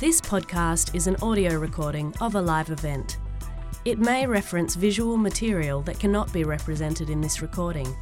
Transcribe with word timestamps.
This 0.00 0.20
podcast 0.20 0.94
is 0.94 1.08
an 1.08 1.16
audio 1.22 1.58
recording 1.58 2.14
of 2.20 2.36
a 2.36 2.40
live 2.40 2.70
event. 2.70 3.18
It 3.84 3.98
may 3.98 4.28
reference 4.28 4.76
visual 4.76 5.16
material 5.16 5.82
that 5.82 5.98
cannot 5.98 6.32
be 6.32 6.44
represented 6.44 7.10
in 7.10 7.20
this 7.20 7.42
recording. 7.42 7.96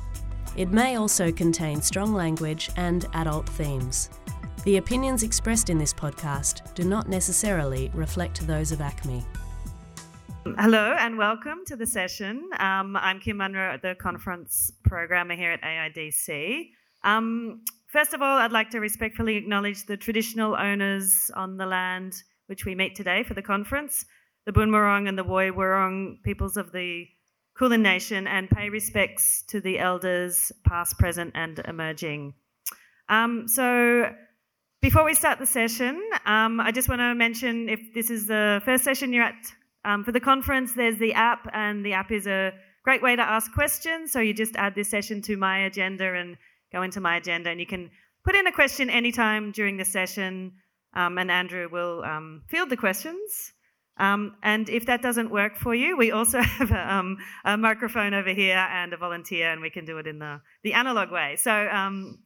It 0.59 0.71
may 0.71 0.96
also 0.96 1.32
contain 1.32 1.80
strong 1.80 2.12
language 2.12 2.69
and 2.77 3.06
adult 3.14 3.48
themes. 3.48 4.11
The 4.64 4.77
opinions 4.77 5.22
expressed 5.22 5.71
in 5.71 5.78
this 5.78 5.95
podcast 5.95 6.74
do 6.74 6.85
not 6.85 7.09
necessarily 7.09 7.90
reflect 7.95 8.47
those 8.47 8.72
of 8.72 8.81
ACMI. 8.81 9.24
Hello 10.58 10.94
and 10.99 11.17
welcome 11.17 11.65
to 11.65 11.76
the 11.76 11.87
session. 11.87 12.51
Um, 12.58 12.94
I'm 12.97 13.21
Kim 13.21 13.38
Munro, 13.38 13.78
the 13.83 13.94
conference 13.94 14.71
programmer 14.85 15.35
here 15.35 15.53
at 15.53 15.63
AIDC. 15.63 16.73
Um, 17.05 17.62
first 17.97 18.12
of 18.12 18.20
all, 18.20 18.37
I'd 18.37 18.52
like 18.52 18.69
to 18.73 18.78
respectfully 18.78 19.37
acknowledge 19.37 19.87
the 19.87 19.96
traditional 19.96 20.55
owners 20.55 21.30
on 21.34 21.56
the 21.56 21.64
land 21.64 22.24
which 22.46 22.66
we 22.66 22.74
meet 22.74 22.95
today 22.95 23.22
for 23.22 23.32
the 23.32 23.41
conference, 23.41 24.05
the 24.45 24.52
Boon 24.52 24.69
Wurrung 24.69 25.09
and 25.09 25.16
the 25.16 25.24
Woi 25.24 25.50
Wurrung 25.50 26.22
peoples 26.22 26.59
of 26.59 26.72
the 26.72 27.06
Kulin 27.56 27.80
Nation, 27.80 28.27
and 28.27 28.50
pay 28.50 28.69
respects 28.69 29.42
to 29.48 29.62
the 29.62 29.78
elders, 29.78 30.52
past, 30.69 30.98
present, 30.98 31.32
and 31.34 31.59
emerging. 31.66 32.34
Um, 33.09 33.48
so, 33.48 34.12
before 34.83 35.02
we 35.02 35.14
start 35.14 35.38
the 35.38 35.47
session, 35.47 35.98
um, 36.27 36.60
I 36.60 36.72
just 36.72 36.91
want 36.91 37.00
to 37.00 37.14
mention 37.14 37.70
if 37.70 37.80
this 37.94 38.10
is 38.10 38.27
the 38.27 38.60
first 38.66 38.84
session 38.84 39.10
you're 39.10 39.24
at 39.24 39.42
um, 39.86 40.05
for 40.05 40.12
the 40.12 40.20
conference, 40.20 40.74
there's 40.74 40.98
the 40.98 41.14
app, 41.14 41.48
and 41.55 41.83
the 41.83 41.94
app 41.94 42.12
is 42.12 42.27
a 42.27 42.52
great 42.84 43.02
way 43.02 43.16
to 43.16 43.22
ask 43.22 43.55
questions. 43.55 44.12
So, 44.12 44.20
you 44.20 44.34
just 44.34 44.55
add 44.56 44.74
this 44.74 44.91
session 44.91 45.22
to 45.22 45.38
my 45.38 45.60
agenda 45.60 46.12
and 46.12 46.36
go 46.76 46.82
into 46.82 47.00
my 47.00 47.16
agenda, 47.16 47.48
and 47.50 47.58
you 47.58 47.66
can 47.66 47.90
put 48.24 48.34
in 48.34 48.46
a 48.46 48.52
question 48.52 48.90
anytime 48.90 49.52
during 49.52 49.76
the 49.76 49.84
session, 49.84 50.52
um, 50.94 51.18
and 51.18 51.30
Andrew 51.30 51.68
will 51.70 52.04
um, 52.04 52.42
field 52.48 52.70
the 52.70 52.76
questions. 52.76 53.52
Um, 53.98 54.36
and 54.42 54.68
if 54.68 54.84
that 54.86 55.00
doesn't 55.00 55.30
work 55.30 55.56
for 55.56 55.74
you, 55.74 55.96
we 55.96 56.10
also 56.12 56.41
have 56.58 56.70
a, 56.70 56.94
um, 56.94 57.16
a, 57.44 57.56
microphone 57.56 58.12
over 58.12 58.33
here 58.42 58.58
and 58.58 58.92
a 58.92 58.98
volunteer, 58.98 59.50
and 59.52 59.60
we 59.62 59.70
can 59.70 59.84
do 59.86 59.96
it 59.98 60.06
in 60.06 60.18
the, 60.18 60.41
the 60.64 60.74
analog 60.74 61.10
way. 61.10 61.36
So 61.36 61.52
um, 61.52 62.18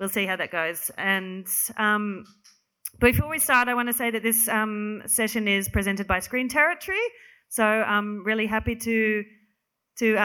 we'll 0.00 0.08
see 0.08 0.24
how 0.24 0.36
that 0.36 0.50
goes. 0.50 0.90
And 0.96 1.46
um, 1.76 2.24
before 2.98 3.28
we 3.28 3.38
start, 3.38 3.68
I 3.68 3.74
want 3.74 3.88
to 3.88 3.92
say 4.02 4.10
that 4.10 4.22
this 4.22 4.46
session 5.14 5.48
is 5.48 5.68
presented 5.68 6.06
by 6.06 6.20
Screen 6.20 6.48
Territory. 6.48 7.06
So 7.48 7.64
I'm 7.64 8.24
really 8.24 8.46
happy 8.46 8.76
to 8.76 9.24
to 9.98 10.16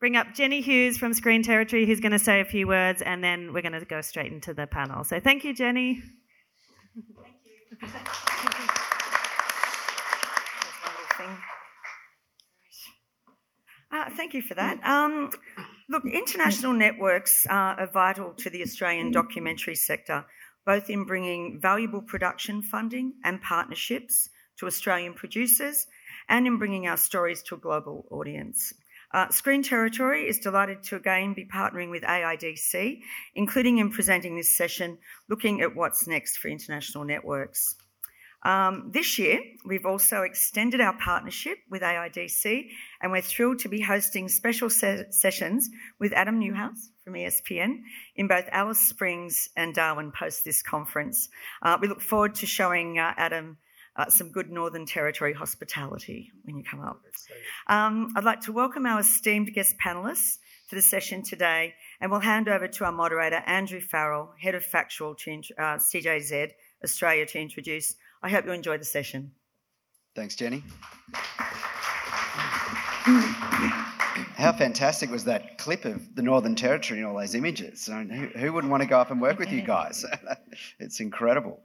bring 0.00 0.16
up 0.16 0.34
Jenny 0.34 0.60
Hughes 0.60 0.98
from 0.98 1.12
Screen 1.12 1.42
Territory, 1.42 1.86
who's 1.86 2.00
going 2.00 2.12
to 2.12 2.18
say 2.18 2.40
a 2.40 2.44
few 2.44 2.66
words, 2.66 3.02
and 3.02 3.22
then 3.22 3.52
we're 3.52 3.62
going 3.62 3.72
to 3.72 3.84
go 3.84 4.00
straight 4.00 4.32
into 4.32 4.54
the 4.54 4.66
panel. 4.66 5.04
So 5.04 5.20
thank 5.20 5.44
you, 5.44 5.54
Jenny. 5.54 6.02
Thank 7.80 7.98
you. 7.98 8.04
Uh, 13.90 14.10
thank 14.16 14.34
you 14.34 14.42
for 14.42 14.54
that. 14.54 14.78
Um, 14.84 15.30
look, 15.88 16.04
international 16.04 16.74
networks 16.74 17.46
are 17.48 17.88
vital 17.92 18.34
to 18.34 18.50
the 18.50 18.62
Australian 18.62 19.10
documentary 19.10 19.74
sector, 19.74 20.26
both 20.66 20.90
in 20.90 21.04
bringing 21.04 21.58
valuable 21.60 22.02
production 22.02 22.62
funding 22.62 23.14
and 23.24 23.40
partnerships 23.40 24.28
to 24.58 24.66
Australian 24.66 25.14
producers 25.14 25.86
and 26.28 26.46
in 26.46 26.58
bringing 26.58 26.86
our 26.86 26.98
stories 26.98 27.42
to 27.44 27.54
a 27.54 27.58
global 27.58 28.06
audience. 28.10 28.74
Uh, 29.12 29.28
Screen 29.30 29.62
Territory 29.62 30.28
is 30.28 30.38
delighted 30.38 30.82
to 30.84 30.96
again 30.96 31.34
be 31.34 31.46
partnering 31.46 31.90
with 31.90 32.02
AIDC, 32.02 33.00
including 33.34 33.78
in 33.78 33.90
presenting 33.90 34.36
this 34.36 34.56
session 34.56 34.98
looking 35.28 35.60
at 35.62 35.74
what's 35.74 36.06
next 36.06 36.36
for 36.38 36.48
international 36.48 37.04
networks. 37.04 37.76
Um, 38.44 38.90
this 38.94 39.18
year, 39.18 39.40
we've 39.64 39.86
also 39.86 40.22
extended 40.22 40.80
our 40.80 40.96
partnership 40.98 41.58
with 41.70 41.82
AIDC, 41.82 42.68
and 43.02 43.10
we're 43.10 43.20
thrilled 43.20 43.58
to 43.60 43.68
be 43.68 43.80
hosting 43.80 44.28
special 44.28 44.70
se- 44.70 45.06
sessions 45.10 45.68
with 45.98 46.12
Adam 46.12 46.40
Neuhaus 46.40 46.90
from 47.04 47.14
ESPN 47.14 47.80
in 48.14 48.28
both 48.28 48.44
Alice 48.52 48.78
Springs 48.78 49.48
and 49.56 49.74
Darwin 49.74 50.12
post 50.12 50.44
this 50.44 50.62
conference. 50.62 51.28
Uh, 51.62 51.78
we 51.80 51.88
look 51.88 52.00
forward 52.00 52.36
to 52.36 52.46
showing 52.46 52.98
uh, 52.98 53.12
Adam 53.16 53.58
uh, 53.98 54.08
some 54.08 54.30
good 54.30 54.50
Northern 54.50 54.86
Territory 54.86 55.34
hospitality 55.34 56.30
when 56.44 56.56
you 56.56 56.64
come 56.64 56.80
up. 56.80 57.00
Um, 57.66 58.12
I'd 58.16 58.24
like 58.24 58.40
to 58.42 58.52
welcome 58.52 58.86
our 58.86 59.00
esteemed 59.00 59.52
guest 59.52 59.74
panelists 59.84 60.38
for 60.68 60.76
the 60.76 60.82
session 60.82 61.22
today, 61.22 61.74
and 62.00 62.10
we'll 62.10 62.20
hand 62.20 62.48
over 62.48 62.68
to 62.68 62.84
our 62.84 62.92
moderator, 62.92 63.42
Andrew 63.46 63.80
Farrell, 63.80 64.32
Head 64.40 64.54
of 64.54 64.64
Factual 64.64 65.14
to 65.16 65.30
uh, 65.58 65.76
CJZ 65.78 66.52
Australia, 66.84 67.26
to 67.26 67.40
introduce 67.40 67.96
I 68.22 68.30
hope 68.30 68.46
you 68.46 68.52
enjoy 68.52 68.78
the 68.78 68.84
session. 68.84 69.32
Thanks, 70.16 70.34
Jenny. 70.34 70.64
How 74.36 74.52
fantastic 74.52 75.10
was 75.10 75.24
that 75.24 75.58
clip 75.58 75.84
of 75.84 76.14
the 76.14 76.22
Northern 76.22 76.56
Territory 76.56 77.00
and 77.00 77.08
all 77.08 77.16
those 77.16 77.34
images? 77.34 77.88
I 77.88 78.02
mean, 78.02 78.10
who, 78.10 78.38
who, 78.38 78.52
wouldn't 78.52 78.70
want 78.70 78.82
to 78.82 78.88
go 78.88 78.98
up 78.98 79.10
and 79.10 79.20
work 79.20 79.38
with 79.38 79.52
you 79.52 79.62
guys? 79.66 80.04
it's 80.80 81.00
incredible. 81.00 81.60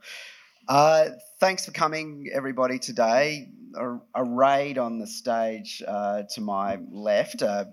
Uh, 0.66 1.10
thanks 1.40 1.66
for 1.66 1.72
coming, 1.72 2.30
everybody, 2.32 2.78
today. 2.78 3.48
A, 3.74 3.98
a 4.14 4.24
raid 4.24 4.78
on 4.78 4.98
the 4.98 5.06
stage 5.06 5.82
uh, 5.86 6.22
to 6.30 6.40
my 6.40 6.78
left, 6.90 7.42
uh, 7.42 7.66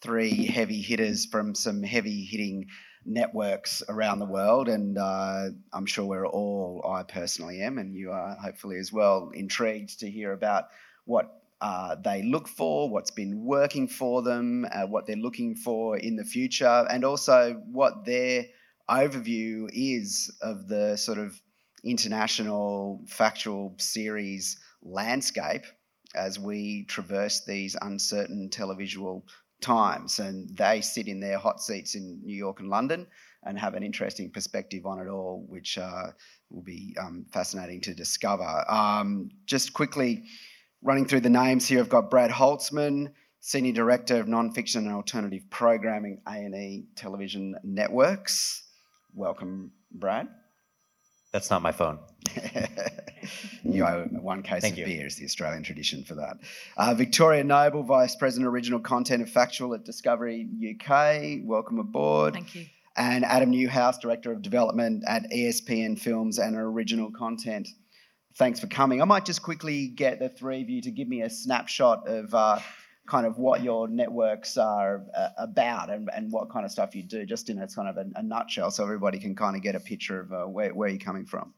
three 0.00 0.46
heavy 0.46 0.80
hitters 0.80 1.26
from 1.26 1.54
some 1.54 1.82
heavy 1.82 2.24
hitting 2.24 2.66
networks 3.04 3.82
around 3.88 4.20
the 4.20 4.26
world, 4.26 4.68
and 4.68 4.96
uh, 4.96 5.48
I'm 5.74 5.84
sure 5.84 6.06
we're 6.06 6.26
all, 6.26 6.82
I 6.88 7.02
personally 7.02 7.60
am, 7.60 7.76
and 7.76 7.94
you 7.94 8.12
are 8.12 8.36
hopefully 8.42 8.78
as 8.78 8.92
well, 8.92 9.30
intrigued 9.34 10.00
to 10.00 10.10
hear 10.10 10.32
about 10.32 10.64
what 11.04 11.42
uh, 11.60 11.96
they 12.02 12.22
look 12.22 12.48
for, 12.48 12.88
what's 12.88 13.10
been 13.10 13.44
working 13.44 13.88
for 13.88 14.22
them, 14.22 14.66
uh, 14.72 14.86
what 14.86 15.06
they're 15.06 15.16
looking 15.16 15.54
for 15.54 15.98
in 15.98 16.16
the 16.16 16.24
future, 16.24 16.86
and 16.88 17.04
also 17.04 17.60
what 17.70 18.06
their 18.06 18.46
overview 18.88 19.68
is 19.70 20.34
of 20.40 20.68
the 20.68 20.96
sort 20.96 21.18
of 21.18 21.38
international 21.84 23.04
factual 23.06 23.74
series 23.78 24.58
landscape 24.82 25.64
as 26.14 26.38
we 26.38 26.84
traverse 26.84 27.44
these 27.44 27.76
uncertain 27.82 28.48
televisual 28.50 29.22
times, 29.60 30.18
and 30.18 30.56
they 30.56 30.80
sit 30.80 31.08
in 31.08 31.20
their 31.20 31.38
hot 31.38 31.60
seats 31.60 31.94
in 31.94 32.20
New 32.24 32.36
York 32.36 32.60
and 32.60 32.68
London 32.68 33.06
and 33.44 33.58
have 33.58 33.74
an 33.74 33.82
interesting 33.82 34.30
perspective 34.30 34.86
on 34.86 34.98
it 34.98 35.08
all, 35.08 35.44
which 35.48 35.78
uh, 35.78 36.08
will 36.50 36.62
be 36.62 36.94
um, 37.00 37.24
fascinating 37.32 37.80
to 37.80 37.94
discover. 37.94 38.64
Um, 38.68 39.30
just 39.46 39.72
quickly 39.72 40.24
running 40.82 41.06
through 41.06 41.20
the 41.20 41.30
names 41.30 41.66
here, 41.66 41.80
I've 41.80 41.88
got 41.88 42.10
Brad 42.10 42.30
Holcman, 42.30 43.12
Senior 43.40 43.72
Director 43.72 44.18
of 44.18 44.26
Nonfiction 44.26 44.78
and 44.78 44.92
Alternative 44.92 45.42
Programming, 45.50 46.20
A&E 46.28 46.86
Television 46.96 47.54
Networks. 47.62 48.64
Welcome, 49.14 49.72
Brad. 49.92 50.28
That's 51.32 51.50
not 51.50 51.62
my 51.62 51.72
phone. 51.72 51.98
you 53.62 53.84
owe 53.84 54.06
one 54.10 54.42
case 54.42 54.62
Thank 54.62 54.74
of 54.74 54.78
you. 54.78 54.86
beer 54.86 55.06
is 55.06 55.16
the 55.16 55.24
Australian 55.24 55.62
tradition 55.62 56.02
for 56.02 56.14
that. 56.14 56.38
Uh, 56.76 56.94
Victoria 56.94 57.44
Noble, 57.44 57.82
Vice 57.82 58.16
President 58.16 58.48
Original 58.48 58.80
Content 58.80 59.22
and 59.22 59.30
Factual 59.30 59.74
at 59.74 59.84
Discovery 59.84 60.48
UK. 60.74 61.46
Welcome 61.46 61.78
aboard. 61.78 62.34
Thank 62.34 62.54
you. 62.54 62.66
And 62.96 63.24
Adam 63.24 63.52
Neuhaus, 63.52 64.00
Director 64.00 64.32
of 64.32 64.42
Development 64.42 65.04
at 65.06 65.30
ESPN 65.30 65.98
Films 65.98 66.38
and 66.38 66.56
Original 66.56 67.10
Content. 67.12 67.68
Thanks 68.36 68.58
for 68.58 68.66
coming. 68.66 69.02
I 69.02 69.04
might 69.04 69.24
just 69.24 69.42
quickly 69.42 69.88
get 69.88 70.18
the 70.18 70.28
three 70.28 70.62
of 70.62 70.70
you 70.70 70.80
to 70.82 70.90
give 70.90 71.08
me 71.08 71.22
a 71.22 71.30
snapshot 71.30 72.08
of 72.08 72.34
uh, 72.34 72.58
kind 73.08 73.26
of 73.26 73.38
what 73.38 73.62
your 73.62 73.88
networks 73.88 74.58
are 74.58 75.02
uh, 75.16 75.30
about 75.38 75.90
and, 75.90 76.10
and 76.14 76.30
what 76.30 76.50
kind 76.50 76.66
of 76.66 76.70
stuff 76.70 76.94
you 76.94 77.02
do, 77.02 77.24
just 77.24 77.48
in 77.48 77.58
a 77.58 77.66
kind 77.66 77.88
of 77.88 77.96
a, 77.96 78.06
a 78.16 78.22
nutshell, 78.22 78.70
so 78.70 78.84
everybody 78.84 79.18
can 79.18 79.34
kind 79.34 79.56
of 79.56 79.62
get 79.62 79.74
a 79.74 79.80
picture 79.80 80.20
of 80.20 80.32
uh, 80.32 80.44
where, 80.44 80.74
where 80.74 80.88
you're 80.88 80.98
coming 80.98 81.24
from. 81.24 81.54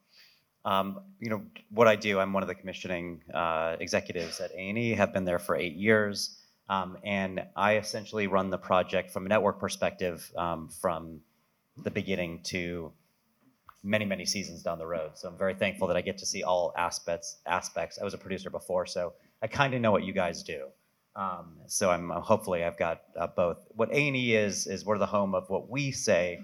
Um, 0.65 1.01
you 1.19 1.31
know 1.31 1.43
what 1.71 1.89
I 1.89 1.97
do. 1.97 2.21
I'm 2.21 2.33
one 2.33 2.43
of 2.43 2.49
the 2.49 2.55
commissioning 2.55 3.23
uh, 3.35 3.77
executives 3.81 4.41
at 4.41 4.53
A&E. 4.53 4.93
Have 4.93 5.13
been 5.13 5.25
there 5.25 5.39
for 5.39 5.57
eight 5.57 5.75
years, 5.75 6.39
um, 6.69 6.99
and 7.03 7.43
I 7.57 7.79
essentially 7.79 8.27
run 8.27 8.51
the 8.51 8.59
project 8.59 9.11
from 9.11 9.27
a 9.27 9.29
network 9.29 9.59
perspective 9.59 10.31
um, 10.37 10.69
from 10.69 11.21
the 11.83 11.91
beginning 11.91 12.43
to 12.45 12.93
many 13.83 14.05
many 14.05 14.27
seasons 14.27 14.63
down 14.63 14.79
the 14.79 14.87
road. 14.87 15.13
So 15.15 15.29
I'm 15.29 15.39
very 15.39 15.55
thankful 15.55 15.89
that 15.89 15.97
I 15.97 16.03
get 16.03 16.19
to 16.19 16.27
see 16.27 16.43
all 16.43 16.75
aspects. 16.77 17.39
Aspects. 17.47 17.99
I 17.99 18.05
was 18.05 18.15
a 18.15 18.19
producer 18.19 18.51
before, 18.51 18.85
so 18.85 19.15
I 19.43 19.47
kind 19.47 19.73
of 19.73 19.81
know 19.81 19.91
what 19.91 20.05
you 20.05 20.13
guys 20.13 20.43
do. 20.43 20.67
Um, 21.17 21.57
so 21.67 21.91
I'm 21.91 22.09
hopefully 22.11 22.65
I've 22.65 22.79
got 22.79 23.03
uh, 23.19 23.27
both. 23.27 23.59
What 23.75 23.91
A&E 23.91 24.35
is 24.35 24.67
is 24.67 24.85
we're 24.85 24.99
the 24.99 25.07
home 25.07 25.35
of 25.35 25.51
what 25.51 25.69
we 25.69 25.91
say 25.91 26.41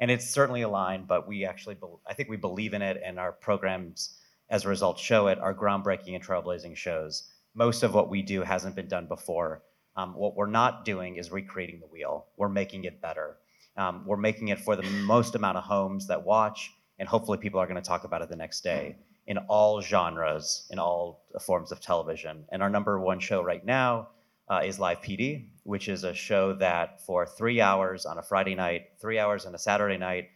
and 0.00 0.10
it's 0.10 0.28
certainly 0.28 0.62
aligned, 0.62 1.08
but 1.08 1.26
we 1.26 1.44
actually, 1.44 1.76
I 2.06 2.14
think 2.14 2.28
we 2.28 2.36
believe 2.36 2.72
in 2.72 2.82
it, 2.82 3.00
and 3.04 3.18
our 3.18 3.32
programs, 3.32 4.18
as 4.48 4.64
a 4.64 4.68
result, 4.68 4.98
show 4.98 5.26
it. 5.26 5.38
Our 5.38 5.54
groundbreaking 5.54 6.14
and 6.14 6.24
trailblazing 6.24 6.76
shows. 6.76 7.30
Most 7.54 7.82
of 7.82 7.94
what 7.94 8.08
we 8.08 8.22
do 8.22 8.42
hasn't 8.42 8.76
been 8.76 8.88
done 8.88 9.06
before. 9.06 9.62
Um, 9.96 10.14
what 10.14 10.36
we're 10.36 10.46
not 10.46 10.84
doing 10.84 11.16
is 11.16 11.32
recreating 11.32 11.80
the 11.80 11.86
wheel. 11.86 12.26
We're 12.36 12.48
making 12.48 12.84
it 12.84 13.02
better. 13.02 13.38
Um, 13.76 14.04
we're 14.06 14.16
making 14.16 14.48
it 14.48 14.60
for 14.60 14.76
the 14.76 14.88
most 14.88 15.34
amount 15.34 15.58
of 15.58 15.64
homes 15.64 16.06
that 16.06 16.24
watch, 16.24 16.72
and 17.00 17.08
hopefully 17.08 17.38
people 17.38 17.58
are 17.58 17.66
going 17.66 17.80
to 17.82 17.88
talk 17.88 18.04
about 18.04 18.22
it 18.22 18.28
the 18.28 18.36
next 18.36 18.60
day. 18.60 18.96
In 19.28 19.36
all 19.46 19.80
genres, 19.82 20.66
in 20.70 20.78
all 20.78 21.22
forms 21.40 21.70
of 21.70 21.80
television. 21.80 22.44
And 22.50 22.62
our 22.62 22.70
number 22.70 22.98
one 22.98 23.20
show 23.20 23.42
right 23.42 23.64
now 23.64 24.08
uh, 24.48 24.62
is 24.64 24.80
Live 24.80 25.02
PD, 25.02 25.50
which 25.64 25.88
is 25.88 26.02
a 26.02 26.14
show 26.14 26.54
that 26.54 27.02
for 27.02 27.26
three 27.26 27.60
hours 27.60 28.06
on 28.06 28.16
a 28.16 28.22
Friday 28.22 28.54
night, 28.54 28.86
three 28.98 29.18
hours 29.18 29.44
on 29.44 29.54
a 29.54 29.58
Saturday 29.58 29.98
night, 29.98 30.30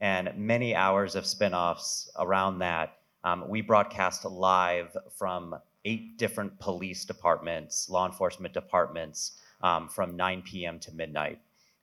and 0.00 0.32
many 0.36 0.76
hours 0.76 1.16
of 1.16 1.26
spin 1.26 1.54
offs 1.54 2.08
around 2.20 2.60
that, 2.60 2.98
um, 3.24 3.48
we 3.48 3.62
broadcast 3.62 4.24
live 4.24 4.96
from 5.18 5.56
eight 5.84 6.16
different 6.16 6.56
police 6.60 7.04
departments, 7.04 7.90
law 7.90 8.06
enforcement 8.06 8.54
departments, 8.54 9.40
um, 9.62 9.88
from 9.88 10.14
9 10.16 10.42
p.m. 10.42 10.78
to 10.78 10.92
midnight. 10.92 11.40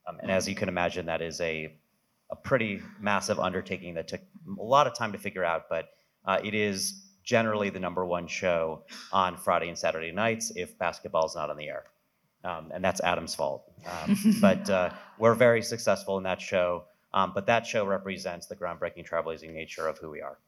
Um, 0.08 0.18
and 0.22 0.30
as 0.30 0.48
you 0.48 0.54
can 0.54 0.70
imagine, 0.70 1.04
that 1.06 1.20
is 1.20 1.42
a, 1.42 1.74
a 2.30 2.36
pretty 2.36 2.80
massive 2.98 3.38
undertaking 3.38 3.92
that 3.94 4.08
took 4.08 4.22
a 4.58 4.62
lot 4.62 4.86
of 4.86 4.94
time 4.94 5.12
to 5.12 5.18
figure 5.18 5.44
out, 5.44 5.68
but 5.68 5.90
uh, 6.24 6.38
it 6.42 6.54
is 6.54 7.02
generally 7.22 7.70
the 7.70 7.80
number 7.80 8.04
one 8.04 8.26
show 8.26 8.82
on 9.12 9.36
Friday 9.36 9.68
and 9.68 9.78
Saturday 9.78 10.12
nights 10.12 10.52
if 10.56 10.78
basketball's 10.78 11.34
not 11.34 11.50
on 11.50 11.56
the 11.56 11.68
air. 11.68 11.84
Um, 12.44 12.70
and 12.74 12.84
that's 12.84 13.00
Adam's 13.00 13.34
fault. 13.34 13.72
Um, 13.86 14.18
but 14.40 14.68
uh, 14.68 14.90
we're 15.18 15.34
very 15.34 15.62
successful 15.62 16.18
in 16.18 16.24
that 16.24 16.40
show. 16.40 16.84
Um, 17.14 17.32
but 17.34 17.46
that 17.46 17.66
show 17.66 17.86
represents 17.86 18.46
the 18.46 18.56
groundbreaking 18.56 19.08
trailblazing 19.08 19.54
nature 19.54 19.86
of 19.86 19.98
who 19.98 20.10
we 20.10 20.20
are. 20.20 20.38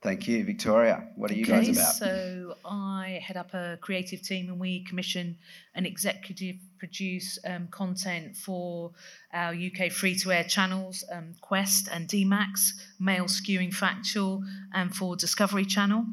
Thank 0.00 0.28
you, 0.28 0.44
Victoria. 0.44 1.08
What 1.16 1.32
are 1.32 1.34
you 1.34 1.44
guys 1.44 1.68
about? 1.68 1.94
So 1.94 2.54
I 2.64 3.20
head 3.22 3.36
up 3.36 3.52
a 3.52 3.78
creative 3.80 4.22
team, 4.22 4.48
and 4.48 4.60
we 4.60 4.84
commission 4.84 5.36
and 5.74 5.86
executive 5.86 6.56
produce 6.78 7.36
um, 7.44 7.66
content 7.68 8.36
for 8.36 8.92
our 9.32 9.52
UK 9.52 9.90
free-to-air 9.90 10.44
channels, 10.44 11.04
um, 11.12 11.34
Quest 11.40 11.88
and 11.90 12.06
DMAX, 12.06 12.74
Male 13.00 13.24
Skewing 13.24 13.74
Factual, 13.74 14.44
and 14.72 14.94
for 14.94 15.16
Discovery 15.16 15.64
Channel 15.64 16.04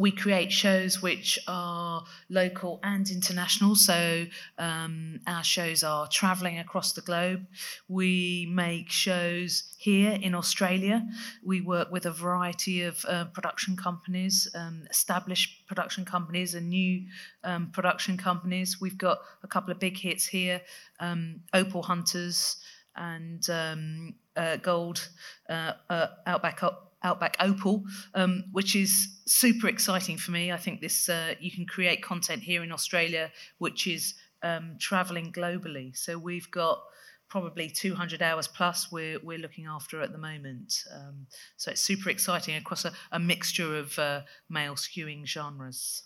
we 0.00 0.10
create 0.10 0.50
shows 0.50 1.02
which 1.02 1.38
are 1.46 2.02
local 2.30 2.80
and 2.82 3.10
international. 3.10 3.76
So 3.76 4.24
um, 4.58 5.20
our 5.26 5.44
shows 5.44 5.84
are 5.84 6.08
traveling 6.08 6.58
across 6.58 6.94
the 6.94 7.02
globe. 7.02 7.46
We 7.86 8.48
make 8.50 8.90
shows 8.90 9.74
here 9.76 10.12
in 10.12 10.34
Australia. 10.34 11.06
We 11.44 11.60
work 11.60 11.92
with 11.92 12.06
a 12.06 12.10
variety 12.10 12.82
of 12.84 13.04
uh, 13.06 13.26
production 13.26 13.76
companies, 13.76 14.48
um, 14.54 14.84
established 14.88 15.66
production 15.66 16.06
companies, 16.06 16.54
and 16.54 16.70
new 16.70 17.04
um, 17.44 17.70
production 17.70 18.16
companies. 18.16 18.80
We've 18.80 18.96
got 18.96 19.18
a 19.42 19.48
couple 19.48 19.70
of 19.70 19.78
big 19.78 19.98
hits 19.98 20.24
here 20.24 20.62
um, 21.00 21.42
Opal 21.52 21.82
Hunters 21.82 22.56
and 22.96 23.48
um, 23.50 24.14
uh, 24.34 24.56
Gold 24.56 25.06
uh, 25.50 25.72
uh 25.90 26.06
Outback 26.26 26.62
Outback 27.02 27.36
Opal, 27.40 27.84
um, 28.14 28.44
which 28.52 28.76
is 28.76 29.20
super 29.26 29.68
exciting 29.68 30.16
for 30.16 30.30
me. 30.32 30.52
I 30.52 30.56
think 30.56 30.80
this 30.80 31.08
uh, 31.08 31.34
you 31.40 31.50
can 31.50 31.66
create 31.66 32.02
content 32.02 32.42
here 32.42 32.62
in 32.62 32.72
Australia, 32.72 33.30
which 33.58 33.86
is 33.86 34.14
um, 34.42 34.76
traveling 34.78 35.32
globally. 35.32 35.96
So 35.96 36.18
we've 36.18 36.50
got 36.50 36.82
probably 37.28 37.70
200 37.70 38.20
hours 38.20 38.48
plus 38.48 38.90
we're, 38.90 39.18
we're 39.22 39.38
looking 39.38 39.66
after 39.66 40.02
at 40.02 40.12
the 40.12 40.18
moment. 40.18 40.74
Um, 40.94 41.26
so 41.56 41.70
it's 41.70 41.80
super 41.80 42.10
exciting 42.10 42.56
across 42.56 42.84
a, 42.84 42.92
a 43.12 43.20
mixture 43.20 43.76
of 43.76 43.98
uh, 43.98 44.22
male 44.48 44.74
skewing 44.74 45.26
genres. 45.26 46.02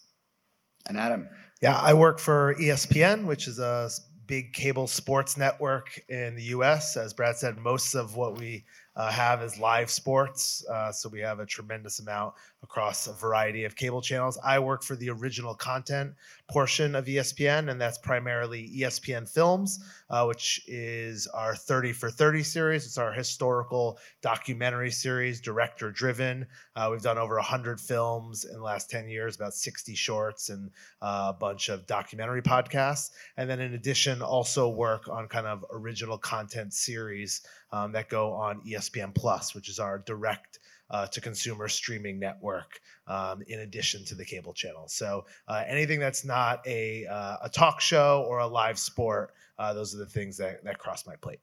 And 0.87 0.99
Adam? 0.99 1.29
Yeah, 1.62 1.76
I 1.76 1.94
work 1.94 2.19
for 2.19 2.55
ESPN, 2.56 3.25
which 3.25 3.49
is 3.49 3.58
a 3.58 3.88
big 4.26 4.52
cable 4.52 4.87
sports 4.87 5.37
network 5.37 5.99
in 6.11 6.37
the 6.37 6.43
US. 6.44 6.97
As 6.97 7.14
Brad 7.14 7.37
said, 7.37 7.56
most 7.58 7.94
of 7.94 8.17
what 8.17 8.38
we 8.38 8.64
uh, 8.96 9.11
have 9.11 9.43
is 9.43 9.58
live 9.58 9.91
sports. 9.91 10.64
Uh, 10.69 10.93
so 10.93 11.08
we 11.08 11.20
have 11.20 11.41
a 11.41 11.46
tremendous 11.46 11.99
amount 11.99 12.35
across 12.62 13.06
a 13.06 13.12
variety 13.12 13.64
of 13.64 13.75
cable 13.76 14.00
channels. 14.00 14.38
I 14.44 14.58
work 14.58 14.82
for 14.82 14.96
the 14.96 15.11
original 15.11 15.55
content 15.55 16.12
portion 16.49 16.94
of 16.94 17.06
ESPN, 17.06 17.70
and 17.70 17.81
that's 17.81 17.99
primarily 17.99 18.70
ESPN 18.76 19.29
Films, 19.29 19.82
uh, 20.11 20.25
which 20.25 20.61
is 20.67 21.26
our 21.29 21.56
30 21.56 21.93
for 21.93 22.11
30 22.11 22.43
series. 22.43 22.85
It's 22.85 22.99
our 22.99 23.12
historical 23.12 23.99
documentary 24.20 24.91
series, 24.91 25.41
director 25.41 25.91
driven. 25.91 26.46
Uh, 26.76 26.88
we've 26.91 27.02
done 27.02 27.19
over 27.19 27.37
100 27.37 27.81
films 27.81 28.44
in 28.44 28.56
the 28.56 28.62
last 28.62 28.91
10 28.91 29.08
years, 29.08 29.37
about 29.37 29.55
60 29.55 29.94
shorts, 29.94 30.50
and 30.50 30.70
uh, 31.00 31.32
a 31.35 31.38
bunch 31.38 31.70
of 31.70 31.87
documentary 31.87 32.43
podcasts. 32.43 33.11
And 33.37 33.49
then, 33.49 33.61
in 33.61 33.75
addition, 33.75 34.20
also 34.20 34.69
work 34.69 35.08
on 35.08 35.29
kind 35.29 35.47
of 35.47 35.64
original 35.73 36.19
content 36.19 36.75
series 36.75 37.40
um, 37.73 37.93
that 37.93 38.08
go 38.08 38.35
on 38.35 38.61
ESPN 38.61 39.14
Plus, 39.14 39.55
which 39.55 39.69
is 39.69 39.79
our 39.79 39.99
direct 39.99 40.58
uh, 40.94 41.08
to 41.08 41.20
consumer 41.20 41.67
streaming 41.67 42.20
network 42.20 42.79
um, 43.08 43.43
in 43.49 43.61
addition 43.61 44.05
to 44.05 44.14
the 44.14 44.25
cable 44.25 44.55
channel. 44.55 44.87
So 44.87 45.26
uh, 45.49 45.64
anything 45.67 45.99
that's 45.99 46.25
not 46.25 46.64
a, 46.69 47.05
uh, 47.06 47.38
a 47.43 47.49
talk 47.49 47.81
show 47.81 48.25
or 48.29 48.38
a 48.38 48.46
live 48.46 48.79
sport, 48.79 49.32
uh, 49.58 49.75
those 49.75 49.93
are 49.93 49.99
the 49.99 50.06
things 50.06 50.37
that, 50.37 50.62
that 50.62 50.79
cross 50.79 51.05
my 51.05 51.17
plate. 51.17 51.41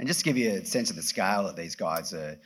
And 0.00 0.08
just 0.08 0.20
to 0.20 0.24
give 0.24 0.36
you 0.36 0.50
a 0.50 0.64
sense 0.64 0.90
of 0.90 0.96
the 0.96 1.02
scale 1.02 1.44
that 1.44 1.54
these 1.54 1.76
guys 1.76 2.12
are, 2.12 2.36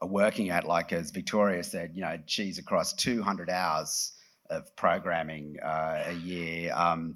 are 0.00 0.08
working 0.08 0.50
at, 0.50 0.66
like 0.66 0.92
as 0.92 1.12
Victoria 1.12 1.62
said, 1.62 1.92
you 1.94 2.00
know, 2.00 2.18
she's 2.26 2.58
across 2.58 2.94
200 2.94 3.48
hours 3.48 4.14
of 4.50 4.74
programming 4.74 5.54
a 5.62 6.14
year. 6.20 6.72
Um, 6.74 7.14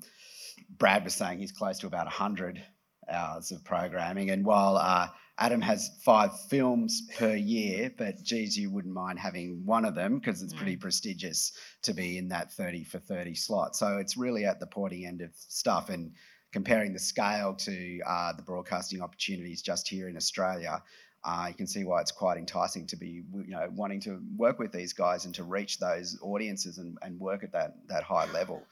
Brad 0.79 1.03
was 1.03 1.15
saying 1.15 1.41
he's 1.41 1.50
close 1.50 1.81
to 1.81 1.89
about 1.89 2.06
100 2.06 2.62
hours 3.11 3.50
of 3.50 3.65
programming. 3.65 4.31
And 4.31 4.44
while 4.44 4.77
uh, 4.77 5.09
Adam 5.38 5.61
has 5.61 5.91
five 6.03 6.31
films 6.49 7.03
per 7.19 7.35
year, 7.35 7.93
but 7.99 8.23
geez, 8.23 8.56
you 8.56 8.71
wouldn't 8.71 8.94
mind 8.94 9.19
having 9.19 9.62
one 9.67 9.85
of 9.85 9.94
them 9.94 10.19
because 10.19 10.43
it's 10.43 10.55
pretty 10.55 10.77
mm. 10.77 10.81
prestigious 10.81 11.53
to 11.83 11.93
be 11.93 12.17
in 12.17 12.29
that 12.29 12.53
30 12.53 12.85
for 12.85 12.99
30 12.99 13.35
slot. 13.35 13.77
So 13.77 13.99
it's 13.99 14.17
really 14.17 14.47
at 14.47 14.61
the 14.61 14.67
pointy 14.67 15.05
end 15.05 15.21
of 15.21 15.31
stuff. 15.37 15.91
And 15.91 16.12
comparing 16.53 16.94
the 16.94 16.99
scale 16.99 17.55
to 17.55 18.00
uh, 18.06 18.33
the 18.33 18.43
broadcasting 18.43 19.03
opportunities 19.03 19.61
just 19.61 19.87
here 19.87 20.09
in 20.09 20.17
Australia, 20.17 20.83
uh, 21.23 21.47
you 21.49 21.55
can 21.55 21.67
see 21.67 21.85
why 21.85 22.00
it's 22.00 22.12
quite 22.12 22.39
enticing 22.39 22.87
to 22.87 22.97
be, 22.97 23.23
you 23.35 23.49
know, 23.49 23.69
wanting 23.75 24.00
to 24.00 24.23
work 24.37 24.59
with 24.59 24.73
these 24.73 24.94
guys 24.94 25.27
and 25.27 25.35
to 25.35 25.44
reach 25.44 25.79
those 25.79 26.17
audiences 26.23 26.79
and, 26.79 26.97
and 27.03 27.21
work 27.21 27.44
at 27.44 27.53
that 27.53 27.75
that 27.89 28.05
high 28.05 28.31
level. 28.32 28.62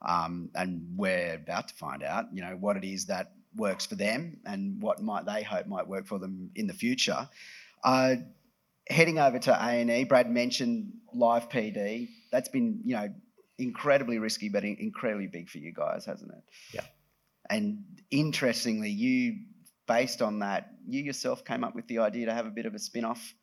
Um, 0.00 0.50
and 0.54 0.86
we're 0.96 1.34
about 1.34 1.68
to 1.68 1.74
find 1.74 2.02
out, 2.02 2.26
you 2.32 2.40
know, 2.40 2.56
what 2.58 2.76
it 2.76 2.84
is 2.84 3.06
that 3.06 3.32
works 3.56 3.86
for 3.86 3.94
them 3.94 4.38
and 4.44 4.80
what 4.82 5.02
might 5.02 5.24
they 5.26 5.42
hope 5.42 5.66
might 5.66 5.86
work 5.86 6.06
for 6.06 6.18
them 6.18 6.50
in 6.54 6.66
the 6.66 6.74
future. 6.74 7.28
Uh, 7.82 8.16
heading 8.88 9.18
over 9.18 9.38
to 9.38 9.66
A&E, 9.68 10.04
Brad 10.04 10.30
mentioned 10.30 10.92
live 11.12 11.48
PD. 11.48 12.08
That's 12.32 12.48
been, 12.48 12.80
you 12.84 12.96
know, 12.96 13.08
incredibly 13.58 14.18
risky, 14.18 14.48
but 14.48 14.64
incredibly 14.64 15.26
big 15.26 15.48
for 15.48 15.58
you 15.58 15.72
guys, 15.72 16.04
hasn't 16.04 16.32
it? 16.32 16.42
Yeah. 16.72 16.84
And 17.48 17.84
interestingly, 18.10 18.90
you, 18.90 19.36
based 19.86 20.22
on 20.22 20.40
that, 20.40 20.70
you 20.88 21.02
yourself 21.02 21.44
came 21.44 21.62
up 21.62 21.74
with 21.74 21.86
the 21.88 21.98
idea 21.98 22.26
to 22.26 22.34
have 22.34 22.46
a 22.46 22.50
bit 22.50 22.66
of 22.66 22.74
a 22.74 22.78
spin 22.78 23.04
off 23.04 23.34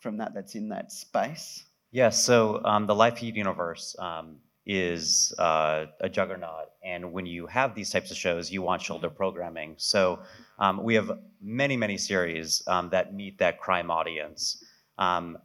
from 0.00 0.18
that 0.18 0.34
that's 0.34 0.54
in 0.54 0.68
that 0.68 0.92
space. 0.92 1.64
Yeah, 1.92 2.10
so 2.10 2.60
um, 2.64 2.86
the 2.86 2.94
Live 2.94 3.14
PD 3.14 3.36
universe 3.36 3.94
um, 3.98 4.38
is 4.66 5.34
uh, 5.38 5.86
a 6.00 6.08
juggernaut. 6.08 6.70
And 6.84 7.12
when 7.12 7.26
you 7.26 7.46
have 7.46 7.74
these 7.74 7.90
types 7.90 8.10
of 8.10 8.16
shows, 8.16 8.50
you 8.50 8.62
want 8.62 8.82
shoulder 8.82 9.10
programming. 9.10 9.74
So 9.76 10.20
um, 10.58 10.82
we 10.82 10.94
have 10.94 11.10
many, 11.42 11.76
many 11.76 11.98
series 11.98 12.62
um, 12.66 12.88
that 12.90 13.14
meet 13.14 13.38
that 13.38 13.58
crime 13.58 13.90
audience. 13.90 14.64
Um, 14.98 15.38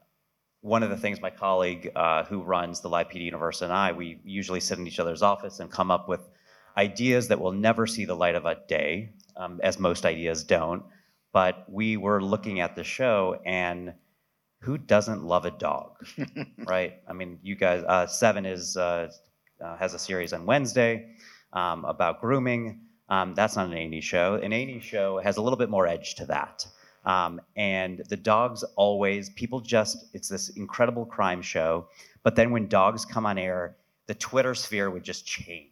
one 0.61 0.83
of 0.83 0.89
the 0.89 0.97
things 0.97 1.21
my 1.21 1.29
colleague 1.29 1.91
uh, 1.95 2.23
who 2.25 2.41
runs 2.41 2.81
the 2.81 2.89
Live 2.89 3.09
PD 3.09 3.23
Universe 3.23 3.61
and 3.61 3.71
I, 3.71 3.91
we 3.91 4.19
usually 4.23 4.59
sit 4.59 4.77
in 4.77 4.87
each 4.87 4.99
other's 4.99 5.21
office 5.21 5.59
and 5.59 5.71
come 5.71 5.91
up 5.91 6.09
with 6.09 6.21
ideas 6.77 7.27
that 7.29 7.39
will 7.39 7.51
never 7.51 7.87
see 7.87 8.05
the 8.05 8.15
light 8.15 8.35
of 8.35 8.45
a 8.45 8.57
day, 8.67 9.11
um, 9.37 9.59
as 9.63 9.79
most 9.79 10.05
ideas 10.05 10.43
don't. 10.43 10.83
But 11.31 11.65
we 11.69 11.97
were 11.97 12.21
looking 12.21 12.59
at 12.59 12.75
the 12.75 12.83
show 12.83 13.39
and 13.45 13.93
who 14.59 14.77
doesn't 14.77 15.23
love 15.23 15.45
a 15.45 15.51
dog, 15.51 16.05
right? 16.67 16.95
I 17.07 17.13
mean, 17.13 17.39
you 17.41 17.55
guys, 17.55 17.83
uh, 17.87 18.07
Seven 18.07 18.45
is 18.45 18.75
uh, 18.75 19.09
uh, 19.63 19.77
has 19.77 19.93
a 19.93 19.99
series 19.99 20.33
on 20.33 20.45
Wednesday 20.45 21.07
um, 21.53 21.85
about 21.85 22.21
grooming. 22.21 22.81
Um, 23.09 23.33
that's 23.33 23.55
not 23.55 23.67
an 23.67 23.73
A&E 23.73 24.01
show. 24.01 24.35
An 24.35 24.53
A&E 24.53 24.79
show 24.79 25.19
has 25.19 25.37
a 25.37 25.41
little 25.41 25.57
bit 25.57 25.69
more 25.69 25.87
edge 25.87 26.15
to 26.15 26.25
that. 26.27 26.67
Um, 27.05 27.41
and 27.55 28.03
the 28.09 28.17
dogs 28.17 28.63
always, 28.75 29.29
people 29.31 29.61
just, 29.61 30.05
it's 30.13 30.27
this 30.27 30.49
incredible 30.49 31.05
crime 31.05 31.41
show. 31.41 31.87
But 32.23 32.35
then 32.35 32.51
when 32.51 32.67
dogs 32.67 33.05
come 33.05 33.25
on 33.25 33.37
air, 33.37 33.77
the 34.07 34.13
Twitter 34.13 34.53
sphere 34.53 34.91
would 34.91 35.03
just 35.03 35.25
change. 35.25 35.71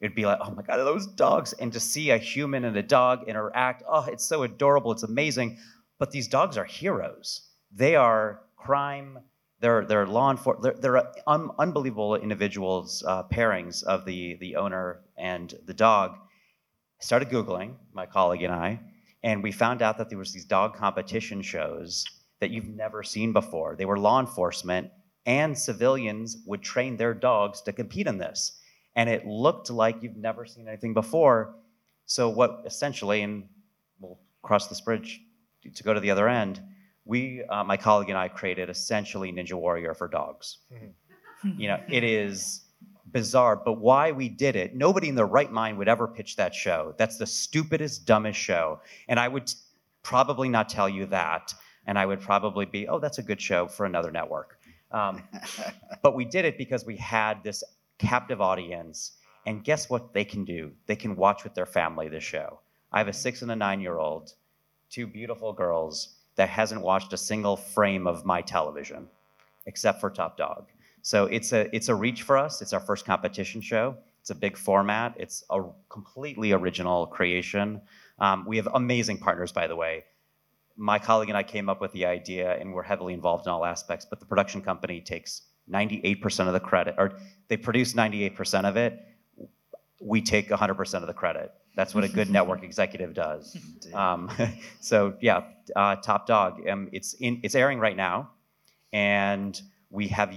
It'd 0.00 0.14
be 0.14 0.24
like, 0.24 0.38
oh 0.40 0.52
my 0.52 0.62
God, 0.62 0.76
those 0.78 1.06
dogs. 1.08 1.52
And 1.54 1.72
to 1.72 1.80
see 1.80 2.10
a 2.10 2.18
human 2.18 2.64
and 2.64 2.76
a 2.76 2.82
dog 2.82 3.28
interact, 3.28 3.82
oh, 3.88 4.04
it's 4.04 4.24
so 4.24 4.44
adorable. 4.44 4.92
It's 4.92 5.02
amazing. 5.02 5.58
But 5.98 6.12
these 6.12 6.28
dogs 6.28 6.56
are 6.56 6.64
heroes 6.64 7.47
they 7.70 7.96
are 7.96 8.40
crime. 8.56 9.18
They're, 9.60 9.84
they're 9.84 10.06
law 10.06 10.30
enforcement. 10.30 10.62
They're, 10.62 10.92
they're 10.94 11.12
un- 11.26 11.50
unbelievable 11.58 12.14
individuals, 12.16 13.02
uh, 13.06 13.24
pairings 13.24 13.82
of 13.82 14.04
the, 14.04 14.34
the 14.36 14.56
owner 14.56 15.00
and 15.16 15.54
the 15.66 15.74
dog. 15.74 16.12
I 17.00 17.04
started 17.04 17.28
Googling, 17.28 17.74
my 17.92 18.06
colleague 18.06 18.42
and 18.42 18.54
I, 18.54 18.80
and 19.22 19.42
we 19.42 19.52
found 19.52 19.82
out 19.82 19.98
that 19.98 20.08
there 20.08 20.18
was 20.18 20.32
these 20.32 20.44
dog 20.44 20.74
competition 20.74 21.42
shows 21.42 22.04
that 22.40 22.50
you've 22.50 22.68
never 22.68 23.02
seen 23.02 23.32
before. 23.32 23.76
They 23.76 23.84
were 23.84 23.98
law 23.98 24.20
enforcement, 24.20 24.90
and 25.26 25.56
civilians 25.56 26.38
would 26.46 26.62
train 26.62 26.96
their 26.96 27.14
dogs 27.14 27.60
to 27.62 27.72
compete 27.72 28.06
in 28.06 28.18
this. 28.18 28.60
And 28.96 29.08
it 29.10 29.26
looked 29.26 29.70
like 29.70 30.02
you've 30.02 30.16
never 30.16 30.46
seen 30.46 30.68
anything 30.68 30.94
before. 30.94 31.54
So, 32.06 32.28
what 32.28 32.62
essentially, 32.64 33.22
and 33.22 33.48
we'll 34.00 34.18
cross 34.42 34.68
this 34.68 34.80
bridge 34.80 35.20
to 35.74 35.82
go 35.82 35.92
to 35.92 36.00
the 36.00 36.10
other 36.10 36.28
end, 36.28 36.60
we, 37.08 37.42
uh, 37.48 37.64
my 37.64 37.76
colleague 37.76 38.10
and 38.10 38.18
I, 38.18 38.28
created 38.28 38.68
essentially 38.68 39.32
Ninja 39.32 39.54
Warrior 39.54 39.94
for 39.94 40.08
dogs. 40.08 40.58
Mm-hmm. 40.72 41.60
you 41.60 41.68
know, 41.68 41.80
it 41.88 42.04
is 42.22 42.66
bizarre, 43.06 43.56
but 43.56 43.78
why 43.80 44.12
we 44.12 44.28
did 44.28 44.54
it, 44.54 44.76
nobody 44.76 45.08
in 45.08 45.14
their 45.14 45.26
right 45.26 45.50
mind 45.50 45.78
would 45.78 45.88
ever 45.88 46.06
pitch 46.06 46.36
that 46.36 46.54
show. 46.54 46.94
That's 46.98 47.16
the 47.16 47.26
stupidest, 47.26 48.04
dumbest 48.04 48.38
show. 48.38 48.80
And 49.08 49.18
I 49.18 49.26
would 49.26 49.50
probably 50.02 50.50
not 50.50 50.68
tell 50.68 50.88
you 50.88 51.06
that. 51.06 51.54
And 51.86 51.98
I 51.98 52.04
would 52.04 52.20
probably 52.20 52.66
be, 52.66 52.86
oh, 52.86 52.98
that's 52.98 53.16
a 53.16 53.22
good 53.22 53.40
show 53.40 53.66
for 53.66 53.86
another 53.86 54.10
network. 54.10 54.60
Um, 54.92 55.22
but 56.02 56.14
we 56.14 56.26
did 56.26 56.44
it 56.44 56.58
because 56.58 56.84
we 56.84 56.96
had 56.96 57.42
this 57.42 57.64
captive 57.96 58.42
audience. 58.42 59.12
And 59.46 59.64
guess 59.64 59.88
what 59.88 60.12
they 60.12 60.26
can 60.26 60.44
do? 60.44 60.72
They 60.84 60.96
can 60.96 61.16
watch 61.16 61.42
with 61.42 61.54
their 61.54 61.64
family 61.64 62.10
the 62.10 62.20
show. 62.20 62.60
I 62.92 62.98
have 62.98 63.08
a 63.08 63.14
six 63.14 63.40
and 63.40 63.50
a 63.50 63.56
nine 63.56 63.80
year 63.80 63.96
old, 63.96 64.34
two 64.90 65.06
beautiful 65.06 65.54
girls 65.54 66.17
that 66.38 66.48
hasn't 66.48 66.80
watched 66.80 67.12
a 67.12 67.16
single 67.16 67.56
frame 67.56 68.06
of 68.06 68.24
my 68.24 68.40
television 68.40 69.08
except 69.66 70.00
for 70.00 70.08
Top 70.08 70.38
Dog. 70.38 70.68
So 71.02 71.26
it's 71.26 71.52
a 71.52 71.74
it's 71.74 71.88
a 71.88 71.94
reach 71.94 72.22
for 72.22 72.38
us. 72.38 72.62
It's 72.62 72.72
our 72.72 72.80
first 72.80 73.04
competition 73.04 73.60
show. 73.60 73.96
It's 74.20 74.30
a 74.30 74.34
big 74.34 74.56
format. 74.56 75.14
It's 75.18 75.44
a 75.50 75.62
completely 75.88 76.52
original 76.52 77.06
creation. 77.06 77.80
Um, 78.18 78.44
we 78.46 78.56
have 78.56 78.68
amazing 78.74 79.18
partners, 79.18 79.52
by 79.52 79.66
the 79.66 79.76
way. 79.76 80.04
My 80.76 80.98
colleague 80.98 81.28
and 81.28 81.36
I 81.36 81.42
came 81.42 81.68
up 81.68 81.80
with 81.80 81.92
the 81.92 82.06
idea, 82.06 82.56
and 82.58 82.72
we're 82.72 82.82
heavily 82.82 83.14
involved 83.14 83.46
in 83.46 83.52
all 83.52 83.64
aspects. 83.64 84.06
But 84.08 84.20
the 84.20 84.26
production 84.26 84.62
company 84.62 85.00
takes 85.00 85.42
98% 85.70 86.46
of 86.46 86.52
the 86.52 86.60
credit, 86.60 86.94
or 86.98 87.18
they 87.48 87.56
produce 87.56 87.94
98% 87.94 88.64
of 88.64 88.76
it. 88.76 89.04
We 90.00 90.20
take 90.22 90.50
100% 90.50 90.94
of 90.94 91.06
the 91.06 91.14
credit. 91.14 91.52
That's 91.78 91.94
what 91.94 92.02
a 92.02 92.08
good 92.08 92.28
network 92.28 92.64
executive 92.64 93.14
does. 93.14 93.56
Um, 93.94 94.30
so 94.80 95.14
yeah, 95.20 95.44
uh, 95.74 95.96
Top 95.96 96.26
Dog. 96.26 96.68
Um, 96.68 96.90
it's 96.92 97.14
in. 97.14 97.40
It's 97.42 97.54
airing 97.54 97.78
right 97.78 97.96
now, 97.96 98.30
and 98.92 99.58
we 99.88 100.08
have 100.08 100.34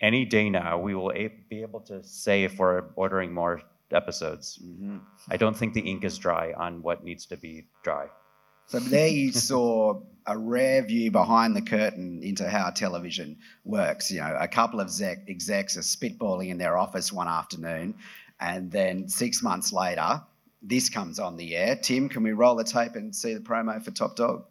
any 0.00 0.24
day 0.24 0.50
now 0.50 0.78
we 0.78 0.94
will 0.94 1.10
a- 1.12 1.32
be 1.48 1.62
able 1.62 1.80
to 1.80 2.04
say 2.04 2.44
if 2.44 2.58
we're 2.58 2.84
ordering 2.94 3.32
more 3.32 3.60
episodes. 3.90 4.60
Mm-hmm. 4.62 4.98
I 5.30 5.36
don't 5.36 5.56
think 5.56 5.74
the 5.74 5.80
ink 5.80 6.04
is 6.04 6.16
dry 6.16 6.52
on 6.56 6.82
what 6.82 7.02
needs 7.02 7.26
to 7.26 7.36
be 7.36 7.64
dry. 7.82 8.06
So 8.66 8.78
there 8.78 9.08
you 9.08 9.32
saw 9.50 10.00
a 10.26 10.38
rare 10.38 10.82
view 10.82 11.10
behind 11.10 11.56
the 11.56 11.62
curtain 11.62 12.22
into 12.22 12.48
how 12.48 12.70
television 12.70 13.36
works. 13.64 14.10
You 14.10 14.20
know, 14.20 14.36
a 14.38 14.48
couple 14.48 14.80
of 14.80 14.88
execs 15.28 15.76
are 15.76 15.80
spitballing 15.80 16.48
in 16.48 16.58
their 16.58 16.78
office 16.78 17.12
one 17.12 17.28
afternoon, 17.28 17.94
and 18.42 18.70
then 18.70 19.08
six 19.08 19.42
months 19.42 19.72
later, 19.72 20.20
this 20.60 20.88
comes 20.88 21.18
on 21.18 21.36
the 21.36 21.56
air. 21.56 21.76
Tim, 21.76 22.08
can 22.08 22.22
we 22.22 22.32
roll 22.32 22.56
the 22.56 22.64
tape 22.64 22.96
and 22.96 23.14
see 23.14 23.34
the 23.34 23.40
promo 23.40 23.82
for 23.82 23.92
Top 23.92 24.16
Dog? 24.16 24.44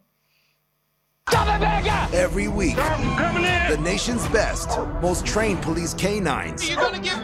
Every 2.14 2.48
week, 2.48 2.76
the 2.76 3.80
nation's 3.82 4.28
best, 4.30 4.80
most 5.02 5.26
trained 5.26 5.62
police 5.62 5.94
canines 5.94 6.68
You're 6.68 6.78
gonna 6.78 7.00
get 7.00 7.22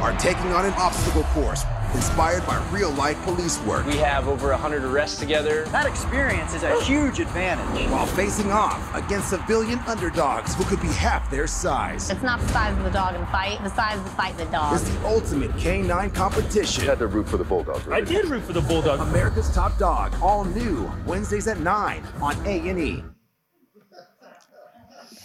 are 0.00 0.16
taking 0.18 0.52
on 0.52 0.64
an 0.64 0.72
obstacle 0.74 1.24
course 1.24 1.62
inspired 1.94 2.46
by 2.46 2.56
real 2.70 2.90
life 2.90 3.20
police 3.22 3.60
work. 3.62 3.86
We 3.86 3.96
have 3.96 4.28
over 4.28 4.50
100 4.50 4.84
arrests 4.84 5.18
together. 5.18 5.64
That 5.66 5.86
experience 5.86 6.54
is 6.54 6.62
a 6.62 6.82
huge 6.82 7.20
advantage. 7.20 7.90
While 7.90 8.06
facing 8.06 8.50
off 8.52 8.94
against 8.94 9.30
civilian 9.30 9.78
underdogs 9.80 10.54
who 10.54 10.64
could 10.64 10.80
be 10.80 10.88
half 10.88 11.30
their 11.30 11.46
size. 11.46 12.10
It's 12.10 12.22
not 12.22 12.40
the 12.40 12.48
size 12.48 12.76
of 12.76 12.84
the 12.84 12.90
dog 12.90 13.14
in 13.14 13.20
the 13.20 13.26
fight, 13.28 13.62
the 13.62 13.70
size 13.70 13.98
of 13.98 14.04
the 14.04 14.10
fight 14.10 14.32
in 14.32 14.46
the 14.46 14.52
dog. 14.52 14.80
It's 14.80 14.88
the 14.88 15.06
ultimate 15.06 15.56
canine 15.58 16.10
competition. 16.10 16.84
You 16.84 16.90
had 16.90 16.98
to 17.00 17.06
root 17.06 17.28
for 17.28 17.36
the 17.36 17.44
Bulldog, 17.44 17.86
right? 17.86 18.02
I 18.02 18.04
did 18.04 18.26
root 18.26 18.44
for 18.44 18.52
the 18.52 18.60
Bulldog. 18.62 19.00
America's 19.00 19.52
Top 19.54 19.76
Dog, 19.78 20.14
all 20.22 20.44
new, 20.44 20.90
Wednesdays 21.06 21.46
at 21.46 21.60
9 21.60 22.02
on 22.20 22.46
A&E. 22.46 23.04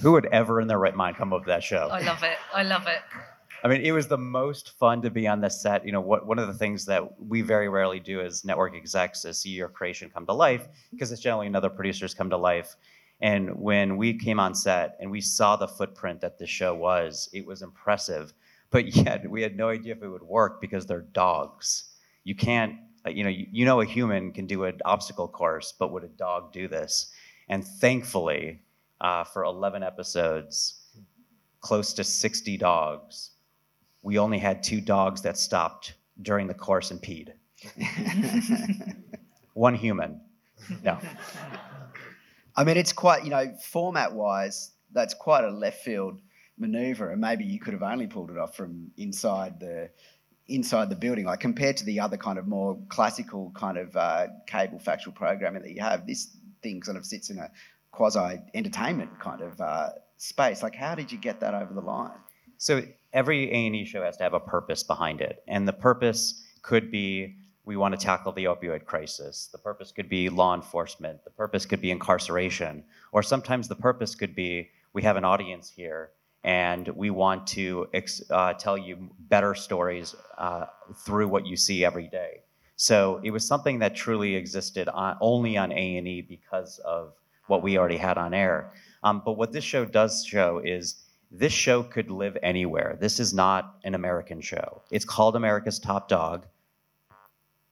Who 0.01 0.11
would 0.11 0.25
ever 0.27 0.61
in 0.61 0.67
their 0.67 0.77
right 0.77 0.95
mind 0.95 1.17
come 1.17 1.33
up 1.33 1.41
with 1.41 1.47
that 1.47 1.63
show? 1.63 1.87
I 1.91 2.01
love 2.01 2.21
it. 2.23 2.37
I 2.53 2.63
love 2.63 2.85
it. 2.87 2.99
I 3.65 3.67
mean, 3.67 3.81
it 3.81 3.93
was 3.93 4.07
the 4.07 4.17
most 4.19 4.77
fun 4.77 5.01
to 5.01 5.09
be 5.09 5.27
on 5.27 5.41
the 5.41 5.49
set. 5.49 5.83
You 5.87 5.91
know, 5.91 5.99
what, 5.99 6.27
one 6.27 6.37
of 6.37 6.45
the 6.45 6.53
things 6.53 6.85
that 6.85 7.19
we 7.19 7.41
very 7.41 7.67
rarely 7.67 7.99
do 7.99 8.21
as 8.21 8.45
network 8.45 8.75
execs 8.75 9.25
is 9.25 9.39
see 9.39 9.49
your 9.49 9.69
creation 9.69 10.11
come 10.13 10.27
to 10.27 10.33
life 10.33 10.67
because 10.91 11.11
it's 11.11 11.19
generally 11.19 11.47
another 11.47 11.71
producers 11.71 12.13
come 12.13 12.29
to 12.29 12.37
life. 12.37 12.75
And 13.21 13.55
when 13.55 13.97
we 13.97 14.19
came 14.19 14.39
on 14.39 14.53
set 14.53 14.95
and 14.99 15.09
we 15.09 15.19
saw 15.19 15.55
the 15.55 15.67
footprint 15.67 16.21
that 16.21 16.37
the 16.37 16.45
show 16.45 16.75
was, 16.75 17.27
it 17.33 17.43
was 17.43 17.63
impressive. 17.63 18.35
But 18.69 18.85
yet 18.95 19.27
we 19.27 19.41
had 19.41 19.57
no 19.57 19.69
idea 19.69 19.95
if 19.95 20.03
it 20.03 20.09
would 20.09 20.21
work 20.21 20.61
because 20.61 20.85
they're 20.85 21.01
dogs. 21.01 21.85
You 22.23 22.35
can't, 22.35 22.75
uh, 23.03 23.09
you 23.09 23.23
know, 23.23 23.31
you, 23.31 23.47
you 23.51 23.65
know, 23.65 23.81
a 23.81 23.85
human 23.85 24.31
can 24.31 24.45
do 24.45 24.65
an 24.65 24.79
obstacle 24.85 25.27
course, 25.27 25.73
but 25.79 25.91
would 25.91 26.03
a 26.03 26.09
dog 26.09 26.53
do 26.53 26.67
this? 26.67 27.07
And 27.49 27.65
thankfully, 27.65 28.61
uh, 29.01 29.23
for 29.23 29.43
11 29.43 29.81
episodes, 29.81 30.83
close 31.61 31.93
to 31.93 32.03
60 32.03 32.57
dogs. 32.57 33.31
We 34.05 34.19
only 34.19 34.37
had 34.37 34.61
two 34.61 34.81
dogs 34.81 35.23
that 35.23 35.35
stopped 35.35 35.95
during 36.21 36.45
the 36.45 36.53
course 36.53 36.91
and 36.91 37.01
peed. 37.01 37.31
One 39.55 39.73
human. 39.73 40.21
No. 40.83 40.99
I 42.55 42.63
mean, 42.63 42.77
it's 42.77 42.93
quite, 42.93 43.23
you 43.23 43.31
know, 43.31 43.51
format 43.63 44.13
wise, 44.13 44.73
that's 44.91 45.15
quite 45.15 45.43
a 45.43 45.49
left 45.49 45.83
field 45.83 46.21
maneuver. 46.59 47.09
And 47.09 47.19
maybe 47.19 47.45
you 47.45 47.59
could 47.59 47.73
have 47.73 47.81
only 47.81 48.05
pulled 48.05 48.29
it 48.29 48.37
off 48.37 48.55
from 48.55 48.91
inside 48.95 49.59
the 49.59 49.89
inside 50.47 50.91
the 50.91 50.95
building 50.95 51.25
like 51.25 51.39
compared 51.39 51.75
to 51.77 51.83
the 51.85 51.99
other 51.99 52.17
kind 52.17 52.37
of 52.37 52.47
more 52.47 52.77
classical 52.89 53.51
kind 53.55 53.79
of 53.79 53.97
uh, 53.97 54.27
cable 54.45 54.77
factual 54.77 55.13
programming 55.13 55.63
that 55.63 55.71
you 55.71 55.81
have 55.81 56.05
this 56.05 56.37
thing 56.61 56.83
sort 56.83 56.95
of 56.95 57.03
sits 57.03 57.31
in 57.31 57.39
a 57.39 57.49
quasi 57.89 58.39
entertainment 58.53 59.19
kind 59.19 59.41
of 59.41 59.59
uh, 59.59 59.89
space. 60.17 60.61
Like, 60.61 60.75
how 60.75 60.93
did 60.93 61.11
you 61.11 61.17
get 61.17 61.39
that 61.39 61.55
over 61.55 61.73
the 61.73 61.81
line? 61.81 62.11
So 62.57 62.83
every 63.15 63.49
A 63.51 63.65
and 63.65 63.75
E 63.75 63.85
show 63.85 64.03
has 64.03 64.17
to 64.17 64.23
have 64.23 64.33
a 64.35 64.39
purpose 64.39 64.83
behind 64.83 65.21
it, 65.21 65.43
and 65.47 65.67
the 65.67 65.73
purpose 65.73 66.43
could 66.61 66.91
be 66.91 67.37
we 67.63 67.77
want 67.77 67.99
to 67.99 68.05
tackle 68.05 68.31
the 68.31 68.43
opioid 68.43 68.85
crisis. 68.85 69.49
The 69.51 69.57
purpose 69.57 69.91
could 69.91 70.07
be 70.07 70.29
law 70.29 70.53
enforcement. 70.53 71.23
The 71.23 71.31
purpose 71.31 71.65
could 71.65 71.81
be 71.81 71.89
incarceration, 71.89 72.83
or 73.11 73.23
sometimes 73.23 73.67
the 73.67 73.75
purpose 73.75 74.13
could 74.13 74.35
be 74.35 74.69
we 74.93 75.01
have 75.01 75.17
an 75.17 75.25
audience 75.25 75.69
here 75.69 76.11
and 76.45 76.87
we 76.89 77.09
want 77.09 77.47
to 77.47 77.87
uh, 78.29 78.53
tell 78.53 78.77
you 78.77 79.09
better 79.29 79.55
stories 79.55 80.13
uh, 80.37 80.67
through 80.95 81.27
what 81.27 81.47
you 81.47 81.57
see 81.57 81.83
every 81.83 82.07
day. 82.07 82.43
So 82.75 83.19
it 83.23 83.31
was 83.31 83.47
something 83.47 83.79
that 83.79 83.95
truly 83.95 84.35
existed 84.35 84.87
on, 84.87 85.17
only 85.21 85.57
on 85.57 85.71
A 85.71 85.97
and 85.97 86.07
E 86.07 86.21
because 86.21 86.77
of 86.85 87.13
what 87.47 87.63
we 87.63 87.79
already 87.79 87.97
had 87.97 88.19
on 88.19 88.35
air. 88.35 88.73
Um, 89.03 89.23
but 89.25 89.33
what 89.33 89.51
this 89.51 89.63
show 89.63 89.85
does 89.85 90.23
show 90.23 90.61
is 90.63 91.04
this 91.39 91.53
show 91.53 91.83
could 91.83 92.09
live 92.09 92.37
anywhere. 92.41 92.97
This 92.99 93.19
is 93.19 93.33
not 93.33 93.77
an 93.83 93.95
American 93.95 94.41
show. 94.41 94.81
It's 94.91 95.05
called 95.05 95.35
America's 95.35 95.79
Top 95.79 96.07
Dog. 96.07 96.45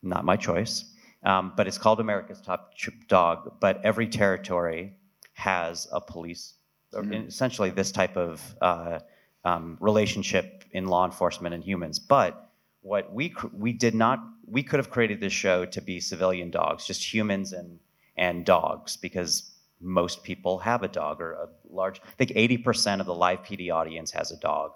Not 0.02 0.26
my 0.26 0.36
choice, 0.36 0.94
um, 1.24 1.54
but 1.56 1.68
it's 1.68 1.78
called 1.78 2.00
America's 2.00 2.42
Top 2.42 2.74
Dog. 3.08 3.60
But 3.62 3.84
every 3.86 4.08
territory 4.08 4.94
has 5.34 5.88
a 5.92 6.02
police, 6.02 6.56
mm-hmm. 6.94 7.28
essentially 7.28 7.70
this 7.70 7.92
type 7.92 8.18
of 8.18 8.56
uh, 8.62 9.00
um, 9.46 9.78
relationship 9.80 10.66
in 10.72 10.88
law 10.88 11.06
enforcement 11.06 11.56
and 11.56 11.64
humans. 11.64 12.00
But 12.00 12.50
what 12.82 13.14
we 13.14 13.34
we 13.54 13.72
did 13.72 13.96
not 13.96 14.20
we 14.46 14.62
could 14.62 14.80
have 14.80 14.90
created 14.90 15.22
this 15.22 15.32
show 15.32 15.66
to 15.66 15.82
be 15.82 16.02
civilian 16.02 16.52
dogs, 16.52 16.86
just 16.86 17.14
humans 17.14 17.54
and 17.54 17.80
and 18.18 18.46
dogs, 18.46 18.98
because 18.98 19.53
most 19.84 20.24
people 20.24 20.58
have 20.60 20.82
a 20.82 20.88
dog 20.88 21.22
or 21.22 21.34
a 21.34 21.48
large 21.70 22.00
i 22.06 22.12
think 22.18 22.32
80% 22.32 23.00
of 23.00 23.06
the 23.06 23.14
live 23.14 23.44
pd 23.44 23.72
audience 23.74 24.12
has 24.12 24.32
a 24.32 24.38
dog. 24.38 24.72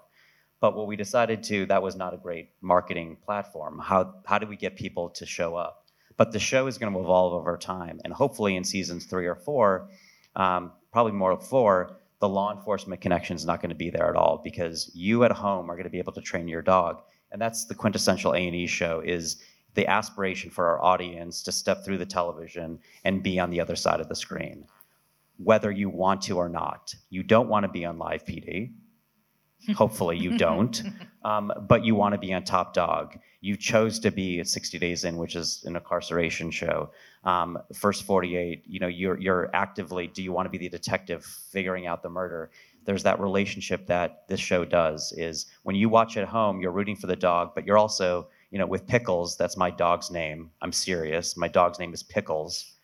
But 0.60 0.76
what 0.76 0.88
we 0.88 0.96
decided 0.96 1.42
to 1.44 1.66
that 1.66 1.82
was 1.82 1.94
not 1.94 2.14
a 2.14 2.16
great 2.16 2.50
marketing 2.60 3.16
platform. 3.24 3.78
How, 3.78 4.14
how 4.26 4.38
do 4.38 4.46
we 4.46 4.56
get 4.56 4.74
people 4.74 5.08
to 5.10 5.24
show 5.24 5.54
up? 5.54 5.86
But 6.16 6.32
the 6.32 6.40
show 6.40 6.66
is 6.66 6.78
going 6.78 6.92
to 6.92 6.98
evolve 6.98 7.32
over 7.32 7.56
time 7.56 8.00
and 8.04 8.12
hopefully 8.12 8.56
in 8.56 8.64
seasons 8.64 9.06
three 9.06 9.26
or 9.26 9.36
four 9.36 9.88
um, 10.34 10.72
probably 10.92 11.12
more 11.12 11.38
four 11.38 11.98
the 12.20 12.28
law 12.28 12.52
enforcement 12.52 13.00
connection 13.00 13.36
is 13.36 13.44
not 13.44 13.60
going 13.60 13.68
to 13.68 13.76
be 13.76 13.90
there 13.90 14.08
at 14.08 14.16
all 14.16 14.40
because 14.42 14.90
you 14.94 15.22
at 15.24 15.30
home 15.30 15.70
are 15.70 15.74
going 15.74 15.84
to 15.84 15.90
be 15.90 15.98
able 15.98 16.12
to 16.12 16.20
train 16.20 16.48
your 16.48 16.62
dog. 16.62 17.00
And 17.30 17.40
that's 17.40 17.66
the 17.66 17.74
quintessential 17.74 18.32
a&e 18.32 18.66
show 18.66 19.00
is 19.00 19.40
the 19.74 19.86
aspiration 19.86 20.50
for 20.50 20.66
our 20.66 20.82
audience 20.82 21.42
to 21.44 21.52
step 21.52 21.84
through 21.84 21.98
the 21.98 22.06
television 22.06 22.80
and 23.04 23.22
be 23.22 23.38
on 23.38 23.50
the 23.50 23.60
other 23.60 23.76
side 23.76 24.00
of 24.00 24.08
the 24.08 24.16
screen 24.16 24.66
whether 25.38 25.70
you 25.70 25.88
want 25.88 26.22
to 26.22 26.36
or 26.36 26.48
not. 26.48 26.94
You 27.10 27.22
don't 27.22 27.48
want 27.48 27.64
to 27.64 27.68
be 27.68 27.84
on 27.84 27.98
live 27.98 28.24
PD. 28.24 28.72
Hopefully, 29.74 30.18
you 30.18 30.36
don't. 30.38 30.82
Um, 31.24 31.52
but 31.68 31.84
you 31.84 31.96
want 31.96 32.14
to 32.14 32.18
be 32.18 32.32
on 32.32 32.44
Top 32.44 32.72
Dog. 32.72 33.18
You 33.40 33.56
chose 33.56 33.98
to 33.98 34.10
be 34.10 34.38
at 34.38 34.46
60 34.46 34.78
Days 34.78 35.04
In, 35.04 35.16
which 35.16 35.34
is 35.34 35.64
an 35.66 35.74
incarceration 35.74 36.50
show. 36.50 36.90
Um, 37.24 37.58
First 37.74 38.04
48, 38.04 38.62
you 38.66 38.78
know, 38.78 38.86
you're 38.86 39.20
you're 39.20 39.50
actively. 39.52 40.06
Do 40.06 40.22
you 40.22 40.32
want 40.32 40.46
to 40.46 40.50
be 40.50 40.58
the 40.58 40.68
detective 40.68 41.24
figuring 41.24 41.86
out 41.86 42.02
the 42.02 42.08
murder? 42.08 42.50
There's 42.84 43.02
that 43.02 43.20
relationship 43.20 43.88
that 43.88 44.28
this 44.28 44.40
show 44.40 44.64
does. 44.64 45.12
Is 45.18 45.46
when 45.64 45.74
you 45.76 45.88
watch 45.88 46.16
at 46.16 46.28
home, 46.28 46.60
you're 46.60 46.72
rooting 46.72 46.96
for 46.96 47.08
the 47.08 47.16
dog, 47.16 47.50
but 47.54 47.66
you're 47.66 47.78
also, 47.78 48.28
you 48.52 48.58
know, 48.58 48.66
with 48.66 48.86
Pickles. 48.86 49.36
That's 49.36 49.56
my 49.56 49.70
dog's 49.70 50.10
name. 50.10 50.50
I'm 50.62 50.72
serious. 50.72 51.36
My 51.36 51.48
dog's 51.48 51.80
name 51.80 51.92
is 51.92 52.02
Pickles, 52.04 52.74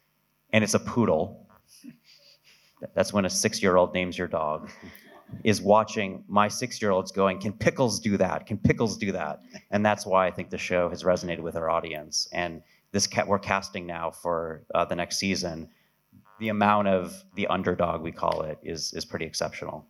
and 0.53 0.65
it's 0.65 0.75
a 0.75 0.81
poodle. 0.81 1.44
That's 2.95 3.13
when 3.13 3.25
a 3.25 3.31
six-year-old 3.31 3.95
names 3.95 4.19
your 4.19 4.29
dog 4.29 4.71
is 5.45 5.61
watching 5.61 6.25
my 6.29 6.49
six 6.49 6.81
year 6.81 6.91
olds 6.91 7.11
going, 7.13 7.41
Can 7.41 7.53
Pickles 7.53 7.99
do 7.99 8.17
that? 8.17 8.47
Can 8.47 8.59
Pickles 8.59 8.97
do 8.97 9.13
that? 9.13 9.43
And 9.71 9.85
that's 9.85 10.07
why 10.07 10.27
I 10.27 10.31
think 10.31 10.51
the 10.51 10.59
show 10.59 10.89
has 10.89 11.03
resonated 11.03 11.41
with 11.41 11.57
our 11.57 11.71
audience. 11.71 12.29
And 12.33 12.63
this 12.93 13.07
ca- 13.07 13.25
we're 13.27 13.39
casting 13.39 13.87
now 13.87 14.11
for 14.11 14.65
uh, 14.75 14.85
the 14.85 14.97
next 14.97 15.19
season. 15.19 15.69
The 16.39 16.49
amount 16.49 16.89
of 16.89 17.25
the 17.35 17.47
underdog, 17.47 18.03
we 18.03 18.13
call 18.13 18.43
it, 18.43 18.59
is, 18.63 18.93
is 18.93 19.05
pretty 19.05 19.25
exceptional. 19.25 19.87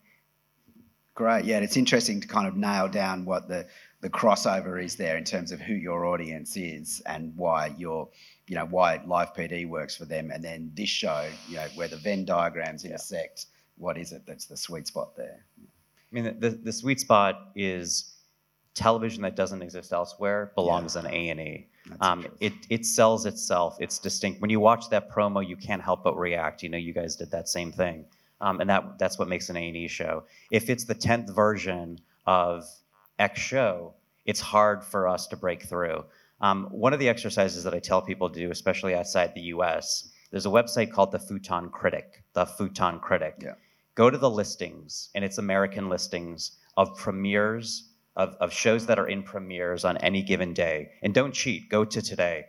Great. 1.15 1.45
Yeah, 1.45 1.59
it's 1.59 1.77
interesting 1.77 2.21
to 2.21 2.27
kind 2.27 2.49
of 2.49 2.57
nail 2.57 2.89
down 2.89 3.25
what 3.25 3.49
the, 3.49 3.67
the 4.05 4.11
crossover 4.11 4.85
is 4.85 4.97
there 4.97 5.17
in 5.17 5.25
terms 5.25 5.51
of 5.51 5.63
who 5.63 5.73
your 5.73 6.05
audience 6.05 6.59
is 6.59 7.01
and 7.07 7.35
why 7.37 7.75
your 7.79 8.07
you 8.47 8.55
know 8.55 8.67
why 8.67 9.01
live 9.07 9.33
PD 9.33 9.67
works 9.67 9.97
for 9.97 10.05
them, 10.05 10.31
and 10.31 10.45
then 10.45 10.71
this 10.75 10.91
show, 10.91 11.27
you 11.49 11.57
know, 11.57 11.67
where 11.75 11.89
the 11.89 11.97
Venn 11.97 12.27
diagrams 12.27 12.85
intersect. 12.85 13.47
What 13.79 13.97
is 13.97 14.13
it 14.13 14.27
that's 14.27 14.45
the 14.45 14.59
sweet 14.59 14.87
spot 14.87 15.17
there? 15.17 15.47
I 15.59 15.65
mean, 16.11 16.39
the, 16.39 16.51
the 16.51 16.71
sweet 16.71 17.01
spot 17.01 17.53
is 17.57 18.17
television 18.75 19.23
that 19.23 19.37
doesn't 19.37 19.63
exist 19.63 19.91
elsewhere 19.91 20.53
belongs 20.55 20.97
on 20.97 21.07
A 21.07 21.31
and 21.31 21.41
E. 21.41 21.67
Um, 22.03 22.27
it 22.41 22.53
it 22.69 22.85
sells 22.85 23.25
itself. 23.25 23.79
It's 23.81 23.99
distinct. 23.99 24.43
When 24.43 24.51
you 24.51 24.61
watch 24.61 24.91
that 24.91 25.11
promo, 25.11 25.49
you 25.49 25.57
can't 25.57 25.81
help 25.81 26.05
but 26.05 26.19
react. 26.19 26.63
You 26.63 26.69
know, 26.69 26.77
you 26.77 26.93
guys 26.93 27.17
did 27.17 27.31
that 27.31 27.49
same 27.49 27.73
thing, 27.73 28.05
um, 28.43 28.61
and 28.61 28.69
that 28.69 28.99
that's 28.99 29.19
what 29.19 29.29
makes 29.29 29.49
an 29.49 29.57
A 29.57 29.67
and 29.67 29.77
E 29.79 29.89
show. 29.89 30.25
If 30.51 30.69
it's 30.69 30.85
the 30.85 30.95
tenth 30.95 31.35
version 31.35 32.01
of 32.27 32.67
X 33.19 33.41
show, 33.41 33.95
it's 34.25 34.41
hard 34.41 34.85
for 34.85 35.09
us 35.09 35.27
to 35.29 35.37
break 35.37 35.63
through. 35.63 36.05
Um, 36.41 36.69
one 36.71 36.93
of 36.93 36.99
the 36.99 37.09
exercises 37.09 37.65
that 37.65 37.75
I 37.75 37.79
tell 37.79 38.03
people 38.03 38.29
to 38.29 38.41
do, 38.41 38.51
especially 38.51 38.95
outside 38.95 39.35
the 39.35 39.43
U.S., 39.43 40.11
there's 40.31 40.47
a 40.47 40.51
website 40.51 40.91
called 40.91 41.13
the 41.13 41.19
Futon 41.19 41.71
Critic. 41.71 42.25
The 42.33 42.45
Futon 42.45 42.99
Critic. 42.99 43.37
Yeah. 43.41 43.55
Go 43.95 44.11
to 44.11 44.19
the 44.19 44.31
listings, 44.31 45.11
and 45.15 45.25
it's 45.25 45.39
American 45.39 45.89
listings 45.89 46.59
of 46.77 46.97
premieres 46.97 47.91
of, 48.17 48.37
of 48.41 48.53
shows 48.53 48.87
that 48.87 48.99
are 48.99 49.09
in 49.09 49.23
premieres 49.23 49.85
on 49.85 49.97
any 49.99 50.23
given 50.23 50.53
day. 50.53 50.91
And 51.03 51.15
don't 51.15 51.35
cheat, 51.35 51.69
go 51.69 51.85
to 51.85 52.03
today. 52.03 52.47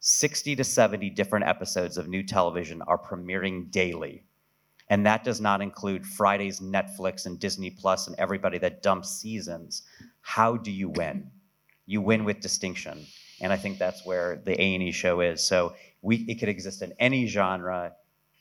60 0.00 0.56
to 0.56 0.64
70 0.64 1.10
different 1.10 1.46
episodes 1.46 1.98
of 1.98 2.08
new 2.08 2.22
television 2.22 2.82
are 2.82 2.98
premiering 2.98 3.70
daily. 3.70 4.22
And 4.90 5.04
that 5.04 5.24
does 5.24 5.40
not 5.40 5.60
include 5.60 6.06
Friday's 6.06 6.60
Netflix 6.60 7.26
and 7.26 7.38
Disney 7.38 7.70
Plus 7.70 8.06
and 8.06 8.16
everybody 8.18 8.58
that 8.58 8.82
dumps 8.82 9.10
seasons. 9.10 9.82
How 10.22 10.56
do 10.56 10.70
you 10.70 10.88
win? 10.88 11.30
You 11.86 12.00
win 12.00 12.24
with 12.24 12.40
distinction. 12.40 13.06
And 13.40 13.52
I 13.52 13.56
think 13.56 13.78
that's 13.78 14.04
where 14.04 14.40
the 14.44 14.60
A&E 14.60 14.92
show 14.92 15.20
is. 15.20 15.42
So 15.42 15.74
we, 16.02 16.16
it 16.28 16.36
could 16.36 16.48
exist 16.48 16.82
in 16.82 16.92
any 16.98 17.26
genre, 17.26 17.92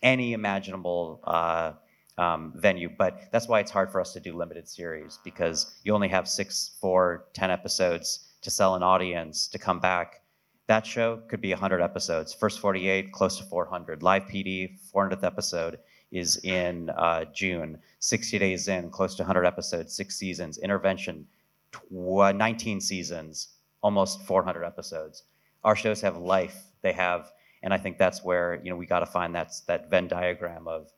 any 0.01 0.33
imaginable 0.33 1.21
uh, 1.25 1.73
um, 2.17 2.53
venue. 2.55 2.89
But 2.89 3.29
that's 3.31 3.47
why 3.47 3.59
it's 3.59 3.71
hard 3.71 3.91
for 3.91 3.99
us 3.99 4.13
to 4.13 4.19
do 4.19 4.35
limited 4.35 4.67
series 4.67 5.19
because 5.23 5.75
you 5.83 5.93
only 5.93 6.07
have 6.07 6.27
six, 6.27 6.77
four, 6.79 7.25
ten 7.33 7.51
episodes 7.51 8.27
to 8.41 8.49
sell 8.49 8.75
an 8.75 8.83
audience 8.83 9.47
to 9.49 9.59
come 9.59 9.79
back. 9.79 10.21
That 10.67 10.85
show 10.85 11.21
could 11.27 11.41
be 11.41 11.51
100 11.51 11.81
episodes. 11.81 12.33
First 12.33 12.59
48, 12.59 13.11
close 13.11 13.37
to 13.37 13.43
400. 13.43 14.03
Live 14.03 14.23
PD, 14.23 14.77
400th 14.93 15.23
episode 15.23 15.79
is 16.11 16.37
in 16.43 16.89
uh, 16.91 17.25
June. 17.33 17.77
60 17.99 18.39
days 18.39 18.67
in, 18.67 18.89
close 18.89 19.15
to 19.15 19.23
100 19.23 19.45
episodes, 19.45 19.93
six 19.93 20.15
seasons. 20.15 20.57
Intervention, 20.59 21.25
tw- 21.71 22.35
19 22.35 22.79
seasons, 22.81 23.49
almost 23.81 24.21
400 24.23 24.63
episodes. 24.63 25.23
Our 25.63 25.75
shows 25.75 26.01
have 26.01 26.17
life. 26.17 26.63
They 26.81 26.93
have, 26.93 27.31
and 27.63 27.73
I 27.73 27.77
think 27.77 27.97
that's 27.97 28.23
where 28.23 28.61
you 28.63 28.69
know 28.69 28.77
we 28.77 28.85
got 28.85 28.99
to 28.99 29.05
find 29.05 29.35
that 29.35 29.53
that 29.67 29.89
Venn 29.89 30.07
diagram 30.07 30.67
of 30.67 30.91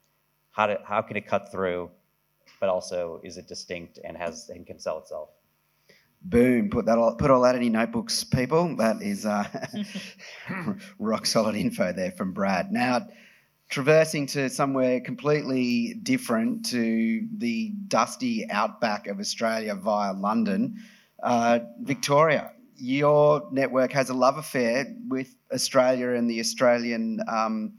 how 0.52 0.68
to 0.68 0.80
how 0.86 1.02
can 1.02 1.18
it 1.18 1.26
cut 1.26 1.52
through, 1.52 1.90
but 2.60 2.70
also 2.70 3.22
is 3.24 3.38
it 3.38 3.48
distinct 3.48 4.00
and 4.04 4.16
has 4.18 4.50
and 4.50 4.68
can 4.68 4.78
sell 4.78 5.00
itself. 5.00 5.30
Boom! 6.22 6.70
Put 6.70 6.86
that 6.86 6.98
all, 6.98 7.16
put 7.16 7.32
all 7.32 7.42
that 7.42 7.56
in 7.56 7.64
your 7.64 7.72
notebooks, 7.72 8.26
people. 8.26 8.76
That 8.76 9.02
is 9.02 9.26
uh, 9.26 9.48
rock 11.00 11.26
solid 11.26 11.56
info 11.56 11.94
there 11.94 12.12
from 12.12 12.34
Brad. 12.34 12.72
Now, 12.72 13.08
traversing 13.70 14.26
to 14.26 14.50
somewhere 14.50 15.00
completely 15.00 15.94
different 16.02 16.66
to 16.66 17.28
the 17.38 17.72
dusty 17.88 18.50
outback 18.50 19.08
of 19.08 19.20
Australia 19.20 19.76
via 19.76 20.14
London, 20.14 20.82
uh, 21.22 21.60
Victoria. 21.82 22.52
Your 22.76 23.48
network 23.52 23.92
has 23.92 24.10
a 24.10 24.14
love 24.14 24.38
affair 24.38 24.96
with 25.08 25.36
Australia 25.54 26.10
and 26.12 26.30
the 26.30 26.40
Australian 26.40 27.20
um, 27.28 27.74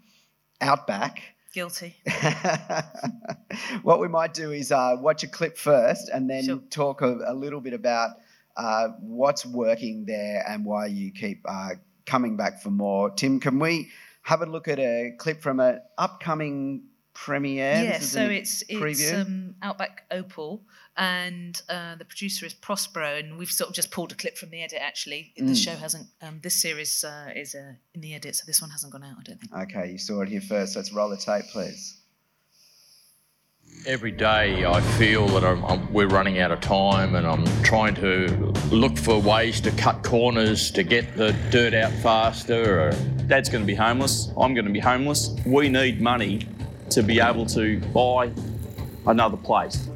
outback. 0.61 1.23
Guilty. 1.53 1.97
what 3.83 3.99
we 3.99 4.07
might 4.07 4.33
do 4.35 4.53
is 4.53 4.71
uh, 4.71 4.97
watch 5.01 5.25
a 5.25 5.29
clip 5.29 5.59
first 5.59 6.09
and 6.09 6.31
then 6.31 6.45
Sure. 6.45 6.59
talk 6.71 7.03
a, 7.03 7.19
a 7.27 7.35
little 7.35 7.61
bit 7.61 7.73
about 7.73 8.11
uh, 8.57 8.89
what's 9.01 9.45
working 9.45 10.05
there 10.05 10.45
and 10.49 10.65
why 10.65 10.87
you 10.87 11.11
keep 11.11 11.45
uh, 11.49 11.71
coming 12.07 12.37
back 12.37 12.63
for 12.63 12.71
more. 12.71 13.11
Tim, 13.11 13.41
can 13.41 13.59
we 13.59 13.91
have 14.23 14.43
a 14.43 14.47
look 14.47 14.69
at 14.69 14.79
a 14.79 15.13
clip 15.19 15.43
from 15.43 15.61
an 15.61 15.81
upcoming 15.99 16.85
premiere? 17.15 17.83
Yeah, 17.83 17.99
so 18.01 18.23
it's 18.23 18.63
it's 18.69 19.13
um, 19.13 19.55
Outback 19.63 20.05
Opal, 20.11 20.63
and 20.97 21.61
uh, 21.69 21.97
the 21.97 22.05
producer 22.05 22.47
is 22.47 22.55
Prospero, 22.55 23.17
and 23.17 23.39
we've 23.39 23.51
sort 23.51 23.69
of 23.71 23.75
just 23.75 23.91
pulled 23.91 24.13
a 24.13 24.15
clip 24.15 24.37
from 24.39 24.51
the 24.51 24.63
edit. 24.63 24.79
Actually, 24.81 25.33
the 25.37 25.43
Mm. 25.45 25.65
show 25.65 25.75
hasn't. 25.75 26.07
Um, 26.23 26.41
this 26.43 26.57
series 26.61 27.03
uh, 27.05 27.31
is 27.35 27.55
uh, 27.55 27.75
in 27.95 28.01
the 28.01 28.15
edit, 28.15 28.37
so 28.37 28.45
this 28.47 28.61
one 28.61 28.71
hasn't 28.71 28.93
gone 28.93 29.05
out. 29.05 29.17
I 29.19 29.23
don't 29.23 29.41
think. 29.41 29.53
Okay, 29.53 29.93
you 29.93 29.99
saw 29.99 30.21
it 30.23 30.29
here 30.29 30.41
first. 30.41 30.77
Let's 30.77 30.93
roll 30.93 31.09
the 31.11 31.17
tape, 31.17 31.47
please. 31.53 32.00
Every 33.87 34.11
day 34.11 34.65
I 34.67 34.81
feel 34.99 35.27
that 35.29 35.43
I'm, 35.43 35.65
I'm, 35.65 35.93
we're 35.93 36.07
running 36.07 36.39
out 36.39 36.51
of 36.51 36.61
time 36.61 37.15
and 37.15 37.27
I'm 37.27 37.45
trying 37.63 37.95
to 37.95 38.29
look 38.71 38.99
for 38.99 39.19
ways 39.19 39.61
to 39.63 39.71
cut 39.71 40.05
corners 40.05 40.71
to 40.73 40.83
get 40.83 41.17
the 41.17 41.33
dirt 41.51 41.73
out 41.73 41.91
faster. 41.93 42.89
Or... 42.89 42.93
Dad's 43.27 43.49
going 43.49 43.63
to 43.63 43.67
be 43.67 43.75
homeless. 43.75 44.29
I'm 44.37 44.53
going 44.53 44.67
to 44.67 44.71
be 44.71 44.81
homeless. 44.81 45.35
We 45.47 45.69
need 45.71 46.01
money 46.01 46.47
to 46.91 47.03
be 47.03 47.21
able 47.21 47.47
to 47.47 47.81
buy 47.95 48.31
another 49.07 49.39
place. 49.39 49.89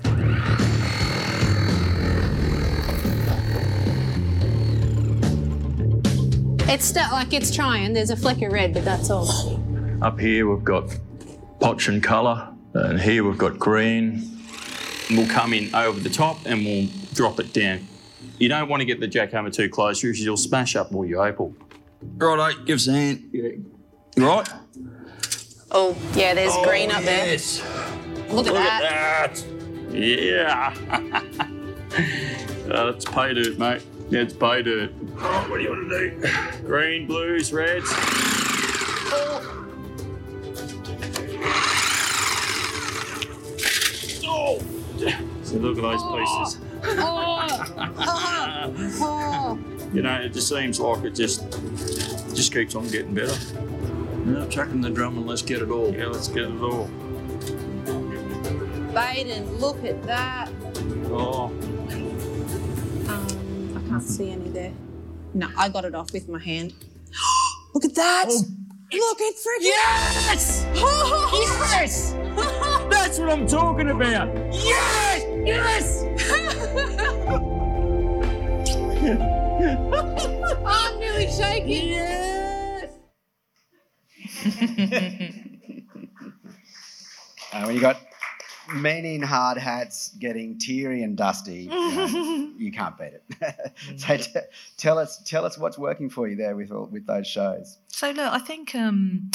It's 6.67 6.87
st- 6.87 7.13
like 7.13 7.35
it's 7.35 7.55
trying. 7.55 7.93
There's 7.93 8.11
a 8.11 8.17
fleck 8.17 8.41
of 8.41 8.51
red, 8.51 8.73
but 8.73 8.85
that's 8.85 9.11
all. 9.11 9.61
Up 10.01 10.19
here 10.19 10.49
we've 10.49 10.65
got 10.65 10.99
potch 11.61 11.89
and 11.89 12.03
colour, 12.03 12.54
and 12.75 13.01
here 13.01 13.25
we've 13.25 13.39
got 13.39 13.59
green. 13.59 14.31
We'll 15.11 15.29
come 15.29 15.53
in 15.53 15.75
over 15.75 16.01
the 16.01 16.11
top 16.11 16.39
and 16.47 16.65
we'll 16.65 16.89
drop 17.13 17.39
it 17.41 17.53
down. 17.53 17.87
You 18.39 18.49
don't 18.49 18.69
want 18.69 18.81
to 18.81 18.85
get 18.87 19.01
the 19.01 19.09
jackhammer 19.09 19.53
too 19.53 19.69
close 19.69 20.01
because 20.01 20.21
you'll 20.21 20.37
smash 20.37 20.75
up 20.77 20.95
all 20.95 21.05
your 21.05 21.25
opal. 21.27 21.55
Righto, 22.17 22.63
give 22.65 22.77
us 22.77 22.89
a 22.89 22.93
hand. 22.93 23.31
Yeah. 23.33 23.51
Right? 24.17 24.49
Oh, 25.71 25.97
yeah, 26.15 26.35
there's 26.35 26.53
Oh, 26.55 26.65
green 26.65 26.91
up 26.91 27.03
there. 27.05 27.27
yes. 27.27 27.63
Look 28.31 28.47
at 28.47 28.55
that. 28.55 28.83
at 28.83 29.35
that. 29.37 29.95
Yeah. 29.95 30.75
uh, 32.73 32.93
that's 32.93 33.05
pay 33.05 33.35
dirt, 33.35 33.59
mate. 33.59 33.83
Yeah, 34.11 34.21
it's 34.23 34.33
pay 34.35 34.63
dirt. 34.63 34.93
Oh, 35.19 35.47
what 35.49 35.59
do 35.59 35.63
you 35.63 35.71
want 35.71 35.89
to 35.91 36.11
do? 36.11 36.67
Green, 36.67 37.07
blues, 37.07 37.53
reds. 37.53 37.87
Oh! 37.91 39.54
So 45.55 45.61
look 45.61 45.79
at 45.79 45.83
those 45.83 46.03
pieces. 46.03 46.59
You 49.95 50.03
know, 50.03 50.15
it 50.21 50.33
just 50.33 50.49
seems 50.49 50.81
like 50.81 51.05
it 51.05 51.15
just 51.15 51.49
just 52.35 52.53
keeps 52.53 52.75
on 52.75 52.89
getting 52.89 53.15
better. 53.15 53.37
Yeah, 54.27 54.49
chucking 54.49 54.81
the 54.81 54.91
drum 54.91 55.17
and 55.17 55.29
let's 55.29 55.43
get 55.43 55.63
it 55.63 55.71
all. 55.71 55.95
Yeah, 55.95 56.07
let's 56.07 56.27
get 56.27 56.51
it 56.51 56.61
all. 56.61 56.89
Baden, 58.93 59.59
look 59.59 59.85
at 59.85 60.03
that. 60.03 60.51
Oh. 61.07 61.53
Um, 63.07 63.77
I 63.77 63.89
can't 63.89 64.03
see 64.03 64.33
any 64.33 64.49
there. 64.49 64.73
No, 65.35 65.49
I 65.57 65.69
got 65.69 65.85
it 65.85 65.95
off 65.95 66.13
with 66.13 66.29
my 66.29 66.41
hand. 66.41 66.75
look 67.75 67.85
at 67.85 67.95
that! 67.95 68.27
Look, 68.29 69.19
it 69.21 69.37
freaking 69.37 69.63
Yes! 69.63 70.67
yes! 70.75 72.13
That's 72.91 73.21
what 73.21 73.31
I'm 73.31 73.47
talking 73.47 73.91
about. 73.91 74.35
Yes! 74.53 75.04
Yes! 75.45 76.03
I'm 80.67 80.99
nearly 80.99 81.31
shaking. 81.31 81.89
Yes. 81.91 82.91
Uh, 87.53 87.63
when 87.67 87.75
you 87.77 87.81
got 87.81 88.01
men 88.75 89.05
in 89.05 89.23
hard 89.23 89.57
hats 89.57 90.09
getting 90.19 90.59
teary 90.59 91.05
and 91.05 91.17
dusty, 91.17 91.65
you, 91.71 91.71
know, 91.71 92.51
you 92.59 92.73
can't 92.73 92.99
beat 92.99 93.13
it. 93.13 93.23
so 93.97 94.17
t- 94.17 94.33
tell 94.77 94.99
us, 94.99 95.23
tell 95.25 95.45
us 95.45 95.57
what's 95.57 95.79
working 95.79 96.11
for 96.11 96.27
you 96.27 96.35
there 96.35 96.57
with 96.57 96.73
all, 96.73 96.87
with 96.87 97.07
those 97.07 97.29
shows. 97.29 97.79
So 97.87 98.11
look, 98.11 98.33
I 98.33 98.41
think 98.41 98.75
um, 98.75 99.31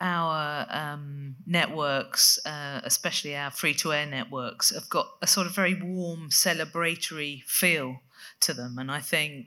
our 0.00 0.66
um, 0.70 1.36
networks, 1.46 2.38
uh, 2.46 2.80
especially 2.84 3.36
our 3.36 3.50
free-to-air 3.50 4.06
networks, 4.06 4.74
have 4.74 4.88
got 4.88 5.08
a 5.22 5.26
sort 5.26 5.46
of 5.46 5.54
very 5.54 5.74
warm, 5.74 6.30
celebratory 6.30 7.42
feel 7.44 8.00
to 8.40 8.54
them, 8.54 8.78
and 8.78 8.90
I 8.90 9.00
think 9.00 9.46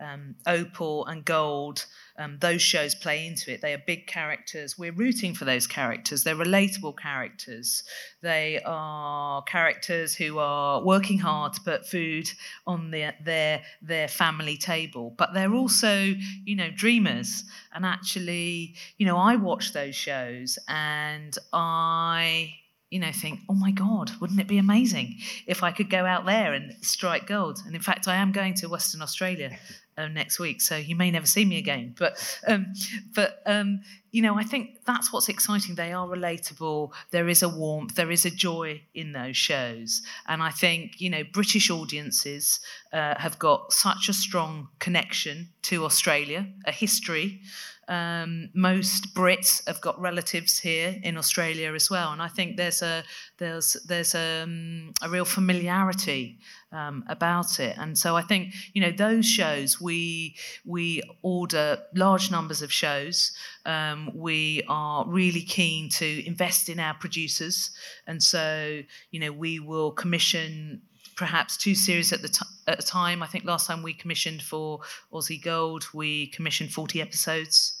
um, 0.00 0.36
Opal 0.46 1.06
and 1.06 1.24
Gold, 1.24 1.86
um, 2.20 2.36
those 2.40 2.60
shows 2.60 2.94
play 2.94 3.26
into 3.26 3.50
it. 3.50 3.62
They 3.62 3.72
are 3.72 3.82
big 3.86 4.06
characters. 4.06 4.78
We're 4.78 4.92
rooting 4.92 5.34
for 5.34 5.46
those 5.46 5.66
characters. 5.66 6.22
They're 6.22 6.36
relatable 6.36 6.98
characters. 6.98 7.82
They 8.20 8.60
are 8.66 9.42
characters 9.44 10.14
who 10.14 10.38
are 10.38 10.84
working 10.84 11.18
hard 11.18 11.54
to 11.54 11.60
put 11.62 11.86
food 11.86 12.30
on 12.66 12.90
their 12.90 13.14
their 13.24 13.62
their 13.80 14.06
family 14.06 14.58
table. 14.58 15.14
But 15.16 15.32
they're 15.32 15.54
also, 15.54 16.14
you 16.44 16.56
know, 16.56 16.70
dreamers. 16.70 17.44
And 17.74 17.86
actually, 17.86 18.74
you 18.98 19.06
know, 19.06 19.16
I 19.16 19.36
watch 19.36 19.72
those 19.72 19.94
shows 19.94 20.58
and 20.68 21.36
I 21.54 22.54
you 22.90 22.98
know, 22.98 23.12
think, 23.12 23.38
oh 23.48 23.54
my 23.54 23.70
God, 23.70 24.10
wouldn't 24.20 24.40
it 24.40 24.48
be 24.48 24.58
amazing 24.58 25.18
if 25.46 25.62
I 25.62 25.70
could 25.70 25.88
go 25.88 26.04
out 26.04 26.26
there 26.26 26.52
and 26.52 26.74
strike 26.80 27.24
gold? 27.24 27.60
And 27.64 27.76
in 27.76 27.80
fact, 27.80 28.08
I 28.08 28.16
am 28.16 28.32
going 28.32 28.54
to 28.54 28.68
Western 28.68 29.00
Australia 29.00 29.56
uh, 30.00 30.08
next 30.08 30.38
week, 30.38 30.60
so 30.60 30.76
you 30.76 30.96
may 30.96 31.10
never 31.10 31.26
see 31.26 31.44
me 31.44 31.58
again. 31.58 31.94
But, 31.98 32.40
um, 32.46 32.72
but 33.14 33.42
um, 33.46 33.82
you 34.10 34.22
know, 34.22 34.36
I 34.36 34.44
think 34.44 34.84
that's 34.84 35.12
what's 35.12 35.28
exciting. 35.28 35.74
They 35.74 35.92
are 35.92 36.06
relatable. 36.06 36.92
There 37.10 37.28
is 37.28 37.42
a 37.42 37.48
warmth. 37.48 37.94
There 37.94 38.10
is 38.10 38.24
a 38.24 38.30
joy 38.30 38.82
in 38.94 39.12
those 39.12 39.36
shows, 39.36 40.02
and 40.26 40.42
I 40.42 40.50
think 40.50 41.00
you 41.00 41.10
know, 41.10 41.22
British 41.32 41.70
audiences 41.70 42.60
uh, 42.92 43.14
have 43.18 43.38
got 43.38 43.72
such 43.72 44.08
a 44.08 44.12
strong 44.12 44.68
connection 44.78 45.50
to 45.62 45.84
Australia, 45.84 46.46
a 46.64 46.72
history. 46.72 47.40
Um, 47.88 48.50
most 48.54 49.14
Brits 49.14 49.66
have 49.66 49.80
got 49.80 50.00
relatives 50.00 50.60
here 50.60 50.96
in 51.02 51.16
Australia 51.16 51.74
as 51.74 51.90
well, 51.90 52.12
and 52.12 52.22
I 52.22 52.28
think 52.28 52.56
there's 52.56 52.82
a 52.82 53.02
there's 53.38 53.76
there's 53.86 54.14
a, 54.14 54.42
um, 54.42 54.92
a 55.02 55.08
real 55.08 55.24
familiarity 55.24 56.38
um, 56.72 57.04
about 57.08 57.58
it. 57.58 57.76
And 57.78 57.98
so 57.98 58.16
I 58.16 58.22
think 58.22 58.54
you 58.72 58.80
know 58.80 58.90
those 58.90 59.26
shows 59.26 59.80
we 59.80 60.36
we 60.64 61.02
order 61.22 61.78
large 61.94 62.30
numbers 62.30 62.62
of 62.62 62.72
shows. 62.72 63.32
Um, 63.66 64.10
we 64.14 64.62
are 64.68 65.04
really 65.06 65.42
keen 65.42 65.88
to 65.90 66.26
invest 66.26 66.68
in 66.68 66.78
our 66.78 66.94
producers, 66.94 67.70
and 68.06 68.22
so 68.22 68.80
you 69.10 69.20
know 69.20 69.32
we 69.32 69.60
will 69.60 69.92
commission 69.92 70.82
perhaps 71.16 71.56
two 71.56 71.74
series 71.74 72.12
at 72.12 72.22
the 72.22 72.28
t- 72.28 72.46
at 72.66 72.82
a 72.82 72.86
time. 72.86 73.22
I 73.22 73.26
think 73.26 73.44
last 73.44 73.66
time 73.66 73.82
we 73.82 73.92
commissioned 73.92 74.42
for 74.42 74.80
Aussie 75.12 75.42
Gold, 75.42 75.86
we 75.92 76.28
commissioned 76.28 76.72
40 76.72 77.02
episodes. 77.02 77.79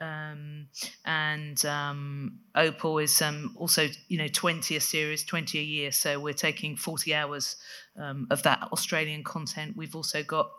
Um, 0.00 0.68
and 1.04 1.64
um, 1.64 2.40
Opal 2.54 2.98
is 2.98 3.20
um, 3.22 3.54
also, 3.56 3.88
you 4.08 4.18
know, 4.18 4.28
20 4.28 4.76
a 4.76 4.80
series, 4.80 5.24
20 5.24 5.58
a 5.58 5.62
year. 5.62 5.92
So 5.92 6.20
we're 6.20 6.34
taking 6.34 6.76
40 6.76 7.14
hours 7.14 7.56
um, 7.98 8.26
of 8.30 8.42
that 8.42 8.68
Australian 8.72 9.24
content. 9.24 9.76
We've 9.76 9.96
also 9.96 10.22
got 10.22 10.50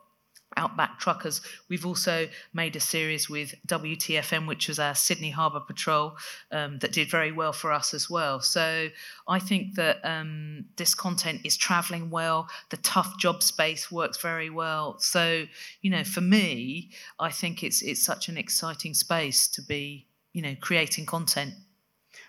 Outback 0.56 1.00
Truckers. 1.00 1.42
We've 1.70 1.86
also 1.86 2.28
made 2.54 2.76
a 2.76 2.80
series 2.80 3.30
with 3.30 3.54
WTFN, 3.68 4.48
which 4.48 4.68
was 4.68 4.80
our 4.80 4.96
Sydney 4.96 5.32
Harbour 5.32 5.60
Patrol, 5.60 6.18
um, 6.52 6.80
that 6.80 6.94
did 6.94 7.12
very 7.12 7.32
well 7.32 7.54
for 7.54 7.72
us 7.72 7.94
as 7.94 8.10
well. 8.10 8.40
So 8.40 8.90
I 9.28 9.40
think 9.40 9.76
that 9.76 10.00
um, 10.04 10.66
this 10.78 10.96
content 10.96 11.42
is 11.44 11.58
travelling 11.58 12.10
well. 12.10 12.48
The 12.70 12.78
tough 12.78 13.18
job 13.20 13.44
space 13.44 13.92
works 13.92 14.22
very 14.22 14.50
well. 14.50 14.98
So 15.00 15.46
you 15.82 15.92
know, 15.92 16.04
for 16.04 16.22
me, 16.22 16.92
I 17.20 17.30
think 17.30 17.64
it's 17.64 17.82
it's 17.82 18.04
such 18.04 18.30
an 18.30 18.38
exciting 18.38 18.94
space 18.94 19.48
to 19.50 19.62
be 19.62 20.08
you 20.34 20.42
know 20.42 20.56
creating 20.62 21.06
content. 21.06 21.54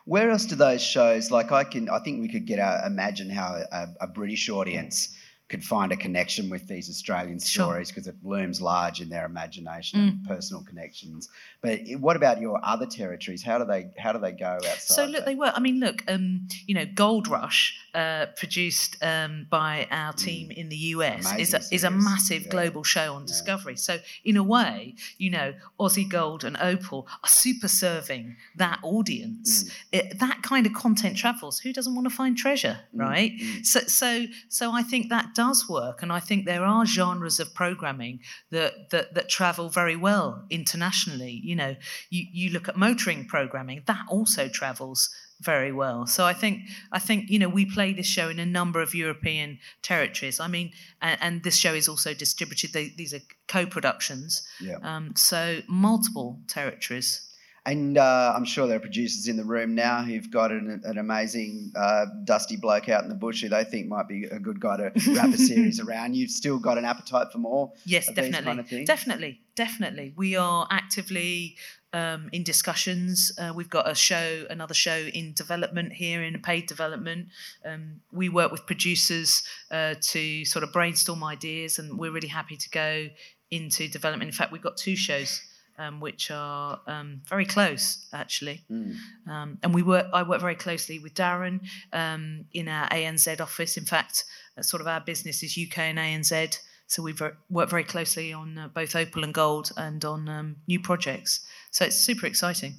Where 0.04 0.30
else 0.30 0.46
do 0.46 0.56
those 0.56 0.82
shows 0.82 1.30
like 1.30 1.52
I 1.52 1.64
can? 1.64 1.88
I 1.88 1.98
think 2.00 2.20
we 2.20 2.28
could 2.28 2.46
get 2.46 2.58
our 2.58 2.86
imagine 2.86 3.30
how 3.30 3.62
a, 3.70 3.88
a 4.00 4.06
British 4.06 4.48
audience 4.48 5.14
could 5.48 5.64
find 5.64 5.92
a 5.92 5.96
connection 5.96 6.50
with 6.50 6.66
these 6.68 6.90
Australian 6.90 7.40
stories 7.40 7.88
because 7.88 8.06
it 8.06 8.16
looms 8.22 8.60
large 8.60 9.00
in 9.00 9.08
their 9.08 9.24
imagination 9.24 9.98
Mm. 10.00 10.08
and 10.08 10.24
personal 10.26 10.62
connections. 10.62 11.28
But 11.62 11.80
what 11.98 12.16
about 12.16 12.40
your 12.40 12.60
other 12.62 12.84
territories? 12.86 13.42
How 13.42 13.58
do 13.58 13.64
they 13.64 13.90
how 13.98 14.12
do 14.12 14.18
they 14.18 14.32
go 14.32 14.46
outside? 14.56 14.78
So 14.80 15.04
look, 15.06 15.12
that? 15.16 15.26
they 15.26 15.34
were. 15.34 15.52
I 15.54 15.60
mean, 15.60 15.80
look, 15.80 16.04
um, 16.06 16.48
you 16.66 16.74
know, 16.74 16.84
Gold 16.84 17.28
Rush, 17.28 17.78
uh, 17.98 18.26
produced 18.42 18.92
um, 19.02 19.46
by 19.50 19.86
our 19.90 20.12
team 20.12 20.50
in 20.60 20.66
the 20.74 20.80
US, 20.94 21.24
is 21.38 21.52
a, 21.54 21.58
Mm. 21.58 21.72
Is 21.76 21.84
a 21.84 21.90
massive 21.90 22.42
Yeah. 22.44 22.50
global 22.56 22.84
show 22.94 23.08
on 23.16 23.22
Discovery. 23.26 23.76
So 23.88 23.94
in 24.30 24.36
a 24.36 24.42
way, 24.56 24.94
you 25.24 25.30
know, 25.36 25.48
Aussie 25.82 26.08
Gold 26.08 26.44
and 26.48 26.56
Opal 26.72 27.00
are 27.24 27.28
super 27.44 27.68
serving 27.68 28.36
that 28.56 28.78
audience. 28.82 29.50
Mm. 29.64 29.70
It, 29.98 30.18
that 30.24 30.38
kind 30.50 30.64
of 30.68 30.72
content 30.84 31.16
travels. 31.16 31.54
Who 31.64 31.72
doesn't 31.78 31.94
want 31.96 32.06
to 32.10 32.14
find 32.22 32.36
treasure, 32.36 32.76
Mm, 32.94 33.00
right? 33.08 33.32
So, 33.72 33.80
so, 34.02 34.10
so 34.48 34.64
I 34.80 34.82
think 34.90 35.02
that 35.08 35.26
does 35.34 35.68
work, 35.68 35.96
and 36.02 36.10
I 36.18 36.20
think 36.28 36.40
there 36.46 36.64
are 36.74 36.84
genres 36.86 37.40
of 37.40 37.48
programming 37.62 38.20
that 38.50 38.72
that, 38.90 39.06
that 39.14 39.28
travel 39.38 39.66
very 39.80 39.96
well 40.08 40.28
internationally. 40.50 41.34
You 41.50 41.56
know, 41.60 41.72
you, 42.10 42.22
you 42.32 42.46
look 42.54 42.68
at 42.68 42.76
motoring 42.76 43.26
programming 43.26 43.82
that 43.86 44.04
also 44.08 44.42
travels 44.60 45.00
very 45.40 45.72
well. 45.72 46.06
So 46.06 46.24
I 46.24 46.32
think 46.32 46.62
I 46.92 46.98
think 46.98 47.30
you 47.30 47.38
know 47.38 47.48
we 47.48 47.64
play 47.64 47.92
this 47.92 48.06
show 48.06 48.28
in 48.28 48.38
a 48.38 48.46
number 48.46 48.80
of 48.80 48.94
European 48.94 49.58
territories. 49.82 50.40
I 50.40 50.48
mean, 50.48 50.72
and, 51.00 51.18
and 51.20 51.42
this 51.42 51.56
show 51.56 51.74
is 51.74 51.88
also 51.88 52.14
distributed. 52.14 52.72
They, 52.72 52.88
these 52.96 53.14
are 53.14 53.20
co-productions. 53.46 54.46
Yeah. 54.60 54.78
Um, 54.82 55.14
so 55.16 55.60
multiple 55.68 56.40
territories. 56.48 57.24
And 57.68 57.98
uh, 57.98 58.32
I'm 58.34 58.46
sure 58.46 58.66
there 58.66 58.78
are 58.78 58.80
producers 58.80 59.28
in 59.28 59.36
the 59.36 59.44
room 59.44 59.74
now 59.74 60.02
who've 60.02 60.30
got 60.30 60.52
an, 60.52 60.80
an 60.84 60.96
amazing 60.96 61.70
uh, 61.76 62.06
dusty 62.24 62.56
bloke 62.56 62.88
out 62.88 63.02
in 63.02 63.10
the 63.10 63.14
bush 63.14 63.42
who 63.42 63.50
they 63.50 63.62
think 63.64 63.88
might 63.88 64.08
be 64.08 64.24
a 64.24 64.38
good 64.38 64.58
guy 64.58 64.78
to 64.78 65.12
wrap 65.12 65.34
a 65.34 65.36
series 65.36 65.78
around. 65.86 66.16
You've 66.16 66.30
still 66.30 66.58
got 66.58 66.78
an 66.78 66.86
appetite 66.86 67.26
for 67.30 67.36
more. 67.36 67.72
Yes, 67.84 68.06
definitely. 68.06 68.42
kind 68.42 68.60
of? 68.60 68.86
Definitely, 68.86 69.42
definitely. 69.54 70.14
We 70.16 70.34
are 70.34 70.66
actively 70.70 71.56
um, 71.92 72.28
in 72.32 72.42
discussions. 72.42 73.32
Uh, 73.38 73.52
we've 73.54 73.70
got 73.70 73.90
a 73.90 73.94
show, 73.94 74.44
another 74.50 74.74
show 74.74 74.96
in 75.14 75.32
development 75.32 75.92
here 75.94 76.22
in 76.22 76.40
paid 76.42 76.66
development. 76.66 77.28
Um, 77.64 78.00
we 78.12 78.28
work 78.28 78.52
with 78.52 78.66
producers 78.66 79.42
uh, 79.70 79.94
to 80.00 80.44
sort 80.44 80.62
of 80.62 80.72
brainstorm 80.72 81.24
ideas, 81.24 81.78
and 81.78 81.98
we're 81.98 82.10
really 82.12 82.28
happy 82.28 82.56
to 82.56 82.70
go 82.70 83.08
into 83.50 83.88
development. 83.88 84.28
In 84.28 84.34
fact, 84.34 84.52
we've 84.52 84.62
got 84.62 84.76
two 84.76 84.96
shows. 84.96 85.42
Um, 85.80 86.00
which 86.00 86.32
are 86.32 86.80
um, 86.88 87.20
very 87.28 87.44
close, 87.44 88.04
actually, 88.12 88.64
Mm. 88.68 88.96
um, 89.28 89.58
and 89.62 89.72
we 89.72 89.84
work. 89.84 90.06
I 90.12 90.24
work 90.24 90.40
very 90.40 90.56
closely 90.56 90.98
with 90.98 91.14
Darren 91.14 91.60
um, 91.92 92.46
in 92.52 92.66
our 92.66 92.88
ANZ 92.88 93.40
office. 93.40 93.76
In 93.76 93.84
fact, 93.84 94.24
uh, 94.58 94.62
sort 94.62 94.80
of 94.80 94.88
our 94.88 94.98
business 95.00 95.40
is 95.44 95.56
UK 95.56 95.78
and 95.78 95.98
ANZ, 95.98 96.58
so 96.88 97.02
we 97.04 97.14
work 97.48 97.70
very 97.70 97.84
closely 97.84 98.32
on 98.32 98.58
uh, 98.58 98.66
both 98.66 98.96
Opal 98.96 99.22
and 99.22 99.32
Gold 99.32 99.70
and 99.76 100.04
on 100.04 100.28
um, 100.28 100.56
new 100.66 100.80
projects. 100.80 101.46
So 101.70 101.84
it's 101.84 101.96
super 101.96 102.26
exciting. 102.26 102.74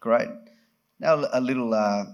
Great. 0.00 0.28
Now 0.98 1.24
a 1.32 1.40
little 1.40 1.74
uh, 1.74 2.04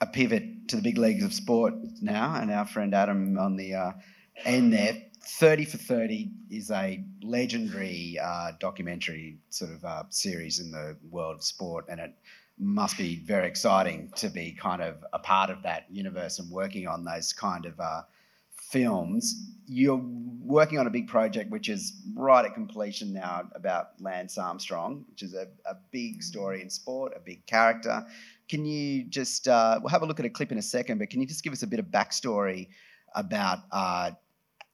a 0.00 0.06
pivot 0.06 0.68
to 0.68 0.76
the 0.76 0.82
big 0.82 0.98
leagues 0.98 1.24
of 1.24 1.32
sport 1.32 1.74
now, 2.00 2.34
and 2.34 2.50
our 2.50 2.66
friend 2.66 2.94
Adam 2.94 3.38
on 3.38 3.56
the 3.56 3.74
uh, 3.74 3.92
end 4.44 4.72
there. 4.72 4.96
Thirty 5.26 5.64
for 5.64 5.78
Thirty 5.78 6.32
is 6.50 6.70
a 6.70 7.02
legendary 7.22 8.18
uh, 8.22 8.52
documentary 8.60 9.38
sort 9.48 9.72
of 9.72 9.84
uh, 9.84 10.02
series 10.10 10.60
in 10.60 10.70
the 10.70 10.96
world 11.10 11.36
of 11.36 11.42
sport, 11.42 11.86
and 11.88 11.98
it 12.00 12.14
must 12.58 12.98
be 12.98 13.20
very 13.24 13.48
exciting 13.48 14.10
to 14.16 14.28
be 14.28 14.52
kind 14.52 14.82
of 14.82 15.04
a 15.12 15.18
part 15.18 15.50
of 15.50 15.62
that 15.62 15.86
universe 15.90 16.38
and 16.38 16.50
working 16.50 16.86
on 16.86 17.04
those 17.04 17.32
kind 17.32 17.64
of 17.66 17.80
uh, 17.80 18.02
films. 18.74 19.52
You're 19.66 20.02
working 20.40 20.78
on 20.78 20.86
a 20.86 20.90
big 20.90 21.06
project 21.06 21.50
which 21.50 21.68
is 21.68 22.02
right 22.14 22.44
at 22.44 22.54
completion 22.54 23.12
now 23.12 23.48
about 23.54 23.90
Lance 24.00 24.36
Armstrong, 24.36 25.04
which 25.10 25.22
is 25.22 25.32
a, 25.34 25.46
a 25.64 25.76
big 25.92 26.22
story 26.22 26.60
in 26.60 26.68
sport, 26.68 27.12
a 27.16 27.20
big 27.20 27.46
character. 27.46 28.04
Can 28.48 28.64
you 28.66 29.04
just, 29.04 29.48
uh, 29.48 29.78
we'll 29.80 29.90
have 29.90 30.02
a 30.02 30.06
look 30.06 30.20
at 30.20 30.26
a 30.26 30.30
clip 30.30 30.50
in 30.52 30.58
a 30.58 30.62
second, 30.76 30.98
but 30.98 31.08
can 31.08 31.20
you 31.20 31.26
just 31.26 31.42
give 31.44 31.52
us 31.52 31.62
a 31.62 31.66
bit 31.66 31.78
of 31.78 31.86
backstory 31.86 32.68
about 33.14 33.60
uh, 33.70 34.10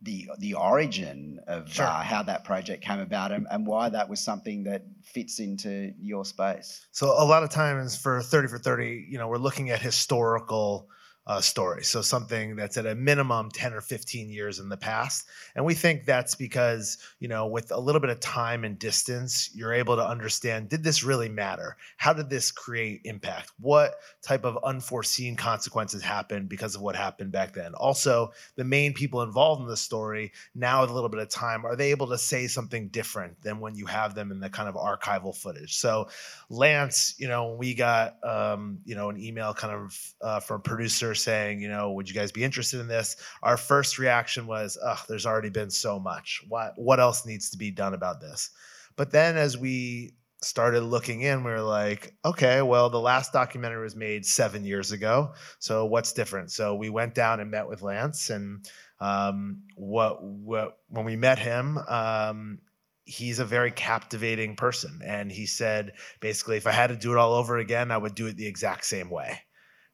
the 0.03 0.31
the 0.39 0.55
origin 0.55 1.39
of 1.47 1.71
Sure. 1.71 1.85
uh, 1.87 2.03
how 2.03 2.23
that 2.23 2.43
project 2.43 2.83
came 2.83 3.01
about 3.01 3.33
and, 3.33 3.47
and 3.51 3.67
why 3.67 3.91
that 3.91 4.09
was 4.09 4.19
something 4.19 4.65
that 4.65 4.83
fits 5.05 5.41
into 5.41 5.93
your 6.01 6.25
space? 6.25 6.87
So 6.91 7.07
a 7.23 7.27
lot 7.27 7.43
of 7.43 7.51
times 7.51 7.97
for 7.97 8.23
30 8.23 8.49
for 8.49 8.59
30, 8.59 9.07
you 9.11 9.19
know, 9.19 9.29
we're 9.29 9.37
looking 9.49 9.69
at 9.69 9.81
historical 9.81 10.89
uh, 11.31 11.41
story. 11.41 11.85
So 11.85 12.03
something 12.03 12.57
that's 12.57 12.77
at 12.77 12.87
a 12.87 12.95
minimum 12.97 13.53
10 13.53 13.73
or 13.73 13.81
15 13.81 14.31
years 14.31 14.59
in 14.59 14.69
the 14.69 14.77
past. 14.77 15.29
And 15.55 15.65
we 15.65 15.75
think 15.75 16.05
that's 16.05 16.35
because, 16.35 16.99
you 17.21 17.29
know, 17.29 17.47
with 17.47 17.71
a 17.71 17.79
little 17.79 18.01
bit 18.01 18.11
of 18.11 18.19
time 18.19 18.65
and 18.65 18.77
distance, 18.77 19.49
you're 19.55 19.73
able 19.73 19.95
to 19.95 20.05
understand 20.05 20.69
did 20.71 20.83
this 20.83 21.05
really 21.05 21.29
matter? 21.29 21.77
How 21.99 22.13
did 22.13 22.31
this 22.31 22.51
create 22.51 23.03
impact? 23.05 23.53
What 23.61 23.95
type 24.23 24.45
of 24.45 24.59
unforeseen 24.65 25.37
consequences 25.37 26.03
happened 26.03 26.49
because 26.49 26.75
of 26.75 26.83
what 26.83 26.97
happened 26.97 27.31
back 27.31 27.55
then? 27.55 27.75
Also, 27.75 28.33
the 28.57 28.65
main 28.65 28.93
people 28.93 29.23
involved 29.23 29.63
in 29.63 29.69
the 29.69 29.77
story, 29.77 30.33
now 30.57 30.81
with 30.81 30.91
a 30.91 30.95
little 30.95 31.09
bit 31.09 31.21
of 31.21 31.29
time, 31.29 31.65
are 31.65 31.77
they 31.77 31.93
able 31.93 32.09
to 32.09 32.19
say 32.19 32.49
something 32.49 32.89
different 32.89 33.41
than 33.41 33.61
when 33.61 33.77
you 33.77 33.87
have 33.87 34.17
them 34.17 34.33
in 34.33 34.41
the 34.41 34.51
kind 34.51 34.69
of 34.69 34.75
archival 34.75 35.37
footage? 35.37 35.77
So, 35.77 36.09
Lance, 36.49 37.15
you 37.19 37.29
know, 37.29 37.55
we 37.55 37.75
got, 37.75 38.17
um, 38.25 38.81
you 38.85 38.97
know, 38.97 39.11
an 39.11 39.23
email 39.23 39.55
kind 39.55 39.75
of 39.75 40.15
uh, 40.21 40.41
from 40.41 40.63
producer 40.63 41.15
saying, 41.23 41.61
you 41.61 41.69
know, 41.69 41.93
would 41.93 42.09
you 42.09 42.15
guys 42.15 42.33
be 42.33 42.45
interested 42.45 42.81
in 42.81 42.89
this? 42.89 43.17
Our 43.43 43.57
first 43.57 43.99
reaction 43.99 44.47
was, 44.47 44.79
ugh, 44.83 44.99
there's 45.09 45.27
already 45.27 45.51
been 45.51 45.71
so 45.71 45.99
much. 45.99 46.43
What 46.49 46.75
what 46.77 47.01
else 47.01 47.27
needs 47.27 47.51
to 47.51 47.59
be 47.59 47.71
done 47.71 47.95
about 47.95 48.21
this? 48.21 48.51
But 48.97 49.11
then 49.11 49.37
as 49.37 49.57
we 49.57 50.15
started 50.43 50.81
looking 50.81 51.21
in, 51.21 51.45
we 51.45 51.51
were 51.51 51.61
like, 51.61 52.15
okay, 52.25 52.63
well, 52.63 52.91
the 52.91 53.01
last 53.01 53.33
documentary 53.33 53.83
was 53.83 53.97
made 53.97 54.25
seven 54.25 54.65
years 54.65 54.93
ago. 54.93 55.33
So 55.59 55.85
what's 55.85 56.13
different? 56.13 56.51
So 56.51 56.75
we 56.75 56.89
went 56.89 57.15
down 57.15 57.41
and 57.41 57.51
met 57.51 57.69
with 57.69 57.83
Lance, 57.83 58.31
and 58.31 58.67
um, 59.01 59.63
what 59.77 60.23
what 60.23 60.79
when 60.89 61.05
we 61.05 61.17
met 61.17 61.39
him, 61.39 61.79
um, 61.89 62.59
he's 63.05 63.39
a 63.39 63.45
very 63.45 63.71
captivating 63.71 64.57
person, 64.57 65.01
and 65.05 65.31
he 65.31 65.47
said 65.47 65.93
basically, 66.21 66.57
if 66.57 66.67
I 66.67 66.73
had 66.73 66.89
to 66.89 66.97
do 66.97 67.13
it 67.13 67.19
all 67.19 67.35
over 67.35 67.59
again, 67.59 67.91
I 67.91 67.99
would 67.99 68.15
do 68.15 68.27
it 68.27 68.37
the 68.37 68.47
exact 68.47 68.85
same 68.85 69.11
way. 69.11 69.41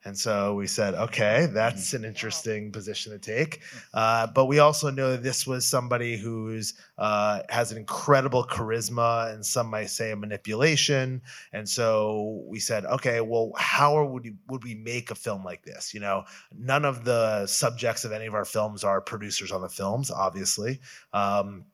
And 0.07 0.17
so 0.17 0.55
we 0.55 0.69
said, 0.69 0.95
okay, 0.95 1.49
that's 1.53 1.93
an 1.93 2.05
interesting 2.05 2.71
position 2.71 3.11
to 3.11 3.19
take. 3.19 3.63
Uh, 3.93 4.29
but 4.29 4.45
we 4.45 4.61
also 4.61 4.89
know 4.89 5.11
that 5.11 5.25
this 5.25 5.49
was 5.49 5.67
somebody 5.67 6.17
who's 6.17 6.75
uh, 6.97 7.41
has 7.49 7.73
an 7.73 7.79
incredible 7.79 8.45
charisma 8.45 9.35
and 9.35 9.45
some 9.45 9.67
might 9.67 9.91
say 9.91 10.13
a 10.13 10.17
manipulation. 10.17 11.23
And 11.53 11.69
so 11.69 12.45
we 12.47 12.61
said, 12.61 12.85
okay, 12.85 13.21
well, 13.21 13.51
how 13.57 14.07
would 14.07 14.23
we, 14.23 14.35
would 14.49 14.63
we 14.63 14.77
make 14.77 15.11
a 15.11 15.17
film 15.17 15.43
like 15.43 15.65
this? 15.65 15.93
You 15.93 15.99
know, 15.99 16.23
none 16.57 16.85
of 16.85 17.05
the 17.05 17.49
subjects 17.49 18.05
of 18.05 18.13
any 18.13 18.27
of 18.27 18.35
our 18.35 18.45
films 18.45 18.85
are 18.85 19.01
producers 19.01 19.51
on 19.51 19.61
the 19.61 19.69
films, 19.69 20.13
obviously. 20.13 20.79
Um, 21.13 21.65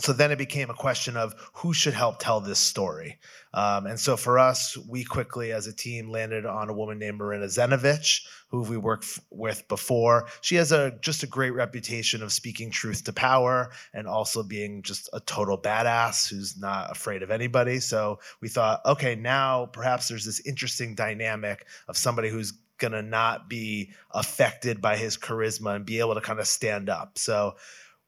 so 0.00 0.12
then 0.12 0.30
it 0.32 0.38
became 0.38 0.70
a 0.70 0.74
question 0.74 1.16
of 1.16 1.34
who 1.54 1.72
should 1.72 1.94
help 1.94 2.18
tell 2.18 2.40
this 2.40 2.58
story. 2.58 3.18
Um, 3.54 3.86
and 3.86 4.00
so 4.00 4.16
for 4.16 4.38
us, 4.38 4.76
we 4.88 5.04
quickly, 5.04 5.52
as 5.52 5.66
a 5.66 5.72
team, 5.72 6.10
landed 6.10 6.46
on 6.46 6.68
a 6.68 6.72
woman 6.72 6.98
named 6.98 7.18
Marina 7.18 7.46
Zenovich, 7.46 8.26
who 8.48 8.62
we 8.62 8.76
worked 8.76 9.04
f- 9.04 9.20
with 9.30 9.66
before. 9.68 10.26
She 10.40 10.56
has 10.56 10.72
a 10.72 10.98
just 11.00 11.22
a 11.22 11.26
great 11.26 11.50
reputation 11.50 12.22
of 12.22 12.32
speaking 12.32 12.70
truth 12.70 13.04
to 13.04 13.12
power 13.12 13.70
and 13.92 14.06
also 14.06 14.42
being 14.42 14.82
just 14.82 15.08
a 15.12 15.20
total 15.20 15.58
badass 15.58 16.28
who's 16.28 16.56
not 16.58 16.90
afraid 16.90 17.22
of 17.22 17.30
anybody. 17.30 17.78
So 17.78 18.18
we 18.40 18.48
thought, 18.48 18.80
okay, 18.86 19.14
now 19.14 19.66
perhaps 19.66 20.08
there's 20.08 20.24
this 20.24 20.40
interesting 20.46 20.94
dynamic 20.94 21.66
of 21.88 21.96
somebody 21.96 22.30
who's 22.30 22.52
going 22.78 22.92
to 22.92 23.02
not 23.02 23.48
be 23.48 23.90
affected 24.10 24.80
by 24.80 24.96
his 24.96 25.16
charisma 25.16 25.76
and 25.76 25.86
be 25.86 26.00
able 26.00 26.14
to 26.14 26.20
kind 26.20 26.40
of 26.40 26.46
stand 26.46 26.88
up. 26.88 27.16
So 27.16 27.54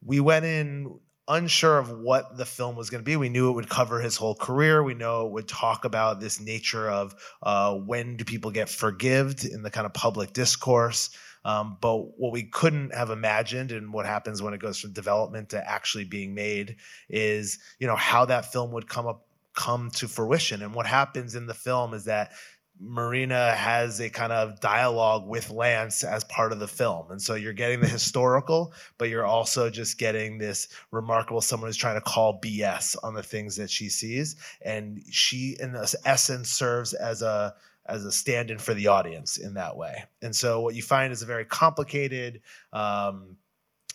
we 0.05 0.21
went 0.21 0.45
in 0.45 0.99
unsure 1.29 1.79
of 1.79 1.91
what 1.91 2.37
the 2.37 2.45
film 2.45 2.77
was 2.77 2.91
going 2.91 3.03
to 3.03 3.05
be. 3.05 3.17
We 3.17 3.29
knew 3.29 3.51
it 3.51 3.55
would 3.55 3.69
cover 3.69 4.01
his 4.01 4.17
whole 4.17 4.35
career. 4.35 4.83
We 4.83 4.95
know 4.95 5.27
it 5.27 5.33
would 5.33 5.49
talk 5.49 5.85
about 5.85 6.21
this 6.21 6.41
nature 6.41 6.91
of 6.91 7.15
uh, 7.43 7.75
when 7.75 8.17
do 8.17 8.25
people 8.25 8.51
get 8.51 8.69
forgived 8.69 9.45
in 9.45 9.63
the 9.63 9.71
kind 9.71 9.87
of 9.87 9.95
public 9.95 10.33
discourse. 10.33 11.11
Um, 11.45 11.77
but 11.81 12.19
what 12.19 12.33
we 12.33 12.45
couldn't 12.45 12.95
have 12.95 13.11
imagined 13.11 13.71
and 13.71 13.93
what 13.93 14.07
happens 14.07 14.41
when 14.41 14.55
it 14.55 14.61
goes 14.61 14.79
from 14.79 14.93
development 14.93 15.51
to 15.51 15.71
actually 15.71 16.05
being 16.05 16.35
made 16.35 16.77
is, 17.09 17.59
you 17.79 17.87
know, 17.87 17.97
how 17.97 18.25
that 18.27 18.51
film 18.53 18.73
would 18.73 18.89
come 18.89 19.07
up 19.07 19.27
come 19.55 19.89
to 19.93 20.09
fruition. 20.09 20.63
And 20.63 20.75
what 20.75 20.87
happens 20.87 21.35
in 21.35 21.47
the 21.47 21.55
film 21.55 21.95
is 21.95 22.05
that 22.07 22.33
Marina 22.81 23.53
has 23.53 24.01
a 24.01 24.11
kind 24.11 24.33
of 24.33 24.61
dialogue 24.61 25.27
with 25.27 25.51
Lance 25.51 26.03
as 26.03 26.25
part 26.25 26.53
of 26.53 26.59
the 26.59 26.69
film. 26.69 27.11
And 27.11 27.23
so 27.23 27.35
you're 27.35 27.53
getting 27.53 27.81
the 27.81 27.89
historical, 27.89 28.73
but 28.99 29.09
you're 29.09 29.27
also 29.27 29.71
just 29.71 29.99
getting 29.99 30.39
this 30.39 30.69
remarkable 30.91 31.41
someone 31.41 31.69
who's 31.69 31.77
trying 31.77 31.95
to 31.95 32.01
call 32.01 32.41
BS 32.41 32.97
on 33.03 33.15
the 33.15 33.23
things 33.23 33.57
that 33.57 33.71
she 33.71 33.89
sees. 33.89 34.37
And 34.63 35.03
she, 35.11 35.57
in 35.61 35.77
essence, 36.05 36.51
serves 36.51 36.95
as 36.95 37.23
a 37.23 37.55
as 37.87 38.05
a 38.05 38.13
stand-in 38.13 38.59
for 38.59 38.73
the 38.73 38.87
audience 38.87 39.37
in 39.37 39.55
that 39.55 39.77
way. 39.77 40.05
And 40.23 40.35
so 40.35 40.61
what 40.61 40.75
you 40.75 40.83
find 40.83 41.13
is 41.13 41.21
a 41.21 41.27
very 41.27 41.45
complicated 41.45 42.41
um, 42.73 43.37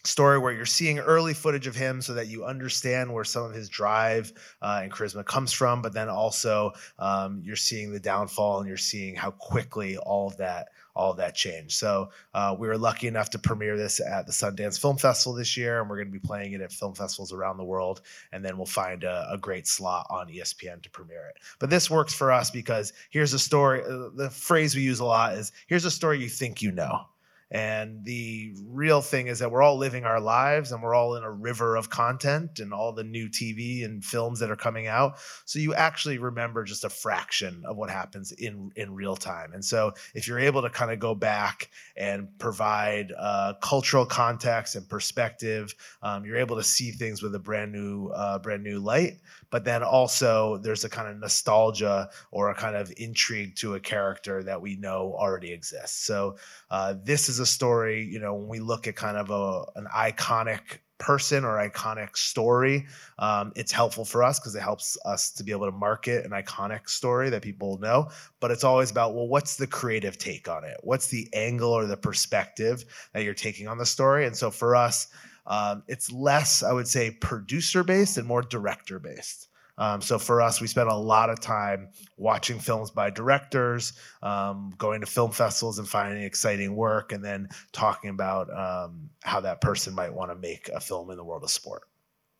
story 0.03 0.39
where 0.39 0.53
you're 0.53 0.65
seeing 0.65 0.99
early 0.99 1.33
footage 1.33 1.67
of 1.67 1.75
him 1.75 2.01
so 2.01 2.13
that 2.13 2.27
you 2.27 2.45
understand 2.45 3.13
where 3.13 3.23
some 3.23 3.43
of 3.43 3.53
his 3.53 3.67
drive 3.69 4.31
uh, 4.61 4.79
and 4.83 4.91
charisma 4.91 5.25
comes 5.25 5.51
from 5.51 5.81
but 5.81 5.93
then 5.93 6.09
also 6.09 6.71
um, 6.99 7.41
you're 7.43 7.55
seeing 7.55 7.91
the 7.91 7.99
downfall 7.99 8.59
and 8.59 8.67
you're 8.67 8.77
seeing 8.77 9.15
how 9.15 9.31
quickly 9.31 9.97
all 9.97 10.27
of 10.27 10.37
that 10.37 10.69
all 10.95 11.11
of 11.11 11.17
that 11.17 11.33
changed. 11.33 11.77
So 11.77 12.09
uh, 12.33 12.55
we 12.59 12.67
were 12.67 12.77
lucky 12.77 13.07
enough 13.07 13.29
to 13.29 13.39
premiere 13.39 13.77
this 13.77 14.01
at 14.01 14.25
the 14.25 14.33
sundance 14.33 14.79
film 14.79 14.97
festival 14.97 15.33
this 15.33 15.55
year 15.55 15.79
and 15.79 15.89
we're 15.89 15.95
going 15.95 16.07
to 16.07 16.11
be 16.11 16.19
playing 16.19 16.51
it 16.51 16.61
at 16.61 16.73
film 16.73 16.93
festivals 16.93 17.31
around 17.31 17.55
the 17.57 17.63
world 17.63 18.01
and 18.33 18.43
then 18.43 18.57
we'll 18.57 18.65
find 18.65 19.05
a, 19.05 19.27
a 19.31 19.37
great 19.37 19.65
slot 19.65 20.05
on 20.09 20.27
espn 20.27 20.81
to 20.81 20.89
premiere 20.89 21.29
it. 21.29 21.37
But 21.59 21.69
this 21.69 21.89
works 21.89 22.13
for 22.13 22.33
us 22.33 22.51
because 22.51 22.91
here's 23.11 23.33
a 23.33 23.39
story 23.39 23.81
uh, 23.81 24.09
the 24.15 24.29
phrase 24.29 24.75
we 24.75 24.81
use 24.81 24.99
a 24.99 25.05
lot 25.05 25.33
is 25.33 25.51
here's 25.67 25.85
a 25.85 25.91
story 25.91 26.19
you 26.19 26.29
think 26.29 26.61
you 26.61 26.71
know 26.71 27.05
and 27.51 28.05
the 28.05 28.53
real 28.67 29.01
thing 29.01 29.27
is 29.27 29.39
that 29.39 29.51
we're 29.51 29.63
all 29.63 29.77
living 29.77 30.05
our 30.05 30.19
lives 30.19 30.71
and 30.71 30.83
we're 30.83 30.93
all 30.93 31.15
in 31.15 31.23
a 31.23 31.31
river 31.31 31.75
of 31.75 31.89
content 31.89 32.59
and 32.59 32.73
all 32.73 32.93
the 32.93 33.03
new 33.03 33.27
TV 33.27 33.83
and 33.83 34.05
films 34.05 34.39
that 34.39 34.51
are 34.51 34.55
coming 34.55 34.85
out. 34.85 35.17
So 35.45 35.57
you 35.57 35.73
actually 35.73 36.19
remember 36.19 36.63
just 36.63 36.83
a 36.83 36.89
fraction 36.89 37.63
of 37.65 37.75
what 37.75 37.89
happens 37.89 38.31
in, 38.33 38.71
in 38.75 38.93
real 38.93 39.15
time. 39.15 39.53
And 39.53 39.65
so 39.65 39.93
if 40.13 40.27
you're 40.27 40.39
able 40.39 40.61
to 40.61 40.69
kind 40.69 40.91
of 40.91 40.99
go 40.99 41.15
back 41.15 41.71
and 41.97 42.27
provide 42.37 43.13
uh, 43.17 43.53
cultural 43.61 44.05
context 44.05 44.75
and 44.75 44.87
perspective, 44.87 45.73
um, 46.03 46.25
you're 46.25 46.37
able 46.37 46.55
to 46.57 46.63
see 46.63 46.91
things 46.91 47.23
with 47.23 47.33
a 47.33 47.39
brand 47.39 47.71
new, 47.71 48.09
uh, 48.09 48.37
brand 48.37 48.63
new 48.63 48.79
light. 48.79 49.17
But 49.49 49.65
then 49.65 49.81
also 49.81 50.57
there's 50.57 50.83
a 50.83 50.89
kind 50.89 51.07
of 51.07 51.17
nostalgia 51.17 52.09
or 52.29 52.51
a 52.51 52.55
kind 52.55 52.75
of 52.75 52.93
intrigue 52.97 53.55
to 53.55 53.73
a 53.73 53.79
character 53.79 54.43
that 54.43 54.61
we 54.61 54.75
know 54.75 55.15
already 55.17 55.51
exists. 55.51 56.05
So 56.05 56.37
uh, 56.69 56.93
this 57.03 57.27
is 57.27 57.38
a 57.39 57.45
story, 57.45 58.03
you 58.03 58.19
know, 58.19 58.33
when 58.35 58.47
we 58.47 58.59
look 58.59 58.87
at 58.87 58.95
kind 58.95 59.17
of 59.17 59.29
a, 59.29 59.65
an 59.79 59.87
iconic 59.95 60.79
person 60.99 61.45
or 61.45 61.57
iconic 61.57 62.15
story, 62.15 62.85
um, 63.17 63.51
it's 63.55 63.71
helpful 63.71 64.05
for 64.05 64.23
us 64.23 64.39
because 64.39 64.53
it 64.55 64.61
helps 64.61 64.97
us 65.05 65.31
to 65.31 65.43
be 65.43 65.51
able 65.51 65.65
to 65.65 65.71
market 65.71 66.25
an 66.25 66.31
iconic 66.31 66.89
story 66.89 67.29
that 67.29 67.41
people 67.41 67.77
know. 67.79 68.09
But 68.39 68.51
it's 68.51 68.63
always 68.63 68.91
about, 68.91 69.15
well, 69.15 69.27
what's 69.27 69.55
the 69.55 69.67
creative 69.67 70.17
take 70.17 70.47
on 70.47 70.63
it? 70.63 70.77
What's 70.83 71.07
the 71.07 71.27
angle 71.33 71.71
or 71.71 71.85
the 71.85 71.97
perspective 71.97 72.85
that 73.13 73.23
you're 73.23 73.33
taking 73.33 73.67
on 73.67 73.77
the 73.77 73.85
story? 73.85 74.25
And 74.25 74.35
so 74.35 74.51
for 74.51 74.75
us, 74.75 75.07
um, 75.47 75.83
it's 75.87 76.11
less, 76.11 76.61
I 76.61 76.71
would 76.73 76.87
say, 76.87 77.11
producer 77.11 77.83
based 77.83 78.17
and 78.17 78.27
more 78.27 78.43
director 78.43 78.99
based. 78.99 79.48
Um, 79.79 80.01
so 80.01 80.19
for 80.19 80.41
us, 80.41 80.59
we 80.59 80.67
spent 80.67 80.89
a 80.89 80.95
lot 80.95 81.29
of 81.29 81.39
time 81.39 81.89
watching 82.17 82.59
films 82.59 82.91
by 82.91 83.09
directors, 83.09 83.93
um, 84.21 84.73
going 84.77 84.99
to 84.99 85.07
film 85.07 85.31
festivals 85.31 85.79
and 85.79 85.87
finding 85.87 86.21
exciting 86.21 86.75
work, 86.75 87.13
and 87.13 87.23
then 87.23 87.47
talking 87.71 88.09
about 88.09 88.49
um, 88.55 89.09
how 89.23 89.39
that 89.39 89.61
person 89.61 89.95
might 89.95 90.13
want 90.13 90.31
to 90.31 90.35
make 90.35 90.69
a 90.69 90.81
film 90.81 91.09
in 91.11 91.17
the 91.17 91.23
world 91.23 91.43
of 91.43 91.49
sport. 91.49 91.83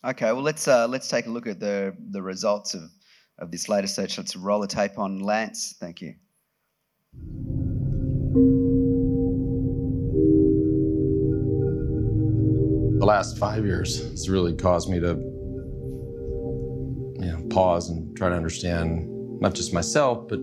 Okay, 0.04 0.32
well 0.32 0.42
let's 0.42 0.68
uh, 0.68 0.88
let's 0.88 1.08
take 1.08 1.26
a 1.26 1.30
look 1.30 1.48
at 1.48 1.60
the 1.60 1.96
the 2.12 2.22
results 2.22 2.74
of 2.74 2.90
of 3.40 3.52
this 3.52 3.70
latest 3.70 3.96
search. 3.96 4.18
Let's 4.18 4.36
roll 4.36 4.60
the 4.60 4.68
tape 4.68 5.00
on 5.00 5.20
Lance. 5.20 5.76
Thank 5.80 6.02
you. 6.02 6.16
The 13.00 13.06
last 13.06 13.38
five 13.38 13.66
years 13.66 14.02
has 14.12 14.30
really 14.30 14.54
caused 14.54 14.90
me 14.90 15.00
to 15.00 15.08
you 15.08 15.16
know, 15.16 15.29
pause 17.50 17.90
and 17.90 18.16
try 18.16 18.30
to 18.30 18.36
understand 18.36 19.08
not 19.42 19.54
just 19.54 19.74
myself, 19.74 20.28
but 20.28 20.40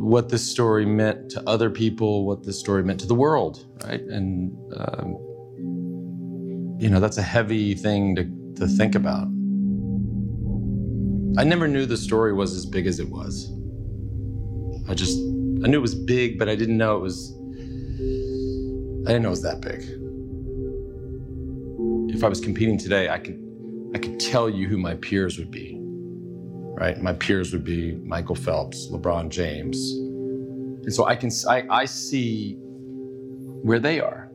what 0.00 0.30
this 0.30 0.48
story 0.48 0.86
meant 0.86 1.30
to 1.30 1.42
other 1.48 1.68
people, 1.70 2.26
what 2.26 2.44
this 2.44 2.58
story 2.58 2.82
meant 2.82 2.98
to 3.00 3.06
the 3.06 3.14
world, 3.14 3.66
right? 3.84 4.00
And, 4.00 4.50
um, 4.76 5.16
you 6.80 6.88
know, 6.88 7.00
that's 7.00 7.18
a 7.18 7.22
heavy 7.22 7.74
thing 7.74 8.16
to, 8.16 8.24
to 8.56 8.66
think 8.66 8.94
about. 8.94 9.26
I 11.38 11.44
never 11.44 11.68
knew 11.68 11.86
the 11.86 11.96
story 11.96 12.32
was 12.32 12.54
as 12.54 12.66
big 12.66 12.86
as 12.86 12.98
it 12.98 13.08
was. 13.08 13.52
I 14.88 14.94
just, 14.94 15.18
I 15.64 15.68
knew 15.68 15.78
it 15.78 15.82
was 15.82 15.94
big, 15.94 16.38
but 16.38 16.48
I 16.48 16.56
didn't 16.56 16.78
know 16.78 16.96
it 16.96 17.00
was, 17.00 17.36
I 19.06 19.12
didn't 19.12 19.22
know 19.22 19.28
it 19.28 19.30
was 19.30 19.42
that 19.42 19.60
big. 19.60 19.82
If 22.16 22.24
I 22.24 22.28
was 22.28 22.40
competing 22.40 22.78
today, 22.78 23.08
I 23.08 23.18
could 23.18 23.49
I 23.94 23.98
could 23.98 24.20
tell 24.20 24.48
you 24.50 24.68
who 24.68 24.78
my 24.78 24.94
peers 24.96 25.38
would 25.38 25.50
be, 25.50 25.78
right? 26.62 27.00
My 27.02 27.12
peers 27.14 27.52
would 27.52 27.64
be 27.64 27.92
Michael 28.04 28.36
Phelps, 28.36 28.88
LeBron 28.90 29.30
James, 29.30 29.78
And 30.84 30.94
so 30.94 31.06
I 31.06 31.16
can 31.16 31.30
I, 31.48 31.64
I 31.70 31.84
see 31.86 32.56
where 33.62 33.78
they 33.78 34.00
are. 34.00 34.30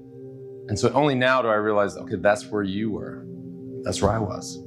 And 0.67 0.77
so 0.79 0.91
only 0.93 1.15
now 1.15 1.41
do 1.41 1.47
I 1.49 1.55
realize, 1.55 1.97
okay, 1.97 2.15
that's 2.17 2.51
where 2.51 2.63
you 2.63 2.91
were. 2.91 3.25
That's 3.83 4.01
where 4.01 4.11
I 4.11 4.19
was. 4.19 4.59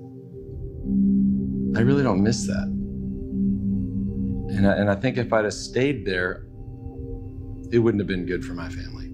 I 1.77 1.81
really 1.81 2.03
don't 2.03 2.23
miss 2.23 2.47
that. 2.47 2.69
And 4.51 4.67
I, 4.67 4.73
and 4.75 4.91
I 4.91 4.95
think 4.95 5.19
if 5.19 5.33
I'd 5.33 5.45
have 5.45 5.55
stayed 5.55 6.07
there, 6.07 6.47
it 7.73 7.79
wouldn't 7.81 8.01
have 8.01 8.09
been 8.09 8.27
good 8.27 8.45
for 8.45 8.55
my 8.55 8.69
family. 8.69 9.13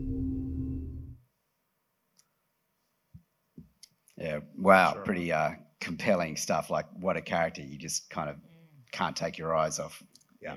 Yeah, 4.16 4.40
wow, 4.56 4.94
sure. 4.94 5.02
pretty 5.02 5.32
uh, 5.32 5.52
compelling 5.84 6.36
stuff. 6.36 6.70
Like, 6.70 6.86
what 6.98 7.16
a 7.16 7.20
character! 7.20 7.62
You 7.62 7.78
just 7.78 8.10
kind 8.10 8.28
of 8.30 8.36
can't 8.90 9.14
take 9.14 9.38
your 9.38 9.54
eyes 9.54 9.78
off. 9.78 10.02
Yeah. 10.40 10.56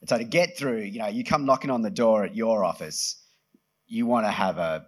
And 0.00 0.08
so 0.08 0.18
to 0.18 0.24
get 0.24 0.56
through, 0.56 0.82
you 0.82 0.98
know, 0.98 1.08
you 1.08 1.24
come 1.24 1.46
knocking 1.46 1.70
on 1.70 1.82
the 1.82 1.90
door 1.90 2.24
at 2.24 2.36
your 2.36 2.64
office, 2.64 3.22
you 3.86 4.06
want 4.06 4.26
to 4.26 4.30
have 4.30 4.58
a 4.58 4.86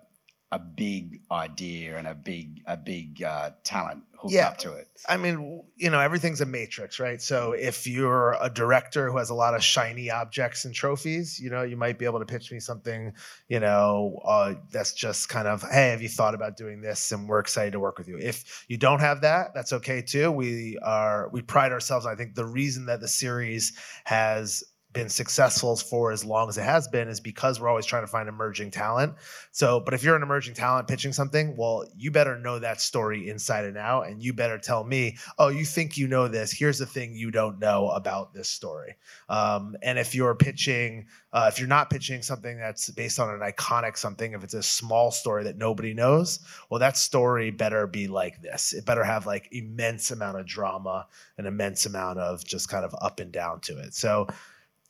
a 0.52 0.58
big 0.58 1.22
idea 1.32 1.96
and 1.96 2.06
a 2.06 2.14
big 2.14 2.60
a 2.66 2.76
big 2.76 3.22
uh, 3.22 3.50
talent 3.64 4.04
hooked 4.26 4.34
yeah. 4.34 4.48
up 4.48 4.58
to 4.58 4.72
it. 4.74 4.88
I 5.08 5.16
mean, 5.16 5.62
you 5.76 5.90
know, 5.90 6.00
everything's 6.00 6.40
a 6.40 6.46
matrix, 6.46 6.98
right? 6.98 7.20
So 7.20 7.52
if 7.52 7.86
you're 7.86 8.36
a 8.40 8.50
director 8.50 9.10
who 9.10 9.18
has 9.18 9.30
a 9.30 9.34
lot 9.34 9.54
of 9.54 9.62
shiny 9.62 10.10
objects 10.10 10.64
and 10.64 10.74
trophies, 10.74 11.38
you 11.38 11.50
know, 11.50 11.62
you 11.62 11.76
might 11.76 11.98
be 11.98 12.04
able 12.04 12.18
to 12.18 12.26
pitch 12.26 12.50
me 12.50 12.60
something, 12.60 13.12
you 13.48 13.60
know, 13.60 14.20
uh, 14.24 14.54
that's 14.70 14.92
just 14.92 15.28
kind 15.28 15.46
of, 15.46 15.62
hey, 15.62 15.90
have 15.90 16.02
you 16.02 16.08
thought 16.08 16.34
about 16.34 16.56
doing 16.56 16.80
this? 16.80 17.12
And 17.12 17.28
we're 17.28 17.40
excited 17.40 17.72
to 17.72 17.80
work 17.80 17.98
with 17.98 18.08
you. 18.08 18.18
If 18.18 18.64
you 18.68 18.76
don't 18.76 19.00
have 19.00 19.20
that, 19.22 19.54
that's 19.54 19.72
okay 19.74 20.02
too. 20.02 20.30
We 20.30 20.78
are 20.82 21.28
we 21.32 21.42
pride 21.42 21.72
ourselves. 21.72 22.06
I 22.06 22.14
think 22.14 22.34
the 22.34 22.46
reason 22.46 22.86
that 22.86 23.00
the 23.00 23.08
series 23.08 23.72
has 24.04 24.64
been 24.96 25.08
successful 25.08 25.76
for 25.76 26.10
as 26.10 26.24
long 26.24 26.48
as 26.48 26.58
it 26.58 26.62
has 26.62 26.88
been 26.88 27.08
is 27.08 27.20
because 27.20 27.60
we're 27.60 27.68
always 27.68 27.86
trying 27.86 28.02
to 28.02 28.06
find 28.06 28.28
emerging 28.28 28.70
talent. 28.70 29.14
So, 29.52 29.80
but 29.80 29.94
if 29.94 30.02
you're 30.02 30.16
an 30.16 30.22
emerging 30.22 30.54
talent 30.54 30.88
pitching 30.88 31.12
something, 31.12 31.56
well, 31.56 31.84
you 31.96 32.10
better 32.10 32.38
know 32.38 32.58
that 32.58 32.80
story 32.80 33.28
inside 33.28 33.64
and 33.64 33.76
out, 33.76 34.08
and 34.08 34.22
you 34.22 34.32
better 34.32 34.58
tell 34.58 34.84
me, 34.84 35.18
oh, 35.38 35.48
you 35.48 35.64
think 35.64 35.96
you 35.96 36.08
know 36.08 36.28
this? 36.28 36.52
Here's 36.52 36.78
the 36.78 36.86
thing 36.86 37.14
you 37.14 37.30
don't 37.30 37.58
know 37.58 37.90
about 37.90 38.34
this 38.34 38.48
story. 38.48 38.96
Um, 39.28 39.76
and 39.82 39.98
if 39.98 40.14
you're 40.14 40.34
pitching, 40.34 41.06
uh, 41.32 41.50
if 41.52 41.58
you're 41.58 41.68
not 41.68 41.90
pitching 41.90 42.22
something 42.22 42.58
that's 42.58 42.90
based 42.90 43.20
on 43.20 43.30
an 43.30 43.40
iconic 43.40 43.96
something, 43.96 44.32
if 44.32 44.42
it's 44.42 44.54
a 44.54 44.62
small 44.62 45.10
story 45.10 45.44
that 45.44 45.56
nobody 45.58 45.94
knows, 45.94 46.40
well, 46.70 46.80
that 46.80 46.96
story 46.96 47.50
better 47.50 47.86
be 47.86 48.08
like 48.08 48.40
this. 48.42 48.72
It 48.72 48.86
better 48.86 49.04
have 49.04 49.26
like 49.26 49.48
immense 49.52 50.10
amount 50.10 50.38
of 50.38 50.46
drama, 50.46 51.06
an 51.38 51.46
immense 51.46 51.86
amount 51.86 52.18
of 52.18 52.44
just 52.44 52.68
kind 52.68 52.84
of 52.84 52.94
up 53.00 53.20
and 53.20 53.32
down 53.32 53.60
to 53.60 53.78
it. 53.78 53.94
So 53.94 54.26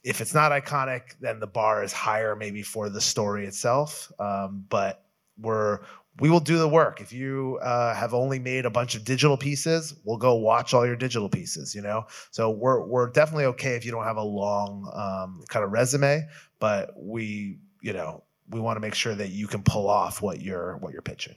if 0.07 0.21
it's 0.21 0.33
not 0.33 0.53
iconic, 0.53 1.17
then 1.21 1.41
the 1.41 1.49
bar 1.49 1.83
is 1.83 1.93
higher 1.93 2.37
maybe 2.37 2.63
for 2.63 2.89
the 2.89 3.01
story 3.01 3.45
itself. 3.45 4.11
Um, 4.21 4.65
but 4.69 5.05
we're 5.37 5.81
we 6.21 6.31
will 6.31 6.41
do 6.41 6.59
the 6.59 6.69
work. 6.69 7.01
If 7.01 7.13
you 7.13 7.59
uh, 7.61 7.93
have 7.93 8.15
only 8.15 8.39
made 8.39 8.65
a 8.65 8.71
bunch 8.71 8.95
of 8.95 9.05
digital 9.05 9.37
pieces, 9.37 9.95
we'll 10.05 10.17
go 10.17 10.37
watch 10.37 10.73
all 10.73 10.87
your 10.87 10.97
digital 10.97 11.29
pieces. 11.29 11.75
You 11.75 11.83
know, 11.83 12.07
so 12.31 12.51
we're 12.51 12.87
we're 12.87 13.11
definitely 13.11 13.47
okay 13.47 13.75
if 13.75 13.85
you 13.85 13.91
don't 13.91 14.05
have 14.05 14.17
a 14.17 14.23
long 14.23 14.89
um, 14.95 15.43
kind 15.49 15.65
of 15.65 15.73
resume, 15.73 16.27
but 16.61 16.93
we 16.97 17.59
you 17.83 17.93
know 17.93 18.23
we 18.49 18.61
want 18.61 18.77
to 18.77 18.81
make 18.81 18.95
sure 18.95 19.17
that 19.17 19.31
you 19.31 19.49
can 19.49 19.65
pull 19.65 19.91
off 19.91 20.23
what 20.23 20.41
you're 20.41 20.77
what 20.77 20.93
you're 20.93 21.03
pitching. 21.03 21.35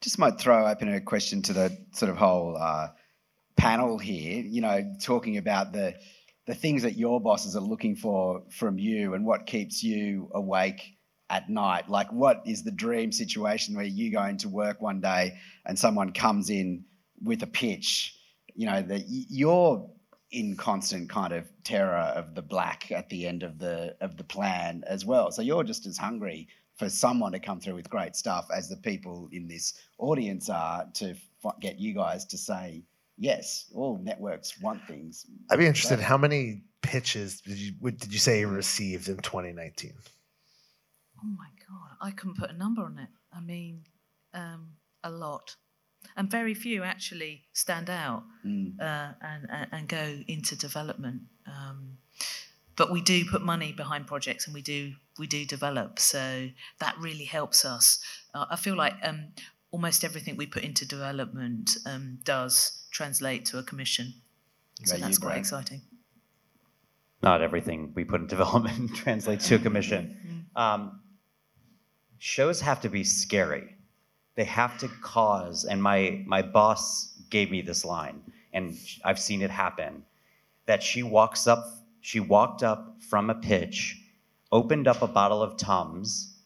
Just 0.00 0.18
might 0.18 0.38
throw 0.38 0.66
open 0.66 0.92
a 0.92 1.00
question 1.00 1.40
to 1.42 1.52
the 1.52 1.78
sort 1.92 2.10
of 2.10 2.16
whole 2.16 2.56
uh, 2.60 2.88
panel 3.56 3.96
here. 3.96 4.42
You 4.42 4.60
know, 4.60 4.92
talking 5.00 5.36
about 5.36 5.72
the 5.72 5.94
the 6.46 6.54
things 6.54 6.82
that 6.82 6.96
your 6.96 7.20
bosses 7.20 7.56
are 7.56 7.60
looking 7.60 7.96
for 7.96 8.42
from 8.50 8.78
you 8.78 9.14
and 9.14 9.24
what 9.24 9.46
keeps 9.46 9.82
you 9.82 10.30
awake 10.34 10.96
at 11.28 11.48
night? 11.48 11.88
Like, 11.88 12.12
what 12.12 12.42
is 12.44 12.62
the 12.62 12.72
dream 12.72 13.12
situation 13.12 13.74
where 13.74 13.84
you 13.84 14.10
go 14.10 14.24
into 14.24 14.48
work 14.48 14.80
one 14.80 15.00
day 15.00 15.38
and 15.66 15.78
someone 15.78 16.12
comes 16.12 16.50
in 16.50 16.84
with 17.22 17.42
a 17.42 17.46
pitch? 17.46 18.16
You 18.54 18.66
know, 18.66 18.82
that 18.82 19.04
you're 19.06 19.88
in 20.32 20.56
constant 20.56 21.08
kind 21.08 21.32
of 21.32 21.48
terror 21.64 22.12
of 22.14 22.34
the 22.34 22.42
black 22.42 22.90
at 22.92 23.08
the 23.08 23.26
end 23.26 23.42
of 23.42 23.58
the 23.58 23.96
of 24.00 24.16
the 24.16 24.24
plan 24.24 24.84
as 24.86 25.04
well. 25.04 25.30
So 25.30 25.42
you're 25.42 25.64
just 25.64 25.86
as 25.86 25.98
hungry 25.98 26.48
for 26.76 26.88
someone 26.88 27.32
to 27.32 27.38
come 27.38 27.60
through 27.60 27.74
with 27.74 27.90
great 27.90 28.16
stuff 28.16 28.48
as 28.54 28.68
the 28.68 28.76
people 28.76 29.28
in 29.32 29.46
this 29.46 29.74
audience 29.98 30.48
are 30.48 30.86
to 30.94 31.14
get 31.60 31.78
you 31.78 31.94
guys 31.94 32.24
to 32.26 32.38
say 32.38 32.82
yes, 33.20 33.66
all 33.72 34.00
networks 34.02 34.60
want 34.60 34.84
things. 34.88 35.26
I'd 35.50 35.58
be 35.58 35.66
interested. 35.66 35.96
Better. 35.96 36.08
How 36.08 36.16
many 36.16 36.62
pitches 36.82 37.42
did 37.42 37.58
you 37.58 37.72
did 37.92 38.12
you 38.12 38.18
say 38.18 38.40
you 38.40 38.48
received 38.48 39.08
in 39.08 39.18
2019? 39.18 39.92
Oh 41.22 41.28
my 41.38 41.48
god, 41.68 41.96
I 42.00 42.10
couldn't 42.10 42.38
put 42.38 42.50
a 42.50 42.54
number 42.54 42.82
on 42.82 42.98
it. 42.98 43.08
I 43.32 43.40
mean, 43.40 43.84
um, 44.34 44.70
a 45.04 45.10
lot, 45.10 45.54
and 46.16 46.30
very 46.30 46.54
few 46.54 46.82
actually 46.82 47.44
stand 47.52 47.90
out 47.90 48.24
mm. 48.44 48.72
uh, 48.80 49.12
and, 49.20 49.46
and, 49.50 49.66
and 49.70 49.88
go 49.88 50.18
into 50.26 50.56
development. 50.56 51.22
Um, 51.46 51.98
but 52.76 52.90
we 52.90 53.02
do 53.02 53.26
put 53.30 53.42
money 53.42 53.72
behind 53.72 54.06
projects, 54.06 54.46
and 54.46 54.54
we 54.54 54.62
do 54.62 54.94
we 55.18 55.26
do 55.26 55.44
develop. 55.44 55.98
So 55.98 56.48
that 56.78 56.96
really 56.98 57.26
helps 57.26 57.66
us. 57.66 58.02
Uh, 58.32 58.46
I 58.50 58.56
feel 58.56 58.76
like 58.76 58.94
um, 59.02 59.26
almost 59.70 60.04
everything 60.04 60.36
we 60.36 60.46
put 60.46 60.64
into 60.64 60.86
development 60.86 61.76
um, 61.84 62.18
does 62.24 62.79
translate 62.90 63.44
to 63.46 63.58
a 63.58 63.62
commission. 63.62 64.14
So 64.84 64.96
that's 64.96 65.18
quite 65.18 65.38
exciting. 65.38 65.82
Not 67.22 67.42
everything 67.42 67.92
we 67.94 68.04
put 68.04 68.20
in 68.20 68.26
development 68.26 68.94
translates 68.94 69.46
to 69.48 69.56
a 69.56 69.58
commission. 69.58 70.16
Mm-hmm. 70.26 70.58
Um, 70.60 71.00
shows 72.18 72.60
have 72.60 72.80
to 72.82 72.88
be 72.88 73.04
scary. 73.04 73.76
They 74.36 74.44
have 74.44 74.78
to 74.78 74.88
cause, 75.02 75.64
and 75.64 75.82
my 75.82 76.22
my 76.26 76.40
boss 76.40 77.14
gave 77.28 77.50
me 77.50 77.60
this 77.60 77.84
line, 77.84 78.22
and 78.52 78.76
I've 79.04 79.18
seen 79.18 79.42
it 79.42 79.50
happen. 79.50 80.04
That 80.66 80.82
she 80.82 81.02
walks 81.02 81.46
up, 81.46 81.64
she 82.00 82.20
walked 82.20 82.62
up 82.62 82.96
from 83.08 83.28
a 83.28 83.34
pitch, 83.34 84.00
opened 84.50 84.88
up 84.88 85.02
a 85.02 85.08
bottle 85.08 85.42
of 85.42 85.56
Tums, 85.56 86.38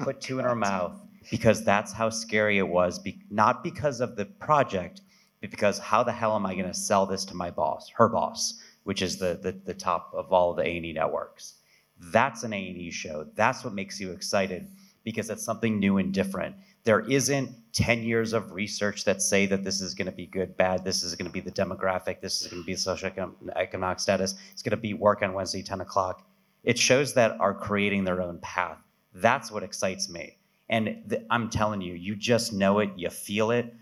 put 0.00 0.20
two 0.20 0.38
in 0.38 0.44
her 0.44 0.56
mouth, 0.70 0.96
because 1.30 1.64
that's 1.64 1.92
how 1.92 2.10
scary 2.10 2.58
it 2.58 2.68
was. 2.68 2.98
Be- 2.98 3.22
not 3.30 3.62
because 3.62 4.00
of 4.00 4.16
the 4.16 4.26
project, 4.26 5.00
because 5.50 5.78
how 5.78 6.02
the 6.02 6.12
hell 6.12 6.34
am 6.34 6.46
I 6.46 6.54
going 6.54 6.66
to 6.66 6.74
sell 6.74 7.06
this 7.06 7.24
to 7.26 7.34
my 7.34 7.50
boss, 7.50 7.90
her 7.96 8.08
boss, 8.08 8.60
which 8.84 9.02
is 9.02 9.18
the, 9.18 9.38
the, 9.42 9.52
the 9.52 9.74
top 9.74 10.12
of 10.14 10.32
all 10.32 10.50
of 10.50 10.56
the 10.56 10.62
A&E 10.62 10.92
networks. 10.92 11.54
That's 11.98 12.42
an 12.42 12.52
A&E 12.52 12.90
show. 12.90 13.26
That's 13.34 13.64
what 13.64 13.74
makes 13.74 14.00
you 14.00 14.12
excited 14.12 14.68
because 15.02 15.30
it's 15.30 15.44
something 15.44 15.78
new 15.78 15.98
and 15.98 16.12
different. 16.12 16.54
There 16.84 17.00
isn't 17.00 17.50
10 17.72 18.02
years 18.02 18.32
of 18.32 18.52
research 18.52 19.04
that 19.04 19.22
say 19.22 19.46
that 19.46 19.64
this 19.64 19.80
is 19.80 19.94
going 19.94 20.06
to 20.06 20.12
be 20.12 20.26
good, 20.26 20.56
bad, 20.56 20.84
this 20.84 21.02
is 21.02 21.14
going 21.14 21.26
to 21.26 21.32
be 21.32 21.40
the 21.40 21.50
demographic, 21.50 22.20
this 22.20 22.42
is 22.42 22.48
going 22.48 22.62
to 22.62 22.66
be 22.66 22.74
socioeconomic 22.74 24.00
status, 24.00 24.34
it's 24.52 24.62
going 24.62 24.70
to 24.70 24.76
be 24.76 24.94
work 24.94 25.22
on 25.22 25.32
Wednesday, 25.32 25.62
10 25.62 25.80
o'clock. 25.80 26.26
It 26.64 26.78
shows 26.78 27.14
that 27.14 27.36
are 27.40 27.54
creating 27.54 28.04
their 28.04 28.20
own 28.20 28.38
path. 28.38 28.78
That's 29.14 29.50
what 29.50 29.62
excites 29.62 30.08
me. 30.08 30.36
And 30.68 31.04
th- 31.08 31.22
I'm 31.30 31.48
telling 31.48 31.80
you, 31.80 31.94
you 31.94 32.16
just 32.16 32.52
know 32.52 32.80
it, 32.80 32.90
you 32.96 33.08
feel 33.10 33.50
it. 33.52 33.74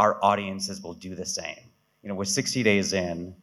Our 0.00 0.18
audiences 0.24 0.80
will 0.80 0.94
do 0.94 1.14
the 1.14 1.26
same. 1.26 1.58
You 2.02 2.08
know, 2.08 2.14
we're 2.14 2.24
60 2.24 2.62
days 2.62 2.94
in. 2.94 3.36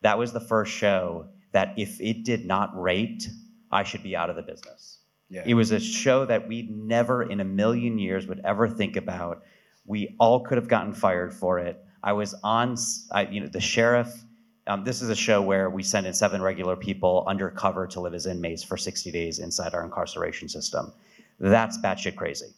That 0.00 0.18
was 0.18 0.32
the 0.32 0.40
first 0.40 0.72
show 0.72 1.28
that 1.52 1.74
if 1.76 2.00
it 2.00 2.24
did 2.24 2.44
not 2.44 2.70
rate, 2.74 3.28
I 3.70 3.84
should 3.84 4.02
be 4.02 4.16
out 4.16 4.28
of 4.28 4.34
the 4.34 4.42
business. 4.42 4.98
Yeah. 5.28 5.44
It 5.46 5.54
was 5.54 5.70
a 5.70 5.78
show 5.78 6.24
that 6.26 6.48
we 6.48 6.62
never 6.72 7.22
in 7.22 7.38
a 7.38 7.44
million 7.44 8.00
years 8.00 8.26
would 8.26 8.40
ever 8.44 8.68
think 8.68 8.96
about. 8.96 9.44
We 9.86 10.16
all 10.18 10.40
could 10.40 10.58
have 10.58 10.66
gotten 10.66 10.92
fired 10.92 11.32
for 11.32 11.60
it. 11.60 11.80
I 12.02 12.14
was 12.14 12.34
on, 12.42 12.74
I, 13.12 13.26
you 13.26 13.40
know, 13.40 13.46
the 13.46 13.60
sheriff. 13.60 14.24
Um, 14.66 14.82
this 14.82 15.02
is 15.02 15.08
a 15.08 15.14
show 15.14 15.40
where 15.40 15.70
we 15.70 15.84
send 15.84 16.08
in 16.08 16.14
seven 16.14 16.42
regular 16.42 16.74
people 16.74 17.22
undercover 17.28 17.86
to 17.86 18.00
live 18.00 18.14
as 18.14 18.26
inmates 18.26 18.64
for 18.64 18.76
60 18.76 19.12
days 19.12 19.38
inside 19.38 19.72
our 19.72 19.84
incarceration 19.84 20.48
system. 20.48 20.92
That's 21.38 21.78
batshit 21.78 22.16
crazy. 22.16 22.54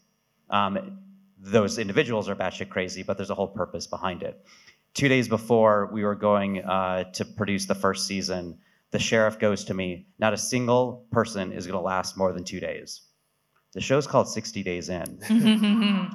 Um, 0.48 0.98
those 1.44 1.78
individuals 1.78 2.28
are 2.28 2.34
batshit 2.34 2.70
crazy, 2.70 3.02
but 3.02 3.16
there's 3.16 3.30
a 3.30 3.34
whole 3.34 3.48
purpose 3.48 3.86
behind 3.86 4.22
it. 4.22 4.44
Two 4.94 5.08
days 5.08 5.28
before 5.28 5.90
we 5.92 6.02
were 6.04 6.14
going 6.14 6.64
uh, 6.64 7.04
to 7.12 7.24
produce 7.24 7.66
the 7.66 7.74
first 7.74 8.06
season, 8.06 8.58
the 8.92 8.98
sheriff 8.98 9.38
goes 9.38 9.64
to 9.64 9.74
me, 9.74 10.06
not 10.18 10.32
a 10.32 10.38
single 10.38 11.06
person 11.10 11.52
is 11.52 11.66
going 11.66 11.78
to 11.78 11.84
last 11.84 12.16
more 12.16 12.32
than 12.32 12.44
two 12.44 12.60
days. 12.60 13.02
The 13.74 13.80
show's 13.80 14.06
called 14.06 14.28
60 14.28 14.62
Days 14.62 14.88
In. 14.88 15.18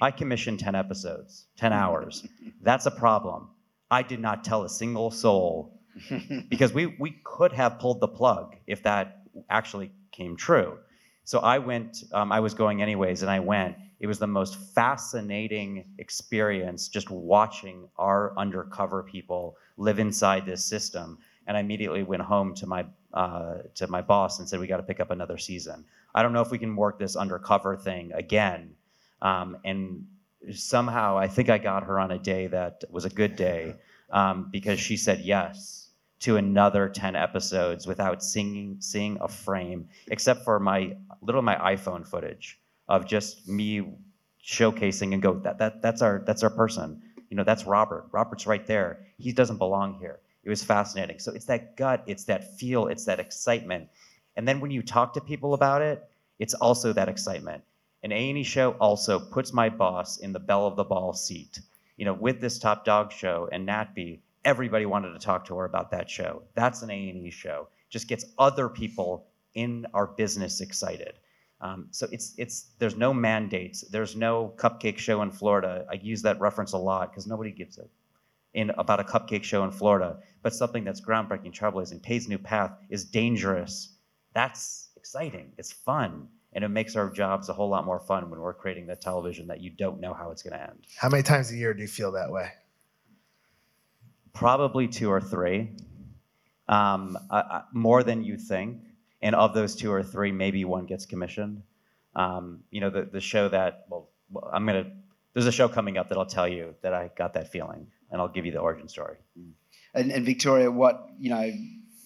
I 0.00 0.10
commissioned 0.10 0.60
10 0.60 0.74
episodes, 0.74 1.46
10 1.56 1.72
hours. 1.72 2.26
That's 2.62 2.86
a 2.86 2.90
problem. 2.90 3.48
I 3.90 4.02
did 4.02 4.20
not 4.20 4.44
tell 4.44 4.62
a 4.62 4.68
single 4.68 5.10
soul 5.10 5.80
because 6.48 6.72
we, 6.72 6.94
we 7.00 7.18
could 7.24 7.52
have 7.52 7.78
pulled 7.80 8.00
the 8.00 8.08
plug 8.08 8.56
if 8.66 8.82
that 8.84 9.22
actually 9.50 9.90
came 10.12 10.36
true. 10.36 10.78
So 11.28 11.40
I 11.40 11.58
went, 11.58 12.04
um, 12.14 12.32
I 12.32 12.40
was 12.40 12.54
going 12.54 12.80
anyways, 12.80 13.20
and 13.20 13.30
I 13.30 13.38
went. 13.38 13.76
It 14.00 14.06
was 14.06 14.18
the 14.18 14.26
most 14.26 14.56
fascinating 14.74 15.84
experience 15.98 16.88
just 16.88 17.10
watching 17.10 17.86
our 17.98 18.32
undercover 18.38 19.02
people 19.02 19.58
live 19.76 19.98
inside 19.98 20.46
this 20.46 20.64
system. 20.64 21.18
and 21.46 21.54
I 21.54 21.60
immediately 21.60 22.02
went 22.02 22.22
home 22.22 22.54
to 22.54 22.66
my 22.66 22.86
uh, 23.12 23.56
to 23.74 23.86
my 23.88 24.00
boss 24.00 24.38
and 24.38 24.48
said, 24.48 24.58
"We 24.58 24.66
got 24.66 24.78
to 24.78 24.82
pick 24.82 25.00
up 25.00 25.10
another 25.10 25.36
season." 25.36 25.84
I 26.14 26.22
don't 26.22 26.32
know 26.32 26.40
if 26.40 26.50
we 26.50 26.58
can 26.58 26.74
work 26.74 26.98
this 26.98 27.14
undercover 27.14 27.76
thing 27.76 28.10
again. 28.14 28.74
Um, 29.20 29.58
and 29.66 30.06
somehow, 30.54 31.18
I 31.18 31.28
think 31.28 31.50
I 31.50 31.58
got 31.58 31.82
her 31.84 32.00
on 32.00 32.10
a 32.10 32.18
day 32.18 32.46
that 32.46 32.84
was 32.90 33.04
a 33.04 33.10
good 33.10 33.36
day 33.36 33.74
um, 34.08 34.48
because 34.50 34.80
she 34.80 34.96
said 34.96 35.20
yes 35.20 35.88
to 36.20 36.36
another 36.36 36.88
10 36.88 37.14
episodes 37.14 37.86
without 37.86 38.22
seeing 38.22 38.76
seeing 38.80 39.18
a 39.20 39.28
frame, 39.28 39.88
except 40.10 40.44
for 40.44 40.58
my 40.58 40.96
little 41.20 41.40
of 41.40 41.44
my 41.44 41.56
iPhone 41.56 42.06
footage 42.06 42.58
of 42.88 43.06
just 43.06 43.48
me 43.48 43.92
showcasing 44.44 45.12
and 45.12 45.20
go 45.20 45.34
that 45.40 45.58
that 45.58 45.82
that's 45.82 46.02
our 46.02 46.22
that's 46.26 46.42
our 46.42 46.50
person. 46.50 47.02
You 47.30 47.36
know, 47.36 47.44
that's 47.44 47.64
Robert. 47.64 48.06
Robert's 48.12 48.46
right 48.46 48.66
there. 48.66 49.00
He 49.18 49.32
doesn't 49.32 49.58
belong 49.58 49.98
here. 49.98 50.20
It 50.44 50.48
was 50.48 50.64
fascinating. 50.64 51.18
So 51.18 51.32
it's 51.32 51.44
that 51.46 51.76
gut, 51.76 52.02
it's 52.06 52.24
that 52.24 52.58
feel, 52.58 52.86
it's 52.86 53.04
that 53.04 53.20
excitement. 53.20 53.88
And 54.36 54.48
then 54.48 54.60
when 54.60 54.70
you 54.70 54.82
talk 54.82 55.12
to 55.14 55.20
people 55.20 55.52
about 55.52 55.82
it, 55.82 56.08
it's 56.38 56.54
also 56.54 56.92
that 56.92 57.08
excitement. 57.08 57.62
An 58.02 58.12
A&E 58.12 58.44
show 58.44 58.70
also 58.80 59.18
puts 59.18 59.52
my 59.52 59.68
boss 59.68 60.18
in 60.18 60.32
the 60.32 60.38
bell 60.38 60.66
of 60.66 60.76
the 60.76 60.84
ball 60.84 61.12
seat. 61.12 61.60
You 61.96 62.04
know, 62.04 62.14
with 62.14 62.40
this 62.40 62.58
Top 62.58 62.84
Dog 62.84 63.12
show 63.12 63.48
and 63.50 63.68
NatB, 63.68 64.20
everybody 64.44 64.86
wanted 64.86 65.12
to 65.12 65.18
talk 65.18 65.44
to 65.46 65.56
her 65.56 65.64
about 65.64 65.90
that 65.90 66.08
show. 66.08 66.42
That's 66.54 66.82
an 66.82 66.90
A&E 66.90 67.30
show. 67.30 67.68
Just 67.90 68.08
gets 68.08 68.24
other 68.38 68.68
people 68.68 69.26
in 69.58 69.86
our 69.92 70.06
business 70.06 70.60
excited. 70.60 71.14
Um, 71.60 71.88
so 71.90 72.06
it's 72.12 72.34
it's 72.38 72.56
there's 72.78 72.96
no 72.96 73.12
mandates. 73.12 73.80
There's 73.90 74.14
no 74.14 74.54
cupcake 74.56 74.98
show 74.98 75.22
in 75.22 75.30
Florida. 75.30 75.84
I 75.90 75.94
use 75.94 76.22
that 76.22 76.40
reference 76.40 76.72
a 76.72 76.78
lot 76.78 77.10
because 77.10 77.26
nobody 77.26 77.50
gives 77.50 77.78
it 77.78 77.90
in 78.54 78.70
about 78.70 79.00
a 79.00 79.04
cupcake 79.04 79.42
show 79.42 79.64
in 79.64 79.70
Florida. 79.70 80.18
But 80.42 80.54
something 80.54 80.84
that's 80.84 81.00
groundbreaking, 81.00 81.52
trailblazing, 81.52 82.02
pays 82.02 82.28
new 82.28 82.38
path 82.38 82.72
is 82.88 83.04
dangerous. 83.04 83.96
That's 84.34 84.90
exciting. 84.96 85.52
It's 85.58 85.72
fun. 85.72 86.28
And 86.52 86.64
it 86.64 86.68
makes 86.68 86.96
our 86.96 87.10
jobs 87.10 87.48
a 87.48 87.52
whole 87.52 87.68
lot 87.68 87.84
more 87.84 88.00
fun 88.00 88.30
when 88.30 88.40
we're 88.40 88.54
creating 88.54 88.86
the 88.86 88.96
television 88.96 89.48
that 89.48 89.60
you 89.60 89.70
don't 89.70 90.00
know 90.00 90.14
how 90.14 90.30
it's 90.30 90.42
going 90.42 90.54
to 90.58 90.62
end. 90.62 90.86
How 90.96 91.08
many 91.08 91.22
times 91.22 91.50
a 91.52 91.56
year 91.56 91.74
do 91.74 91.82
you 91.82 91.88
feel 91.88 92.12
that 92.12 92.30
way? 92.30 92.48
Probably 94.32 94.88
two 94.88 95.10
or 95.10 95.20
three, 95.20 95.70
um, 96.68 97.18
uh, 97.30 97.62
more 97.72 98.02
than 98.02 98.24
you 98.24 98.38
think. 98.38 98.87
And 99.20 99.34
of 99.34 99.54
those 99.54 99.74
two 99.74 99.90
or 99.92 100.02
three, 100.02 100.32
maybe 100.32 100.64
one 100.64 100.86
gets 100.86 101.06
commissioned. 101.06 101.62
Um, 102.14 102.60
you 102.70 102.80
know, 102.80 102.90
the, 102.90 103.02
the 103.02 103.20
show 103.20 103.48
that, 103.48 103.86
well, 103.88 104.10
I'm 104.52 104.66
going 104.66 104.84
to, 104.84 104.90
there's 105.34 105.46
a 105.46 105.52
show 105.52 105.68
coming 105.68 105.98
up 105.98 106.08
that 106.08 106.18
I'll 106.18 106.26
tell 106.26 106.48
you 106.48 106.74
that 106.82 106.94
I 106.94 107.10
got 107.16 107.34
that 107.34 107.50
feeling, 107.50 107.86
and 108.10 108.20
I'll 108.20 108.28
give 108.28 108.46
you 108.46 108.52
the 108.52 108.58
origin 108.58 108.88
story. 108.88 109.16
And, 109.94 110.10
and 110.10 110.24
Victoria, 110.24 110.70
what, 110.70 111.08
you 111.18 111.30
know, 111.30 111.52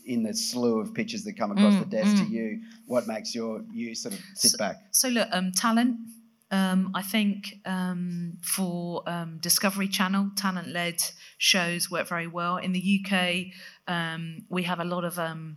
in 0.05 0.23
the 0.23 0.35
slew 0.35 0.81
of 0.81 0.95
pictures 0.95 1.25
that 1.25 1.35
come 1.35 1.53
across 1.53 1.75
Mm, 1.75 1.79
the 1.81 1.87
desk 1.87 2.17
to 2.17 2.25
mm. 2.25 2.31
you, 2.31 2.61
what 2.87 3.07
makes 3.07 3.35
your 3.35 3.63
you 3.73 3.95
sort 3.95 4.15
of 4.15 4.21
sit 4.35 4.59
back? 4.59 4.77
So 4.91 5.09
look, 5.09 5.29
um, 5.33 5.53
talent. 5.53 5.97
Um, 6.51 6.91
I 6.95 7.01
think 7.01 7.61
um, 7.65 8.35
for 8.43 9.03
um, 9.07 9.39
Discovery 9.41 9.89
Channel, 9.89 10.33
talent-led 10.37 11.03
shows 11.39 11.91
work 11.91 12.07
very 12.07 12.27
well. 12.27 12.59
In 12.59 12.73
the 12.73 13.01
UK, 13.01 13.47
um, 13.89 14.45
we 14.51 14.65
have 14.65 14.79
a 14.79 14.85
lot 14.85 15.05
of 15.05 15.19
um, 15.19 15.57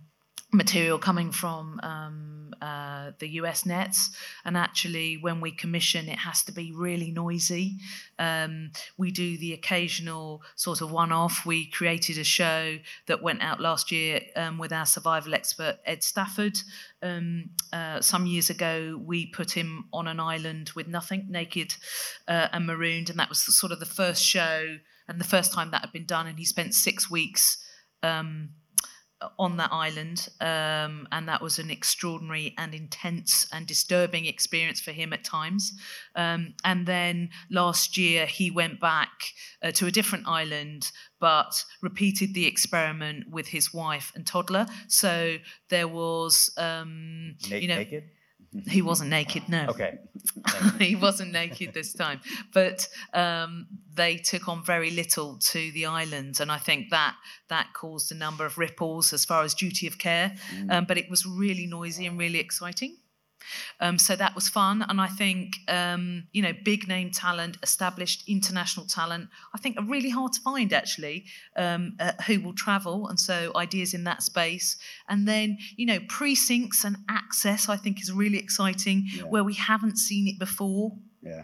material 0.54 0.98
coming 0.98 1.32
from 1.32 1.80
um, 1.84 2.54
uh, 2.62 3.12
the 3.20 3.30
US 3.41 3.66
nets, 3.66 4.10
and 4.43 4.56
actually, 4.58 5.18
when 5.18 5.41
we 5.41 5.52
commission, 5.52 6.08
it 6.08 6.20
has 6.20 6.43
to 6.43 6.52
be 6.52 6.72
really 6.74 7.12
noisy. 7.12 7.78
Um, 8.18 8.72
we 8.98 9.12
do 9.12 9.38
the 9.38 9.54
occasional 9.54 10.41
sort 10.56 10.82
of 10.82 10.91
one-off. 10.91 11.46
We 11.46 11.70
created 11.70 12.18
a 12.18 12.24
show 12.24 12.78
that 13.08 13.22
went 13.22 13.41
out 13.41 13.60
last 13.60 13.91
year 13.91 14.22
um, 14.36 14.58
with 14.58 14.72
our 14.72 14.86
survival 14.86 15.34
expert 15.34 15.80
Ed 15.86 16.04
Stafford. 16.04 16.58
Um, 17.02 17.50
uh, 17.74 18.02
some 18.02 18.26
years 18.26 18.50
ago, 18.50 19.00
we 19.04 19.28
put 19.28 19.52
him 19.52 19.86
on 19.91 20.08
an 20.08 20.20
island 20.20 20.72
with 20.76 20.88
nothing, 20.88 21.28
naked 21.30 21.76
uh, 22.28 22.48
and 22.52 22.66
marooned, 22.66 23.10
and 23.10 23.20
that 23.20 23.30
was 23.30 23.43
sort 23.58 23.72
of 23.72 23.80
the 23.80 23.86
first 23.86 24.24
show 24.24 24.78
and 25.08 25.20
the 25.20 25.26
first 25.26 25.54
time 25.54 25.72
that 25.72 25.82
had 25.82 25.91
been 25.91 26.06
done. 26.06 26.28
And 26.28 26.39
he 26.39 26.46
spent 26.46 26.74
six 26.74 27.12
weeks. 27.12 27.58
Um, 28.02 28.50
on 29.39 29.57
that 29.57 29.72
island, 29.72 30.28
um, 30.41 31.07
and 31.11 31.28
that 31.28 31.41
was 31.41 31.57
an 31.59 31.70
extraordinary 31.70 32.53
and 32.57 32.74
intense 32.74 33.47
and 33.51 33.66
disturbing 33.66 34.26
experience 34.26 34.82
for 34.82 34.91
him 34.91 35.13
at 35.13 35.24
times. 35.24 35.74
Um, 36.16 36.53
and 36.63 36.86
then 36.86 37.30
last 37.49 37.97
year, 37.97 38.26
he 38.26 38.51
went 38.51 38.80
back 38.80 39.11
uh, 39.63 39.72
to 39.72 39.88
a 39.88 39.91
different 39.91 40.28
island, 40.28 40.91
but 41.20 41.63
repeated 41.82 42.34
the 42.34 42.45
experiment 42.45 43.30
with 43.32 43.47
his 43.47 43.74
wife 43.74 44.11
and 44.16 44.28
toddler. 44.28 44.68
So 44.88 45.38
there 45.70 45.88
was, 45.88 46.49
um, 46.57 47.36
Na- 47.49 47.57
you 47.57 47.68
know, 47.68 47.78
naked? 47.78 48.03
He 48.68 48.82
wasn't 48.82 49.10
naked. 49.10 49.49
No, 49.49 49.66
Okay. 49.70 49.97
he 50.80 50.95
wasn't 50.95 51.32
naked 51.32 51.74
this 51.74 51.93
time, 51.93 52.22
but 52.53 52.88
um, 53.14 53.68
they 53.93 54.18
took 54.18 54.47
on 54.47 54.64
very 54.64 54.91
little 54.91 55.38
to 55.39 55.72
the 55.72 55.86
island, 55.86 56.39
and 56.39 56.51
I 56.51 56.58
think 56.58 56.89
that 56.89 57.16
that 57.49 57.74
caused 57.74 58.12
a 58.12 58.16
number 58.16 58.45
of 58.45 58.58
ripples 58.58 59.14
as 59.14 59.26
far 59.26 59.43
as 59.43 59.53
duty 59.53 59.88
of 59.88 59.97
care. 59.97 60.36
Um, 60.70 60.86
but 60.86 60.97
it 60.97 61.10
was 61.10 61.26
really 61.26 61.68
noisy 61.68 62.06
and 62.06 62.18
really 62.18 62.39
exciting. 62.39 62.97
Um, 63.80 63.98
so 63.98 64.16
that 64.16 64.36
was 64.36 64.50
fun, 64.50 64.86
and 64.88 65.00
I 65.00 65.08
think 65.08 65.58
um, 65.68 66.28
you 66.32 66.41
know, 66.41 66.54
big 66.64 66.88
name 66.88 67.12
talent, 67.12 67.58
established 67.64 68.24
international 68.28 68.86
talent. 68.86 69.30
I 69.54 69.58
think 69.58 69.78
are 69.80 69.86
really 69.86 70.10
hard 70.10 70.34
to 70.34 70.41
find 70.41 70.74
actually, 70.74 71.26
um, 71.56 71.96
uh, 72.00 72.14
who 72.28 72.39
will 72.41 72.54
travel, 72.54 73.08
and 73.08 73.20
so 73.20 73.52
ideas 73.56 73.93
in 73.93 74.04
that 74.06 74.24
space. 74.24 74.78
And 75.10 75.28
then 75.28 75.58
you 75.76 75.86
know, 75.86 76.00
precincts 76.08 76.84
and 76.84 76.98
access. 77.10 77.70
I 77.70 77.78
think 77.78 78.02
is 78.02 78.12
really 78.12 78.38
exciting, 78.38 79.08
where 79.30 79.43
we 79.43 79.54
haven't 79.54 79.98
seen 79.98 80.28
it 80.28 80.39
before. 80.39 80.91
Yeah. 81.22 81.43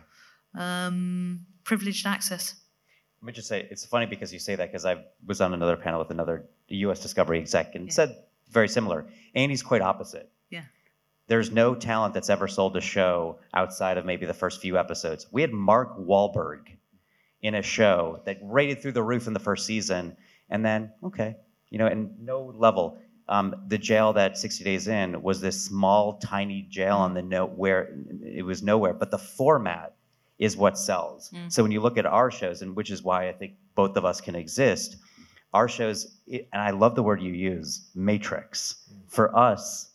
Um, 0.57 1.45
privileged 1.63 2.05
access. 2.05 2.55
Let 3.21 3.27
me 3.27 3.33
just 3.33 3.47
say, 3.47 3.67
it's 3.69 3.85
funny 3.85 4.07
because 4.07 4.33
you 4.33 4.39
say 4.39 4.55
that 4.55 4.71
because 4.71 4.85
I 4.85 5.03
was 5.27 5.41
on 5.41 5.53
another 5.53 5.77
panel 5.77 5.99
with 5.99 6.09
another 6.09 6.45
U.S. 6.69 6.99
Discovery 6.99 7.39
exec 7.39 7.75
and 7.75 7.91
said 7.93 8.15
very 8.49 8.67
similar. 8.67 9.05
Andy's 9.35 9.61
quite 9.61 9.81
opposite. 9.81 10.29
Yeah. 10.49 10.63
There's 11.31 11.49
no 11.49 11.75
talent 11.75 12.13
that's 12.13 12.29
ever 12.29 12.45
sold 12.49 12.75
a 12.75 12.81
show 12.81 13.39
outside 13.53 13.97
of 13.97 14.05
maybe 14.05 14.25
the 14.25 14.33
first 14.33 14.59
few 14.59 14.77
episodes. 14.77 15.27
We 15.31 15.39
had 15.39 15.53
Mark 15.53 15.97
Wahlberg 15.97 16.67
in 17.41 17.55
a 17.55 17.61
show 17.61 18.21
that 18.25 18.39
rated 18.43 18.81
through 18.81 18.91
the 18.91 19.01
roof 19.01 19.27
in 19.27 19.33
the 19.33 19.39
first 19.39 19.65
season, 19.65 20.17
and 20.49 20.65
then 20.65 20.91
okay, 21.05 21.37
you 21.69 21.77
know, 21.77 21.87
and 21.87 22.19
no 22.19 22.53
level. 22.53 22.99
Um, 23.29 23.55
the 23.69 23.77
jail 23.77 24.11
that 24.11 24.37
60 24.37 24.65
Days 24.65 24.89
In 24.89 25.21
was 25.21 25.39
this 25.39 25.63
small, 25.63 26.17
tiny 26.17 26.63
jail 26.63 26.97
on 26.97 27.13
the 27.13 27.21
note 27.21 27.51
where 27.51 27.95
it 28.21 28.43
was 28.43 28.61
nowhere, 28.61 28.93
but 28.93 29.09
the 29.09 29.17
format 29.17 29.95
is 30.37 30.57
what 30.57 30.77
sells. 30.77 31.31
Mm. 31.33 31.49
So 31.49 31.63
when 31.63 31.71
you 31.71 31.79
look 31.79 31.97
at 31.97 32.05
our 32.05 32.29
shows, 32.29 32.61
and 32.61 32.75
which 32.75 32.91
is 32.91 33.03
why 33.03 33.29
I 33.29 33.31
think 33.31 33.53
both 33.73 33.95
of 33.95 34.03
us 34.03 34.19
can 34.19 34.35
exist, 34.35 34.97
our 35.53 35.69
shows, 35.69 36.19
and 36.27 36.61
I 36.61 36.71
love 36.71 36.95
the 36.95 37.03
word 37.03 37.21
you 37.21 37.31
use, 37.31 37.89
matrix. 37.95 38.83
For 39.07 39.33
us, 39.33 39.90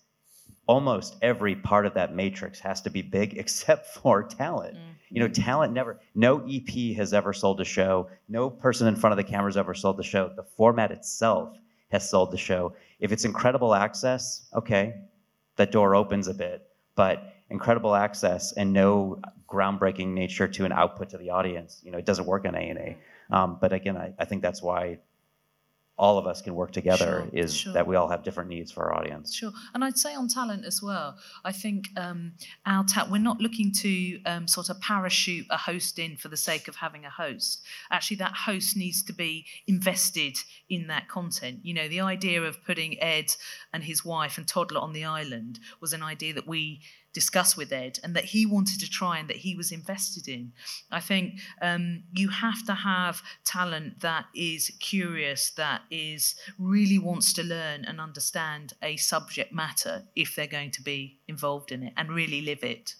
almost 0.66 1.16
every 1.22 1.54
part 1.54 1.86
of 1.86 1.94
that 1.94 2.14
matrix 2.14 2.58
has 2.60 2.80
to 2.82 2.90
be 2.90 3.02
big 3.02 3.34
except 3.38 3.86
for 3.86 4.22
talent. 4.22 4.76
You 5.10 5.20
know, 5.20 5.28
talent 5.28 5.72
never, 5.72 6.00
no 6.14 6.44
EP 6.50 6.96
has 6.96 7.14
ever 7.14 7.32
sold 7.32 7.60
a 7.60 7.64
show. 7.64 8.08
No 8.28 8.50
person 8.50 8.88
in 8.88 8.96
front 8.96 9.12
of 9.12 9.16
the 9.16 9.30
camera 9.30 9.48
has 9.48 9.56
ever 9.56 9.74
sold 9.74 9.96
the 9.96 10.02
show. 10.02 10.32
The 10.34 10.42
format 10.42 10.90
itself 10.90 11.56
has 11.90 12.08
sold 12.10 12.32
the 12.32 12.38
show. 12.38 12.74
If 12.98 13.12
it's 13.12 13.24
incredible 13.24 13.74
access, 13.74 14.48
okay, 14.52 14.94
that 15.56 15.70
door 15.70 15.94
opens 15.94 16.26
a 16.26 16.34
bit. 16.34 16.66
But 16.96 17.34
incredible 17.50 17.94
access 17.94 18.52
and 18.52 18.72
no 18.72 19.20
groundbreaking 19.48 20.08
nature 20.08 20.48
to 20.48 20.64
an 20.64 20.72
output 20.72 21.10
to 21.10 21.18
the 21.18 21.30
audience, 21.30 21.80
you 21.84 21.92
know, 21.92 21.98
it 21.98 22.04
doesn't 22.04 22.26
work 22.26 22.44
on 22.44 22.56
A&E. 22.56 22.96
Um, 23.30 23.58
but 23.60 23.72
again, 23.72 23.96
I, 23.96 24.12
I 24.18 24.24
think 24.24 24.42
that's 24.42 24.62
why 24.62 24.98
all 25.98 26.18
of 26.18 26.26
us 26.26 26.42
can 26.42 26.54
work 26.54 26.72
together 26.72 27.26
Sure, 27.32 27.40
is 27.44 27.54
sure. 27.56 27.72
that 27.72 27.86
we 27.86 27.96
all 27.96 28.08
have 28.08 28.22
different 28.22 28.50
needs 28.50 28.70
for 28.70 28.84
our 28.84 28.94
audience. 28.98 29.34
Sure, 29.34 29.52
and 29.74 29.82
I'd 29.82 29.96
say 29.96 30.14
on 30.14 30.28
talent 30.28 30.64
as 30.66 30.82
well. 30.82 31.16
I 31.44 31.52
think 31.52 31.88
um, 31.96 32.32
our 32.66 32.84
ta- 32.84 33.08
we're 33.10 33.18
not 33.18 33.40
looking 33.40 33.72
to 33.72 34.22
um, 34.24 34.46
sort 34.46 34.68
of 34.68 34.80
parachute 34.80 35.46
a 35.50 35.56
host 35.56 35.98
in 35.98 36.16
for 36.16 36.28
the 36.28 36.36
sake 36.36 36.68
of 36.68 36.76
having 36.76 37.04
a 37.04 37.10
host. 37.10 37.62
Actually, 37.90 38.18
that 38.18 38.34
host 38.34 38.76
needs 38.76 39.02
to 39.04 39.12
be 39.12 39.46
invested 39.66 40.36
in 40.68 40.86
that 40.88 41.08
content. 41.08 41.60
You 41.62 41.74
know, 41.74 41.88
the 41.88 42.00
idea 42.00 42.42
of 42.42 42.62
putting 42.64 43.00
Ed 43.02 43.34
and 43.72 43.82
his 43.84 44.04
wife 44.04 44.36
and 44.38 44.46
toddler 44.46 44.80
on 44.80 44.92
the 44.92 45.04
island 45.04 45.60
was 45.80 45.92
an 45.92 46.02
idea 46.02 46.34
that 46.34 46.46
we 46.46 46.80
discussed 47.16 47.56
with 47.56 47.72
Ed 47.72 47.98
and 48.04 48.14
that 48.14 48.26
he 48.26 48.44
wanted 48.44 48.78
to 48.80 48.90
try 48.90 49.18
and 49.18 49.26
that 49.30 49.38
he 49.38 49.54
was 49.56 49.72
invested 49.72 50.28
in. 50.28 50.52
I 50.90 51.00
think 51.00 51.40
um, 51.62 52.02
you 52.12 52.28
have 52.28 52.60
to 52.66 52.74
have 52.74 53.22
talent 53.42 54.00
that 54.00 54.26
is 54.34 54.70
curious, 54.80 55.50
that 55.52 55.80
is 55.90 56.36
really 56.58 56.98
wants 56.98 57.32
to 57.32 57.42
learn 57.42 57.86
and 57.86 58.02
understand 58.02 58.74
a 58.82 58.98
subject 58.98 59.50
matter 59.50 60.04
if 60.14 60.36
they're 60.36 60.46
going 60.58 60.72
to 60.72 60.82
be 60.82 61.18
involved 61.26 61.72
in 61.72 61.84
it 61.84 61.94
and 61.96 62.10
really 62.10 62.42
live 62.42 62.62
it. 62.62 62.96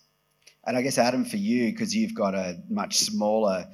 And 0.64 0.78
I 0.78 0.80
guess 0.82 0.96
Adam, 0.96 1.26
for 1.26 1.36
you, 1.36 1.70
because 1.72 1.94
you've 1.94 2.14
got 2.14 2.34
a 2.34 2.58
much 2.70 2.96
smaller 2.96 3.66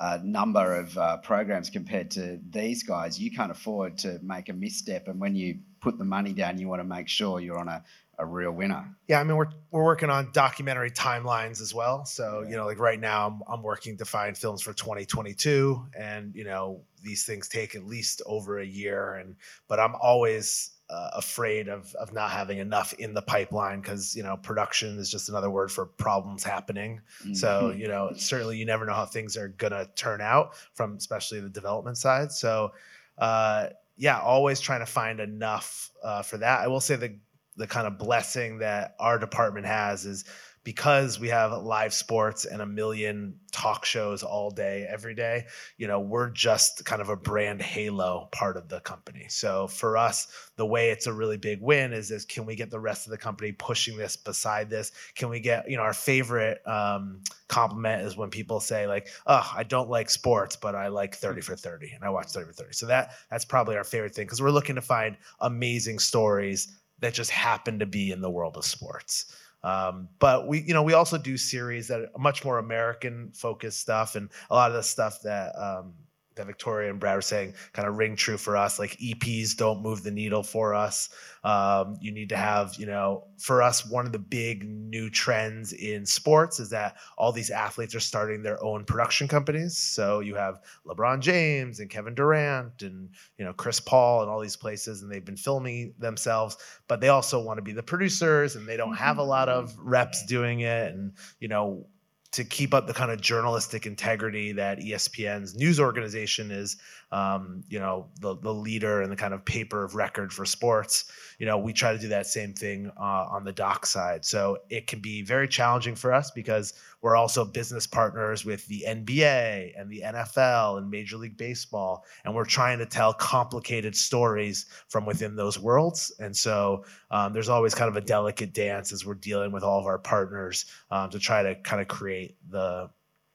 uh, 0.00 0.18
number 0.24 0.74
of 0.74 0.98
uh, 0.98 1.18
programs 1.18 1.70
compared 1.70 2.10
to 2.10 2.40
these 2.50 2.82
guys, 2.82 3.20
you 3.20 3.30
can't 3.30 3.52
afford 3.52 3.96
to 3.98 4.18
make 4.22 4.48
a 4.48 4.52
misstep. 4.52 5.06
And 5.06 5.20
when 5.20 5.36
you 5.36 5.60
put 5.80 5.98
the 5.98 6.04
money 6.04 6.32
down, 6.32 6.58
you 6.58 6.68
want 6.68 6.80
to 6.80 6.88
make 6.88 7.08
sure 7.08 7.40
you're 7.40 7.58
on 7.58 7.68
a, 7.68 7.84
a 8.18 8.26
real 8.26 8.52
winner. 8.52 8.96
Yeah, 9.08 9.20
I 9.20 9.24
mean 9.24 9.36
we're 9.36 9.50
we're 9.70 9.84
working 9.84 10.10
on 10.10 10.30
documentary 10.32 10.90
timelines 10.90 11.60
as 11.60 11.74
well. 11.74 12.04
So 12.04 12.44
you 12.48 12.56
know, 12.56 12.66
like 12.66 12.78
right 12.78 13.00
now, 13.00 13.26
I'm 13.26 13.42
I'm 13.48 13.62
working 13.62 13.96
to 13.98 14.04
find 14.04 14.36
films 14.36 14.62
for 14.62 14.72
2022, 14.72 15.86
and 15.98 16.34
you 16.34 16.44
know 16.44 16.82
these 17.02 17.24
things 17.24 17.48
take 17.48 17.74
at 17.74 17.84
least 17.84 18.22
over 18.26 18.58
a 18.58 18.66
year. 18.66 19.14
And 19.14 19.36
but 19.68 19.80
I'm 19.80 19.94
always 19.94 20.70
uh, 20.90 21.10
afraid 21.14 21.68
of 21.68 21.94
of 21.94 22.12
not 22.12 22.30
having 22.30 22.58
enough 22.58 22.92
in 22.94 23.14
the 23.14 23.22
pipeline 23.22 23.80
because 23.80 24.14
you 24.14 24.22
know 24.22 24.36
production 24.36 24.98
is 24.98 25.10
just 25.10 25.28
another 25.28 25.50
word 25.50 25.72
for 25.72 25.86
problems 25.86 26.44
happening. 26.44 27.00
Mm-hmm. 27.22 27.34
So 27.34 27.74
you 27.76 27.88
know 27.88 28.12
certainly 28.16 28.58
you 28.58 28.66
never 28.66 28.84
know 28.84 28.94
how 28.94 29.06
things 29.06 29.36
are 29.36 29.48
gonna 29.48 29.88
turn 29.96 30.20
out 30.20 30.54
from 30.74 30.96
especially 30.96 31.40
the 31.40 31.48
development 31.48 31.98
side. 31.98 32.32
So 32.32 32.72
uh, 33.18 33.68
yeah, 33.96 34.20
always 34.20 34.60
trying 34.60 34.80
to 34.80 34.86
find 34.86 35.20
enough 35.20 35.90
uh, 36.02 36.22
for 36.22 36.38
that. 36.38 36.60
I 36.60 36.66
will 36.66 36.80
say 36.80 36.96
the 36.96 37.16
the 37.56 37.66
kind 37.66 37.86
of 37.86 37.98
blessing 37.98 38.58
that 38.58 38.94
our 38.98 39.18
department 39.18 39.66
has 39.66 40.04
is 40.04 40.24
because 40.64 41.20
we 41.20 41.28
have 41.28 41.52
live 41.62 41.92
sports 41.92 42.46
and 42.46 42.62
a 42.62 42.66
million 42.66 43.38
talk 43.52 43.84
shows 43.84 44.22
all 44.22 44.50
day 44.50 44.86
every 44.88 45.14
day 45.14 45.44
you 45.76 45.86
know 45.86 46.00
we're 46.00 46.30
just 46.30 46.84
kind 46.84 47.00
of 47.00 47.10
a 47.10 47.16
brand 47.16 47.60
halo 47.62 48.28
part 48.32 48.56
of 48.56 48.68
the 48.68 48.80
company. 48.80 49.26
So 49.28 49.68
for 49.68 49.96
us 49.96 50.26
the 50.56 50.66
way 50.66 50.90
it's 50.90 51.06
a 51.06 51.12
really 51.12 51.36
big 51.36 51.60
win 51.60 51.92
is 51.92 52.10
is 52.10 52.24
can 52.24 52.46
we 52.46 52.56
get 52.56 52.70
the 52.70 52.80
rest 52.80 53.06
of 53.06 53.10
the 53.10 53.18
company 53.18 53.52
pushing 53.52 53.96
this 53.96 54.16
beside 54.16 54.70
this? 54.70 54.90
Can 55.14 55.28
we 55.28 55.38
get 55.38 55.70
you 55.70 55.76
know 55.76 55.82
our 55.82 55.94
favorite 55.94 56.66
um, 56.66 57.20
compliment 57.48 58.02
is 58.02 58.16
when 58.16 58.30
people 58.30 58.58
say 58.58 58.86
like 58.86 59.08
oh 59.26 59.48
i 59.54 59.62
don't 59.62 59.90
like 59.90 60.08
sports 60.08 60.56
but 60.56 60.74
i 60.74 60.88
like 60.88 61.14
30 61.14 61.42
for 61.42 61.54
30 61.54 61.92
and 61.92 62.02
i 62.02 62.08
watch 62.08 62.28
30 62.28 62.46
for 62.46 62.52
30 62.52 62.72
so 62.72 62.86
that 62.86 63.12
that's 63.30 63.44
probably 63.44 63.76
our 63.76 63.84
favorite 63.84 64.14
thing 64.14 64.24
because 64.24 64.40
we're 64.40 64.50
looking 64.50 64.74
to 64.74 64.80
find 64.80 65.16
amazing 65.40 65.98
stories 65.98 66.80
that 67.04 67.14
just 67.14 67.30
happen 67.30 67.78
to 67.78 67.86
be 67.86 68.10
in 68.10 68.20
the 68.20 68.30
world 68.30 68.56
of 68.56 68.64
sports. 68.64 69.36
Um, 69.62 70.08
but 70.18 70.46
we, 70.46 70.60
you 70.60 70.74
know, 70.74 70.82
we 70.82 70.92
also 70.92 71.16
do 71.16 71.36
series 71.36 71.88
that 71.88 72.00
are 72.00 72.08
much 72.18 72.44
more 72.44 72.58
American 72.58 73.30
focused 73.32 73.80
stuff, 73.80 74.14
and 74.14 74.28
a 74.50 74.54
lot 74.54 74.70
of 74.70 74.76
the 74.76 74.82
stuff 74.82 75.22
that 75.22 75.56
um, 75.58 75.94
that 76.36 76.46
Victoria 76.46 76.90
and 76.90 77.00
Brad 77.00 77.16
were 77.16 77.22
saying 77.22 77.54
kind 77.72 77.88
of 77.88 77.96
ring 77.96 78.16
true 78.16 78.36
for 78.36 78.56
us. 78.56 78.78
Like 78.78 78.98
EPs 78.98 79.56
don't 79.56 79.82
move 79.82 80.02
the 80.02 80.10
needle 80.10 80.42
for 80.42 80.74
us. 80.74 81.08
Um, 81.44 81.98
you 82.00 82.10
need 82.10 82.30
to 82.30 82.36
have, 82.36 82.74
you 82.78 82.86
know, 82.86 83.24
for 83.38 83.62
us, 83.62 83.86
one 83.86 84.06
of 84.06 84.12
the 84.12 84.18
big 84.18 84.66
new 84.66 85.10
trends 85.10 85.72
in 85.72 86.06
sports 86.06 86.58
is 86.58 86.70
that 86.70 86.96
all 87.18 87.32
these 87.32 87.50
athletes 87.50 87.94
are 87.94 88.00
starting 88.00 88.42
their 88.42 88.62
own 88.64 88.84
production 88.84 89.28
companies. 89.28 89.76
So 89.76 90.20
you 90.20 90.34
have 90.36 90.60
LeBron 90.86 91.20
James 91.20 91.80
and 91.80 91.90
Kevin 91.90 92.14
Durant 92.14 92.82
and, 92.82 93.10
you 93.38 93.44
know, 93.44 93.52
Chris 93.52 93.78
Paul 93.78 94.22
and 94.22 94.30
all 94.30 94.40
these 94.40 94.56
places, 94.56 95.02
and 95.02 95.12
they've 95.12 95.24
been 95.24 95.36
filming 95.36 95.94
themselves, 95.98 96.56
but 96.88 97.00
they 97.00 97.08
also 97.08 97.42
want 97.42 97.58
to 97.58 97.62
be 97.62 97.72
the 97.72 97.82
producers 97.82 98.56
and 98.56 98.66
they 98.66 98.78
don't 98.78 98.96
have 98.96 99.18
a 99.18 99.22
lot 99.22 99.48
of 99.50 99.76
reps 99.78 100.24
doing 100.26 100.60
it. 100.60 100.94
And, 100.94 101.12
you 101.40 101.48
know, 101.48 101.86
to 102.34 102.44
keep 102.44 102.74
up 102.74 102.86
the 102.86 102.92
kind 102.92 103.12
of 103.12 103.20
journalistic 103.20 103.86
integrity 103.86 104.52
that 104.52 104.80
ESPN's 104.80 105.54
news 105.54 105.78
organization 105.78 106.50
is, 106.50 106.76
um, 107.12 107.62
you 107.68 107.78
know, 107.78 108.08
the, 108.20 108.36
the 108.36 108.52
leader 108.52 109.02
and 109.02 109.12
the 109.12 109.16
kind 109.16 109.32
of 109.32 109.44
paper 109.44 109.84
of 109.84 109.94
record 109.94 110.32
for 110.32 110.44
sports. 110.44 111.10
You 111.38 111.46
know, 111.46 111.58
we 111.58 111.72
try 111.72 111.92
to 111.92 111.98
do 111.98 112.08
that 112.08 112.26
same 112.26 112.52
thing 112.52 112.90
uh, 112.98 113.26
on 113.30 113.44
the 113.44 113.52
doc 113.52 113.86
side. 113.86 114.24
So 114.24 114.58
it 114.68 114.88
can 114.88 114.98
be 114.98 115.22
very 115.22 115.46
challenging 115.46 115.94
for 115.94 116.12
us 116.12 116.32
because 116.32 116.74
we're 117.04 117.16
also 117.16 117.44
business 117.44 117.86
partners 117.86 118.46
with 118.46 118.66
the 118.66 118.82
NBA 118.88 119.78
and 119.78 119.90
the 119.90 120.00
NFL 120.06 120.78
and 120.78 120.90
Major 120.90 121.18
League 121.18 121.36
Baseball, 121.36 122.02
and 122.24 122.34
we're 122.34 122.46
trying 122.46 122.78
to 122.78 122.86
tell 122.86 123.12
complicated 123.12 123.94
stories 123.94 124.64
from 124.88 125.04
within 125.04 125.36
those 125.36 125.58
worlds. 125.58 126.16
And 126.18 126.34
so 126.34 126.86
um, 127.10 127.34
there's 127.34 127.50
always 127.50 127.74
kind 127.74 127.90
of 127.90 127.98
a 127.98 128.00
delicate 128.00 128.54
dance 128.54 128.90
as 128.90 129.04
we're 129.04 129.16
dealing 129.16 129.52
with 129.52 129.62
all 129.62 129.78
of 129.78 129.84
our 129.84 129.98
partners 129.98 130.64
um, 130.90 131.10
to 131.10 131.18
try 131.18 131.42
to 131.42 131.54
kind 131.56 131.82
of 131.82 131.88
create 131.88 132.38
the 132.48 132.88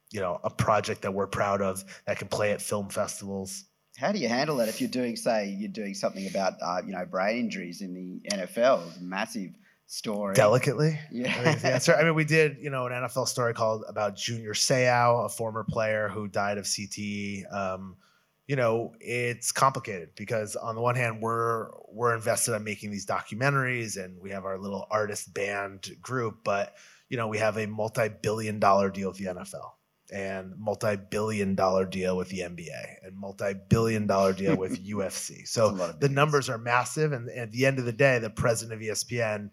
you 0.10 0.20
know 0.20 0.40
a 0.44 0.50
project 0.50 1.04
that 1.04 1.14
we're 1.14 1.28
proud 1.28 1.62
of 1.62 1.86
that 2.08 2.18
can 2.18 2.28
play 2.28 2.52
at 2.52 2.64
film 2.64 2.90
festivals 2.90 3.66
how 4.00 4.14
do 4.14 4.20
you 4.20 4.30
handle 4.30 4.56
that 4.58 4.70
if 4.70 4.80
you're 4.80 4.90
doing, 4.90 5.18
say, 5.18 5.50
you're 5.60 5.68
doing 5.68 5.94
something 5.94 6.26
about, 6.26 6.54
uh, 6.62 6.82
you 6.86 6.94
know, 6.94 7.06
brain 7.06 7.38
injuries 7.38 7.82
in 7.82 7.94
the 7.94 8.30
NFL? 8.30 9.02
Massive 9.02 9.52
story. 9.90 10.36
Delicately. 10.36 11.00
Yeah. 11.12 11.34
I 11.36 11.56
mean, 11.56 11.66
answer. 11.66 11.96
I 11.96 12.04
mean, 12.04 12.14
we 12.14 12.24
did, 12.24 12.58
you 12.62 12.70
know, 12.70 12.86
an 12.86 12.94
NFL 12.94 13.28
story 13.28 13.54
called 13.54 13.84
about 13.88 14.16
Junior 14.16 14.54
Seau, 14.54 15.26
a 15.26 15.30
former 15.30 15.64
player 15.64 16.08
who 16.08 16.28
died 16.28 16.58
of 16.58 16.66
CTE. 16.66 17.52
Um, 17.52 17.98
you 18.48 18.56
know, 18.56 18.94
it's 19.00 19.52
complicated 19.52 20.10
because 20.16 20.56
on 20.56 20.76
the 20.76 20.82
one 20.82 20.96
hand, 20.96 21.22
we're 21.22 21.70
we're 21.92 22.16
invested 22.16 22.56
in 22.56 22.64
making 22.64 22.92
these 22.92 23.06
documentaries, 23.06 24.04
and 24.04 24.20
we 24.22 24.32
have 24.32 24.46
our 24.46 24.58
little 24.58 24.88
artist 24.90 25.34
band 25.34 25.90
group, 26.02 26.44
but 26.44 26.76
you 27.10 27.18
know, 27.18 27.28
we 27.28 27.40
have 27.40 27.58
a 27.58 27.66
multi-billion 27.66 28.60
dollar 28.60 28.90
deal 28.90 29.10
with 29.10 29.18
the 29.18 29.26
NFL 29.26 29.72
and 30.12 30.58
multi-billion 30.58 31.56
dollar 31.56 31.86
deal 31.86 32.18
with 32.18 32.30
the 32.30 32.40
NBA 32.40 33.06
and 33.06 33.16
multi-billion 33.16 34.08
dollar 34.08 34.34
deal 34.34 34.56
with 34.56 34.84
UFC. 34.88 35.48
So 35.48 35.72
the 36.00 36.10
numbers 36.10 36.50
are 36.50 36.58
massive 36.58 37.12
and, 37.12 37.28
and, 37.30 37.40
at 37.40 37.52
the 37.52 37.66
end 37.66 37.80
of 37.80 37.86
the 37.86 37.92
day 37.92 38.20
the 38.20 38.30
president 38.30 38.82
of 38.82 38.88
ESPN 38.88 39.50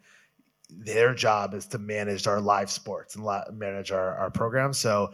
their 0.68 1.14
job 1.14 1.54
is 1.54 1.66
to 1.66 1.78
manage 1.78 2.26
our 2.26 2.40
live 2.40 2.70
sports 2.70 3.16
and 3.16 3.24
manage 3.58 3.92
our, 3.92 4.16
our 4.16 4.30
programs. 4.30 4.78
So 4.78 5.12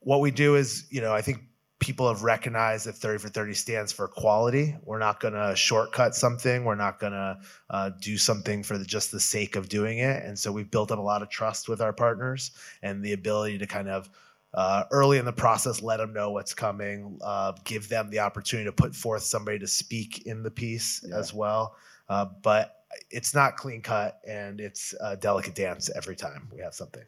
what 0.00 0.20
we 0.20 0.30
do 0.30 0.56
is, 0.56 0.86
you 0.90 1.00
know, 1.00 1.14
I 1.14 1.22
think 1.22 1.42
people 1.78 2.06
have 2.08 2.22
recognized 2.22 2.86
that 2.86 2.92
30 2.92 3.18
for 3.18 3.28
30 3.28 3.54
stands 3.54 3.92
for 3.92 4.06
quality. 4.06 4.76
We're 4.84 4.98
not 4.98 5.18
going 5.18 5.34
to 5.34 5.56
shortcut 5.56 6.14
something. 6.14 6.64
We're 6.64 6.74
not 6.74 7.00
going 7.00 7.14
to 7.14 7.38
uh, 7.70 7.90
do 8.00 8.18
something 8.18 8.62
for 8.62 8.76
the, 8.76 8.84
just 8.84 9.10
the 9.10 9.20
sake 9.20 9.56
of 9.56 9.68
doing 9.68 9.98
it. 9.98 10.22
And 10.22 10.38
so 10.38 10.52
we've 10.52 10.70
built 10.70 10.92
up 10.92 10.98
a 10.98 11.02
lot 11.02 11.22
of 11.22 11.30
trust 11.30 11.68
with 11.68 11.80
our 11.80 11.92
partners 11.92 12.50
and 12.82 13.02
the 13.02 13.14
ability 13.14 13.58
to 13.58 13.66
kind 13.66 13.88
of 13.88 14.10
uh, 14.52 14.84
early 14.90 15.18
in 15.18 15.24
the 15.24 15.32
process, 15.32 15.80
let 15.80 15.98
them 15.98 16.12
know 16.12 16.32
what's 16.32 16.52
coming, 16.52 17.18
uh, 17.22 17.52
give 17.64 17.88
them 17.88 18.10
the 18.10 18.18
opportunity 18.18 18.68
to 18.68 18.72
put 18.72 18.94
forth 18.94 19.22
somebody 19.22 19.58
to 19.58 19.66
speak 19.66 20.26
in 20.26 20.42
the 20.42 20.50
piece 20.50 21.04
yeah. 21.08 21.16
as 21.16 21.32
well. 21.32 21.76
Uh, 22.08 22.26
but 22.42 22.79
it's 23.10 23.34
not 23.34 23.56
clean 23.56 23.82
cut 23.82 24.20
and 24.26 24.60
it's 24.60 24.94
a 25.00 25.16
delicate 25.16 25.54
dance 25.54 25.90
every 25.94 26.16
time 26.16 26.48
we 26.52 26.60
have 26.60 26.74
something. 26.74 27.04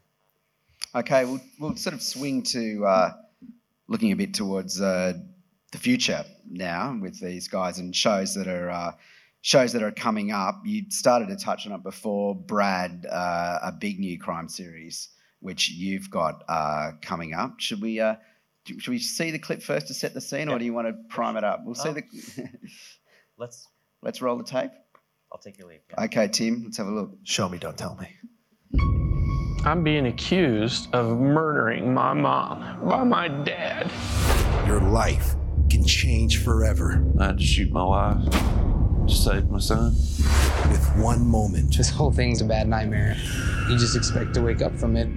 Okay, 0.94 1.24
we'll, 1.24 1.40
we'll 1.58 1.76
sort 1.76 1.94
of 1.94 2.02
swing 2.02 2.42
to 2.44 2.84
uh, 2.84 3.10
looking 3.88 4.12
a 4.12 4.16
bit 4.16 4.34
towards 4.34 4.80
uh, 4.80 5.14
the 5.72 5.78
future 5.78 6.24
now 6.50 6.98
with 7.00 7.18
these 7.20 7.48
guys 7.48 7.78
and 7.78 7.94
shows 7.94 8.34
that 8.34 8.46
are 8.46 8.70
uh, 8.70 8.92
shows 9.40 9.72
that 9.72 9.82
are 9.82 9.92
coming 9.92 10.32
up. 10.32 10.62
You 10.64 10.84
started 10.90 11.28
to 11.28 11.36
touch 11.36 11.66
on 11.66 11.72
it 11.72 11.82
before, 11.82 12.34
Brad, 12.34 13.06
a 13.10 13.72
big 13.78 13.98
new 13.98 14.18
crime 14.18 14.48
series 14.48 15.08
which 15.42 15.70
you've 15.70 16.08
got 16.08 16.44
uh, 16.48 16.92
coming 17.02 17.34
up. 17.34 17.58
Should 17.58 17.82
we 17.82 18.00
uh, 18.00 18.14
should 18.64 18.88
we 18.88 18.98
see 18.98 19.30
the 19.30 19.38
clip 19.38 19.62
first 19.62 19.88
to 19.88 19.94
set 19.94 20.14
the 20.14 20.20
scene, 20.20 20.48
yeah. 20.48 20.54
or 20.54 20.58
do 20.58 20.64
you 20.64 20.72
want 20.72 20.86
to 20.86 20.94
prime 21.08 21.36
it 21.36 21.44
up? 21.44 21.60
We'll 21.64 21.74
see 21.74 21.92
the. 21.92 22.02
let's 23.36 23.68
let's 24.02 24.22
roll 24.22 24.38
the 24.38 24.44
tape. 24.44 24.70
I'll 25.32 25.38
take 25.38 25.58
your 25.58 25.68
lead. 25.68 25.80
Yeah. 25.90 26.04
Okay, 26.04 26.28
Tim, 26.28 26.64
let's 26.64 26.76
have 26.76 26.86
a 26.86 26.90
look. 26.90 27.10
Show 27.24 27.48
me, 27.48 27.58
don't 27.58 27.76
tell 27.76 27.96
me. 27.96 28.08
I'm 29.64 29.82
being 29.82 30.06
accused 30.06 30.94
of 30.94 31.18
murdering 31.18 31.94
my 31.94 32.12
mom 32.12 32.86
by 32.86 33.02
my 33.04 33.28
dad. 33.28 33.90
Your 34.66 34.80
life 34.80 35.34
can 35.70 35.86
change 35.86 36.42
forever. 36.44 37.02
I 37.18 37.26
had 37.26 37.38
to 37.38 37.44
shoot 37.44 37.72
my 37.72 37.84
wife 37.84 38.30
to 39.08 39.14
save 39.14 39.48
my 39.48 39.58
son. 39.58 39.94
With 40.70 40.96
one 40.96 41.26
moment. 41.26 41.76
This 41.76 41.88
whole 41.88 42.12
thing's 42.12 42.42
a 42.42 42.44
bad 42.44 42.68
nightmare. 42.68 43.16
You 43.68 43.78
just 43.78 43.96
expect 43.96 44.34
to 44.34 44.42
wake 44.42 44.60
up 44.60 44.78
from 44.78 44.96
it 44.96 45.08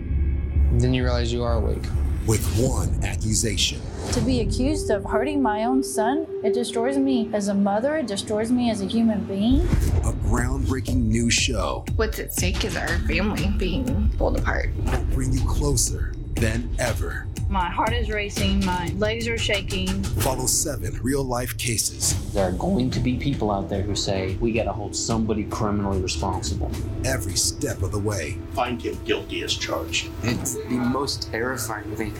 then 0.81 0.93
you 0.93 1.03
realize 1.03 1.31
you 1.31 1.43
are 1.43 1.53
awake. 1.53 1.83
With 2.27 2.43
one 2.57 3.03
accusation. 3.03 3.79
To 4.13 4.21
be 4.21 4.41
accused 4.41 4.89
of 4.89 5.05
hurting 5.05 5.41
my 5.41 5.65
own 5.65 5.83
son, 5.83 6.25
it 6.43 6.53
destroys 6.53 6.97
me 6.97 7.29
as 7.33 7.49
a 7.49 7.53
mother, 7.53 7.97
it 7.97 8.07
destroys 8.07 8.51
me 8.51 8.71
as 8.71 8.81
a 8.81 8.85
human 8.85 9.23
being. 9.25 9.67
A 10.05 10.13
groundbreaking 10.13 10.97
new 10.97 11.31
show. 11.31 11.83
What's 11.95 12.19
at 12.19 12.31
stake 12.31 12.63
is 12.63 12.77
our 12.77 12.87
family 13.07 13.47
being 13.57 14.11
pulled 14.19 14.37
apart. 14.37 14.69
Will 14.85 15.03
bring 15.05 15.33
you 15.33 15.43
closer 15.47 16.13
than 16.35 16.69
ever. 16.77 17.25
My 17.49 17.67
heart 17.71 17.91
is 17.91 18.11
racing, 18.11 18.63
my 18.63 18.93
legs 18.97 19.27
are 19.27 19.37
shaking. 19.39 19.87
Follow 20.03 20.45
seven 20.45 20.99
real 21.01 21.23
life 21.23 21.57
cases. 21.57 22.31
There 22.33 22.47
are 22.47 22.51
going 22.51 22.91
to 22.91 22.99
be 22.99 23.17
people 23.17 23.49
out 23.49 23.67
there 23.67 23.81
who 23.81 23.95
say, 23.95 24.35
we 24.35 24.51
got 24.51 24.65
to 24.65 24.73
hold 24.73 24.95
somebody 24.95 25.45
criminally 25.45 25.99
responsible. 25.99 26.69
Every 27.03 27.35
step 27.35 27.81
of 27.81 27.91
the 27.91 27.97
way. 27.97 28.37
Find 28.53 28.79
him 28.79 28.99
guilty 29.05 29.41
as 29.41 29.55
charged. 29.55 30.09
It's 30.21 30.53
the 30.53 30.69
most 30.69 31.31
terrifying 31.31 31.95
thing. 31.95 32.13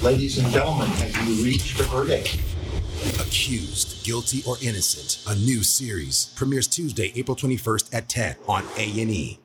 Ladies 0.00 0.38
and 0.38 0.46
gentlemen, 0.52 0.86
have 0.86 1.28
you 1.28 1.44
reached 1.44 1.80
a 1.80 1.82
verdict? 1.82 2.40
Accused, 3.20 4.04
Guilty 4.04 4.42
or 4.46 4.56
Innocent, 4.62 5.22
a 5.28 5.38
new 5.38 5.62
series. 5.62 6.32
Premieres 6.36 6.66
Tuesday, 6.66 7.12
April 7.14 7.36
21st 7.36 7.94
at 7.94 8.08
10 8.08 8.36
on 8.48 8.64
A&E. 8.76 9.38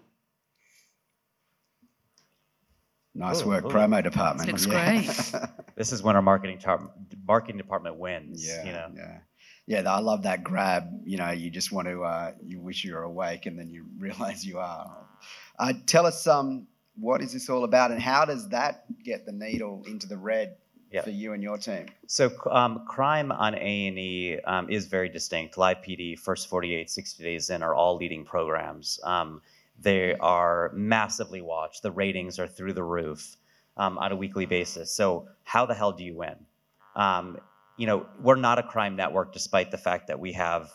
Nice 3.15 3.43
Ooh, 3.43 3.47
work, 3.49 3.65
ooh. 3.65 3.69
promo 3.69 4.03
department. 4.03 4.49
Looks 4.49 4.65
Yeah. 4.65 5.47
This 5.75 5.91
is 5.91 6.01
when 6.03 6.15
our 6.15 6.21
marketing 6.21 6.59
tar- 6.59 6.91
marketing 7.27 7.57
department 7.57 7.97
wins. 7.97 8.45
Yeah, 8.45 8.63
you 8.65 8.71
know. 8.71 8.87
yeah, 8.95 9.17
yeah. 9.65 9.91
I 9.91 9.99
love 9.99 10.23
that 10.23 10.43
grab. 10.43 10.87
You 11.03 11.17
know, 11.17 11.31
you 11.31 11.49
just 11.49 11.71
want 11.71 11.87
to, 11.87 12.03
uh, 12.03 12.31
you 12.43 12.59
wish 12.59 12.83
you 12.83 12.93
were 12.93 13.03
awake, 13.03 13.45
and 13.47 13.57
then 13.57 13.69
you 13.71 13.85
realize 13.97 14.45
you 14.45 14.59
are. 14.59 15.07
Uh, 15.57 15.73
tell 15.87 16.05
us, 16.05 16.25
um, 16.27 16.67
what 16.95 17.21
is 17.21 17.33
this 17.33 17.49
all 17.49 17.63
about, 17.63 17.91
and 17.91 17.99
how 18.01 18.23
does 18.25 18.49
that 18.49 18.85
get 19.03 19.25
the 19.25 19.31
needle 19.31 19.83
into 19.87 20.07
the 20.07 20.17
red 20.17 20.55
Yeah. 20.93 21.01
for 21.01 21.09
you 21.09 21.33
and 21.33 21.41
your 21.41 21.57
team? 21.57 21.87
So 22.05 22.31
um, 22.51 22.85
crime 22.87 23.31
on 23.31 23.55
A&E 23.55 24.39
um, 24.45 24.69
is 24.69 24.85
very 24.85 25.09
distinct. 25.09 25.57
Live 25.57 25.77
PD, 25.77 26.17
First 26.17 26.47
48, 26.47 26.89
60 26.89 27.23
Days 27.23 27.49
In 27.49 27.63
are 27.63 27.73
all 27.73 27.97
leading 27.97 28.23
programs. 28.23 28.99
Um, 29.03 29.41
they 29.81 30.13
are 30.19 30.71
massively 30.75 31.41
watched. 31.41 31.81
The 31.81 31.91
ratings 31.91 32.37
are 32.37 32.47
through 32.47 32.73
the 32.73 32.83
roof 32.83 33.37
um, 33.75 33.97
on 33.97 34.11
a 34.11 34.15
weekly 34.15 34.45
basis. 34.45 34.91
So 34.91 35.27
how 35.43 35.65
the 35.65 35.73
hell 35.73 35.91
do 35.91 36.03
you 36.03 36.15
win? 36.15 36.35
Um, 36.95 37.39
you 37.75 37.87
know, 37.87 38.05
we're 38.21 38.35
not 38.35 38.59
a 38.59 38.63
crime 38.63 38.95
network, 38.95 39.33
despite 39.33 39.71
the 39.71 39.79
fact 39.79 40.05
that 40.07 40.19
we 40.19 40.31
have 40.33 40.69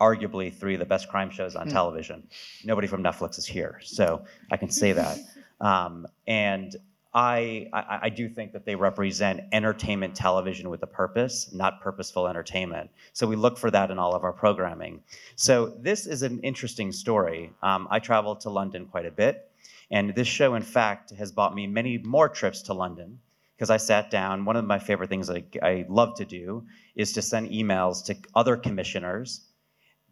arguably 0.00 0.52
three 0.52 0.72
of 0.72 0.80
the 0.80 0.86
best 0.86 1.08
crime 1.10 1.28
shows 1.28 1.54
on 1.54 1.66
Hmm. 1.66 1.72
television. 1.74 2.26
Nobody 2.64 2.88
from 2.88 3.02
Netflix 3.02 3.36
is 3.38 3.44
here, 3.46 3.78
so 3.82 4.24
I 4.50 4.56
can 4.56 4.70
say 4.70 4.92
that. 4.92 5.18
Um, 5.60 6.06
and 6.26 6.74
I, 7.14 7.68
I, 7.72 7.98
I 8.02 8.08
do 8.08 8.28
think 8.28 8.52
that 8.52 8.64
they 8.64 8.74
represent 8.74 9.42
entertainment 9.52 10.16
television 10.16 10.68
with 10.68 10.82
a 10.82 10.86
purpose, 10.86 11.50
not 11.52 11.80
purposeful 11.80 12.26
entertainment. 12.26 12.90
So 13.12 13.26
we 13.26 13.36
look 13.36 13.56
for 13.56 13.70
that 13.70 13.92
in 13.92 13.98
all 14.00 14.14
of 14.14 14.24
our 14.24 14.32
programming. 14.32 15.00
So 15.36 15.66
this 15.78 16.06
is 16.06 16.22
an 16.22 16.40
interesting 16.40 16.90
story. 16.90 17.52
Um, 17.62 17.86
I 17.90 18.00
travel 18.00 18.34
to 18.36 18.50
London 18.50 18.86
quite 18.86 19.06
a 19.06 19.12
bit, 19.12 19.48
and 19.92 20.12
this 20.14 20.26
show, 20.26 20.56
in 20.56 20.62
fact, 20.62 21.12
has 21.12 21.30
bought 21.30 21.54
me 21.54 21.68
many 21.68 21.98
more 21.98 22.28
trips 22.28 22.62
to 22.62 22.74
London 22.74 23.20
because 23.56 23.70
I 23.70 23.76
sat 23.76 24.10
down. 24.10 24.44
One 24.44 24.56
of 24.56 24.64
my 24.64 24.80
favorite 24.80 25.08
things 25.08 25.30
I, 25.30 25.44
I 25.62 25.86
love 25.88 26.16
to 26.16 26.24
do 26.24 26.66
is 26.96 27.12
to 27.12 27.22
send 27.22 27.50
emails 27.50 28.04
to 28.06 28.16
other 28.34 28.56
commissioners 28.56 29.42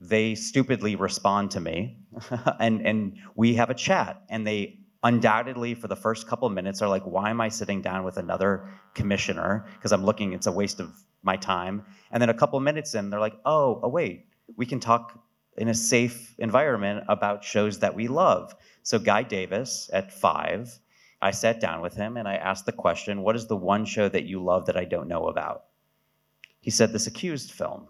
they 0.05 0.34
stupidly 0.34 0.96
respond 0.96 1.48
to 1.53 1.61
me 1.61 1.96
and 2.59 2.84
and 2.84 3.16
we 3.36 3.55
have 3.55 3.70
a 3.70 3.74
chat 3.74 4.20
and 4.28 4.44
they 4.44 4.76
undoubtedly 5.03 5.74
for 5.74 5.88
the 5.88 5.96
first 5.96 6.28
couple 6.28 6.46
of 6.46 6.55
minutes 6.55 6.80
are 6.80 6.88
like 6.88 7.03
why 7.03 7.30
am 7.30 7.40
i 7.40 7.48
sitting 7.48 7.82
down 7.82 8.05
with 8.05 8.16
another 8.16 8.68
commissioner 8.94 9.66
because 9.74 9.92
i'm 9.92 10.05
looking 10.05 10.32
it's 10.32 10.46
a 10.46 10.53
waste 10.53 10.80
of 10.80 10.92
my 11.22 11.36
time 11.36 11.84
and 12.11 12.20
then 12.20 12.28
a 12.28 12.34
couple 12.34 12.57
of 12.57 12.62
minutes 12.62 12.94
in 12.94 13.11
they're 13.11 13.20
like 13.20 13.38
oh 13.44 13.80
oh 13.82 13.88
wait 13.88 14.26
we 14.57 14.66
can 14.66 14.80
talk 14.80 15.18
in 15.57 15.68
a 15.68 15.74
safe 15.74 16.34
environment 16.38 17.05
about 17.09 17.44
shows 17.44 17.78
that 17.80 17.94
we 17.94 18.09
love 18.09 18.55
so 18.82 18.98
guy 18.98 19.22
davies 19.22 19.90
at 19.92 20.12
five 20.12 20.78
i 21.20 21.30
sat 21.30 21.61
down 21.61 21.80
with 21.80 21.94
him 21.94 22.16
and 22.16 22.28
i 22.28 22.34
asked 22.34 22.66
the 22.66 22.72
question 22.72 23.22
what 23.22 23.36
is 23.36 23.46
the 23.46 23.57
one 23.57 23.84
show 23.84 24.09
that 24.09 24.24
you 24.24 24.42
love 24.42 24.66
that 24.66 24.76
i 24.76 24.84
don't 24.84 25.09
know 25.09 25.26
about 25.28 25.64
he 26.61 26.70
said 26.70 26.92
this 26.92 27.07
accused 27.07 27.50
film 27.50 27.88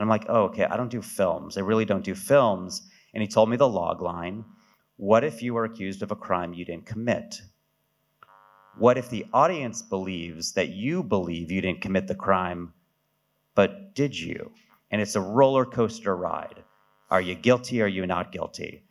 and 0.00 0.04
I'm 0.06 0.08
like, 0.08 0.24
oh, 0.30 0.44
okay, 0.44 0.64
I 0.64 0.78
don't 0.78 0.90
do 0.90 1.02
films. 1.02 1.58
I 1.58 1.60
really 1.60 1.84
don't 1.84 2.02
do 2.02 2.14
films. 2.14 2.88
And 3.12 3.20
he 3.20 3.28
told 3.28 3.50
me 3.50 3.58
the 3.58 3.68
log 3.68 4.00
line. 4.00 4.46
What 5.00 5.24
if 5.24 5.42
you 5.42 5.54
were 5.54 5.64
accused 5.64 6.02
of 6.02 6.10
a 6.10 6.14
crime 6.14 6.52
you 6.52 6.66
didn't 6.66 6.84
commit? 6.84 7.40
What 8.76 8.98
if 8.98 9.08
the 9.08 9.24
audience 9.32 9.80
believes 9.80 10.52
that 10.52 10.68
you 10.68 11.02
believe 11.02 11.50
you 11.50 11.62
didn't 11.62 11.80
commit 11.80 12.06
the 12.06 12.14
crime, 12.14 12.74
but 13.54 13.94
did 13.94 14.20
you? 14.20 14.52
And 14.90 15.00
it's 15.00 15.14
a 15.14 15.20
roller 15.22 15.64
coaster 15.64 16.14
ride. 16.14 16.62
Are 17.10 17.22
you 17.22 17.34
guilty? 17.34 17.80
Are 17.80 17.86
you 17.86 18.06
not 18.06 18.30
guilty? 18.30 18.84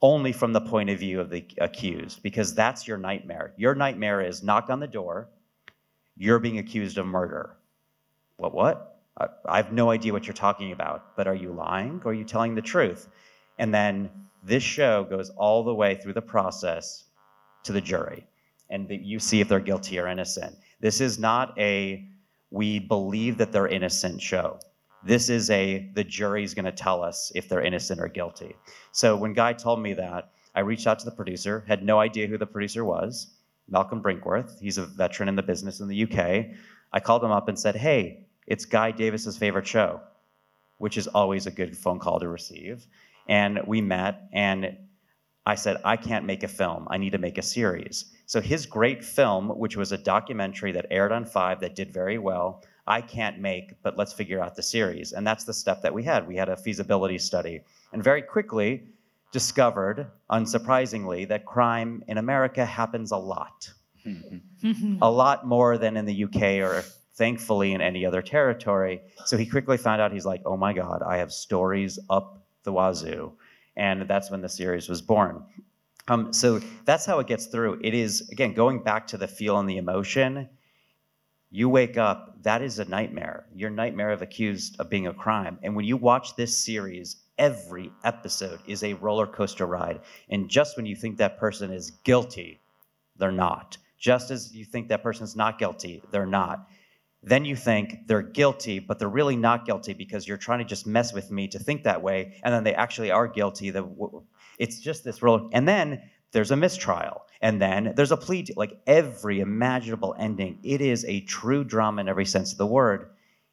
Only 0.00 0.30
from 0.30 0.52
the 0.52 0.60
point 0.60 0.90
of 0.90 1.00
view 1.00 1.20
of 1.20 1.28
the 1.28 1.44
accused, 1.58 2.22
because 2.22 2.54
that's 2.54 2.86
your 2.86 2.98
nightmare. 2.98 3.52
Your 3.56 3.74
nightmare 3.74 4.20
is 4.20 4.44
knock 4.44 4.70
on 4.70 4.78
the 4.78 4.86
door, 4.86 5.28
you're 6.16 6.38
being 6.38 6.58
accused 6.58 6.98
of 6.98 7.06
murder. 7.06 7.56
What, 8.36 8.54
what? 8.54 9.00
I 9.18 9.26
I 9.44 9.56
have 9.56 9.72
no 9.72 9.90
idea 9.90 10.12
what 10.12 10.24
you're 10.28 10.34
talking 10.34 10.70
about, 10.70 11.16
but 11.16 11.26
are 11.26 11.34
you 11.34 11.50
lying 11.50 12.00
or 12.04 12.12
are 12.12 12.14
you 12.14 12.22
telling 12.22 12.54
the 12.54 12.62
truth? 12.62 13.08
And 13.58 13.74
then 13.74 14.08
this 14.42 14.62
show 14.62 15.04
goes 15.04 15.30
all 15.30 15.62
the 15.62 15.74
way 15.74 15.94
through 15.94 16.14
the 16.14 16.22
process 16.22 17.04
to 17.64 17.72
the 17.72 17.80
jury, 17.80 18.26
and 18.70 18.88
that 18.88 19.02
you 19.02 19.18
see 19.18 19.40
if 19.40 19.48
they're 19.48 19.60
guilty 19.60 19.98
or 19.98 20.08
innocent. 20.08 20.56
This 20.80 21.00
is 21.00 21.18
not 21.18 21.58
a 21.58 22.06
we 22.50 22.78
believe 22.78 23.38
that 23.38 23.52
they're 23.52 23.68
innocent 23.68 24.20
show. 24.20 24.58
This 25.04 25.28
is 25.28 25.50
a 25.50 25.90
the 25.94 26.04
jury's 26.04 26.54
going 26.54 26.64
to 26.66 26.72
tell 26.72 27.02
us 27.02 27.32
if 27.34 27.48
they're 27.48 27.62
innocent 27.62 28.00
or 28.00 28.08
guilty. 28.08 28.54
So 28.92 29.16
when 29.16 29.32
Guy 29.32 29.52
told 29.52 29.80
me 29.80 29.94
that, 29.94 30.32
I 30.54 30.60
reached 30.60 30.86
out 30.86 30.98
to 31.00 31.04
the 31.04 31.12
producer, 31.12 31.64
had 31.66 31.82
no 31.82 31.98
idea 31.98 32.26
who 32.26 32.36
the 32.36 32.46
producer 32.46 32.84
was, 32.84 33.34
Malcolm 33.68 34.02
Brinkworth. 34.02 34.60
He's 34.60 34.78
a 34.78 34.86
veteran 34.86 35.28
in 35.28 35.36
the 35.36 35.42
business 35.42 35.80
in 35.80 35.88
the 35.88 36.02
UK. 36.02 36.54
I 36.92 37.00
called 37.00 37.24
him 37.24 37.30
up 37.30 37.48
and 37.48 37.58
said, 37.58 37.74
"Hey, 37.74 38.26
it's 38.46 38.64
Guy 38.64 38.92
Davies's 38.92 39.38
favorite 39.38 39.66
show," 39.66 40.00
which 40.78 40.98
is 40.98 41.06
always 41.08 41.46
a 41.46 41.50
good 41.50 41.76
phone 41.76 41.98
call 41.98 42.20
to 42.20 42.28
receive. 42.28 42.86
And 43.28 43.60
we 43.66 43.80
met, 43.80 44.28
and 44.32 44.76
I 45.46 45.54
said, 45.54 45.78
I 45.84 45.96
can't 45.96 46.24
make 46.24 46.42
a 46.42 46.48
film. 46.48 46.86
I 46.90 46.98
need 46.98 47.10
to 47.10 47.18
make 47.18 47.38
a 47.38 47.42
series. 47.42 48.12
So 48.26 48.40
his 48.40 48.66
great 48.66 49.04
film, 49.04 49.48
which 49.50 49.76
was 49.76 49.92
a 49.92 49.98
documentary 49.98 50.72
that 50.72 50.86
aired 50.90 51.12
on 51.12 51.24
Five 51.24 51.60
that 51.60 51.74
did 51.74 51.92
very 51.92 52.18
well, 52.18 52.62
I 52.86 53.00
can't 53.00 53.38
make, 53.38 53.80
but 53.82 53.96
let's 53.96 54.12
figure 54.12 54.42
out 54.42 54.56
the 54.56 54.62
series. 54.62 55.12
And 55.12 55.26
that's 55.26 55.44
the 55.44 55.54
step 55.54 55.82
that 55.82 55.94
we 55.94 56.02
had. 56.02 56.26
We 56.26 56.36
had 56.36 56.48
a 56.48 56.56
feasibility 56.56 57.18
study, 57.18 57.60
and 57.92 58.02
very 58.02 58.22
quickly 58.22 58.84
discovered, 59.32 60.08
unsurprisingly, 60.30 61.28
that 61.28 61.44
crime 61.44 62.02
in 62.08 62.18
America 62.18 62.66
happens 62.66 63.12
a 63.12 63.16
lot 63.16 63.72
a 65.00 65.10
lot 65.10 65.46
more 65.46 65.78
than 65.78 65.96
in 65.96 66.04
the 66.04 66.24
UK 66.24 66.42
or 66.68 66.82
thankfully 67.14 67.72
in 67.72 67.80
any 67.80 68.04
other 68.06 68.22
territory. 68.22 69.00
So 69.26 69.36
he 69.36 69.46
quickly 69.46 69.76
found 69.76 70.00
out 70.00 70.12
he's 70.12 70.26
like, 70.26 70.42
oh 70.44 70.56
my 70.56 70.72
God, 70.72 71.02
I 71.02 71.18
have 71.18 71.32
stories 71.32 71.98
up 72.10 72.41
the 72.64 72.72
wazoo. 72.72 73.32
And 73.76 74.08
that's 74.08 74.30
when 74.30 74.40
the 74.40 74.48
series 74.48 74.88
was 74.88 75.00
born. 75.00 75.42
Um, 76.08 76.32
so 76.32 76.60
that's 76.84 77.06
how 77.06 77.20
it 77.20 77.26
gets 77.26 77.46
through. 77.46 77.80
It 77.82 77.94
is, 77.94 78.28
again, 78.30 78.54
going 78.54 78.82
back 78.82 79.06
to 79.08 79.16
the 79.16 79.28
feel 79.28 79.58
and 79.58 79.68
the 79.68 79.76
emotion. 79.78 80.48
You 81.50 81.68
wake 81.68 81.96
up, 81.96 82.42
that 82.42 82.62
is 82.62 82.78
a 82.78 82.84
nightmare. 82.86 83.46
Your 83.54 83.70
nightmare 83.70 84.10
of 84.10 84.22
accused 84.22 84.80
of 84.80 84.90
being 84.90 85.06
a 85.06 85.14
crime. 85.14 85.58
And 85.62 85.76
when 85.76 85.84
you 85.84 85.96
watch 85.96 86.34
this 86.34 86.56
series, 86.56 87.16
every 87.38 87.92
episode 88.04 88.60
is 88.66 88.82
a 88.82 88.94
roller 88.94 89.26
coaster 89.26 89.66
ride. 89.66 90.00
And 90.30 90.48
just 90.48 90.76
when 90.76 90.86
you 90.86 90.96
think 90.96 91.18
that 91.18 91.38
person 91.38 91.70
is 91.70 91.90
guilty, 92.04 92.60
they're 93.16 93.30
not. 93.30 93.76
Just 93.98 94.30
as 94.30 94.54
you 94.54 94.64
think 94.64 94.88
that 94.88 95.02
person's 95.02 95.36
not 95.36 95.58
guilty, 95.58 96.02
they're 96.10 96.26
not. 96.26 96.66
Then 97.22 97.44
you 97.44 97.54
think 97.54 98.06
they're 98.08 98.22
guilty, 98.22 98.80
but 98.80 98.98
they're 98.98 99.08
really 99.08 99.36
not 99.36 99.64
guilty 99.64 99.92
because 99.92 100.26
you're 100.26 100.36
trying 100.36 100.58
to 100.58 100.64
just 100.64 100.86
mess 100.86 101.12
with 101.12 101.30
me 101.30 101.46
to 101.48 101.58
think 101.58 101.84
that 101.84 102.02
way, 102.02 102.40
and 102.42 102.52
then 102.52 102.64
they 102.64 102.74
actually 102.74 103.10
are 103.10 103.28
guilty. 103.28 103.72
It's 104.58 104.80
just 104.80 105.04
this 105.04 105.22
roller. 105.22 105.48
And 105.52 105.68
then 105.68 106.02
there's 106.32 106.50
a 106.50 106.56
mistrial, 106.56 107.22
and 107.40 107.62
then 107.62 107.92
there's 107.96 108.12
a 108.12 108.16
plea. 108.16 108.46
Like 108.56 108.80
every 108.86 109.40
imaginable 109.40 110.16
ending, 110.18 110.58
it 110.64 110.80
is 110.80 111.04
a 111.04 111.20
true 111.20 111.62
drama 111.62 112.00
in 112.00 112.08
every 112.08 112.26
sense 112.26 112.52
of 112.52 112.58
the 112.58 112.66
word, 112.66 113.10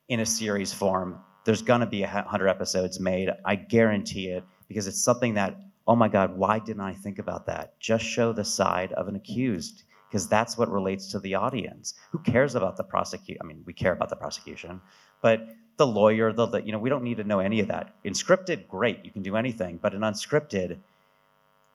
in 0.08 0.20
a 0.20 0.26
series 0.26 0.74
form. 0.74 1.20
There's 1.46 1.62
gonna 1.62 1.86
be 1.86 2.04
a 2.04 2.08
hundred 2.08 2.48
episodes 2.48 3.00
made. 3.00 3.30
I 3.46 3.56
guarantee 3.56 4.30
it 4.30 4.44
because 4.68 4.88
it's 4.88 5.04
something 5.04 5.36
that 5.36 5.58
oh 5.88 5.96
my 5.96 6.08
God, 6.08 6.38
why 6.38 6.60
didn't 6.60 6.82
I 6.82 6.94
think 6.94 7.18
about 7.18 7.48
that? 7.48 7.80
Just 7.80 8.06
show 8.06 8.32
the 8.32 8.46
side 8.46 8.94
of 8.94 9.08
an 9.08 9.16
accused, 9.16 9.86
because 10.10 10.28
that's 10.28 10.58
what 10.58 10.70
relates 10.72 11.08
to 11.12 11.20
the 11.20 11.36
audience. 11.36 11.94
Who 12.12 12.20
cares 12.20 12.56
about 12.56 12.78
the 12.78 12.84
prosecution? 12.84 13.38
I 13.44 13.46
mean, 13.46 13.62
we 13.66 13.74
care 13.74 13.94
about 13.94 14.10
the 14.10 14.16
prosecution, 14.16 14.82
but 15.22 15.48
the 15.78 15.86
lawyer, 15.88 16.34
the, 16.34 16.48
the 16.48 16.62
you 16.62 16.72
know, 16.72 16.80
we 16.80 16.90
don't 16.90 17.04
need 17.04 17.18
to 17.18 17.24
know 17.24 17.40
any 17.40 17.60
of 17.60 17.68
that. 17.68 17.96
In 18.04 18.14
scripted, 18.14 18.68
great, 18.68 19.06
you 19.06 19.12
can 19.12 19.22
do 19.22 19.36
anything, 19.36 19.78
but 19.82 19.94
in 19.94 20.02
unscripted, 20.02 20.74
oh 20.74 20.80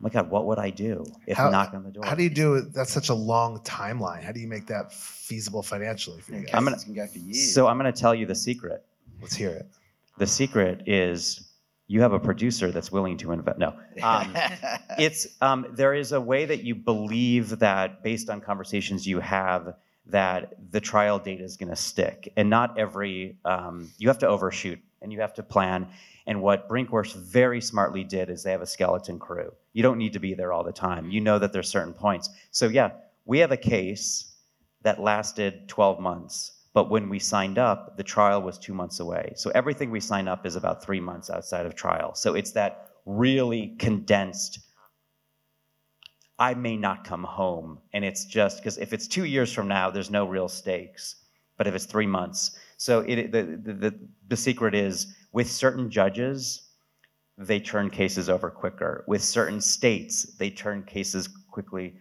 my 0.00 0.10
God, 0.10 0.30
what 0.30 0.46
would 0.46 0.58
I 0.58 0.70
do 0.70 1.04
if 1.26 1.36
How- 1.36 1.50
knock 1.50 1.72
on 1.74 1.84
the 1.84 1.90
door? 1.90 2.04
How 2.04 2.14
do 2.14 2.22
you 2.22 2.30
do 2.30 2.54
it? 2.54 2.72
That's 2.74 2.92
such 2.92 3.08
a 3.08 3.14
long 3.14 3.60
timeline. 3.60 4.22
How 4.22 4.32
do 4.32 4.40
you 4.40 4.48
make 4.48 4.66
that 4.66 4.92
feasible 4.92 5.62
financially 5.62 6.20
for 6.20 6.32
you 6.32 6.40
guys? 6.42 6.50
I'm 6.54 6.64
gonna, 6.64 6.76
for 6.78 7.18
years. 7.18 7.54
so 7.54 7.68
I'm 7.68 7.78
going 7.78 7.92
to 7.92 7.98
tell 7.98 8.14
you 8.14 8.26
the 8.26 8.34
secret. 8.34 8.84
Let's 9.22 9.34
hear 9.34 9.50
it. 9.50 9.66
The 10.18 10.26
secret 10.26 10.82
is 10.86 11.53
you 11.86 12.00
have 12.00 12.12
a 12.12 12.18
producer 12.18 12.70
that's 12.70 12.90
willing 12.90 13.18
to 13.18 13.32
invest. 13.32 13.58
No, 13.58 13.74
um, 14.02 14.34
it's 14.98 15.26
um, 15.40 15.66
there 15.72 15.94
is 15.94 16.12
a 16.12 16.20
way 16.20 16.46
that 16.46 16.64
you 16.64 16.74
believe 16.74 17.58
that 17.58 18.02
based 18.02 18.30
on 18.30 18.40
conversations 18.40 19.06
you 19.06 19.20
have 19.20 19.74
that 20.06 20.54
the 20.70 20.80
trial 20.80 21.18
date 21.18 21.40
is 21.40 21.56
going 21.56 21.70
to 21.70 21.76
stick, 21.76 22.32
and 22.36 22.48
not 22.50 22.78
every 22.78 23.36
um, 23.44 23.90
you 23.98 24.08
have 24.08 24.18
to 24.18 24.28
overshoot 24.28 24.80
and 25.04 25.12
you 25.12 25.20
have 25.20 25.34
to 25.34 25.42
plan. 25.42 25.86
And 26.26 26.40
what 26.40 26.68
Brinkworth 26.68 27.14
very 27.14 27.60
smartly 27.60 28.02
did 28.02 28.30
is 28.30 28.42
they 28.42 28.50
have 28.50 28.62
a 28.62 28.66
skeleton 28.66 29.18
crew. 29.18 29.52
You 29.74 29.82
don't 29.82 29.98
need 29.98 30.14
to 30.14 30.18
be 30.18 30.32
there 30.32 30.52
all 30.52 30.64
the 30.64 30.72
time. 30.72 31.10
You 31.10 31.20
know 31.20 31.38
that 31.38 31.52
there's 31.52 31.68
certain 31.68 31.92
points. 31.92 32.30
So 32.50 32.66
yeah, 32.66 32.92
we 33.26 33.40
have 33.40 33.52
a 33.52 33.58
case 33.58 34.32
that 34.82 35.00
lasted 35.00 35.68
12 35.68 36.00
months. 36.00 36.52
But 36.74 36.90
when 36.90 37.08
we 37.08 37.18
signed 37.18 37.56
up, 37.56 37.96
the 37.96 38.02
trial 38.02 38.42
was 38.42 38.58
two 38.58 38.74
months 38.74 39.00
away. 39.00 39.32
So 39.36 39.50
everything 39.54 39.90
we 39.90 40.00
sign 40.00 40.28
up 40.28 40.44
is 40.44 40.56
about 40.56 40.84
three 40.84 41.00
months 41.00 41.30
outside 41.30 41.64
of 41.64 41.74
trial. 41.74 42.14
So 42.14 42.34
it's 42.34 42.50
that 42.52 42.90
really 43.06 43.76
condensed 43.78 44.58
I 46.38 46.54
may 46.54 46.76
not 46.76 47.04
come 47.04 47.22
home. 47.24 47.78
And 47.92 48.04
it's 48.04 48.24
just 48.24 48.58
because 48.58 48.78
if 48.78 48.92
it's 48.92 49.06
two 49.06 49.24
years 49.24 49.52
from 49.52 49.68
now, 49.68 49.90
there's 49.90 50.10
no 50.10 50.26
real 50.26 50.48
stakes. 50.48 51.16
But 51.56 51.66
if 51.66 51.74
it's 51.74 51.86
three 51.86 52.06
months, 52.06 52.58
so 52.76 53.00
it, 53.00 53.30
the, 53.30 53.42
the, 53.62 53.72
the, 53.72 53.98
the 54.28 54.36
secret 54.36 54.74
is 54.74 55.14
with 55.32 55.48
certain 55.48 55.88
judges, 55.90 56.70
they 57.38 57.60
turn 57.60 57.90
cases 57.90 58.28
over 58.28 58.50
quicker. 58.50 59.04
With 59.06 59.22
certain 59.22 59.60
states, 59.60 60.24
they 60.36 60.50
turn 60.50 60.82
cases 60.82 61.28
quickly. 61.50 61.94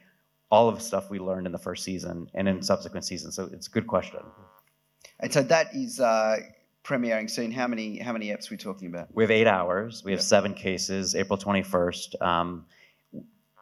All 0.50 0.68
of 0.68 0.76
the 0.76 0.84
stuff 0.84 1.10
we 1.10 1.20
learned 1.20 1.46
in 1.46 1.52
the 1.52 1.60
first 1.60 1.84
season 1.84 2.28
and 2.34 2.48
in 2.48 2.62
subsequent 2.62 3.06
seasons. 3.06 3.36
So 3.36 3.50
it's 3.54 3.68
a 3.68 3.72
good 3.72 3.88
question. 3.88 4.22
And 5.20 5.32
so 5.32 5.42
that 5.44 5.74
is 5.74 6.00
uh, 6.00 6.38
premiering 6.84 7.30
soon. 7.30 7.52
How 7.52 7.68
many 7.68 7.98
how 7.98 8.14
many 8.14 8.28
eps 8.28 8.50
are 8.50 8.54
we 8.54 8.58
talking 8.58 8.88
about? 8.88 9.08
We 9.14 9.24
have 9.24 9.32
eight 9.32 9.48
hours. 9.48 10.04
We 10.04 10.12
have 10.12 10.22
seven 10.22 10.54
cases. 10.54 11.16
April 11.16 11.38
twenty 11.38 11.64
first. 11.64 12.16
Um, 12.22 12.66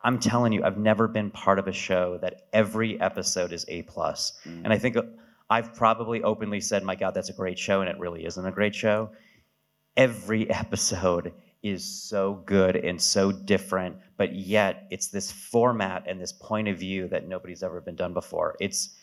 I'm 0.03 0.19
telling 0.19 0.51
you, 0.51 0.63
I've 0.63 0.77
never 0.77 1.07
been 1.07 1.29
part 1.29 1.59
of 1.59 1.67
a 1.67 1.71
show 1.71 2.17
that 2.21 2.47
every 2.53 2.99
episode 2.99 3.53
is 3.53 3.65
A 3.67 3.83
plus. 3.83 4.39
Mm. 4.45 4.63
And 4.63 4.73
I 4.73 4.77
think 4.79 4.97
I've 5.49 5.75
probably 5.75 6.23
openly 6.23 6.61
said, 6.61 6.83
"My 6.83 6.95
God, 6.95 7.13
that's 7.13 7.29
a 7.29 7.33
great 7.33 7.59
show," 7.59 7.81
and 7.81 7.89
it 7.89 7.99
really 7.99 8.25
isn't 8.25 8.45
a 8.45 8.51
great 8.51 8.73
show. 8.73 9.11
Every 9.95 10.49
episode 10.63 11.33
is 11.63 11.85
so 11.85 12.41
good 12.45 12.75
and 12.75 12.99
so 12.99 13.31
different, 13.31 13.95
but 14.17 14.33
yet 14.33 14.87
it's 14.89 15.09
this 15.09 15.31
format 15.31 16.05
and 16.07 16.19
this 16.19 16.33
point 16.33 16.67
of 16.67 16.79
view 16.79 17.07
that 17.09 17.27
nobody's 17.27 17.61
ever 17.61 17.79
been 17.81 17.95
done 17.95 18.13
before. 18.13 18.55
It's 18.59 18.95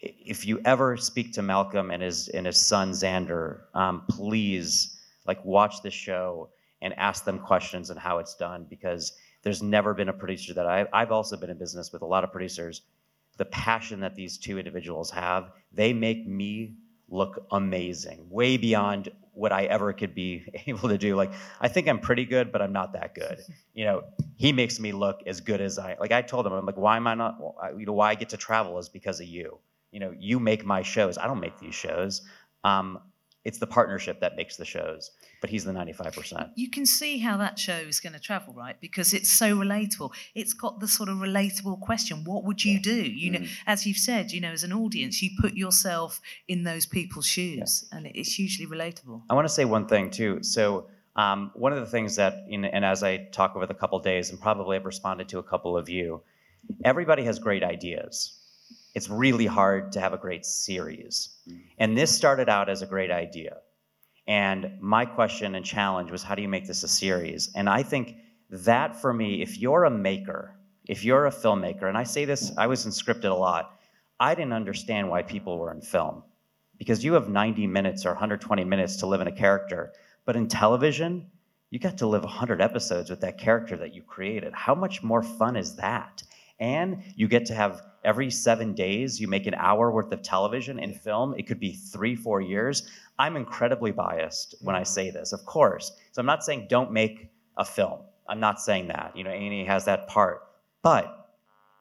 if 0.00 0.46
you 0.46 0.60
ever 0.64 0.96
speak 0.96 1.32
to 1.34 1.42
Malcolm 1.42 1.90
and 1.90 2.02
his 2.02 2.28
and 2.28 2.46
his 2.46 2.56
son 2.56 2.92
Xander, 2.92 3.60
um, 3.74 4.02
please 4.08 4.98
like 5.26 5.44
watch 5.44 5.82
the 5.82 5.90
show 5.90 6.48
and 6.80 6.94
ask 6.98 7.24
them 7.24 7.38
questions 7.38 7.90
on 7.90 7.96
how 7.96 8.18
it's 8.18 8.34
done 8.34 8.66
because 8.70 9.12
there's 9.42 9.62
never 9.62 9.92
been 9.92 10.08
a 10.08 10.12
producer 10.12 10.54
that 10.54 10.66
I, 10.66 10.86
I've 10.92 11.12
also 11.12 11.36
been 11.36 11.50
in 11.50 11.58
business 11.58 11.92
with 11.92 12.02
a 12.02 12.06
lot 12.06 12.24
of 12.24 12.32
producers. 12.32 12.82
The 13.36 13.44
passion 13.46 14.00
that 14.00 14.16
these 14.16 14.38
two 14.38 14.58
individuals 14.58 15.10
have, 15.10 15.52
they 15.72 15.92
make 15.92 16.26
me 16.26 16.76
look 17.08 17.46
amazing, 17.50 18.26
way 18.30 18.56
beyond 18.56 19.10
what 19.32 19.52
I 19.52 19.64
ever 19.64 19.92
could 19.92 20.14
be 20.14 20.44
able 20.66 20.88
to 20.88 20.96
do. 20.96 21.14
Like 21.14 21.32
I 21.60 21.68
think 21.68 21.88
I'm 21.88 22.00
pretty 22.00 22.24
good, 22.24 22.52
but 22.52 22.62
I'm 22.62 22.72
not 22.72 22.94
that 22.94 23.14
good. 23.14 23.40
You 23.72 23.84
know, 23.86 24.02
he 24.36 24.52
makes 24.52 24.78
me 24.78 24.92
look 24.92 25.22
as 25.26 25.40
good 25.40 25.60
as 25.60 25.78
I. 25.78 25.96
Like 25.98 26.12
I 26.12 26.20
told 26.20 26.44
him, 26.44 26.52
I'm 26.52 26.66
like, 26.66 26.76
why 26.76 26.96
am 26.96 27.06
I 27.06 27.14
not? 27.14 27.38
You 27.78 27.86
know, 27.86 27.92
why 27.92 28.10
I 28.10 28.14
get 28.14 28.30
to 28.30 28.36
travel 28.36 28.78
is 28.78 28.90
because 28.90 29.20
of 29.20 29.26
you 29.26 29.58
you 29.92 30.00
know, 30.00 30.14
you 30.18 30.40
make 30.40 30.64
my 30.64 30.82
shows. 30.82 31.18
I 31.18 31.26
don't 31.26 31.40
make 31.40 31.58
these 31.58 31.74
shows. 31.74 32.22
Um, 32.64 33.00
it's 33.44 33.58
the 33.58 33.66
partnership 33.66 34.20
that 34.20 34.36
makes 34.36 34.56
the 34.56 34.66
shows, 34.66 35.12
but 35.40 35.48
he's 35.48 35.64
the 35.64 35.72
95%. 35.72 36.50
You 36.56 36.68
can 36.68 36.84
see 36.84 37.18
how 37.18 37.38
that 37.38 37.58
show 37.58 37.72
is 37.72 37.98
going 37.98 38.12
to 38.12 38.20
travel, 38.20 38.52
right? 38.52 38.78
Because 38.80 39.14
it's 39.14 39.30
so 39.30 39.56
relatable. 39.56 40.12
It's 40.34 40.52
got 40.52 40.80
the 40.80 40.88
sort 40.88 41.08
of 41.08 41.16
relatable 41.16 41.80
question 41.80 42.24
what 42.24 42.44
would 42.44 42.62
you 42.64 42.78
do? 42.80 43.02
You 43.02 43.30
know, 43.30 43.46
as 43.66 43.86
you've 43.86 43.96
said, 43.96 44.30
you 44.30 44.42
know, 44.42 44.50
as 44.50 44.62
an 44.62 44.74
audience, 44.74 45.22
you 45.22 45.30
put 45.40 45.54
yourself 45.54 46.20
in 46.48 46.64
those 46.64 46.84
people's 46.84 47.26
shoes, 47.26 47.88
and 47.92 48.06
it's 48.14 48.34
hugely 48.34 48.66
relatable. 48.66 49.22
I 49.30 49.34
want 49.34 49.46
to 49.46 49.54
say 49.54 49.64
one 49.64 49.86
thing, 49.86 50.10
too. 50.10 50.42
So, 50.42 50.88
um, 51.16 51.50
one 51.54 51.72
of 51.72 51.80
the 51.80 51.86
things 51.86 52.16
that, 52.16 52.44
in, 52.48 52.66
and 52.66 52.84
as 52.84 53.02
I 53.02 53.16
talk 53.32 53.56
over 53.56 53.66
the 53.66 53.74
couple 53.74 53.98
days, 54.00 54.30
and 54.30 54.40
probably 54.40 54.76
I've 54.76 54.84
responded 54.84 55.28
to 55.30 55.38
a 55.38 55.42
couple 55.42 55.78
of 55.78 55.88
you, 55.88 56.20
everybody 56.84 57.24
has 57.24 57.38
great 57.38 57.62
ideas 57.62 58.39
it's 58.94 59.08
really 59.08 59.46
hard 59.46 59.92
to 59.92 60.00
have 60.00 60.12
a 60.12 60.18
great 60.18 60.44
series. 60.44 61.36
Mm-hmm. 61.48 61.60
And 61.78 61.96
this 61.96 62.14
started 62.14 62.48
out 62.48 62.68
as 62.68 62.82
a 62.82 62.86
great 62.86 63.10
idea. 63.10 63.58
And 64.26 64.76
my 64.80 65.04
question 65.04 65.54
and 65.54 65.64
challenge 65.64 66.10
was 66.10 66.22
how 66.22 66.34
do 66.34 66.42
you 66.42 66.48
make 66.48 66.66
this 66.66 66.82
a 66.82 66.88
series? 66.88 67.50
And 67.54 67.68
I 67.68 67.82
think 67.82 68.16
that 68.50 69.00
for 69.00 69.12
me, 69.12 69.42
if 69.42 69.58
you're 69.58 69.84
a 69.84 69.90
maker, 69.90 70.56
if 70.86 71.04
you're 71.04 71.26
a 71.26 71.30
filmmaker, 71.30 71.84
and 71.84 71.96
I 71.96 72.04
say 72.04 72.24
this, 72.24 72.52
I 72.56 72.66
was 72.66 72.84
in 72.84 72.92
scripted 72.92 73.30
a 73.30 73.34
lot, 73.34 73.80
I 74.18 74.34
didn't 74.34 74.52
understand 74.52 75.08
why 75.08 75.22
people 75.22 75.58
were 75.58 75.72
in 75.72 75.80
film. 75.80 76.22
Because 76.78 77.04
you 77.04 77.12
have 77.14 77.28
90 77.28 77.66
minutes 77.66 78.06
or 78.06 78.10
120 78.10 78.64
minutes 78.64 78.96
to 78.96 79.06
live 79.06 79.20
in 79.20 79.26
a 79.26 79.32
character. 79.32 79.92
But 80.24 80.36
in 80.36 80.48
television, 80.48 81.26
you 81.70 81.78
got 81.78 81.98
to 81.98 82.06
live 82.06 82.22
100 82.22 82.60
episodes 82.60 83.10
with 83.10 83.20
that 83.20 83.38
character 83.38 83.76
that 83.76 83.94
you 83.94 84.02
created. 84.02 84.52
How 84.52 84.74
much 84.74 85.02
more 85.02 85.22
fun 85.22 85.56
is 85.56 85.76
that? 85.76 86.22
And 86.60 87.02
you 87.16 87.26
get 87.26 87.46
to 87.46 87.54
have 87.54 87.82
every 88.04 88.30
seven 88.30 88.74
days 88.74 89.20
you 89.20 89.28
make 89.28 89.46
an 89.46 89.54
hour 89.54 89.90
worth 89.90 90.12
of 90.12 90.22
television 90.22 90.78
and 90.78 90.98
film. 90.98 91.34
It 91.36 91.46
could 91.46 91.60
be 91.60 91.72
three 91.72 92.14
four 92.14 92.40
years. 92.40 92.88
I'm 93.18 93.36
incredibly 93.36 93.92
biased 93.92 94.54
when 94.62 94.74
i 94.74 94.80
mm-hmm. 94.80 94.86
say 94.86 95.10
this 95.10 95.32
of 95.32 95.44
course. 95.44 95.92
So 96.12 96.20
i'm 96.20 96.26
not 96.26 96.44
saying 96.44 96.66
don't 96.68 96.92
make 96.92 97.30
a 97.56 97.64
film. 97.64 98.00
I'm 98.28 98.40
not 98.40 98.60
saying 98.60 98.88
that. 98.88 99.16
You 99.16 99.24
know 99.24 99.32
a 99.32 99.64
has 99.64 99.84
that 99.86 100.08
part. 100.08 100.42
But 100.82 101.28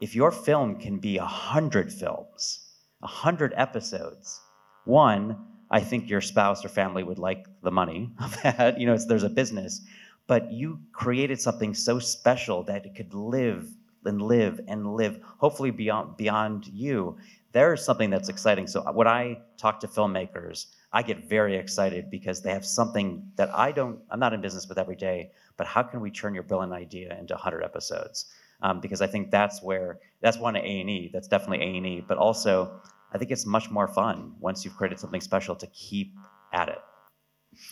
if 0.02 0.16
your 0.16 0.32
film 0.32 0.76
can 0.80 0.98
be 1.00 1.18
a 1.18 1.26
hundred 1.26 1.92
films 1.92 2.66
a 3.02 3.08
hundred 3.08 3.54
episodes 3.56 4.42
one 4.86 5.38
i 5.72 5.80
think 5.80 6.10
your 6.10 6.20
spouse 6.20 6.66
or 6.66 6.70
family 6.70 7.04
would 7.04 7.20
like 7.20 7.46
the 7.64 7.72
money 7.72 8.12
of 8.22 8.42
that. 8.44 8.80
You 8.80 8.88
know 8.88 8.98
there's 8.98 9.24
a 9.24 9.30
business. 9.30 9.82
But 10.28 10.52
you 10.52 10.80
created 10.92 11.42
something 11.42 11.74
so 11.74 11.98
special 11.98 12.62
that 12.64 12.86
it 12.86 12.94
could 12.94 13.16
live 13.16 13.68
and 14.06 14.22
live 14.22 14.60
and 14.68 14.96
live, 14.96 15.20
hopefully 15.38 15.72
beyond 15.72 16.18
beyond 16.18 16.68
you. 16.68 17.18
There's 17.52 17.84
something 17.84 18.10
that's 18.10 18.30
exciting. 18.30 18.68
So 18.68 18.82
when 18.92 19.08
I 19.08 19.40
talk 19.58 19.80
to 19.80 19.88
filmmakers, 19.88 20.68
I 20.94 21.02
get 21.02 21.28
very 21.28 21.56
excited 21.56 22.10
because 22.10 22.42
they 22.42 22.52
have 22.52 22.66
something 22.66 23.24
that 23.36 23.50
I 23.56 23.72
don't. 23.72 24.00
I'm 24.10 24.20
not 24.20 24.34
in 24.34 24.42
business 24.42 24.68
with 24.68 24.78
every 24.78 24.96
day, 24.96 25.32
but 25.58 25.68
how 25.68 25.84
can 25.84 26.00
we 26.00 26.12
turn 26.12 26.34
your 26.34 26.44
brilliant 26.44 26.74
idea 26.74 27.18
into 27.20 27.34
100 27.34 27.64
episodes? 27.64 28.26
Um, 28.62 28.82
because 28.82 29.02
I 29.02 29.08
think 29.08 29.32
that's 29.32 29.62
where 29.64 30.00
that's 30.22 30.38
one 30.38 30.56
A 30.56 30.60
and 30.60 30.90
E. 30.90 31.10
That's 31.14 31.28
definitely 31.28 31.66
A 31.66 31.78
and 31.78 31.88
E. 31.88 32.06
But 32.08 32.18
also, 32.18 32.82
I 33.14 33.18
think 33.18 33.32
it's 33.32 33.46
much 33.46 33.70
more 33.70 33.88
fun 33.88 34.34
once 34.40 34.66
you've 34.66 34.76
created 34.76 35.00
something 35.00 35.22
special 35.22 35.56
to 35.56 35.68
keep 35.68 36.16
at 36.54 36.70
it. 36.70 36.80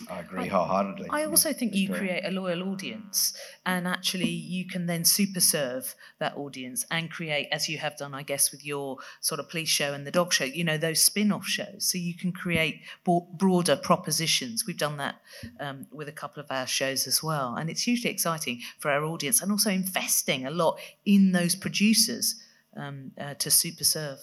I 0.09 0.19
agree 0.19 0.47
wholeheartedly. 0.47 1.07
I 1.09 1.25
also 1.25 1.53
think 1.53 1.73
you 1.73 1.89
create 1.89 2.23
a 2.23 2.31
loyal 2.31 2.69
audience, 2.71 3.33
and 3.65 3.87
actually 3.87 4.29
you 4.29 4.65
can 4.65 4.85
then 4.85 5.03
super 5.03 5.39
serve 5.39 5.95
that 6.19 6.37
audience 6.37 6.85
and 6.91 7.09
create, 7.09 7.47
as 7.51 7.67
you 7.67 7.77
have 7.79 7.97
done, 7.97 8.13
I 8.13 8.23
guess, 8.23 8.51
with 8.51 8.65
your 8.65 8.97
sort 9.21 9.39
of 9.39 9.49
police 9.49 9.69
show 9.69 9.93
and 9.93 10.05
the 10.05 10.11
dog 10.11 10.33
show. 10.33 10.43
You 10.43 10.63
know 10.63 10.77
those 10.77 11.01
spin-off 11.01 11.45
shows, 11.45 11.89
so 11.89 11.97
you 11.97 12.13
can 12.13 12.31
create 12.31 12.81
broader 13.03 13.75
propositions. 13.75 14.65
We've 14.67 14.77
done 14.77 14.97
that 14.97 15.15
um, 15.59 15.87
with 15.91 16.07
a 16.07 16.13
couple 16.13 16.41
of 16.41 16.51
our 16.51 16.67
shows 16.67 17.07
as 17.07 17.23
well, 17.23 17.55
and 17.55 17.69
it's 17.69 17.81
hugely 17.81 18.11
exciting 18.11 18.61
for 18.79 18.91
our 18.91 19.03
audience, 19.03 19.41
and 19.41 19.51
also 19.51 19.71
investing 19.71 20.45
a 20.45 20.51
lot 20.51 20.79
in 21.05 21.31
those 21.31 21.55
producers 21.55 22.35
um, 22.75 23.11
uh, 23.19 23.33
to 23.35 23.49
super 23.49 23.83
serve. 23.83 24.19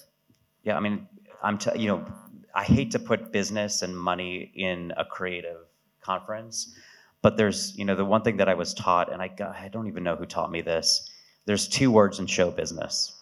Yeah, 0.62 0.76
I 0.76 0.80
mean, 0.80 1.08
I'm 1.42 1.58
t- 1.58 1.78
you 1.78 1.88
know 1.88 2.06
I 2.54 2.62
hate 2.62 2.92
to 2.92 2.98
put 2.98 3.32
business 3.32 3.82
and 3.82 3.98
money 3.98 4.52
in 4.54 4.92
a 4.96 5.04
creative 5.04 5.58
conference, 6.00 6.74
but 7.20 7.36
there's, 7.36 7.76
you 7.76 7.84
know, 7.84 7.96
the 7.96 8.04
one 8.04 8.22
thing 8.22 8.36
that 8.36 8.48
I 8.48 8.54
was 8.54 8.74
taught, 8.74 9.12
and 9.12 9.20
I, 9.20 9.30
I 9.40 9.68
don't 9.68 9.88
even 9.88 10.04
know 10.04 10.14
who 10.14 10.26
taught 10.26 10.52
me 10.52 10.60
this. 10.60 11.10
There's 11.46 11.66
two 11.66 11.90
words 11.90 12.20
in 12.20 12.26
show 12.26 12.50
business. 12.50 13.12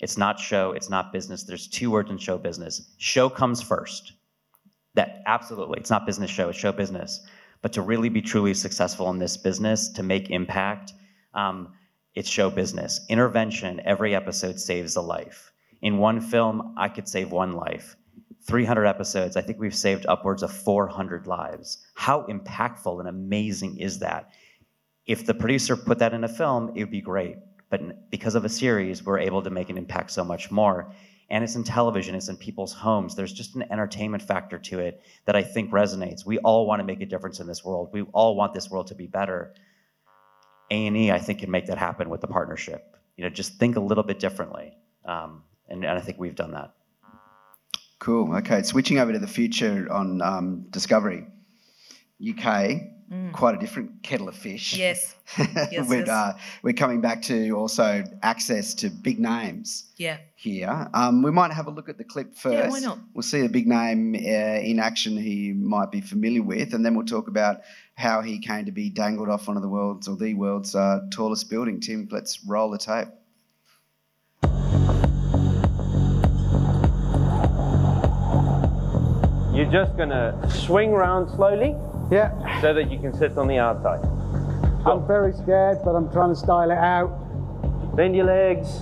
It's 0.00 0.18
not 0.18 0.40
show, 0.40 0.72
it's 0.72 0.90
not 0.90 1.12
business. 1.12 1.44
There's 1.44 1.68
two 1.68 1.90
words 1.90 2.10
in 2.10 2.18
show 2.18 2.36
business. 2.36 2.90
Show 2.98 3.30
comes 3.30 3.62
first. 3.62 4.14
That 4.94 5.22
absolutely, 5.26 5.78
it's 5.78 5.90
not 5.90 6.04
business 6.04 6.30
show, 6.30 6.48
it's 6.48 6.58
show 6.58 6.72
business. 6.72 7.24
But 7.62 7.72
to 7.74 7.82
really 7.82 8.08
be 8.08 8.20
truly 8.20 8.52
successful 8.52 9.08
in 9.10 9.18
this 9.18 9.36
business, 9.36 9.88
to 9.90 10.02
make 10.02 10.30
impact, 10.30 10.92
um, 11.34 11.72
it's 12.14 12.28
show 12.28 12.50
business. 12.50 13.00
Intervention, 13.08 13.80
every 13.84 14.14
episode 14.14 14.58
saves 14.58 14.96
a 14.96 15.00
life. 15.00 15.52
In 15.82 15.98
one 15.98 16.20
film, 16.20 16.74
I 16.76 16.88
could 16.88 17.08
save 17.08 17.30
one 17.30 17.52
life. 17.52 17.96
300 18.46 18.86
episodes, 18.86 19.36
I 19.36 19.42
think 19.42 19.58
we've 19.58 19.74
saved 19.74 20.06
upwards 20.08 20.42
of 20.42 20.52
400 20.52 21.26
lives. 21.26 21.78
How 21.94 22.22
impactful 22.22 22.98
and 22.98 23.08
amazing 23.08 23.78
is 23.78 24.00
that? 24.00 24.30
If 25.06 25.26
the 25.26 25.34
producer 25.34 25.76
put 25.76 25.98
that 25.98 26.12
in 26.12 26.24
a 26.24 26.28
film, 26.28 26.72
it 26.74 26.80
would 26.80 26.90
be 26.90 27.00
great. 27.00 27.36
But 27.70 28.10
because 28.10 28.34
of 28.34 28.44
a 28.44 28.48
series, 28.48 29.04
we're 29.04 29.18
able 29.18 29.42
to 29.42 29.50
make 29.50 29.70
an 29.70 29.78
impact 29.78 30.10
so 30.10 30.24
much 30.24 30.50
more. 30.50 30.92
And 31.30 31.42
it's 31.42 31.54
in 31.54 31.64
television, 31.64 32.14
it's 32.14 32.28
in 32.28 32.36
people's 32.36 32.74
homes. 32.74 33.14
There's 33.14 33.32
just 33.32 33.56
an 33.56 33.64
entertainment 33.70 34.22
factor 34.22 34.58
to 34.58 34.80
it 34.80 35.00
that 35.24 35.34
I 35.34 35.42
think 35.42 35.70
resonates. 35.70 36.26
We 36.26 36.38
all 36.40 36.66
want 36.66 36.80
to 36.80 36.84
make 36.84 37.00
a 37.00 37.06
difference 37.06 37.40
in 37.40 37.46
this 37.46 37.64
world. 37.64 37.88
We 37.92 38.02
all 38.12 38.36
want 38.36 38.52
this 38.52 38.70
world 38.70 38.88
to 38.88 38.94
be 38.94 39.06
better. 39.06 39.54
A&E, 40.70 41.10
I 41.10 41.18
think, 41.18 41.38
can 41.38 41.50
make 41.50 41.66
that 41.66 41.78
happen 41.78 42.10
with 42.10 42.20
the 42.20 42.26
partnership. 42.26 42.96
You 43.16 43.24
know, 43.24 43.30
just 43.30 43.54
think 43.54 43.76
a 43.76 43.80
little 43.80 44.04
bit 44.04 44.18
differently. 44.18 44.76
Um, 45.06 45.42
and, 45.68 45.84
and 45.84 45.98
I 45.98 46.00
think 46.00 46.18
we've 46.18 46.34
done 46.34 46.52
that. 46.52 46.74
Cool. 48.02 48.34
Okay, 48.34 48.64
switching 48.64 48.98
over 48.98 49.12
to 49.12 49.20
the 49.20 49.28
future 49.28 49.86
on 49.92 50.20
um, 50.22 50.66
Discovery. 50.70 51.24
UK, 52.20 52.42
mm. 53.08 53.32
quite 53.32 53.54
a 53.54 53.58
different 53.58 54.02
kettle 54.02 54.28
of 54.28 54.34
fish. 54.34 54.76
Yes. 54.76 55.14
yes, 55.38 55.88
we're, 55.88 56.00
yes. 56.00 56.08
Uh, 56.08 56.32
we're 56.64 56.72
coming 56.72 57.00
back 57.00 57.22
to 57.22 57.50
also 57.52 58.02
access 58.24 58.74
to 58.74 58.90
big 58.90 59.20
names. 59.20 59.84
Yeah. 59.98 60.16
Here, 60.34 60.88
um, 60.94 61.22
we 61.22 61.30
might 61.30 61.52
have 61.52 61.68
a 61.68 61.70
look 61.70 61.88
at 61.88 61.96
the 61.96 62.02
clip 62.02 62.36
first. 62.36 62.56
Yeah, 62.56 62.70
why 62.70 62.80
not? 62.80 62.98
We'll 63.14 63.22
see 63.22 63.44
a 63.44 63.48
big 63.48 63.68
name 63.68 64.16
uh, 64.16 64.18
in 64.18 64.80
action 64.80 65.16
who 65.16 65.22
you 65.22 65.54
might 65.54 65.92
be 65.92 66.00
familiar 66.00 66.42
with, 66.42 66.74
and 66.74 66.84
then 66.84 66.96
we'll 66.96 67.06
talk 67.06 67.28
about 67.28 67.60
how 67.94 68.20
he 68.20 68.40
came 68.40 68.64
to 68.64 68.72
be 68.72 68.90
dangled 68.90 69.28
off 69.28 69.46
one 69.46 69.56
of 69.56 69.62
the 69.62 69.68
world's 69.68 70.08
or 70.08 70.16
the 70.16 70.34
world's 70.34 70.74
uh, 70.74 71.02
tallest 71.12 71.48
building. 71.48 71.78
Tim, 71.78 72.08
let's 72.10 72.44
roll 72.44 72.68
the 72.68 72.78
tape. 72.78 73.06
You're 79.52 79.70
just 79.70 79.98
gonna 79.98 80.34
swing 80.50 80.92
round 80.92 81.30
slowly. 81.30 81.76
Yeah. 82.10 82.60
So 82.62 82.72
that 82.72 82.90
you 82.90 82.98
can 82.98 83.12
sit 83.12 83.36
on 83.36 83.48
the 83.48 83.58
outside. 83.58 84.00
I'm 84.86 85.06
very 85.06 85.34
scared, 85.34 85.78
but 85.84 85.94
I'm 85.94 86.10
trying 86.10 86.30
to 86.30 86.36
style 86.36 86.70
it 86.70 86.78
out. 86.78 87.10
Bend 87.94 88.16
your 88.16 88.24
legs 88.24 88.80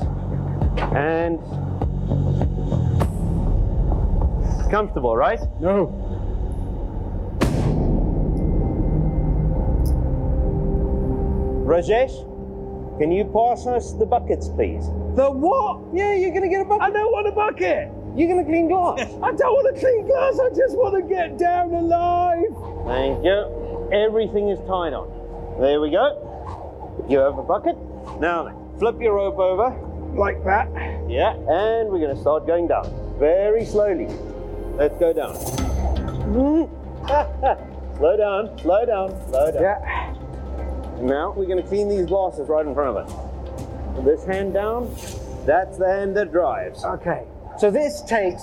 and 0.94 1.40
comfortable, 4.70 5.16
right? 5.16 5.40
No. 5.60 5.88
Rajesh, 11.66 12.14
can 12.98 13.10
you 13.10 13.24
pass 13.24 13.66
us 13.66 13.92
the 13.94 14.06
buckets, 14.06 14.48
please? 14.48 14.86
The 15.16 15.28
what? 15.30 15.82
Yeah, 15.92 16.14
you're 16.14 16.32
gonna 16.32 16.48
get 16.48 16.60
a 16.60 16.64
bucket. 16.64 16.82
I 16.82 16.90
don't 16.90 17.10
want 17.10 17.26
a 17.26 17.32
bucket. 17.32 17.90
You're 18.16 18.28
gonna 18.28 18.44
clean 18.44 18.68
glass. 18.68 19.00
I 19.22 19.32
don't 19.32 19.54
want 19.54 19.74
to 19.74 19.80
clean 19.80 20.06
glass. 20.06 20.38
I 20.38 20.48
just 20.50 20.76
want 20.76 20.94
to 20.96 21.08
get 21.08 21.38
down 21.38 21.72
alive. 21.72 22.52
Thank 22.86 23.24
you. 23.24 23.88
Everything 23.92 24.48
is 24.48 24.58
tied 24.60 24.92
on. 24.92 25.08
There 25.60 25.80
we 25.80 25.90
go. 25.90 27.06
You 27.08 27.18
have 27.18 27.38
a 27.38 27.42
bucket. 27.42 27.76
Now 28.20 28.44
then, 28.44 28.54
flip 28.78 29.00
your 29.00 29.14
rope 29.14 29.38
over. 29.38 29.70
Like 30.14 30.42
that. 30.44 30.68
Yeah, 31.08 31.34
and 31.34 31.88
we're 31.90 32.00
gonna 32.00 32.20
start 32.20 32.46
going 32.46 32.66
down. 32.66 32.88
Very 33.18 33.64
slowly. 33.64 34.08
Let's 34.76 34.98
go 34.98 35.12
down. 35.12 35.34
Mm-hmm. 36.30 36.76
slow 37.96 38.16
down, 38.16 38.58
slow 38.58 38.86
down, 38.86 39.30
slow 39.30 39.52
down. 39.52 39.62
Yeah. 39.62 40.14
Now 41.00 41.32
we're 41.36 41.46
gonna 41.46 41.62
clean 41.62 41.88
these 41.88 42.06
glasses 42.06 42.48
right 42.48 42.66
in 42.66 42.74
front 42.74 42.96
of 42.96 42.96
us. 42.96 44.04
This 44.04 44.24
hand 44.24 44.54
down, 44.54 44.94
that's 45.46 45.78
the 45.78 45.86
hand 45.86 46.16
that 46.16 46.32
drives. 46.32 46.84
Okay. 46.84 47.24
So 47.60 47.70
this 47.70 48.00
takes 48.00 48.42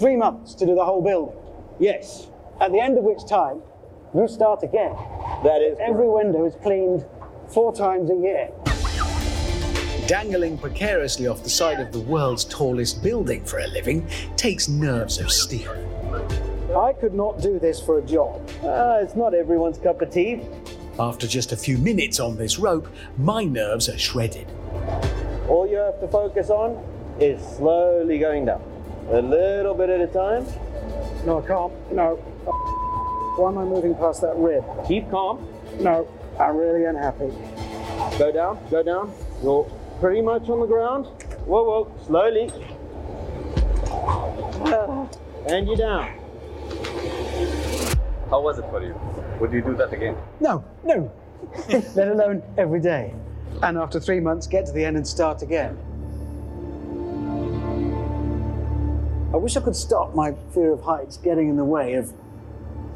three 0.00 0.16
months 0.16 0.54
to 0.54 0.66
do 0.66 0.74
the 0.74 0.84
whole 0.84 1.00
building. 1.00 1.36
Yes. 1.78 2.26
At 2.60 2.72
the 2.72 2.80
end 2.80 2.98
of 2.98 3.04
which 3.04 3.24
time, 3.28 3.62
you 4.12 4.26
start 4.26 4.64
again. 4.64 4.92
That 5.44 5.62
is. 5.62 5.78
Every 5.78 6.08
window 6.08 6.44
is 6.44 6.56
cleaned 6.60 7.06
four 7.46 7.72
times 7.72 8.10
a 8.10 8.16
year. 8.16 8.50
Dangling 10.08 10.58
precariously 10.58 11.28
off 11.28 11.44
the 11.44 11.48
side 11.48 11.78
of 11.78 11.92
the 11.92 12.00
world's 12.00 12.44
tallest 12.44 13.04
building 13.04 13.44
for 13.44 13.60
a 13.60 13.68
living 13.68 14.04
takes 14.34 14.66
nerves 14.68 15.20
of 15.20 15.30
steel. 15.30 15.70
I 16.76 16.92
could 16.92 17.14
not 17.14 17.40
do 17.40 17.60
this 17.60 17.80
for 17.80 18.00
a 18.00 18.02
job. 18.02 18.50
Uh, 18.64 18.98
it's 19.00 19.14
not 19.14 19.32
everyone's 19.32 19.78
cup 19.78 20.02
of 20.02 20.10
tea. 20.10 20.42
After 20.98 21.28
just 21.28 21.52
a 21.52 21.56
few 21.56 21.78
minutes 21.78 22.18
on 22.18 22.36
this 22.36 22.58
rope, 22.58 22.88
my 23.16 23.44
nerves 23.44 23.88
are 23.88 23.96
shredded. 23.96 24.48
All 25.48 25.68
you 25.70 25.76
have 25.76 26.00
to 26.00 26.08
focus 26.08 26.50
on 26.50 26.89
is 27.20 27.40
slowly 27.56 28.18
going 28.18 28.46
down. 28.46 28.62
A 29.10 29.20
little 29.20 29.74
bit 29.74 29.90
at 29.90 30.00
a 30.00 30.06
time. 30.06 30.46
No, 31.26 31.42
I 31.42 31.46
can't. 31.46 31.92
No. 31.92 32.16
Why 33.36 33.50
am 33.50 33.58
I 33.58 33.64
moving 33.64 33.94
past 33.94 34.22
that 34.22 34.36
rib? 34.36 34.64
Keep 34.88 35.10
calm. 35.10 35.46
No, 35.78 36.08
I'm 36.38 36.56
really 36.56 36.84
unhappy. 36.84 37.30
Go 38.18 38.32
down, 38.32 38.58
go 38.70 38.82
down. 38.82 39.12
You're 39.42 39.70
pretty 40.00 40.22
much 40.22 40.48
on 40.48 40.60
the 40.60 40.66
ground. 40.66 41.06
Whoa, 41.46 41.64
whoa, 41.64 41.92
slowly. 42.06 42.50
And 45.46 45.66
you're 45.66 45.76
down. 45.76 46.06
How 48.28 48.42
was 48.42 48.58
it 48.58 48.66
for 48.70 48.82
you? 48.84 48.94
Would 49.40 49.52
you 49.52 49.62
do 49.62 49.74
that 49.76 49.92
again? 49.92 50.16
No, 50.38 50.62
no. 50.84 51.10
Let 51.94 52.08
alone 52.08 52.42
every 52.58 52.78
day. 52.78 53.14
And 53.62 53.78
after 53.78 53.98
three 53.98 54.20
months, 54.20 54.46
get 54.46 54.66
to 54.66 54.72
the 54.72 54.84
end 54.84 54.98
and 54.98 55.06
start 55.06 55.40
again. 55.40 55.78
I 59.32 59.36
wish 59.36 59.56
I 59.56 59.60
could 59.60 59.76
stop 59.76 60.14
my 60.14 60.34
fear 60.52 60.72
of 60.72 60.82
heights 60.82 61.16
getting 61.16 61.48
in 61.48 61.56
the 61.56 61.64
way 61.64 61.94
of 61.94 62.12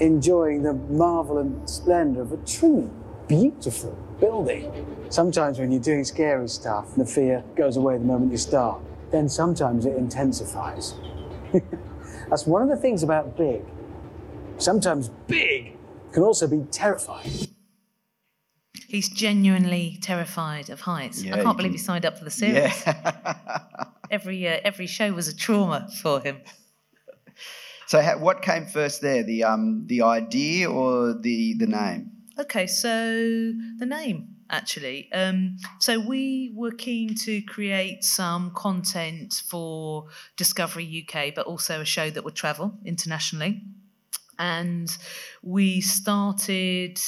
enjoying 0.00 0.62
the 0.62 0.72
marvel 0.72 1.38
and 1.38 1.68
splendor 1.70 2.22
of 2.22 2.32
a 2.32 2.36
truly 2.38 2.90
beautiful 3.28 3.96
building. 4.18 5.06
Sometimes 5.10 5.58
when 5.60 5.70
you're 5.70 5.80
doing 5.80 6.04
scary 6.04 6.48
stuff, 6.48 6.94
the 6.96 7.06
fear 7.06 7.44
goes 7.54 7.76
away 7.76 7.98
the 7.98 8.04
moment 8.04 8.32
you 8.32 8.38
start. 8.38 8.82
Then 9.12 9.28
sometimes 9.28 9.86
it 9.86 9.96
intensifies. 9.96 10.94
That's 12.28 12.46
one 12.46 12.62
of 12.62 12.68
the 12.68 12.76
things 12.76 13.04
about 13.04 13.36
big. 13.36 13.62
Sometimes 14.58 15.10
big 15.28 15.76
can 16.12 16.24
also 16.24 16.48
be 16.48 16.64
terrifying. 16.70 17.30
He's 18.88 19.08
genuinely 19.08 19.98
terrified 20.02 20.68
of 20.68 20.80
heights. 20.80 21.22
Yeah, 21.22 21.36
I 21.36 21.42
can't 21.42 21.56
believe 21.56 21.70
can- 21.70 21.78
he 21.78 21.84
signed 21.84 22.04
up 22.04 22.18
for 22.18 22.24
the 22.24 22.30
series. 22.30 22.84
every 24.10 24.46
uh, 24.48 24.60
every 24.64 24.86
show 24.86 25.12
was 25.12 25.28
a 25.28 25.36
trauma 25.36 25.88
for 26.02 26.20
him. 26.20 26.38
So, 27.86 28.00
ha- 28.00 28.16
what 28.18 28.42
came 28.42 28.66
first 28.66 29.02
there? 29.02 29.22
The 29.22 29.44
um, 29.44 29.86
the 29.86 30.02
idea 30.02 30.70
or 30.70 31.14
the 31.14 31.54
the 31.58 31.66
name? 31.66 32.12
Okay, 32.38 32.66
so 32.66 32.88
the 33.78 33.86
name 33.86 34.34
actually. 34.50 35.10
Um, 35.12 35.56
so 35.80 35.98
we 35.98 36.52
were 36.54 36.70
keen 36.70 37.14
to 37.16 37.42
create 37.42 38.04
some 38.04 38.50
content 38.52 39.42
for 39.46 40.06
Discovery 40.36 41.06
UK, 41.06 41.34
but 41.34 41.46
also 41.46 41.80
a 41.80 41.84
show 41.84 42.10
that 42.10 42.24
would 42.24 42.34
travel 42.34 42.78
internationally. 42.84 43.62
And 44.38 44.96
we 45.42 45.80
started 45.80 47.00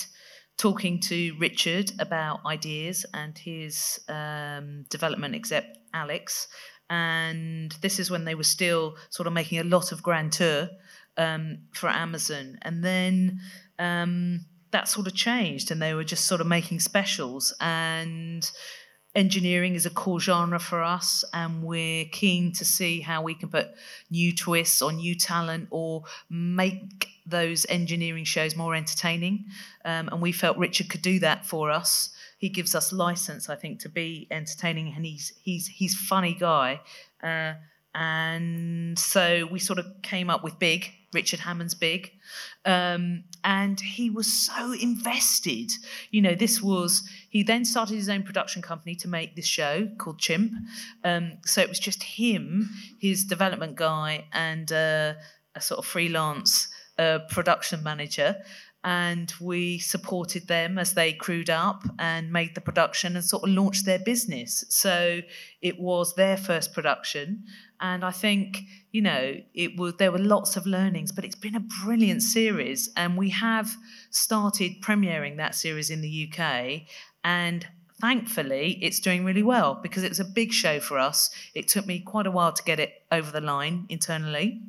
talking 0.57 1.01
to 1.01 1.37
Richard 1.39 1.93
about 1.99 2.41
ideas 2.47 3.05
and 3.13 3.37
his 3.37 4.01
um, 4.09 4.87
development 4.89 5.35
exec, 5.35 5.77
Alex. 5.93 6.49
And 6.89 7.73
this 7.83 7.99
is 7.99 8.11
when 8.11 8.25
they 8.25 8.35
were 8.35 8.45
still 8.45 8.97
sort 9.11 9.27
of 9.27 9.33
making 9.33 9.59
a 9.59 9.65
lot 9.65 9.93
of 9.93 10.03
grand 10.03 10.33
tour 10.33 10.69
um, 11.17 11.59
for 11.73 11.89
Amazon. 11.89 12.59
And 12.63 12.85
then 12.85 13.41
um, 13.79 14.47
that 14.71 14.89
sort 14.89 15.07
of 15.07 15.15
changed, 15.15 15.71
and 15.71 15.81
they 15.81 15.95
were 15.95 16.05
just 16.05 16.27
sort 16.27 16.41
of 16.41 16.47
making 16.47 16.81
specials. 16.81 17.55
And 17.61 18.49
engineering 19.15 19.75
is 19.75 19.87
a 19.87 19.91
core 19.91 20.21
genre 20.21 20.59
for 20.59 20.83
us, 20.83 21.25
and 21.33 21.63
we're 21.63 22.05
keen 22.13 22.53
to 22.53 22.65
see 22.65 23.01
how 23.01 23.23
we 23.23 23.35
can 23.35 23.49
put 23.49 23.69
new 24.11 24.35
twists 24.35 24.83
or 24.83 24.93
new 24.93 25.15
talent 25.15 25.69
or 25.71 26.05
make 26.31 27.09
those 27.25 27.67
engineering 27.69 28.25
shows 28.25 28.55
more 28.55 28.75
entertaining. 28.75 29.47
Um, 29.85 30.09
and 30.13 30.21
we 30.21 30.33
felt 30.33 30.59
Richard 30.59 30.89
could 30.91 31.03
do 31.03 31.19
that 31.21 31.47
for 31.47 31.71
us. 31.71 32.11
He 32.37 32.49
gives 32.49 32.75
us 32.75 32.93
license, 32.93 33.49
I 33.49 33.57
think, 33.57 33.81
to 33.81 33.89
be 33.89 34.27
entertaining, 34.31 34.93
and 34.95 35.05
he's 35.07 35.33
he's 35.43 35.67
he's 35.67 35.95
funny 35.95 36.35
guy. 36.35 36.81
Uh, 37.23 37.55
and 37.95 38.99
so 38.99 39.49
we 39.51 39.59
sort 39.59 39.79
of 39.79 39.87
came 40.03 40.29
up 40.29 40.45
with 40.45 40.59
Big, 40.59 40.93
Richard 41.15 41.41
Hammond's 41.41 41.75
Big. 41.75 42.13
Um, 42.67 43.25
and 43.43 43.81
he 43.81 44.11
was 44.11 44.31
so 44.31 44.73
invested. 44.73 45.73
You 46.11 46.21
know, 46.21 46.35
this 46.35 46.61
was, 46.61 47.09
he 47.31 47.43
then 47.43 47.65
started 47.65 47.95
his 47.95 48.11
own 48.11 48.23
production 48.23 48.61
company 48.61 48.97
to 48.97 49.09
make 49.09 49.35
this 49.35 49.47
show 49.47 49.89
called 49.97 50.19
Chimp. 50.19 50.53
Um, 51.05 51.39
so 51.47 51.63
it 51.63 51.71
was 51.71 51.79
just 51.79 52.03
him, 52.03 52.69
his 53.01 53.25
development 53.25 53.77
guy, 53.77 54.27
and 54.33 54.71
uh, 54.71 55.15
a 55.55 55.61
sort 55.63 55.79
of 55.79 55.87
freelance 55.87 56.69
uh, 56.99 57.21
production 57.31 57.83
manager. 57.83 58.37
And 58.87 59.35
we 59.41 59.81
supported 59.81 60.47
them 60.47 60.79
as 60.79 60.95
they 60.95 61.13
crewed 61.13 61.51
up 61.51 61.83
and 61.99 62.33
made 62.33 62.55
the 62.55 62.61
production 62.61 63.17
and 63.17 63.25
sort 63.25 63.43
of 63.43 63.49
launched 63.51 63.85
their 63.85 63.99
business. 63.99 64.65
So 64.69 65.23
it 65.61 65.81
was 65.81 66.15
their 66.15 66.37
first 66.37 66.73
production. 66.73 67.47
And 67.81 68.05
I 68.05 68.13
think, 68.13 68.61
you 68.93 69.03
know, 69.03 69.35
it 69.55 69.77
was 69.77 69.95
there 69.97 70.13
were 70.13 70.21
lots 70.21 70.57
of 70.57 70.67
learnings, 70.67 71.11
but 71.11 71.25
it's 71.25 71.35
been 71.35 71.57
a 71.57 71.67
brilliant 71.85 72.23
series. 72.23 72.89
And 72.97 73.19
we 73.19 73.31
have 73.31 73.77
started 74.11 74.81
premiering 74.83 75.37
that 75.39 75.57
series 75.57 75.91
in 75.91 76.01
the 76.01 76.31
UK. 76.33 76.83
And 77.25 77.67
thankfully, 78.01 78.79
it's 78.81 79.01
doing 79.01 79.25
really 79.25 79.43
well 79.43 79.81
because 79.83 80.05
it 80.05 80.11
was 80.11 80.21
a 80.21 80.25
big 80.25 80.53
show 80.53 80.79
for 80.79 80.97
us. 80.97 81.29
It 81.57 81.67
took 81.67 81.87
me 81.87 81.99
quite 81.99 82.29
a 82.29 82.31
while 82.31 82.53
to 82.53 82.63
get 82.63 82.79
it 82.79 82.93
over 83.11 83.33
the 83.33 83.41
line 83.41 83.87
internally 83.89 84.63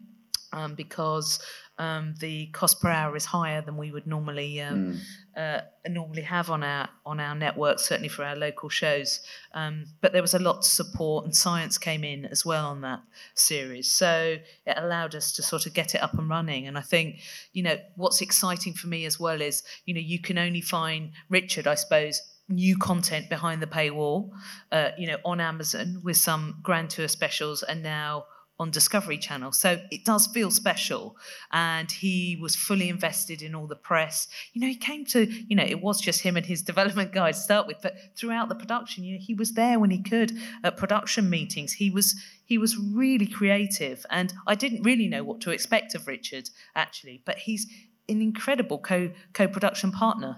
um, 0.54 0.74
because 0.74 1.40
um, 1.80 2.16
the 2.20 2.48
cost 2.48 2.82
per 2.82 2.90
hour 2.90 3.16
is 3.16 3.26
higher 3.26 3.62
than 3.62 3.78
we 3.78 3.92
would 3.92 4.08
normally 4.08 4.62
um, 4.62 5.00
uh, 5.36 5.62
normally 5.88 6.24
have 6.24 6.50
on 6.50 6.64
our 6.64 6.90
on 7.06 7.20
our 7.20 7.36
network, 7.36 7.80
certainly 7.80 8.10
for 8.10 8.24
our 8.24 8.36
local 8.36 8.68
shows. 8.68 9.20
Um, 9.54 9.86
but 10.02 10.12
there 10.12 10.24
was 10.24 10.34
a 10.34 10.40
lot 10.40 10.64
to 10.64 10.70
support, 10.70 11.26
and 11.26 11.36
science 11.36 11.78
came 11.78 12.04
in 12.04 12.26
as 12.26 12.44
well 12.44 12.66
on 12.66 12.82
that 12.82 13.02
series, 13.36 13.92
so 13.92 14.38
it 14.66 14.78
allowed 14.78 15.14
us 15.14 15.32
to 15.34 15.44
sort 15.44 15.68
of 15.68 15.74
get 15.74 15.94
it 15.94 16.02
up 16.02 16.18
and 16.18 16.30
running. 16.30 16.68
And 16.68 16.78
I 16.78 16.82
think 16.82 17.20
you 17.54 17.62
know 17.62 17.78
what's 17.96 18.22
exciting 18.22 18.74
for 18.74 18.88
me 18.88 19.06
as 19.06 19.20
well 19.20 19.40
is 19.40 19.62
you 19.86 19.94
know 19.94 20.02
you 20.02 20.20
can 20.20 20.40
only 20.40 20.62
find 20.62 21.12
Richard, 21.30 21.68
I 21.68 21.76
suppose, 21.76 22.22
new 22.50 22.76
content 22.76 23.30
behind 23.30 23.62
the 23.62 23.68
paywall, 23.68 24.32
uh, 24.72 24.90
you 24.98 25.06
know, 25.06 25.18
on 25.24 25.40
Amazon 25.40 26.02
with 26.04 26.18
some 26.18 26.58
Grand 26.64 26.90
Tour 26.90 27.08
specials, 27.08 27.62
and 27.62 27.84
now 27.84 28.26
on 28.60 28.72
Discovery 28.72 29.18
Channel. 29.18 29.52
So 29.52 29.80
it 29.92 30.04
does 30.04 30.28
feel 30.28 30.50
special. 30.50 31.16
And 31.52 31.92
he 31.92 32.38
was 32.42 32.56
fully 32.56 32.90
invested 32.90 33.42
in 33.42 33.54
all 33.54 33.68
the 33.68 33.76
press. 33.76 34.28
You 34.54 34.62
know, 34.62 34.68
he 34.68 34.76
came 34.76 35.06
to, 35.06 35.26
you 35.26 35.56
know, 35.56 35.64
it 35.64 35.82
was 35.82 36.02
just 36.02 36.22
him 36.22 36.38
and 36.38 36.46
his 36.46 36.62
development 36.72 37.12
guy 37.12 37.32
to 37.32 37.38
start 37.38 37.68
with, 37.68 37.78
but 37.82 37.96
throughout 38.16 38.50
the 38.50 38.56
production, 38.56 39.04
you 39.04 39.16
know, 39.16 39.22
he 39.22 39.34
was 39.34 39.54
there 39.54 39.80
when 39.80 39.92
he 39.92 40.02
could 40.02 40.32
at 40.64 40.78
production 40.78 41.30
meetings. 41.30 41.74
He 41.74 41.90
was 41.90 42.16
he 42.46 42.58
was 42.58 42.78
really 42.78 43.28
creative. 43.28 44.06
And 44.10 44.34
I 44.48 44.56
didn't 44.56 44.84
really 44.84 45.08
know 45.08 45.24
what 45.24 45.42
to 45.42 45.52
expect 45.52 45.94
of 45.96 46.08
Richard, 46.08 46.50
actually, 46.76 47.22
but 47.26 47.40
he's 47.40 47.68
an 48.10 48.22
incredible 48.22 48.80
co 48.80 49.12
co-production 49.34 49.92
partner. 49.92 50.38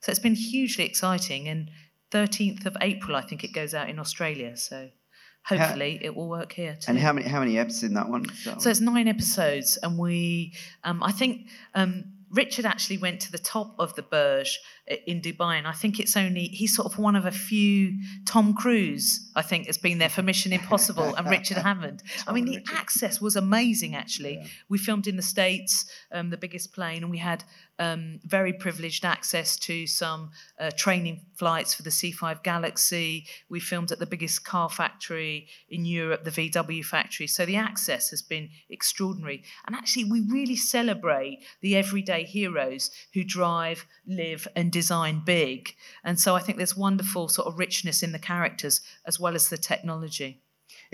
So 0.00 0.10
it's 0.10 0.20
been 0.20 0.34
hugely 0.34 0.84
exciting. 0.84 1.48
And 1.48 1.70
13th 2.10 2.66
of 2.66 2.76
April, 2.80 3.16
I 3.16 3.22
think 3.22 3.42
it 3.42 3.52
goes 3.52 3.72
out 3.72 3.88
in 3.88 3.98
Australia. 3.98 4.56
So 4.56 4.90
hopefully 5.44 5.98
it 6.02 6.14
will 6.14 6.28
work 6.28 6.52
here 6.52 6.74
too. 6.74 6.90
And 6.90 6.98
how 6.98 7.12
many 7.12 7.28
how 7.28 7.40
many 7.40 7.54
eps 7.54 7.82
in 7.82 7.94
that 7.94 8.08
one? 8.08 8.26
So 8.58 8.70
it's 8.70 8.80
nine 8.80 9.08
episodes, 9.08 9.76
and 9.82 9.98
we, 9.98 10.54
um, 10.82 11.02
I 11.02 11.12
think 11.12 11.48
um, 11.74 12.04
Richard 12.30 12.66
actually 12.66 12.98
went 12.98 13.20
to 13.20 13.32
the 13.32 13.38
top 13.38 13.74
of 13.78 13.94
the 13.94 14.02
Burj 14.02 14.58
in 15.06 15.20
Dubai, 15.20 15.56
and 15.56 15.68
I 15.68 15.72
think 15.72 16.00
it's 16.00 16.16
only 16.16 16.44
he's 16.48 16.74
sort 16.74 16.92
of 16.92 16.98
one 16.98 17.14
of 17.14 17.26
a 17.26 17.30
few. 17.30 17.96
Tom 18.26 18.54
Cruise, 18.54 19.30
I 19.36 19.42
think, 19.42 19.66
has 19.66 19.78
been 19.78 19.98
there 19.98 20.08
for 20.08 20.22
Mission 20.22 20.52
Impossible, 20.52 21.14
and 21.14 21.28
Richard 21.28 21.58
haven't. 21.70 22.02
I 22.26 22.32
mean, 22.32 22.46
the 22.46 22.64
access 22.72 23.20
was 23.20 23.36
amazing. 23.36 23.94
Actually, 23.94 24.44
we 24.68 24.78
filmed 24.78 25.06
in 25.06 25.16
the 25.16 25.22
states, 25.22 25.86
um, 26.10 26.30
the 26.30 26.36
biggest 26.36 26.72
plane, 26.72 27.02
and 27.02 27.10
we 27.10 27.18
had 27.18 27.44
um, 27.78 28.20
very 28.24 28.52
privileged 28.52 29.04
access 29.04 29.56
to 29.56 29.86
some 29.86 30.30
uh, 30.60 30.70
training 30.76 31.22
flights 31.34 31.74
for 31.74 31.82
the 31.82 31.90
C5 31.90 32.42
Galaxy. 32.42 33.26
We 33.48 33.60
filmed 33.60 33.90
at 33.90 33.98
the 33.98 34.06
biggest 34.06 34.44
car 34.44 34.70
factory 34.70 35.48
in 35.68 35.84
Europe, 35.84 36.24
the 36.24 36.30
VW 36.30 36.84
factory. 36.84 37.26
So 37.26 37.44
the 37.44 37.56
access 37.56 38.10
has 38.10 38.22
been 38.22 38.50
extraordinary. 38.70 39.42
And 39.66 39.74
actually, 39.74 40.04
we 40.04 40.20
really 40.20 40.56
celebrate 40.56 41.44
the 41.60 41.76
everyday 41.76 42.24
heroes 42.24 42.90
who 43.12 43.24
drive, 43.24 43.86
live, 44.06 44.46
and 44.54 44.70
design 44.70 45.22
big. 45.24 45.74
And 46.04 46.20
so 46.20 46.36
I 46.36 46.40
think 46.40 46.58
there's 46.58 46.76
wonderful 46.76 47.28
sort 47.28 47.48
of 47.48 47.58
richness 47.58 48.02
in 48.02 48.12
the 48.12 48.18
characters 48.18 48.80
as 49.04 49.18
well 49.18 49.34
as 49.34 49.48
the 49.48 49.58
technology. 49.58 50.43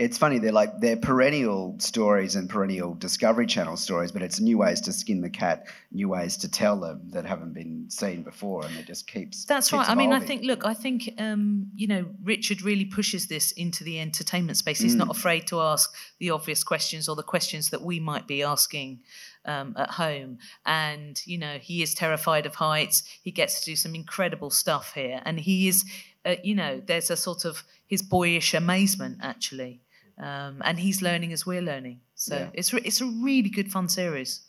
It's 0.00 0.16
funny, 0.16 0.38
they're 0.38 0.50
like 0.50 0.80
they're 0.80 0.96
perennial 0.96 1.76
stories 1.78 2.34
and 2.34 2.48
perennial 2.48 2.94
Discovery 2.94 3.46
Channel 3.46 3.76
stories, 3.76 4.10
but 4.12 4.22
it's 4.22 4.40
new 4.40 4.56
ways 4.56 4.80
to 4.82 4.94
skin 4.94 5.20
the 5.20 5.28
cat, 5.28 5.66
new 5.92 6.08
ways 6.08 6.38
to 6.38 6.50
tell 6.50 6.80
them 6.80 7.02
that 7.10 7.26
haven't 7.26 7.52
been 7.52 7.90
seen 7.90 8.22
before, 8.22 8.64
and 8.64 8.74
it 8.78 8.86
just 8.86 9.06
keeps. 9.06 9.44
That's 9.44 9.68
keeps 9.68 9.78
right. 9.78 9.90
I 9.90 9.94
mean, 9.94 10.14
I 10.14 10.20
think, 10.20 10.42
look, 10.42 10.64
I 10.64 10.72
think, 10.72 11.12
um, 11.18 11.66
you 11.74 11.86
know, 11.86 12.06
Richard 12.24 12.62
really 12.62 12.86
pushes 12.86 13.26
this 13.26 13.52
into 13.52 13.84
the 13.84 14.00
entertainment 14.00 14.56
space. 14.56 14.80
He's 14.80 14.94
not 14.94 15.08
Mm. 15.08 15.16
afraid 15.18 15.46
to 15.48 15.60
ask 15.60 15.94
the 16.18 16.30
obvious 16.30 16.64
questions 16.64 17.06
or 17.06 17.14
the 17.14 17.22
questions 17.34 17.68
that 17.68 17.82
we 17.82 18.00
might 18.00 18.26
be 18.26 18.42
asking 18.42 19.00
um, 19.44 19.74
at 19.76 19.90
home. 19.90 20.38
And, 20.64 21.20
you 21.26 21.36
know, 21.36 21.58
he 21.58 21.82
is 21.82 21.94
terrified 21.94 22.46
of 22.46 22.54
heights. 22.54 23.02
He 23.22 23.32
gets 23.32 23.60
to 23.60 23.66
do 23.66 23.76
some 23.76 23.94
incredible 23.94 24.50
stuff 24.50 24.94
here. 24.94 25.20
And 25.26 25.38
he 25.40 25.68
is, 25.68 25.84
uh, 26.24 26.36
you 26.42 26.54
know, 26.54 26.80
there's 26.80 27.10
a 27.10 27.16
sort 27.18 27.44
of 27.44 27.64
his 27.86 28.00
boyish 28.00 28.54
amazement, 28.54 29.18
actually. 29.20 29.82
Um, 30.20 30.60
and 30.64 30.78
he's 30.78 31.00
learning 31.00 31.32
as 31.32 31.46
we're 31.46 31.62
learning. 31.62 32.00
So 32.14 32.36
Yeah. 32.36 32.50
it's, 32.52 32.72
re- 32.74 32.82
it's 32.84 33.00
a 33.00 33.06
really 33.06 33.48
good, 33.48 33.72
fun 33.72 33.88
series. 33.88 34.42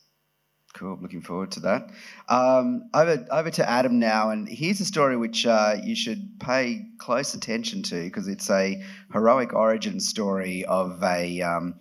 Cool. 0.74 0.98
Looking 1.02 1.22
forward 1.22 1.52
to 1.52 1.60
that. 1.62 1.90
Um, 2.30 2.90
over 2.94 3.26
over 3.30 3.52
to 3.52 3.70
Adam 3.70 4.00
now, 4.00 4.30
and 4.30 4.48
here's 4.48 4.80
a 4.80 4.86
story 4.86 5.18
which 5.18 5.46
uh, 5.46 5.76
you 5.84 5.96
should 5.96 6.40
pay 6.40 6.86
close 6.98 7.34
attention 7.34 7.84
to 7.84 8.04
because 8.04 8.30
it's 8.30 8.50
a 8.50 8.82
heroic 9.12 9.54
origin 9.54 10.00
story 10.00 10.64
of 10.64 11.04
a 11.04 11.42
um, 11.42 11.76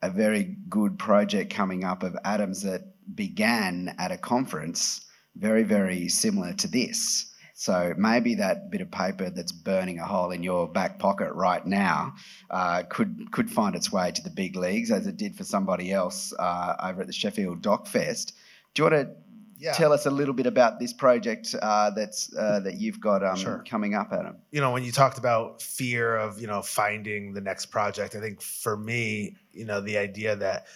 a 0.00 0.10
very 0.10 0.56
good 0.70 0.98
project 0.98 1.52
coming 1.52 1.84
up 1.84 2.02
of 2.02 2.16
Adams 2.24 2.62
that 2.62 2.94
began 3.14 3.94
at 3.98 4.10
a 4.10 4.16
conference 4.16 5.04
very 5.36 5.62
very 5.62 6.08
similar 6.08 6.54
to 6.54 6.66
this. 6.66 7.29
So 7.60 7.92
maybe 7.98 8.36
that 8.36 8.70
bit 8.70 8.80
of 8.80 8.90
paper 8.90 9.28
that's 9.28 9.52
burning 9.52 9.98
a 9.98 10.06
hole 10.06 10.30
in 10.30 10.42
your 10.42 10.66
back 10.66 10.98
pocket 10.98 11.30
right 11.34 11.64
now 11.66 12.14
uh, 12.48 12.84
could 12.88 13.30
could 13.32 13.50
find 13.50 13.76
its 13.76 13.92
way 13.92 14.10
to 14.12 14.22
the 14.22 14.30
big 14.30 14.56
leagues, 14.56 14.90
as 14.90 15.06
it 15.06 15.18
did 15.18 15.36
for 15.36 15.44
somebody 15.44 15.92
else 15.92 16.32
uh, 16.38 16.74
over 16.82 17.02
at 17.02 17.06
the 17.06 17.12
Sheffield 17.12 17.60
Doc/Fest. 17.60 18.32
Do 18.72 18.82
you 18.82 18.90
want 18.90 18.94
to 19.08 19.14
Yeah. 19.58 19.72
tell 19.74 19.92
us 19.92 20.06
a 20.06 20.10
little 20.10 20.32
bit 20.32 20.46
about 20.46 20.80
this 20.80 20.94
project 20.94 21.54
uh, 21.60 21.90
that's 21.90 22.34
uh, 22.34 22.60
that 22.60 22.76
you've 22.80 22.98
got 22.98 23.22
um, 23.22 23.36
Sure. 23.36 23.62
coming 23.68 23.94
up, 23.94 24.08
Adam? 24.10 24.36
you 24.52 24.62
know, 24.62 24.70
when 24.72 24.82
you 24.82 24.90
talked 24.90 25.18
about 25.18 25.60
fear 25.60 26.16
of, 26.16 26.40
you 26.40 26.46
know, 26.46 26.62
finding 26.62 27.34
the 27.34 27.42
next 27.42 27.66
project, 27.66 28.14
I 28.14 28.20
think 28.20 28.40
for 28.40 28.74
me, 28.78 29.36
you 29.52 29.66
know, 29.66 29.82
the 29.82 29.98
idea 29.98 30.34
that 30.34 30.66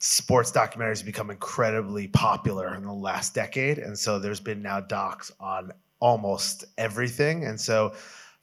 sports 0.00 0.50
documentaries 0.50 0.98
have 0.98 1.06
become 1.06 1.30
incredibly 1.30 2.08
popular 2.08 2.74
in 2.74 2.82
the 2.82 2.92
last 2.92 3.32
decade. 3.32 3.78
And 3.78 3.96
so 3.96 4.18
there's 4.18 4.40
been 4.40 4.60
now 4.60 4.80
docs 4.80 5.30
on 5.38 5.72
almost 6.00 6.64
everything. 6.78 7.44
And 7.44 7.60
so 7.60 7.94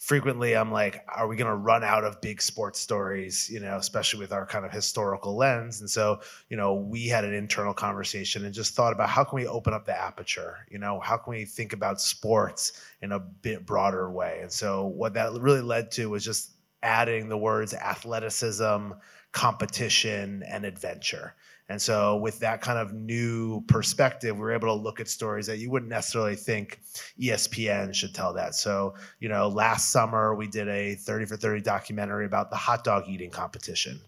frequently 0.03 0.53
I'm 0.53 0.69
like, 0.71 1.05
are 1.07 1.27
we 1.27 1.37
going 1.37 1.49
to 1.49 1.55
run 1.55 1.81
out 1.81 2.03
of 2.03 2.19
big 2.19 2.41
sports 2.41 2.79
stories, 2.79 3.49
you 3.49 3.61
know, 3.61 3.77
especially 3.77 4.19
with 4.19 4.33
our 4.33 4.45
kind 4.45 4.65
of 4.65 4.71
historical 4.71 5.35
lens? 5.35 5.79
And 5.79 5.89
so, 5.89 6.19
you 6.49 6.57
know, 6.57 6.73
we 6.73 7.07
had 7.07 7.23
an 7.23 7.33
internal 7.33 7.73
conversation 7.73 8.43
and 8.43 8.53
just 8.53 8.75
thought 8.75 8.91
about 8.91 9.07
how 9.07 9.23
can 9.23 9.37
we 9.37 9.47
open 9.47 9.73
up 9.73 9.85
the 9.85 9.97
aperture? 9.97 10.57
You 10.69 10.77
know, 10.77 10.99
how 10.99 11.15
can 11.15 11.31
we 11.31 11.45
think 11.45 11.71
about 11.71 12.01
sports 12.01 12.73
in 13.01 13.13
a 13.13 13.19
bit 13.19 13.65
broader 13.65 14.11
way? 14.11 14.39
And 14.41 14.51
so 14.51 14.87
what 14.87 15.13
that 15.13 15.31
really 15.33 15.61
led 15.61 15.89
to 15.91 16.09
was 16.09 16.25
just 16.25 16.51
adding 16.81 17.29
the 17.29 17.37
words 17.37 17.73
athleticism, 17.73 18.91
competition, 19.31 20.43
and 20.43 20.65
adventure. 20.65 21.33
And 21.69 21.81
so, 21.81 22.17
with 22.17 22.39
that 22.39 22.61
kind 22.61 22.77
of 22.77 22.93
new 22.93 23.61
perspective, 23.67 24.35
we 24.35 24.41
were 24.41 24.51
able 24.51 24.67
to 24.67 24.81
look 24.81 24.99
at 24.99 25.07
stories 25.07 25.47
that 25.47 25.59
you 25.59 25.71
wouldn't 25.71 25.89
necessarily 25.89 26.35
think 26.35 26.81
ESPN 27.19 27.93
should 27.93 28.13
tell 28.13 28.33
that. 28.33 28.55
So, 28.55 28.95
you 29.19 29.29
know, 29.29 29.47
last 29.47 29.91
summer 29.91 30.35
we 30.35 30.47
did 30.47 30.67
a 30.67 30.95
30 30.95 31.25
for 31.25 31.37
30 31.37 31.61
documentary 31.61 32.25
about 32.25 32.49
the 32.49 32.57
hot 32.57 32.83
dog 32.83 33.05
eating 33.07 33.29
competition. 33.29 34.01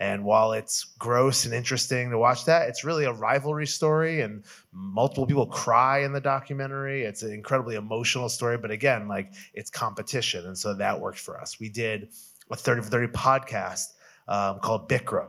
And 0.00 0.24
while 0.24 0.52
it's 0.52 0.84
gross 0.98 1.44
and 1.44 1.54
interesting 1.54 2.10
to 2.10 2.18
watch 2.18 2.46
that, 2.46 2.68
it's 2.68 2.82
really 2.82 3.04
a 3.04 3.12
rivalry 3.12 3.66
story, 3.66 4.22
and 4.22 4.42
multiple 4.72 5.26
people 5.26 5.46
cry 5.46 6.00
in 6.00 6.12
the 6.12 6.20
documentary. 6.20 7.02
It's 7.02 7.22
an 7.22 7.32
incredibly 7.32 7.76
emotional 7.76 8.28
story, 8.28 8.56
but 8.56 8.70
again, 8.70 9.06
like 9.06 9.32
it's 9.54 9.70
competition. 9.70 10.46
And 10.46 10.56
so 10.56 10.74
that 10.74 10.98
worked 10.98 11.20
for 11.20 11.38
us. 11.38 11.60
We 11.60 11.68
did 11.68 12.08
a 12.50 12.56
30 12.56 12.82
for 12.82 12.88
30 12.88 13.12
podcast 13.12 13.92
um, 14.26 14.58
called 14.60 14.88
Bikram 14.88 15.28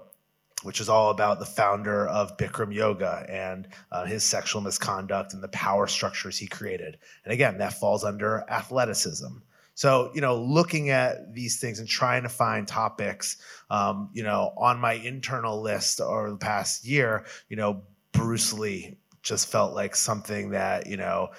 which 0.63 0.81
is 0.81 0.89
all 0.89 1.11
about 1.11 1.39
the 1.39 1.45
founder 1.45 2.07
of 2.07 2.37
Bikram 2.37 2.73
Yoga 2.73 3.25
and 3.29 3.67
uh, 3.91 4.05
his 4.05 4.23
sexual 4.23 4.61
misconduct 4.61 5.33
and 5.33 5.43
the 5.43 5.47
power 5.49 5.87
structures 5.87 6.37
he 6.37 6.47
created. 6.47 6.97
And 7.23 7.33
again, 7.33 7.57
that 7.59 7.73
falls 7.73 8.03
under 8.03 8.43
athleticism. 8.49 9.37
So, 9.75 10.11
you 10.13 10.21
know, 10.21 10.35
looking 10.41 10.89
at 10.89 11.33
these 11.33 11.59
things 11.59 11.79
and 11.79 11.87
trying 11.87 12.23
to 12.23 12.29
find 12.29 12.67
topics, 12.67 13.37
um, 13.69 14.09
you 14.13 14.23
know, 14.23 14.53
on 14.57 14.79
my 14.79 14.93
internal 14.93 15.61
list 15.61 15.99
over 15.99 16.29
the 16.29 16.37
past 16.37 16.85
year, 16.85 17.25
you 17.49 17.55
know, 17.55 17.81
Bruce 18.11 18.53
Lee 18.53 18.97
just 19.23 19.47
felt 19.47 19.73
like 19.73 19.95
something 19.95 20.51
that, 20.51 20.85
you 20.85 20.97
know, 20.97 21.29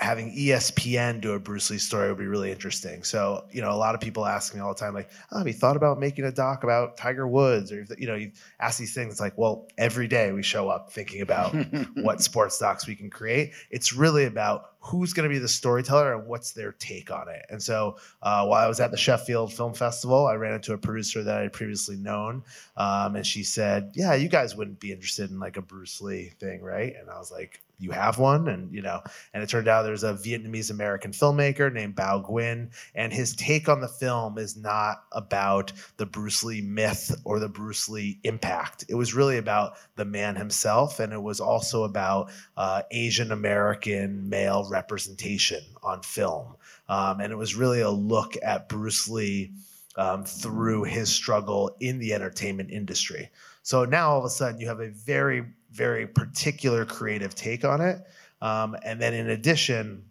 having 0.00 0.34
ESPN 0.34 1.20
do 1.20 1.32
a 1.32 1.38
Bruce 1.38 1.68
Lee 1.70 1.76
story 1.76 2.08
would 2.08 2.18
be 2.18 2.26
really 2.26 2.50
interesting. 2.50 3.02
So, 3.04 3.44
you 3.50 3.60
know, 3.60 3.70
a 3.70 3.76
lot 3.76 3.94
of 3.94 4.00
people 4.00 4.24
ask 4.24 4.54
me 4.54 4.60
all 4.60 4.72
the 4.72 4.80
time, 4.80 4.94
like, 4.94 5.10
oh, 5.30 5.38
have 5.38 5.46
you 5.46 5.52
thought 5.52 5.76
about 5.76 6.00
making 6.00 6.24
a 6.24 6.32
doc 6.32 6.64
about 6.64 6.96
Tiger 6.96 7.28
Woods? 7.28 7.70
Or, 7.70 7.86
you 7.98 8.06
know, 8.06 8.14
you 8.14 8.32
ask 8.60 8.78
these 8.78 8.94
things, 8.94 9.12
it's 9.12 9.20
like, 9.20 9.36
well, 9.36 9.68
every 9.76 10.08
day 10.08 10.32
we 10.32 10.42
show 10.42 10.70
up 10.70 10.90
thinking 10.90 11.20
about 11.20 11.54
what 11.96 12.22
sports 12.22 12.58
docs 12.58 12.86
we 12.86 12.96
can 12.96 13.10
create. 13.10 13.52
It's 13.70 13.92
really 13.92 14.24
about 14.24 14.70
who's 14.80 15.12
going 15.12 15.28
to 15.28 15.32
be 15.32 15.38
the 15.38 15.48
storyteller 15.48 16.14
and 16.14 16.26
what's 16.26 16.52
their 16.52 16.72
take 16.72 17.10
on 17.10 17.28
it. 17.28 17.44
And 17.50 17.62
so 17.62 17.98
uh, 18.22 18.46
while 18.46 18.64
I 18.64 18.68
was 18.68 18.80
at 18.80 18.90
the 18.90 18.96
Sheffield 18.96 19.52
Film 19.52 19.74
Festival, 19.74 20.26
I 20.26 20.34
ran 20.34 20.54
into 20.54 20.72
a 20.72 20.78
producer 20.78 21.22
that 21.22 21.36
I 21.36 21.42
had 21.42 21.52
previously 21.52 21.96
known. 21.96 22.42
Um, 22.78 23.16
and 23.16 23.26
she 23.26 23.44
said, 23.44 23.92
yeah, 23.94 24.14
you 24.14 24.30
guys 24.30 24.56
wouldn't 24.56 24.80
be 24.80 24.92
interested 24.92 25.30
in 25.30 25.38
like 25.38 25.58
a 25.58 25.62
Bruce 25.62 26.00
Lee 26.00 26.32
thing, 26.40 26.62
right? 26.62 26.94
And 26.98 27.10
I 27.10 27.18
was 27.18 27.30
like, 27.30 27.60
you 27.80 27.90
have 27.90 28.18
one 28.18 28.48
and 28.48 28.72
you 28.72 28.82
know 28.82 29.00
and 29.32 29.42
it 29.42 29.48
turned 29.48 29.68
out 29.68 29.82
there's 29.82 30.04
a 30.04 30.14
vietnamese 30.14 30.70
american 30.70 31.10
filmmaker 31.10 31.72
named 31.72 31.96
bao 31.96 32.24
nguyen 32.24 32.68
and 32.94 33.12
his 33.12 33.34
take 33.34 33.68
on 33.68 33.80
the 33.80 33.88
film 33.88 34.38
is 34.38 34.56
not 34.56 35.04
about 35.12 35.72
the 35.96 36.06
bruce 36.06 36.44
lee 36.44 36.60
myth 36.60 37.14
or 37.24 37.38
the 37.38 37.48
bruce 37.48 37.88
lee 37.88 38.18
impact. 38.24 38.84
It 38.88 38.94
was 38.94 39.14
really 39.14 39.38
about 39.38 39.76
the 39.96 40.04
man 40.04 40.36
himself 40.36 41.00
and 41.00 41.12
it 41.12 41.22
was 41.22 41.40
also 41.40 41.84
about 41.84 42.30
uh, 42.56 42.82
asian 42.90 43.32
american 43.32 44.28
male 44.28 44.68
representation 44.70 45.62
on 45.82 46.02
film. 46.02 46.56
Um, 46.88 47.20
and 47.20 47.32
it 47.32 47.36
was 47.36 47.54
really 47.54 47.80
a 47.80 47.90
look 47.90 48.36
at 48.42 48.68
bruce 48.68 49.08
lee 49.08 49.52
um, 49.96 50.24
through 50.24 50.84
his 50.84 51.10
struggle 51.10 51.76
in 51.80 51.98
the 51.98 52.14
entertainment 52.14 52.70
industry. 52.70 53.30
So 53.62 53.84
now 53.84 54.10
all 54.10 54.18
of 54.18 54.24
a 54.24 54.30
sudden 54.30 54.60
you 54.60 54.66
have 54.66 54.80
a 54.80 54.88
very, 54.88 55.44
very 55.72 56.06
particular 56.06 56.84
creative 56.84 57.34
take 57.34 57.64
on 57.64 57.80
it. 57.80 57.98
Um, 58.42 58.76
and 58.84 59.00
then 59.00 59.14
in 59.14 59.30
addition, 59.30 60.04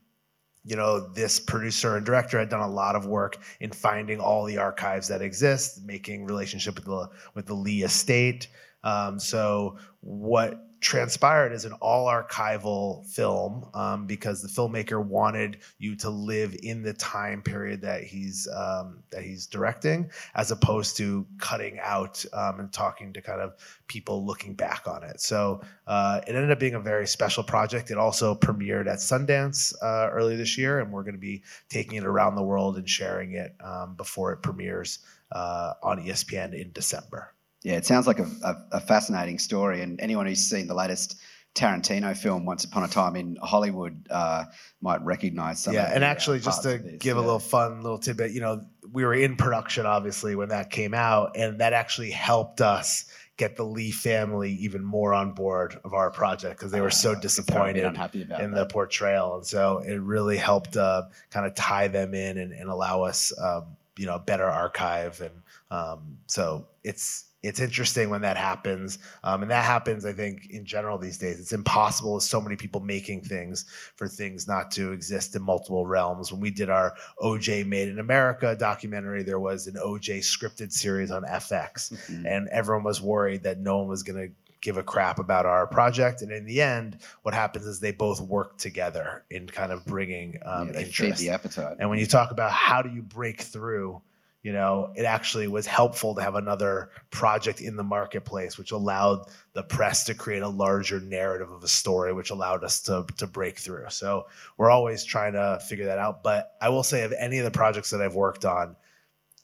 you 0.64 0.76
know, 0.76 1.07
this 1.14 1.39
producer 1.39 1.97
and 1.97 2.05
director 2.05 2.38
had 2.38 2.49
done 2.49 2.62
a 2.62 2.70
lot 2.70 2.95
of 2.95 3.05
work 3.05 3.38
in 3.60 3.72
finding 3.72 4.20
all 4.20 4.45
the 4.45 4.57
archives 4.57 5.07
that 5.07 5.22
exist, 5.22 5.84
making 5.86 6.26
relationship 6.26 6.76
with 6.76 6.86
the 6.86 7.10
with 7.34 7.45
the 7.45 7.53
Lee 7.53 7.84
estate. 7.84 8.47
Um, 8.84 9.20
so 9.20 9.78
what 10.01 10.69
transpired 10.80 11.52
is 11.52 11.66
an 11.66 11.74
all 11.74 12.08
archival 12.08 13.06
film 13.06 13.66
um, 13.74 14.06
because 14.06 14.42
the 14.42 14.48
filmmaker 14.48 15.04
wanted 15.04 15.58
you 15.78 15.96
to 15.98 16.10
live 16.10 16.56
in 16.64 16.82
the 16.82 16.94
time 16.94 17.42
period 17.42 17.82
that 17.82 18.04
he's 18.04 18.48
um, 18.56 19.04
that 19.12 19.24
he's 19.24 19.46
directing, 19.48 20.10
as 20.36 20.52
opposed 20.52 20.98
to 20.98 21.26
cutting 21.38 21.80
out 21.82 22.24
um, 22.34 22.60
and 22.60 22.72
talking 22.72 23.12
to 23.14 23.22
kind 23.22 23.42
of 23.42 23.54
people 23.88 24.26
looking 24.26 24.54
back 24.54 24.88
on 24.88 25.04
it. 25.04 25.20
So 25.20 25.62
uh, 25.88 26.22
it 26.28 26.36
ended 26.36 26.52
up 26.52 26.60
being 26.60 26.76
a 26.76 26.80
very 26.80 27.08
special 27.08 27.44
project. 27.44 27.92
It 27.92 27.98
also 27.98 28.36
premiered 28.36 28.88
at 28.88 29.00
Sundance 29.00 29.74
uh, 29.82 30.10
early 30.12 30.36
this 30.36 30.58
year, 30.58 30.80
and 30.80 30.92
we're 30.92 31.04
going 31.04 31.14
to 31.16 31.20
be 31.20 31.44
taking 31.70 31.98
it 31.98 32.06
around 32.06 32.36
the 32.36 32.44
world 32.44 32.78
and 32.78 32.90
sharing 32.90 33.34
it 33.34 33.56
um, 33.64 33.96
before 33.96 34.32
it 34.34 34.42
premieres 34.42 35.00
uh, 35.32 35.74
on 35.84 36.04
ESPN 36.04 36.54
in 36.54 36.72
December. 36.72 37.34
Yeah, 37.64 37.74
it 37.74 37.86
sounds 37.86 38.07
like 38.07 38.20
a, 38.20 38.28
a, 38.43 38.55
a, 38.74 38.80
fascinating 38.80 39.38
story, 39.38 39.82
and 39.82 39.99
anyone 39.99 40.26
who's 40.26 40.49
seen 40.49 40.68
the 40.68 40.74
latest 40.74 41.20
Tarantino 41.55 42.16
film, 42.16 42.45
Once 42.45 42.64
Upon 42.64 42.84
a 42.84 42.88
Time 42.88 43.16
in 43.16 43.38
Hollywood, 43.41 44.07
uh, 44.10 44.45
might 44.82 45.03
recognize 45.03 45.64
some. 45.64 45.74
Yeah, 45.74 45.84
of 45.84 45.89
the, 45.89 45.95
and 45.95 46.03
uh, 46.03 46.07
actually, 46.07 46.39
just 46.39 46.64
to 46.64 46.78
this, 46.78 46.97
give 46.99 47.18
a 47.18 47.22
little 47.22 47.39
fun 47.39 47.82
little 47.82 47.97
tidbit, 47.97 48.32
you 48.32 48.39
know, 48.39 48.66
we 48.91 49.03
were 49.03 49.14
in 49.14 49.36
production 49.36 49.86
obviously 49.86 50.36
when 50.36 50.49
that 50.49 50.70
came 50.70 50.93
out, 50.93 51.36
and 51.36 51.60
that 51.60 51.74
actually 51.74 52.12
helped 52.12 52.62
us 52.62 53.05
get 53.36 53.55
the 53.55 53.64
Lee 53.64 53.91
family 53.91 54.51
even 54.53 54.84
more 54.84 55.14
on 55.14 55.32
board 55.32 55.80
of 55.84 55.93
our 55.93 56.12
project 56.12 56.57
because 56.60 56.72
they 56.72 56.82
were 56.82 56.91
so 56.91 57.12
Uh, 57.12 57.16
'cause 57.16 57.36
they 57.36 57.53
were 57.53 57.64
a 57.64 57.68
bit 57.68 57.76
disappointed 57.76 57.86
unhappy 57.86 58.22
about 58.24 58.41
in 58.41 58.51
that. 58.51 58.68
the 58.68 58.74
portrayal, 58.74 59.36
and 59.36 59.45
so 59.45 59.80
it 59.80 59.95
really 59.95 60.38
helped 60.38 60.78
uh, 60.78 61.03
kind 61.30 61.45
of 61.45 61.55
tie 61.55 61.88
them 61.88 62.14
in 62.14 62.38
and, 62.38 62.53
and 62.53 62.70
allow 62.70 63.03
us, 63.03 63.34
um, 63.39 63.66
you 63.97 64.05
know, 64.05 64.16
a 64.16 64.20
better 64.20 64.45
archive, 64.45 65.20
and 65.20 65.41
um, 65.72 66.18
so 66.28 66.68
it's 66.84 67.26
it's 67.42 67.60
interesting 67.62 68.10
when 68.10 68.22
that 68.22 68.36
happens, 68.36 69.00
um, 69.24 69.42
and 69.44 69.52
that 69.52 69.64
happens, 69.64 70.06
I 70.06 70.12
think, 70.12 70.48
in 70.50 70.66
general 70.66 70.98
these 70.98 71.18
days. 71.18 71.40
It's 71.40 71.54
impossible 71.54 72.16
with 72.16 72.24
so 72.24 72.42
many 72.42 72.56
people 72.58 72.82
making 72.82 73.22
things 73.22 73.66
for 73.96 74.08
things 74.10 74.48
not 74.48 74.72
to 74.72 74.92
exist 74.92 75.36
in 75.36 75.42
multiple 75.42 75.86
realms. 75.88 76.32
When 76.32 76.42
we 76.42 76.52
did 76.52 76.70
our 76.70 76.94
OJ 77.22 77.66
Made 77.66 77.88
in 77.88 78.00
America 78.00 78.56
documentary, 78.60 79.24
there 79.24 79.40
was 79.40 79.68
an 79.68 79.76
OJ 79.76 80.20
scripted 80.20 80.72
series 80.74 81.12
on 81.12 81.24
FX, 81.24 81.98
and 82.26 82.50
everyone 82.50 82.84
was 82.84 83.02
worried 83.02 83.44
that 83.44 83.60
no 83.60 83.78
one 83.78 83.88
was 83.88 84.04
going 84.04 84.28
to 84.28 84.34
give 84.62 84.76
a 84.76 84.84
crap 84.84 85.20
about 85.20 85.46
our 85.46 85.66
project. 85.66 86.22
And 86.22 86.34
in 86.34 86.44
the 86.46 86.62
end, 86.62 86.98
what 87.22 87.34
happens 87.34 87.66
is 87.66 87.80
they 87.80 87.92
both 87.94 88.20
work 88.20 88.58
together 88.58 89.24
in 89.30 89.48
kind 89.48 89.72
of 89.72 89.86
bringing 89.86 90.38
um, 90.44 90.72
Yeah, 90.74 90.82
interest. 90.82 91.20
the 91.22 91.30
appetite. 91.30 91.78
And 91.80 91.90
when 91.90 92.00
you 92.00 92.06
talk 92.06 92.32
about 92.32 92.52
how 92.52 92.82
do 92.82 92.90
you 92.90 93.02
break 93.02 93.40
through, 93.40 94.02
you 94.42 94.54
know, 94.54 94.94
it 94.96 95.04
actually 95.04 95.48
was 95.48 95.66
helpful 95.66 96.16
to 96.16 96.22
have 96.22 96.36
another 96.36 96.92
project 97.10 97.60
in 97.60 97.76
the 97.76 97.84
marketplace, 97.84 98.58
which 98.58 98.72
allowed 98.72 99.26
the 99.54 99.64
press 99.64 100.06
to 100.06 100.14
create 100.14 100.42
a 100.42 100.48
larger 100.48 101.02
narrative 101.02 101.52
of 101.52 101.64
a 101.64 101.68
story, 101.68 102.14
which 102.14 102.30
allowed 102.30 102.64
us 102.64 102.82
to 102.84 103.06
to 103.18 103.28
break 103.28 103.60
through. 103.60 103.86
So 103.90 104.28
we're 104.58 104.70
always 104.70 105.04
trying 105.04 105.34
to 105.34 105.60
figure 105.68 105.86
that 105.86 106.00
out. 106.00 106.24
But 106.24 106.54
I 106.62 106.70
will 106.70 106.84
say, 106.84 107.04
of 107.04 107.14
any 107.20 107.40
of 107.40 107.46
the 107.46 107.52
projects 107.52 107.90
that 107.90 108.02
I've 108.02 108.16
worked 108.16 108.46
on, 108.46 108.78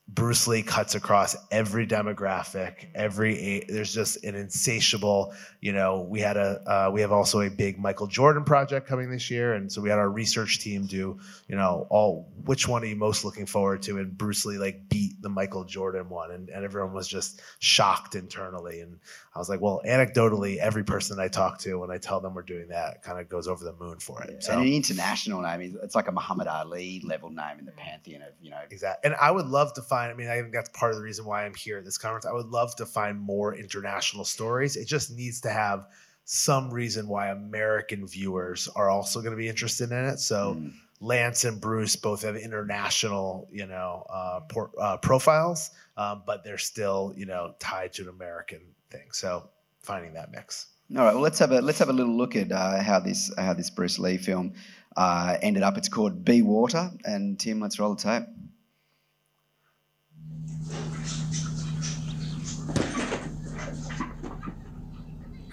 Bruce 0.07 0.47
Lee 0.47 0.61
cuts 0.61 0.93
across 0.93 1.35
every 1.49 1.87
demographic, 1.87 2.85
every 2.93 3.65
there's 3.67 3.91
just 3.91 4.23
an 4.23 4.35
insatiable, 4.35 5.33
you 5.61 5.73
know, 5.73 6.01
we 6.01 6.19
had 6.19 6.37
a 6.37 6.61
uh, 6.69 6.91
we 6.91 7.01
have 7.01 7.11
also 7.11 7.41
a 7.41 7.49
big 7.49 7.79
Michael 7.79 8.05
Jordan 8.05 8.43
project 8.43 8.87
coming 8.87 9.09
this 9.09 9.31
year 9.31 9.53
and 9.53 9.71
so 9.71 9.81
we 9.81 9.89
had 9.89 9.97
our 9.97 10.09
research 10.09 10.59
team 10.59 10.85
do, 10.85 11.19
you 11.47 11.55
know, 11.55 11.87
all 11.89 12.31
which 12.45 12.67
one 12.67 12.83
are 12.83 12.85
you 12.85 12.95
most 12.95 13.25
looking 13.25 13.47
forward 13.47 13.81
to 13.83 13.97
and 13.97 14.15
Bruce 14.15 14.45
Lee 14.45 14.59
like 14.59 14.89
beat 14.89 15.19
the 15.23 15.29
Michael 15.29 15.63
Jordan 15.63 16.07
one 16.07 16.29
and, 16.29 16.49
and 16.49 16.63
everyone 16.63 16.93
was 16.93 17.07
just 17.07 17.41
shocked 17.57 18.13
internally 18.13 18.81
and 18.81 18.99
I 19.35 19.39
was 19.39 19.49
like, 19.49 19.59
well, 19.59 19.81
anecdotally 19.85 20.57
every 20.57 20.83
person 20.83 21.19
I 21.19 21.27
talk 21.29 21.57
to 21.59 21.79
when 21.79 21.89
I 21.89 21.97
tell 21.97 22.21
them 22.21 22.35
we're 22.35 22.43
doing 22.43 22.69
that 22.69 23.01
kind 23.01 23.19
of 23.19 23.27
goes 23.27 23.47
over 23.47 23.65
the 23.65 23.73
moon 23.73 23.99
for 23.99 24.21
it. 24.23 24.43
So 24.43 24.53
and 24.53 24.61
an 24.61 24.67
international 24.67 25.41
name, 25.41 25.77
it's 25.83 25.95
like 25.95 26.07
a 26.07 26.11
Muhammad 26.11 26.47
Ali 26.47 27.01
level 27.03 27.31
name 27.31 27.59
in 27.59 27.65
the 27.65 27.73
pantheon 27.73 28.21
of 28.21 28.29
you 28.39 28.51
know. 28.51 28.59
Exactly. 28.69 29.09
And 29.09 29.19
I 29.19 29.31
would 29.31 29.47
love 29.47 29.73
to 29.73 29.81
find, 29.81 29.94
I 29.95 30.13
mean, 30.13 30.27
I 30.27 30.41
think 30.41 30.53
that's 30.53 30.69
part 30.69 30.91
of 30.91 30.97
the 30.97 31.03
reason 31.03 31.25
why 31.25 31.45
I'm 31.45 31.55
here 31.55 31.77
at 31.77 31.85
this 31.85 31.97
conference. 31.97 32.25
I 32.25 32.33
would 32.33 32.47
love 32.47 32.75
to 32.77 32.85
find 32.85 33.19
more 33.19 33.55
international 33.55 34.25
stories. 34.25 34.75
It 34.75 34.85
just 34.85 35.11
needs 35.11 35.41
to 35.41 35.49
have 35.49 35.87
some 36.25 36.71
reason 36.71 37.07
why 37.07 37.29
American 37.29 38.07
viewers 38.07 38.67
are 38.75 38.89
also 38.89 39.21
going 39.21 39.31
to 39.31 39.37
be 39.37 39.47
interested 39.47 39.91
in 39.91 40.05
it. 40.05 40.19
So 40.19 40.59
Lance 40.99 41.43
and 41.43 41.61
Bruce 41.61 41.95
both 41.95 42.23
have 42.23 42.35
international, 42.35 43.47
you 43.51 43.67
know, 43.67 44.05
uh, 44.09 44.39
por- 44.49 44.71
uh, 44.79 44.97
profiles, 44.97 45.71
um, 45.97 46.23
but 46.25 46.43
they're 46.43 46.57
still, 46.57 47.13
you 47.15 47.25
know, 47.25 47.53
tied 47.59 47.93
to 47.93 48.03
an 48.03 48.09
American 48.09 48.61
thing. 48.89 49.07
So 49.11 49.49
finding 49.81 50.13
that 50.13 50.31
mix. 50.31 50.67
All 50.95 51.03
right, 51.03 51.13
well 51.13 51.21
let's 51.21 51.39
have 51.39 51.51
a 51.51 51.61
let's 51.61 51.79
have 51.79 51.89
a 51.89 51.93
little 51.93 52.15
look 52.15 52.35
at 52.35 52.51
uh, 52.51 52.81
how 52.81 52.99
this 52.99 53.31
how 53.37 53.53
this 53.53 53.69
Bruce 53.69 53.99
Lee 53.99 54.17
film 54.17 54.53
uh, 54.95 55.37
ended 55.41 55.63
up. 55.63 55.77
It's 55.77 55.89
called 55.89 56.23
Be 56.23 56.41
Water, 56.41 56.91
and 57.03 57.39
Tim, 57.39 57.59
let's 57.59 57.79
roll 57.79 57.95
the 57.95 58.01
tape. 58.01 58.23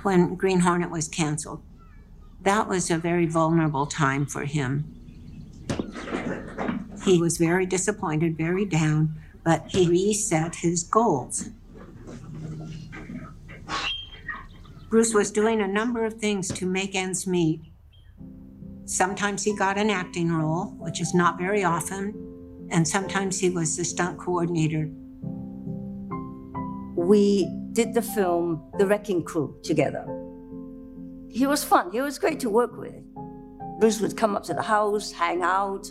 When 0.03 0.35
Green 0.35 0.61
Hornet 0.61 0.91
was 0.91 1.09
canceled. 1.09 1.63
That 2.43 2.69
was 2.69 2.91
a 2.91 2.99
very 2.99 3.27
vulnerable 3.27 3.87
time 3.87 4.27
for 4.27 4.45
him. 4.45 4.85
He 7.05 7.21
was 7.21 7.39
very 7.39 7.67
disappointed, 7.67 8.37
very 8.37 8.65
down, 8.65 9.15
but 9.45 9.65
he 9.69 9.89
reset 9.89 10.57
his 10.57 10.83
goals. 10.83 11.51
Bruce 14.89 15.15
was 15.15 15.31
doing 15.31 15.61
a 15.61 15.67
number 15.67 16.05
of 16.05 16.15
things 16.15 16.49
to 16.49 16.67
make 16.67 16.95
ends 16.95 17.27
meet. 17.27 17.63
Sometimes 18.85 19.43
he 19.45 19.57
got 19.57 19.79
an 19.79 19.89
acting 19.89 20.33
role, 20.33 20.67
which 20.79 21.01
is 21.01 21.15
not 21.15 21.39
very 21.39 21.65
often, 21.65 22.69
and 22.71 22.87
sometimes 22.87 23.41
he 23.41 23.49
was 23.49 23.77
the 23.77 23.85
stunt 23.85 24.19
coordinator. 24.19 24.91
We 27.07 27.49
did 27.73 27.95
the 27.95 28.03
film 28.03 28.71
The 28.79 28.87
Wrecking 28.87 29.25
Crew 29.25 29.57
together. 29.63 30.05
He 31.29 31.47
was 31.47 31.65
fun. 31.65 31.91
He 31.93 32.01
was 32.01 32.19
great 32.19 32.41
to 32.41 32.51
work 32.51 32.77
with. 32.77 32.95
Bruce 33.81 34.01
would 34.01 34.17
come 34.17 34.37
up 34.37 34.45
to 34.45 34.55
the 34.55 34.63
house, 34.63 35.11
hang 35.11 35.43
out. 35.43 35.91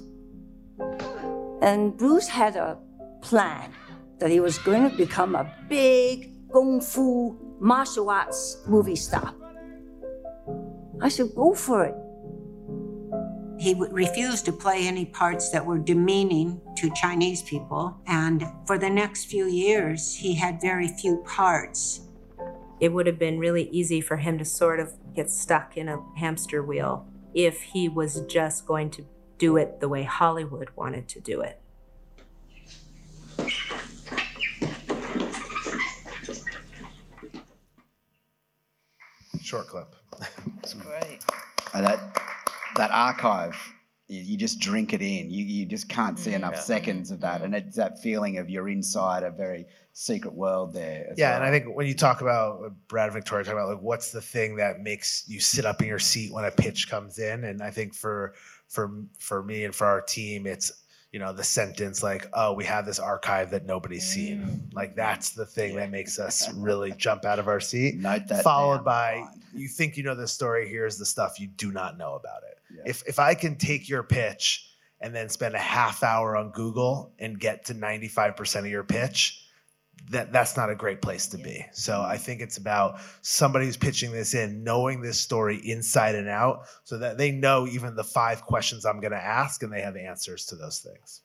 And 1.62 1.97
Bruce 1.97 2.28
had 2.28 2.55
a 2.55 2.78
plan 3.22 3.72
that 4.20 4.30
he 4.30 4.39
was 4.39 4.57
going 4.59 4.89
to 4.89 4.95
become 4.95 5.36
a 5.36 5.51
big 5.68 6.32
kung 6.51 6.80
fu 6.80 7.38
martial 7.59 8.09
arts 8.09 8.57
movie 8.68 8.95
star. 8.95 9.34
I 11.01 11.09
said, 11.09 11.30
go 11.36 11.53
for 11.53 11.86
it. 11.86 11.95
He 13.62 13.76
would 13.76 13.93
refuse 13.93 14.41
to 14.41 14.51
play 14.51 14.88
any 14.88 15.05
parts 15.05 15.51
that 15.51 15.64
were 15.64 15.78
demeaning 15.78 16.59
to 16.78 16.89
Chinese 16.95 17.43
people. 17.43 17.95
And 18.07 18.43
for 18.66 18.80
the 18.80 18.89
next 18.89 19.26
few 19.26 19.45
years, 19.45 20.16
he 20.16 20.34
had 20.34 20.59
very 20.59 20.88
few 20.88 21.18
parts. 21.28 22.01
it 22.80 22.91
would 22.91 23.05
have 23.05 23.20
been 23.20 23.38
really 23.38 23.70
easy 23.70 24.01
for 24.01 24.18
him 24.18 24.39
to 24.39 24.43
sort 24.43 24.80
of 24.80 24.91
get 25.14 25.30
stuck 25.30 25.78
in 25.78 25.88
a 25.88 26.03
hamster 26.18 26.64
wheel 26.64 27.05
if 27.36 27.62
he 27.62 27.88
was 27.88 28.22
just 28.22 28.66
going 28.66 28.89
to 28.89 29.05
do 29.38 29.55
it 29.55 29.80
the 29.80 29.88
way 29.88 30.01
Hollywood 30.01 30.72
wanted 30.76 31.07
to 31.09 31.20
do 31.22 31.41
it. 31.41 31.62
Short 39.40 39.68
clip. 39.68 39.95
It's 40.64 40.73
great. 40.73 41.19
And 41.76 41.86
that 41.86 41.99
that 42.76 42.91
archive, 42.91 43.56
you, 44.07 44.22
you 44.22 44.38
just 44.38 44.60
drink 44.60 44.93
it 44.93 45.02
in. 45.02 45.30
You 45.31 45.43
you 45.45 45.65
just 45.65 45.88
can't 45.89 46.18
see 46.19 46.34
enough 46.34 46.53
Yeah. 46.53 46.60
seconds 46.60 47.11
of 47.11 47.22
that, 47.22 47.41
and 47.41 47.56
it's 47.56 47.76
that 47.77 48.02
feeling 48.02 48.38
of 48.38 48.49
you're 48.49 48.69
inside 48.69 49.23
a 49.23 49.31
very 49.31 49.65
secret 49.93 50.34
world 50.34 50.73
there. 50.73 51.07
as 51.11 51.18
Yeah, 51.18 51.35
and. 51.35 51.43
I 51.43 51.52
think 51.52 51.76
when 51.76 51.88
you 51.88 51.93
talk 51.93 52.22
about 52.22 52.73
Brad 52.88 53.06
and 53.07 53.14
Victoria 53.14 53.43
talk 53.45 53.53
about 53.53 53.69
like 53.69 53.81
what's 53.81 54.11
the 54.11 54.22
thing 54.22 54.56
that 54.57 54.80
makes 54.81 55.23
you 55.27 55.39
sit 55.39 55.65
up 55.65 55.81
in 55.81 55.88
your 55.88 55.99
seat 55.99 56.31
when 56.34 56.45
a 56.45 56.52
pitch 56.52 56.89
comes 56.89 57.19
in, 57.19 57.43
and 57.43 57.61
I 57.61 57.72
think 57.72 57.93
for 57.93 58.34
for 58.68 58.91
for 59.19 59.43
me 59.43 59.64
and 59.65 59.73
for 59.76 59.85
our 59.88 60.02
team, 60.02 60.45
it's 60.48 60.72
you 61.11 61.19
know 61.19 61.34
the 61.34 61.43
sentence 61.43 62.02
like, 62.02 62.27
"Oh, 62.34 62.53
we 62.53 62.64
have 62.65 62.85
this 62.85 62.99
archive 62.99 63.52
that 63.52 63.65
nobody's 63.65 64.07
seen." 64.07 64.43
Mm. 64.43 64.73
Like 64.73 64.95
that's 64.95 65.31
the 65.31 65.45
thing 65.45 65.76
that 65.76 65.89
makes 65.91 66.19
us 66.19 66.49
really 66.56 66.93
jump 66.93 67.26
out 67.26 67.38
of 67.39 67.48
our 67.49 67.60
seat. 67.60 67.95
Note 67.95 68.27
that 68.30 68.43
followed 68.43 68.77
down. 68.77 68.84
by 68.85 69.23
you 69.53 69.68
think 69.68 69.98
you 69.98 70.03
know 70.03 70.15
the 70.15 70.27
story. 70.27 70.69
Here's 70.69 70.98
the 70.98 71.06
stuff 71.06 71.38
you 71.39 71.48
do 71.48 71.72
not 71.73 71.98
know 71.98 72.14
about 72.15 72.43
it. 72.43 72.60
If 72.85 73.03
if 73.07 73.19
I 73.19 73.34
can 73.34 73.57
take 73.57 73.89
your 73.89 74.03
pitch 74.03 74.68
and 74.99 75.15
then 75.15 75.30
spend 75.30 75.56
a 75.56 75.60
half 75.60 76.03
hour 76.03 76.38
on 76.38 76.52
Google 76.52 77.14
and 77.19 77.39
get 77.39 77.65
to 77.65 77.73
95% 77.73 78.60
of 78.60 78.68
your 78.68 78.84
pitch, 78.84 79.48
that 80.10 80.31
that's 80.31 80.57
not 80.57 80.69
a 80.69 80.76
great 80.76 81.02
place 81.02 81.27
to 81.27 81.38
be. 81.38 81.65
So 81.73 82.02
I 82.02 82.18
think 82.18 82.41
it's 82.41 82.57
about 82.57 82.99
somebody 83.22 83.65
who's 83.65 83.77
pitching 83.77 84.11
this 84.11 84.34
in, 84.34 84.64
knowing 84.64 85.02
this 85.02 85.19
story 85.19 85.57
inside 85.64 86.15
and 86.15 86.27
out, 86.27 86.68
so 86.84 86.98
that 86.98 87.18
they 87.18 87.31
know 87.31 87.68
even 87.68 87.95
the 87.95 88.03
five 88.03 88.43
questions 88.43 88.85
I'm 88.85 88.99
going 88.99 89.11
to 89.11 89.23
ask, 89.23 89.64
and 89.64 89.72
they 89.72 89.81
have 89.81 89.95
answers 89.95 90.45
to 90.48 90.56
those 90.56 90.80
things. 90.80 91.22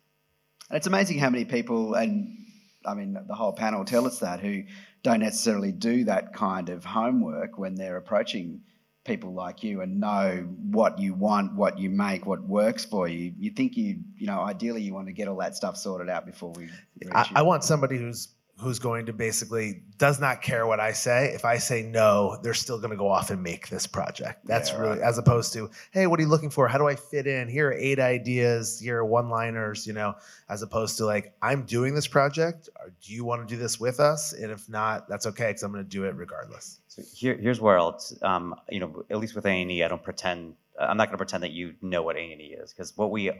And 0.68 0.76
it's 0.76 0.86
amazing 0.86 1.18
how 1.18 1.30
many 1.30 1.44
people, 1.44 1.94
and 1.94 2.36
I 2.84 2.94
mean, 2.94 3.18
the 3.26 3.34
whole 3.34 3.52
panel 3.52 3.84
tell 3.84 4.06
us 4.06 4.20
that, 4.20 4.40
who 4.40 4.62
don't 5.02 5.20
necessarily 5.20 5.72
do 5.72 6.04
that 6.04 6.32
kind 6.34 6.68
of 6.68 6.84
homework 6.84 7.58
when 7.58 7.74
they're 7.74 7.96
approaching 7.96 8.60
people 9.06 9.32
like 9.32 9.62
you 9.62 9.80
and 9.80 10.00
know 10.00 10.46
what 10.70 10.98
you 10.98 11.14
want, 11.14 11.54
what 11.54 11.78
you 11.78 11.88
make, 11.88 12.26
what 12.26 12.42
works 12.42 12.84
for 12.84 13.08
you. 13.08 13.32
You 13.38 13.50
think 13.50 13.76
you, 13.76 14.00
you 14.16 14.26
know, 14.26 14.40
ideally 14.40 14.82
you 14.82 14.92
want 14.92 15.06
to 15.06 15.12
get 15.12 15.28
all 15.28 15.36
that 15.36 15.56
stuff 15.56 15.76
sorted 15.76 16.08
out 16.08 16.26
before 16.26 16.52
we. 16.52 16.68
I. 17.12 17.30
I 17.36 17.42
want 17.42 17.64
somebody 17.64 17.96
who's 17.96 18.28
who's 18.58 18.78
going 18.78 19.04
to 19.04 19.12
basically 19.12 19.82
does 19.98 20.18
not 20.18 20.40
care 20.40 20.66
what 20.66 20.80
I 20.80 20.92
say. 20.92 21.32
If 21.34 21.44
I 21.44 21.58
say 21.58 21.82
no, 21.82 22.38
they're 22.42 22.54
still 22.54 22.78
going 22.78 22.90
to 22.90 22.96
go 22.96 23.08
off 23.08 23.30
and 23.30 23.42
make 23.42 23.68
this 23.68 23.86
project. 23.86 24.46
That's 24.46 24.70
Yeah, 24.70 24.78
really 24.78 24.98
right. 24.98 25.02
as 25.02 25.18
opposed 25.18 25.52
to, 25.52 25.70
hey, 25.90 26.06
what 26.06 26.18
are 26.18 26.22
you 26.22 26.28
looking 26.28 26.48
for? 26.48 26.66
How 26.66 26.78
do 26.78 26.88
I 26.88 26.94
fit 26.96 27.26
in? 27.26 27.48
Here 27.48 27.68
are 27.68 27.74
eight 27.74 27.98
ideas. 27.98 28.80
Here 28.80 28.98
are 28.98 29.04
one-liners. 29.04 29.86
You 29.86 29.92
know, 29.92 30.14
as 30.48 30.62
opposed 30.62 30.96
to 30.98 31.04
like, 31.04 31.34
I'm 31.42 31.64
doing 31.64 31.94
this 31.94 32.06
project. 32.06 32.70
Or 32.80 32.92
do 33.02 33.12
you 33.12 33.24
want 33.24 33.46
to 33.46 33.54
do 33.54 33.60
this 33.60 33.78
with 33.78 34.00
us? 34.00 34.32
And 34.32 34.50
if 34.50 34.68
not, 34.70 35.06
that's 35.08 35.26
okay 35.26 35.48
because 35.48 35.62
I'm 35.62 35.72
going 35.72 35.84
to 35.84 35.90
do 35.90 36.04
it 36.04 36.14
regardless. 36.16 36.80
So 36.88 37.02
here, 37.14 37.36
here's 37.36 37.60
where 37.60 37.78
I'll, 37.78 38.00
um, 38.22 38.54
you 38.70 38.80
know, 38.80 39.04
at 39.10 39.18
least 39.18 39.34
with 39.34 39.44
A 39.44 39.50
and 39.50 39.70
E, 39.70 39.82
I 39.82 39.88
don't 39.88 40.02
pretend. 40.02 40.54
I'm 40.80 40.96
not 40.96 41.08
going 41.08 41.14
to 41.14 41.18
pretend 41.18 41.42
that 41.42 41.52
you 41.52 41.74
know 41.82 42.02
what 42.02 42.16
A 42.16 42.20
and 42.32 42.40
E 42.40 42.54
is 42.58 42.72
because 42.72 42.96
what 42.96 43.10
we 43.10 43.30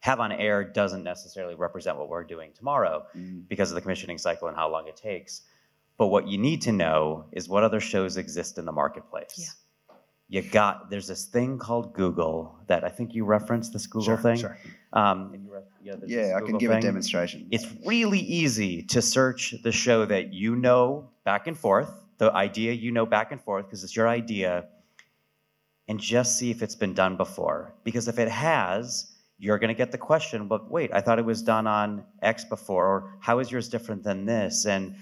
have 0.00 0.18
on 0.20 0.32
air 0.32 0.64
doesn't 0.64 1.04
necessarily 1.04 1.54
represent 1.54 1.96
what 1.98 2.08
we're 2.08 2.24
doing 2.24 2.50
tomorrow 2.54 3.06
because 3.48 3.70
of 3.70 3.74
the 3.74 3.80
commissioning 3.80 4.18
cycle 4.18 4.48
and 4.48 4.56
how 4.56 4.70
long 4.70 4.88
it 4.88 4.96
takes. 4.96 5.42
But 5.98 6.06
what 6.08 6.26
you 6.26 6.38
need 6.38 6.62
to 6.62 6.72
know 6.72 7.26
is 7.32 7.48
what 7.48 7.62
other 7.62 7.80
shows 7.80 8.16
exist 8.16 8.56
in 8.58 8.64
the 8.64 8.72
marketplace. 8.72 9.34
Yeah. 9.36 9.46
You 10.32 10.42
got 10.48 10.90
there's 10.90 11.08
this 11.08 11.26
thing 11.26 11.58
called 11.58 11.92
Google 11.92 12.56
that 12.68 12.84
I 12.84 12.88
think 12.88 13.14
you 13.14 13.24
referenced 13.24 13.72
this 13.72 13.86
Google 13.88 14.16
Sure, 14.16 14.16
thing. 14.16 14.36
sure. 14.36 14.56
Um, 14.92 15.32
and 15.34 15.44
you 15.44 15.52
ref- 15.52 15.64
yeah, 15.82 15.94
Yeah, 16.06 16.32
I 16.36 16.38
can 16.38 16.46
Google 16.52 16.60
give 16.60 16.70
a 16.70 16.80
demonstration. 16.80 17.48
It's 17.50 17.66
really 17.84 18.20
easy 18.20 18.82
to 18.84 19.02
search 19.02 19.54
the 19.62 19.72
show 19.72 20.06
that 20.06 20.32
you 20.32 20.54
know 20.56 21.10
back 21.24 21.48
and 21.48 21.58
forth, 21.58 21.90
the 22.18 22.32
idea 22.32 22.72
you 22.72 22.92
know 22.92 23.04
back 23.06 23.32
and 23.32 23.40
forth, 23.40 23.66
because 23.66 23.82
it's 23.84 23.94
your 23.96 24.08
idea, 24.08 24.66
and 25.88 25.98
just 25.98 26.38
see 26.38 26.50
if 26.52 26.62
it's 26.62 26.76
been 26.76 26.94
done 26.94 27.16
before. 27.16 27.74
Because 27.82 28.06
if 28.08 28.18
it 28.20 28.28
has, 28.28 29.10
you're 29.40 29.58
going 29.58 29.68
to 29.68 29.74
get 29.74 29.90
the 29.90 29.98
question, 29.98 30.46
but 30.46 30.70
wait, 30.70 30.90
I 30.92 31.00
thought 31.00 31.18
it 31.18 31.24
was 31.24 31.40
done 31.40 31.66
on 31.66 32.04
X 32.20 32.44
before, 32.44 32.86
or 32.86 33.14
how 33.20 33.38
is 33.38 33.50
yours 33.50 33.70
different 33.70 34.04
than 34.04 34.26
this? 34.26 34.66
And 34.66 34.96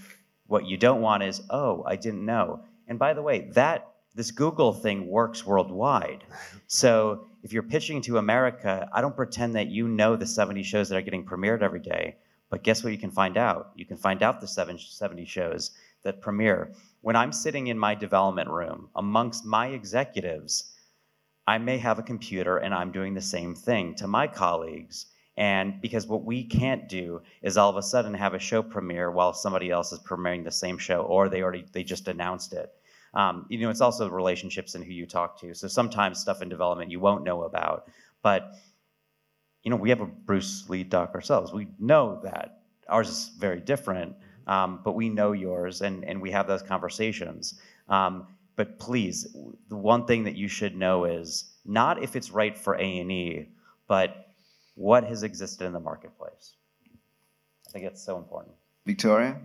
what 0.47 0.65
you 0.65 0.77
don't 0.77 1.01
want 1.01 1.25
is, 1.25 1.43
oh, 1.51 1.83
I 1.85 1.97
didn't 1.97 2.25
know. 2.25 2.61
And 2.87 3.01
by 3.01 3.15
the 3.15 3.23
way, 3.23 3.51
that 3.55 3.91
this 4.15 4.31
Google 4.31 4.73
thing 4.73 5.09
works 5.09 5.45
worldwide. 5.45 6.25
So 6.71 7.29
if 7.43 7.51
you're 7.51 7.63
pitching 7.63 8.03
to 8.03 8.19
America, 8.19 8.91
I 8.93 9.01
don't 9.01 9.17
pretend 9.17 9.55
that 9.55 9.69
you 9.69 9.89
know 9.89 10.17
the 10.17 10.27
70 10.27 10.63
shows 10.65 10.91
that 10.91 10.97
are 10.97 11.03
getting 11.03 11.25
premiered 11.25 11.63
every 11.63 11.81
day. 11.81 12.17
But 12.51 12.63
guess 12.63 12.85
what 12.85 12.93
you 12.93 12.99
can 12.99 13.11
find 13.11 13.39
out? 13.39 13.73
You 13.75 13.87
can 13.87 13.97
find 13.97 14.23
out 14.23 14.43
the 14.43 14.47
seven- 14.47 14.79
70 14.79 15.25
shows 15.25 15.71
that 16.03 16.21
premiere. 16.21 16.75
When 17.01 17.17
I'm 17.17 17.33
sitting 17.33 17.69
in 17.69 17.79
my 17.79 17.95
development 17.95 18.51
room 18.51 18.91
amongst 18.95 19.47
my 19.47 19.69
executives, 19.69 20.75
I 21.49 21.57
may 21.57 21.79
have 21.79 21.99
a 21.99 22.03
computer 22.03 22.59
and 22.59 22.75
I'm 22.75 22.93
doing 22.93 23.15
the 23.15 23.23
same 23.23 23.55
thing 23.55 23.95
to 23.95 24.07
my 24.07 24.27
colleagues. 24.27 25.07
And 25.39 25.81
because 25.81 26.07
what 26.07 26.23
we 26.23 26.45
can't 26.45 26.91
do 26.91 27.23
is 27.41 27.57
all 27.57 27.71
of 27.71 27.77
a 27.77 27.83
sudden 27.83 28.13
have 28.13 28.35
a 28.35 28.39
show 28.39 28.63
premiere 28.63 29.11
while 29.11 29.33
somebody 29.33 29.71
else 29.71 29.91
is 29.91 30.01
premiering 30.01 30.45
the 30.45 30.53
same 30.53 30.77
show, 30.77 31.01
or 31.05 31.31
they 31.31 31.41
already 31.41 31.65
they 31.73 31.85
just 31.85 32.07
announced 32.07 32.53
it. 32.53 32.71
Um, 33.15 33.47
you 33.49 33.59
know, 33.61 33.71
it's 33.71 33.81
also 33.81 34.11
relationships 34.11 34.75
and 34.75 34.85
who 34.85 34.93
you 34.93 35.07
talk 35.07 35.41
to. 35.41 35.55
So 35.55 35.69
sometimes 35.69 36.21
stuff 36.21 36.43
in 36.43 36.51
development 36.51 36.91
you 36.91 37.01
won't 37.01 37.25
know 37.25 37.45
about, 37.45 37.89
but 38.23 38.53
you 39.63 39.71
know, 39.71 39.77
we 39.77 39.89
have 39.89 40.03
a 40.03 40.07
Bruce 40.07 40.69
Lee 40.69 40.85
doc 40.85 41.15
ourselves. 41.15 41.51
We 41.55 41.69
know 41.79 42.21
that 42.25 42.61
ours 42.91 43.09
is 43.09 43.31
very 43.39 43.61
different, 43.61 44.17
um, 44.47 44.81
but 44.85 44.93
we 44.93 45.09
know 45.09 45.33
yours, 45.33 45.81
and 45.81 46.05
and 46.05 46.21
we 46.21 46.31
have 46.31 46.47
those 46.47 46.63
conversations. 46.63 47.59
Um, 47.89 48.27
but 48.59 48.81
please, 48.81 49.25
the 49.69 49.77
one 49.77 50.05
thing 50.05 50.25
that 50.25 50.35
you 50.35 50.49
should 50.49 50.75
know 50.75 51.05
is 51.05 51.45
not 51.65 52.03
if 52.03 52.17
it's 52.17 52.33
right 52.33 52.59
for 52.59 52.75
A 52.75 52.99
and 52.99 53.13
E, 53.13 53.51
but 53.87 54.33
what 54.75 55.05
has 55.05 55.23
existed 55.23 55.65
in 55.65 55.73
the 55.73 55.79
marketplace. 55.79 56.55
I 57.69 57.71
think 57.71 57.85
it's 57.85 58.03
so 58.03 58.19
important. 58.19 58.57
Victoria? 58.85 59.41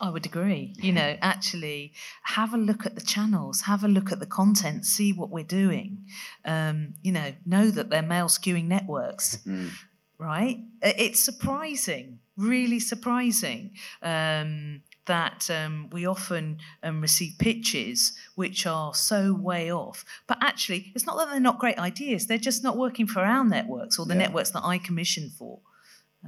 I 0.00 0.10
would 0.10 0.26
agree. 0.26 0.74
You 0.78 0.92
know, 0.92 1.16
actually, 1.22 1.92
have 2.24 2.52
a 2.52 2.56
look 2.56 2.84
at 2.86 2.96
the 2.96 3.02
channels, 3.02 3.60
have 3.62 3.84
a 3.84 3.88
look 3.88 4.10
at 4.10 4.18
the 4.18 4.26
content, 4.26 4.84
see 4.84 5.12
what 5.12 5.30
we're 5.30 5.44
doing. 5.44 6.06
Um, 6.44 6.94
you 7.02 7.12
know, 7.12 7.32
know 7.46 7.70
that 7.70 7.90
they're 7.90 8.02
male 8.02 8.26
skewing 8.26 8.66
networks, 8.66 9.38
right? 10.18 10.58
It's 10.82 11.20
surprising, 11.20 12.18
really 12.36 12.80
surprising. 12.80 13.76
Um, 14.02 14.82
that 15.10 15.50
um, 15.50 15.88
we 15.90 16.06
often 16.06 16.58
um, 16.84 17.00
receive 17.00 17.32
pitches 17.38 18.12
which 18.36 18.64
are 18.64 18.94
so 18.94 19.34
way 19.34 19.72
off. 19.72 20.04
But 20.28 20.38
actually, 20.40 20.92
it's 20.94 21.04
not 21.04 21.16
that 21.18 21.30
they're 21.30 21.40
not 21.50 21.58
great 21.58 21.78
ideas, 21.78 22.26
they're 22.28 22.38
just 22.38 22.62
not 22.62 22.76
working 22.76 23.08
for 23.08 23.20
our 23.20 23.44
networks 23.44 23.98
or 23.98 24.06
the 24.06 24.14
Yeah. 24.14 24.20
networks 24.24 24.50
that 24.50 24.64
I 24.64 24.78
commission 24.78 25.28
for. 25.38 25.58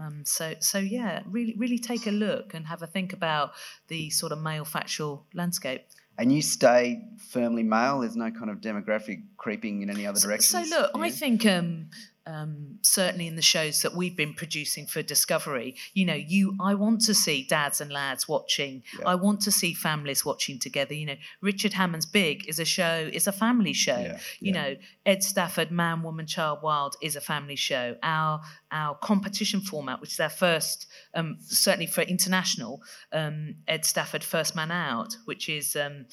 Um, 0.01 0.25
so, 0.25 0.55
so 0.59 0.79
yeah, 0.79 1.23
really, 1.27 1.55
really 1.57 1.79
take 1.79 2.07
a 2.09 2.11
look 2.11 2.55
and 2.55 2.67
have 2.67 2.83
a 2.83 2.89
think 2.89 3.13
about 3.13 3.53
the 3.87 4.11
sort 4.11 4.33
of 4.33 4.41
male 4.41 4.65
factual 4.65 5.27
landscape. 5.33 5.83
And 6.19 6.33
you 6.33 6.43
stay 6.43 7.05
firmly 7.31 7.63
male. 7.63 8.01
There's 8.01 8.17
no 8.17 8.31
kind 8.31 8.51
of 8.51 8.61
demographic 8.61 9.23
creeping 9.37 9.83
in 9.83 9.91
any 9.91 10.07
other 10.07 10.21
direction. 10.21 10.65
so 10.65 10.77
look, 10.77 10.91
I 10.95 11.11
think 11.11 11.47
um, 11.47 11.91
um, 12.27 12.79
certainly 12.83 13.27
in 13.27 13.37
the 13.37 13.43
shows 13.43 13.83
that 13.83 13.95
we've 13.95 14.17
been 14.17 14.35
producing 14.35 14.87
for 14.87 15.03
Discovery, 15.03 15.75
you 15.93 16.05
know, 16.05 16.15
you 16.15 16.57
I 16.61 16.75
want 16.75 17.01
to 17.03 17.15
see 17.15 17.45
dads 17.45 17.81
and 17.81 17.91
lads 17.93 18.29
watching. 18.29 18.83
I 19.05 19.15
want 19.17 19.41
to 19.43 19.51
see 19.53 19.75
families 19.75 20.25
watching 20.25 20.59
together. 20.59 20.95
You 20.95 21.07
know, 21.07 21.17
Richard 21.41 21.73
Hammond's 21.73 22.07
Big 22.07 22.49
is 22.49 22.59
a 22.59 22.65
show, 22.65 23.11
is 23.13 23.27
a 23.27 23.33
family 23.33 23.73
show. 23.73 23.99
you 24.41 24.53
know, 24.53 24.77
Ed 25.05 25.23
Stafford, 25.23 25.71
Man, 25.71 26.03
Woman, 26.03 26.27
Child, 26.27 26.61
Wild 26.63 26.97
is 27.03 27.17
a 27.17 27.21
family 27.21 27.57
show. 27.57 27.97
Our 28.03 28.41
our 28.71 28.95
competition 28.97 29.61
format, 29.61 30.01
which 30.01 30.13
is 30.13 30.21
our 30.21 30.31
first, 30.31 30.87
um, 31.15 31.37
certainly 31.41 31.87
for 31.87 32.03
international, 32.03 32.83
um, 33.13 33.57
Ed 33.69 33.85
Stafford 33.85 34.25
First 34.25 34.55
Man 34.55 34.71
Out, 34.71 35.17
which 35.25 35.49
is 35.49 35.77
um, 35.77 36.07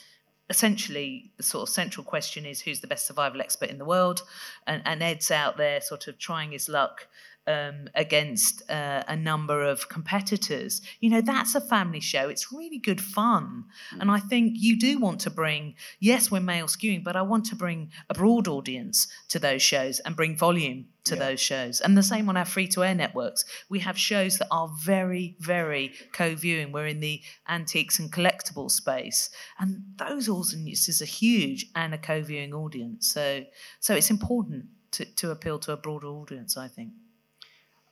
essentially 0.50 1.32
the 1.38 1.44
sort 1.44 1.68
of 1.68 1.74
central 1.74 2.04
question 2.04 2.46
is 2.46 2.62
who's 2.62 2.80
the 2.80 2.88
best 2.88 3.06
survival 3.06 3.42
expert 3.42 3.70
in 3.70 3.78
the 3.78 3.86
world, 3.86 4.24
and, 4.66 4.82
and 4.86 5.04
Ed's 5.04 5.32
out 5.32 5.58
there 5.58 5.80
sort 5.82 6.08
of 6.08 6.18
trying 6.18 6.52
his 6.52 6.68
luck. 6.68 7.08
Um, 7.48 7.88
against 7.95 8.61
uh, 8.70 9.02
a 9.07 9.16
number 9.16 9.64
of 9.64 9.90
competitors. 9.90 10.82
You 10.99 11.10
know, 11.10 11.22
that's 11.22 11.56
a 11.56 11.61
family 11.61 11.99
show. 11.99 12.30
It's 12.30 12.52
really 12.52 12.78
good 12.78 13.02
fun. 13.02 13.64
And 13.99 14.11
I 14.11 14.20
think 14.20 14.53
you 14.57 14.78
do 14.78 14.99
want 14.99 15.20
to 15.22 15.32
bring, 15.32 15.74
yes, 15.99 16.30
we're 16.30 16.41
male 16.41 16.68
skewing, 16.68 17.03
but 17.03 17.16
I 17.16 17.24
want 17.24 17.45
to 17.45 17.56
bring 17.56 17.90
a 18.07 18.14
broad 18.14 18.48
audience 18.48 19.07
to 19.30 19.40
those 19.40 19.64
shows 19.64 19.99
and 20.02 20.16
bring 20.16 20.38
volume 20.38 20.90
to 21.10 21.16
those 21.16 21.40
shows. 21.40 21.82
And 21.82 21.98
the 21.98 22.03
same 22.03 22.30
on 22.30 22.38
our 22.38 22.45
free 22.45 22.68
to 22.70 22.84
air 22.84 22.95
networks. 22.95 23.45
We 23.70 23.80
have 23.80 23.98
shows 23.98 24.38
that 24.38 24.48
are 24.52 24.70
very, 24.80 25.36
very 25.40 25.94
co 26.14 26.36
viewing. 26.36 26.72
We're 26.72 26.88
in 26.88 26.99
the 26.99 27.22
antiques 27.48 27.99
and 27.99 28.11
collectibles 28.11 28.72
space. 28.72 29.30
And 29.60 29.84
those 29.98 30.30
audiences 30.30 31.02
are 31.02 31.06
huge 31.06 31.68
and 31.76 31.94
a 31.94 31.98
co 31.98 32.22
viewing 32.22 32.53
audience. 32.53 33.11
So, 33.11 33.44
so 33.80 33.95
it's 33.95 34.10
important 34.10 34.66
to, 34.91 35.06
to 35.06 35.32
appeal 35.32 35.60
to 35.60 35.74
a 35.74 35.78
broader 35.78 36.07
audience, 36.07 36.57
I 36.57 36.68
think. 36.68 36.91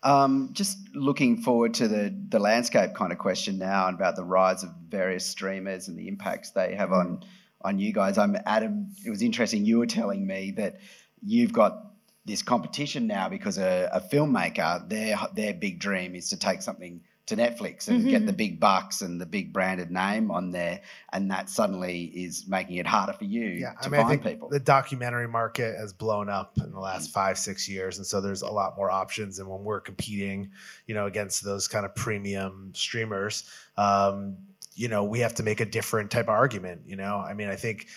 Um, 0.03 0.49
just 0.53 0.77
looking 0.93 1.41
forward 1.41 1.73
to 1.75 1.87
the 1.87 2.15
the 2.29 2.39
landscape 2.39 2.93
kind 2.93 3.11
of 3.11 3.17
question 3.17 3.57
now 3.57 3.87
and 3.87 3.95
about 3.95 4.15
the 4.15 4.23
rise 4.23 4.63
of 4.63 4.69
various 4.87 5.25
streamers 5.25 5.87
and 5.87 5.97
the 5.97 6.07
impacts 6.07 6.51
they 6.51 6.75
have 6.75 6.91
on 6.91 7.23
on 7.61 7.79
you 7.79 7.91
guys. 7.93 8.17
I'm 8.17 8.37
Adam. 8.45 8.89
It 9.05 9.09
was 9.09 9.21
interesting. 9.21 9.65
You 9.65 9.79
were 9.79 9.87
telling 9.87 10.25
me 10.25 10.51
that 10.57 10.79
you've 11.23 11.53
got 11.53 11.87
this 12.25 12.43
competition 12.43 13.07
now 13.07 13.29
because 13.29 13.57
a, 13.57 13.89
a 13.91 14.01
filmmaker 14.01 14.87
their 14.87 15.17
their 15.33 15.53
big 15.53 15.79
dream 15.79 16.13
is 16.13 16.29
to 16.29 16.37
take 16.37 16.61
something 16.61 17.01
to 17.27 17.35
Netflix 17.35 17.89
and 17.89 18.07
get 18.09 18.25
the 18.25 18.33
big 18.33 18.59
bucks 18.59 19.01
and 19.01 19.19
the 19.19 19.25
big 19.25 19.51
branded 19.51 19.91
name 19.91 20.31
on 20.31 20.51
there, 20.51 20.81
and 21.11 21.29
that 21.29 21.49
suddenly 21.49 22.05
is 22.05 22.47
making 22.47 22.77
it 22.77 22.87
harder 22.87 23.13
for 23.13 23.25
you 23.25 23.45
Yeah, 23.47 23.73
to 23.73 23.87
I 23.87 23.89
mean, 23.89 23.99
I 23.99 24.03
find 24.03 24.23
people. 24.23 24.49
the 24.49 24.61
documentary 24.61 25.27
market 25.27 25.77
has 25.77 25.91
blown 25.91 26.29
up 26.29 26.57
in 26.57 26.71
the 26.71 26.79
last 26.79 27.11
five, 27.11 27.37
six 27.37 27.67
years, 27.67 27.97
and 27.97 28.07
so 28.07 28.21
there's 28.21 28.43
a 28.43 28.49
lot 28.49 28.77
more 28.77 28.89
options. 28.89 29.39
And 29.39 29.49
when 29.49 29.63
we're 29.63 29.81
competing, 29.81 30.49
you 30.87 30.95
know, 30.95 31.05
against 31.05 31.43
those 31.43 31.67
kind 31.67 31.85
of 31.85 31.93
premium 31.95 32.71
streamers, 32.73 33.43
um, 33.75 34.37
you 34.73 34.87
know, 34.87 35.03
we 35.03 35.19
have 35.19 35.35
to 35.35 35.43
make 35.43 35.59
a 35.59 35.65
different 35.65 36.09
type 36.09 36.25
of 36.25 36.29
argument. 36.29 36.81
You 36.85 36.95
know, 36.95 37.17
I 37.17 37.33
mean, 37.33 37.49
I 37.49 37.55
think. 37.55 37.87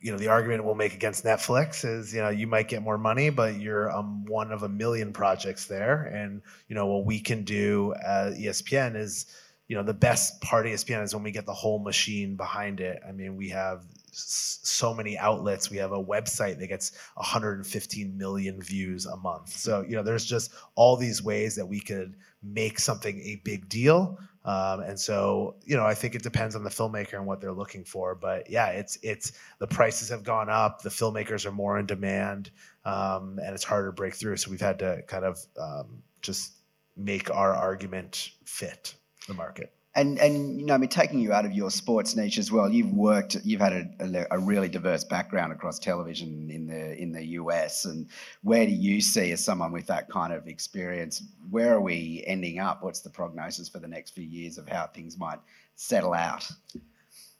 You 0.00 0.12
know, 0.12 0.18
the 0.18 0.28
argument 0.28 0.64
we'll 0.64 0.74
make 0.74 0.94
against 0.94 1.24
Netflix 1.24 1.84
is, 1.84 2.14
you 2.14 2.20
know, 2.20 2.30
you 2.30 2.46
might 2.46 2.68
get 2.68 2.82
more 2.82 2.96
money, 2.96 3.30
but 3.30 3.60
you're 3.60 3.90
um, 3.90 4.24
one 4.26 4.50
of 4.50 4.62
a 4.62 4.68
million 4.68 5.12
projects 5.12 5.66
there. 5.66 6.04
And, 6.04 6.40
you 6.68 6.74
know, 6.74 6.86
what 6.86 7.04
we 7.04 7.20
can 7.20 7.44
do 7.44 7.94
at 7.94 8.32
ESPN 8.32 8.96
is 8.96 9.26
you 9.70 9.76
know, 9.76 9.84
the 9.84 9.94
best 9.94 10.40
part 10.40 10.66
of 10.66 10.72
ESPN 10.72 11.00
is 11.04 11.14
when 11.14 11.22
we 11.22 11.30
get 11.30 11.46
the 11.46 11.54
whole 11.54 11.78
machine 11.78 12.34
behind 12.34 12.80
it. 12.80 13.00
I 13.08 13.12
mean, 13.12 13.36
we 13.36 13.50
have 13.50 13.84
so 14.10 14.92
many 14.92 15.16
outlets. 15.16 15.70
We 15.70 15.76
have 15.76 15.92
a 15.92 16.04
website 16.04 16.58
that 16.58 16.66
gets 16.66 16.90
115 17.14 18.18
million 18.18 18.60
views 18.60 19.06
a 19.06 19.16
month. 19.18 19.50
So, 19.50 19.84
you 19.88 19.94
know, 19.94 20.02
there's 20.02 20.24
just 20.24 20.50
all 20.74 20.96
these 20.96 21.22
ways 21.22 21.54
that 21.54 21.66
we 21.66 21.78
could 21.78 22.16
make 22.42 22.80
something 22.80 23.20
a 23.20 23.40
big 23.44 23.68
deal. 23.68 24.18
Um, 24.44 24.80
and 24.80 24.98
so, 24.98 25.56
you 25.64 25.76
know, 25.76 25.84
I 25.84 25.94
think 25.94 26.14
it 26.14 26.22
depends 26.22 26.56
on 26.56 26.64
the 26.64 26.70
filmmaker 26.70 27.14
and 27.14 27.26
what 27.26 27.40
they're 27.40 27.52
looking 27.52 27.84
for. 27.84 28.14
But 28.14 28.48
yeah, 28.48 28.68
it's 28.68 28.98
it's 29.02 29.32
the 29.58 29.66
prices 29.66 30.08
have 30.08 30.24
gone 30.24 30.48
up. 30.48 30.82
The 30.82 30.88
filmmakers 30.90 31.44
are 31.44 31.52
more 31.52 31.78
in 31.78 31.86
demand, 31.86 32.50
um, 32.84 33.38
and 33.44 33.54
it's 33.54 33.64
harder 33.64 33.88
to 33.88 33.92
break 33.92 34.14
through. 34.14 34.38
So 34.38 34.50
we've 34.50 34.60
had 34.60 34.78
to 34.78 35.02
kind 35.06 35.24
of 35.24 35.38
um, 35.60 36.02
just 36.22 36.54
make 36.96 37.30
our 37.30 37.54
argument 37.54 38.30
fit 38.44 38.94
the 39.28 39.34
market. 39.34 39.72
And 39.94 40.18
and 40.20 40.60
you 40.60 40.66
know, 40.66 40.74
I 40.74 40.78
mean, 40.78 40.88
taking 40.88 41.18
you 41.18 41.32
out 41.32 41.44
of 41.44 41.52
your 41.52 41.70
sports 41.70 42.14
niche 42.14 42.38
as 42.38 42.52
well, 42.52 42.70
you've 42.70 42.92
worked, 42.92 43.36
you've 43.44 43.60
had 43.60 43.72
a, 43.72 43.88
a, 44.00 44.26
a 44.36 44.38
really 44.38 44.68
diverse 44.68 45.02
background 45.02 45.52
across 45.52 45.80
television 45.80 46.48
in 46.48 46.68
the 46.68 46.96
in 46.96 47.10
the 47.10 47.24
US. 47.26 47.84
And 47.86 48.08
where 48.42 48.64
do 48.66 48.72
you 48.72 49.00
see, 49.00 49.32
as 49.32 49.44
someone 49.44 49.72
with 49.72 49.86
that 49.88 50.08
kind 50.08 50.32
of 50.32 50.46
experience, 50.46 51.24
where 51.50 51.74
are 51.74 51.80
we 51.80 52.22
ending 52.26 52.60
up? 52.60 52.84
What's 52.84 53.00
the 53.00 53.10
prognosis 53.10 53.68
for 53.68 53.80
the 53.80 53.88
next 53.88 54.12
few 54.12 54.24
years 54.24 54.58
of 54.58 54.68
how 54.68 54.86
things 54.86 55.18
might 55.18 55.40
settle 55.74 56.14
out? 56.14 56.48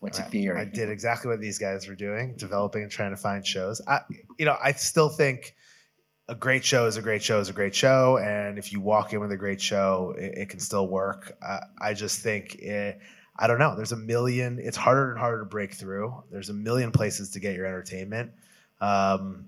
What's 0.01 0.18
your 0.18 0.28
theory? 0.28 0.59
I 0.59 0.64
did 0.64 0.89
exactly 0.89 1.31
what 1.31 1.40
these 1.40 1.59
guys 1.59 1.86
were 1.86 1.94
doing, 1.94 2.35
developing 2.36 2.82
and 2.82 2.90
trying 2.90 3.10
to 3.10 3.16
find 3.16 3.47
shows. 3.47 3.82
I, 3.86 4.01
you 4.39 4.47
know, 4.47 4.56
I 4.60 4.72
still 4.72 5.10
think 5.10 5.55
a 6.31 6.35
great 6.35 6.65
show 6.65 6.86
is 6.86 6.97
a 6.97 7.02
great 7.02 7.23
show 7.23 7.40
is 7.40 7.48
a 7.48 7.52
great 7.52 7.74
show, 7.74 8.16
and 8.19 8.59
if 8.59 8.73
you 8.73 8.81
walk 8.81 9.12
in 9.12 9.20
with 9.20 9.32
a 9.32 9.36
great 9.36 9.61
show, 9.61 10.15
it, 10.16 10.39
it 10.39 10.48
can 10.48 10.61
still 10.61 10.86
work. 10.89 11.36
I, 11.43 11.59
I 11.81 11.94
just 11.94 12.20
think 12.20 12.55
it, 12.57 13.01
I 13.36 13.47
don't 13.47 13.59
know. 13.59 13.74
There's 13.77 13.93
a 13.93 13.97
million. 13.97 14.59
It's 14.62 14.77
harder 14.77 15.11
and 15.11 15.19
harder 15.19 15.40
to 15.40 15.44
break 15.44 15.74
through. 15.74 16.15
There's 16.31 16.48
a 16.48 16.55
million 16.55 16.93
places 16.93 17.31
to 17.31 17.40
get 17.40 17.55
your 17.57 17.66
entertainment. 17.66 18.31
Um, 18.81 19.47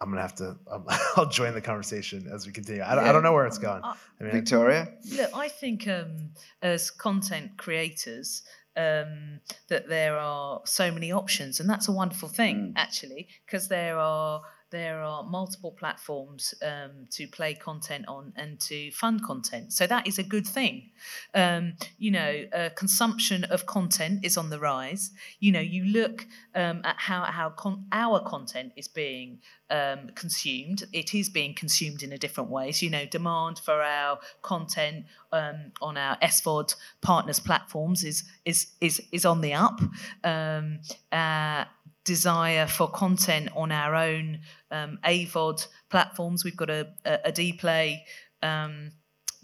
I'm 0.00 0.08
gonna 0.08 0.22
have 0.22 0.36
to. 0.36 0.56
Um, 0.70 0.84
I'll 1.16 1.28
join 1.28 1.52
the 1.54 1.60
conversation 1.60 2.30
as 2.32 2.46
we 2.46 2.52
continue. 2.52 2.82
I, 2.82 2.94
don't- 2.94 3.04
I 3.04 3.12
don't 3.12 3.22
know 3.22 3.32
where 3.32 3.46
it's 3.46 3.58
going. 3.58 3.82
I 3.84 3.94
mean, 4.20 4.32
Victoria. 4.32 4.88
Look, 5.16 5.30
I 5.34 5.48
think 5.48 5.86
um, 5.88 6.30
as 6.62 6.90
content 6.90 7.58
creators, 7.58 8.42
um, 8.76 9.40
that 9.68 9.88
there 9.88 10.16
are 10.18 10.60
so 10.64 10.90
many 10.90 11.12
options, 11.12 11.60
and 11.60 11.68
that's 11.68 11.88
a 11.88 11.92
wonderful 11.92 12.28
thing, 12.28 12.72
actually, 12.76 13.28
because 13.44 13.68
there 13.68 13.98
are 13.98 14.40
there 14.70 15.00
are 15.02 15.22
multiple 15.24 15.72
platforms 15.72 16.54
um, 16.62 17.06
to 17.10 17.26
play 17.26 17.54
content 17.54 18.06
on 18.06 18.32
and 18.36 18.60
to 18.60 18.90
fund 18.92 19.24
content. 19.24 19.72
So 19.72 19.86
that 19.86 20.06
is 20.06 20.18
a 20.18 20.22
good 20.22 20.46
thing. 20.46 20.90
Um, 21.34 21.74
you 21.98 22.10
know, 22.10 22.44
uh, 22.52 22.70
consumption 22.76 23.44
of 23.44 23.66
content 23.66 24.24
is 24.24 24.36
on 24.36 24.50
the 24.50 24.60
rise. 24.60 25.10
You 25.40 25.52
know, 25.52 25.60
you 25.60 25.84
look 25.84 26.26
um, 26.54 26.82
at 26.84 26.96
how 26.98 27.24
how 27.24 27.50
con- 27.50 27.86
our 27.92 28.20
content 28.20 28.72
is 28.76 28.88
being 28.88 29.40
um, 29.70 30.10
consumed. 30.14 30.84
It 30.92 31.14
is 31.14 31.28
being 31.28 31.54
consumed 31.54 32.02
in 32.02 32.12
a 32.12 32.18
different 32.18 32.50
way. 32.50 32.72
So, 32.72 32.84
you 32.84 32.90
know, 32.90 33.06
demand 33.06 33.58
for 33.58 33.80
our 33.82 34.18
content 34.42 35.06
um, 35.32 35.72
on 35.80 35.96
our 35.96 36.16
SVOD 36.18 36.74
partners 37.00 37.40
platforms 37.40 38.04
is 38.04 38.24
is 38.44 38.68
is 38.80 39.02
is 39.12 39.24
on 39.24 39.40
the 39.40 39.54
up. 39.54 39.80
Um, 40.24 40.80
uh, 41.12 41.64
desire 42.10 42.66
for 42.66 42.90
content 42.90 43.48
on 43.54 43.70
our 43.70 43.94
own 43.94 44.40
um, 44.72 44.98
AVOD 45.04 45.64
platforms. 45.90 46.44
We've 46.44 46.56
got 46.56 46.68
a, 46.68 46.88
a, 47.04 47.18
a 47.26 47.32
Dplay 47.32 48.00
um, 48.42 48.90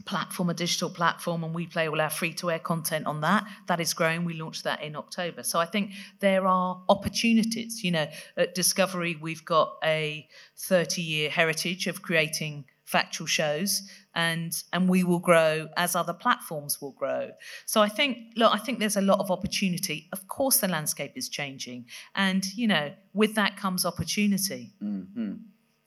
platform, 0.05 0.51
a 0.51 0.55
digital 0.55 0.91
platform, 0.91 1.45
and 1.45 1.55
we 1.55 1.69
play 1.69 1.89
all 1.89 2.01
our 2.01 2.11
free 2.11 2.35
to 2.35 2.51
air 2.51 2.59
content 2.59 3.07
on 3.07 3.21
that. 3.21 3.45
That 3.69 3.79
is 3.79 3.95
growing. 3.95 4.25
We 4.25 4.35
launched 4.35 4.65
that 4.65 4.83
in 4.83 4.97
October. 4.97 5.45
So 5.45 5.61
I 5.61 5.67
think 5.67 5.93
there 6.19 6.45
are 6.45 6.83
opportunities. 6.89 7.85
You 7.85 7.93
know, 7.93 8.07
at 8.37 8.57
Discovery, 8.57 9.17
we've 9.21 9.45
got 9.45 9.77
a 9.85 10.27
30 10.59 11.03
year 11.03 11.31
heritage 11.31 11.87
of 11.87 12.03
creating 12.03 12.65
factual 12.87 13.27
shows 13.27 13.83
and 14.15 14.63
and 14.73 14.89
we 14.89 15.05
will 15.05 15.19
grow 15.19 15.69
as 15.77 15.95
other 15.95 16.15
platforms 16.15 16.81
will 16.81 16.93
grow 16.93 17.31
so 17.67 17.83
i 17.83 17.89
think 17.89 18.17
look 18.37 18.55
i 18.55 18.59
think 18.59 18.79
there's 18.79 18.97
a 18.97 19.01
lot 19.03 19.19
of 19.19 19.31
opportunity 19.31 20.09
of 20.13 20.27
course 20.29 20.59
the 20.59 20.69
landscape 20.69 21.13
is 21.17 21.29
changing 21.29 21.85
and 22.15 22.47
you 22.55 22.67
know 22.67 22.93
with 23.13 23.35
that 23.35 23.57
comes 23.57 23.85
opportunity 23.85 24.73
Mm-hmm. 24.83 25.35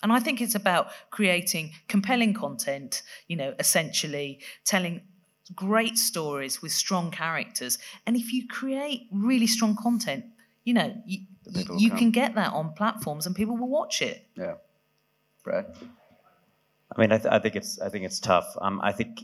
and 0.03 0.13
I 0.13 0.19
think 0.19 0.41
it's 0.41 0.55
about 0.55 0.87
creating 1.11 1.71
compelling 1.87 2.33
content, 2.33 3.01
you 3.27 3.35
know, 3.35 3.53
essentially 3.59 4.39
telling 4.63 5.01
great 5.55 5.97
stories 5.97 6.61
with 6.61 6.71
strong 6.71 7.11
characters. 7.11 7.77
And 8.05 8.15
if 8.15 8.31
you 8.31 8.47
create 8.47 9.07
really 9.11 9.47
strong 9.47 9.75
content, 9.75 10.25
you 10.63 10.73
know, 10.73 10.93
you, 11.05 11.19
you 11.77 11.91
can 11.91 12.11
get 12.11 12.35
that 12.35 12.53
on 12.53 12.73
platforms 12.73 13.25
and 13.25 13.35
people 13.35 13.57
will 13.57 13.69
watch 13.69 14.01
it. 14.01 14.27
Yeah. 14.35 14.55
Brad. 15.43 15.65
I 16.99 17.01
mean, 17.01 17.13
I, 17.13 17.17
th- 17.17 17.31
I 17.31 17.39
think 17.39 17.55
it's 17.55 17.79
I 17.79 17.87
think 17.87 18.03
it's 18.03 18.19
tough. 18.19 18.57
Um, 18.59 18.81
I 18.83 18.91
think, 18.91 19.21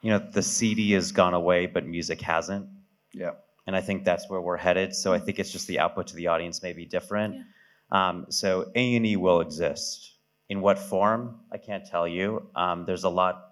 you 0.00 0.10
know, 0.10 0.18
the 0.18 0.42
CD 0.42 0.92
has 0.92 1.12
gone 1.12 1.34
away, 1.34 1.66
but 1.66 1.84
music 1.86 2.22
hasn't, 2.22 2.66
Yeah. 3.12 3.32
and 3.66 3.76
I 3.76 3.82
think 3.82 4.04
that's 4.04 4.28
where 4.30 4.40
we're 4.40 4.56
headed. 4.56 4.94
So 4.94 5.12
I 5.12 5.18
think 5.18 5.38
it's 5.38 5.52
just 5.52 5.66
the 5.68 5.78
output 5.80 6.06
to 6.08 6.16
the 6.16 6.28
audience 6.28 6.62
may 6.62 6.72
be 6.72 6.86
different. 6.86 7.44
Um, 7.90 8.24
so 8.30 8.70
A 8.74 8.96
and 8.96 9.04
E 9.04 9.16
will 9.16 9.42
exist. 9.42 10.14
In 10.48 10.62
what 10.62 10.78
form? 10.78 11.40
I 11.52 11.58
can't 11.58 11.84
tell 11.86 12.08
you. 12.08 12.48
Um, 12.56 12.86
there's 12.86 13.04
a 13.04 13.08
lot. 13.10 13.50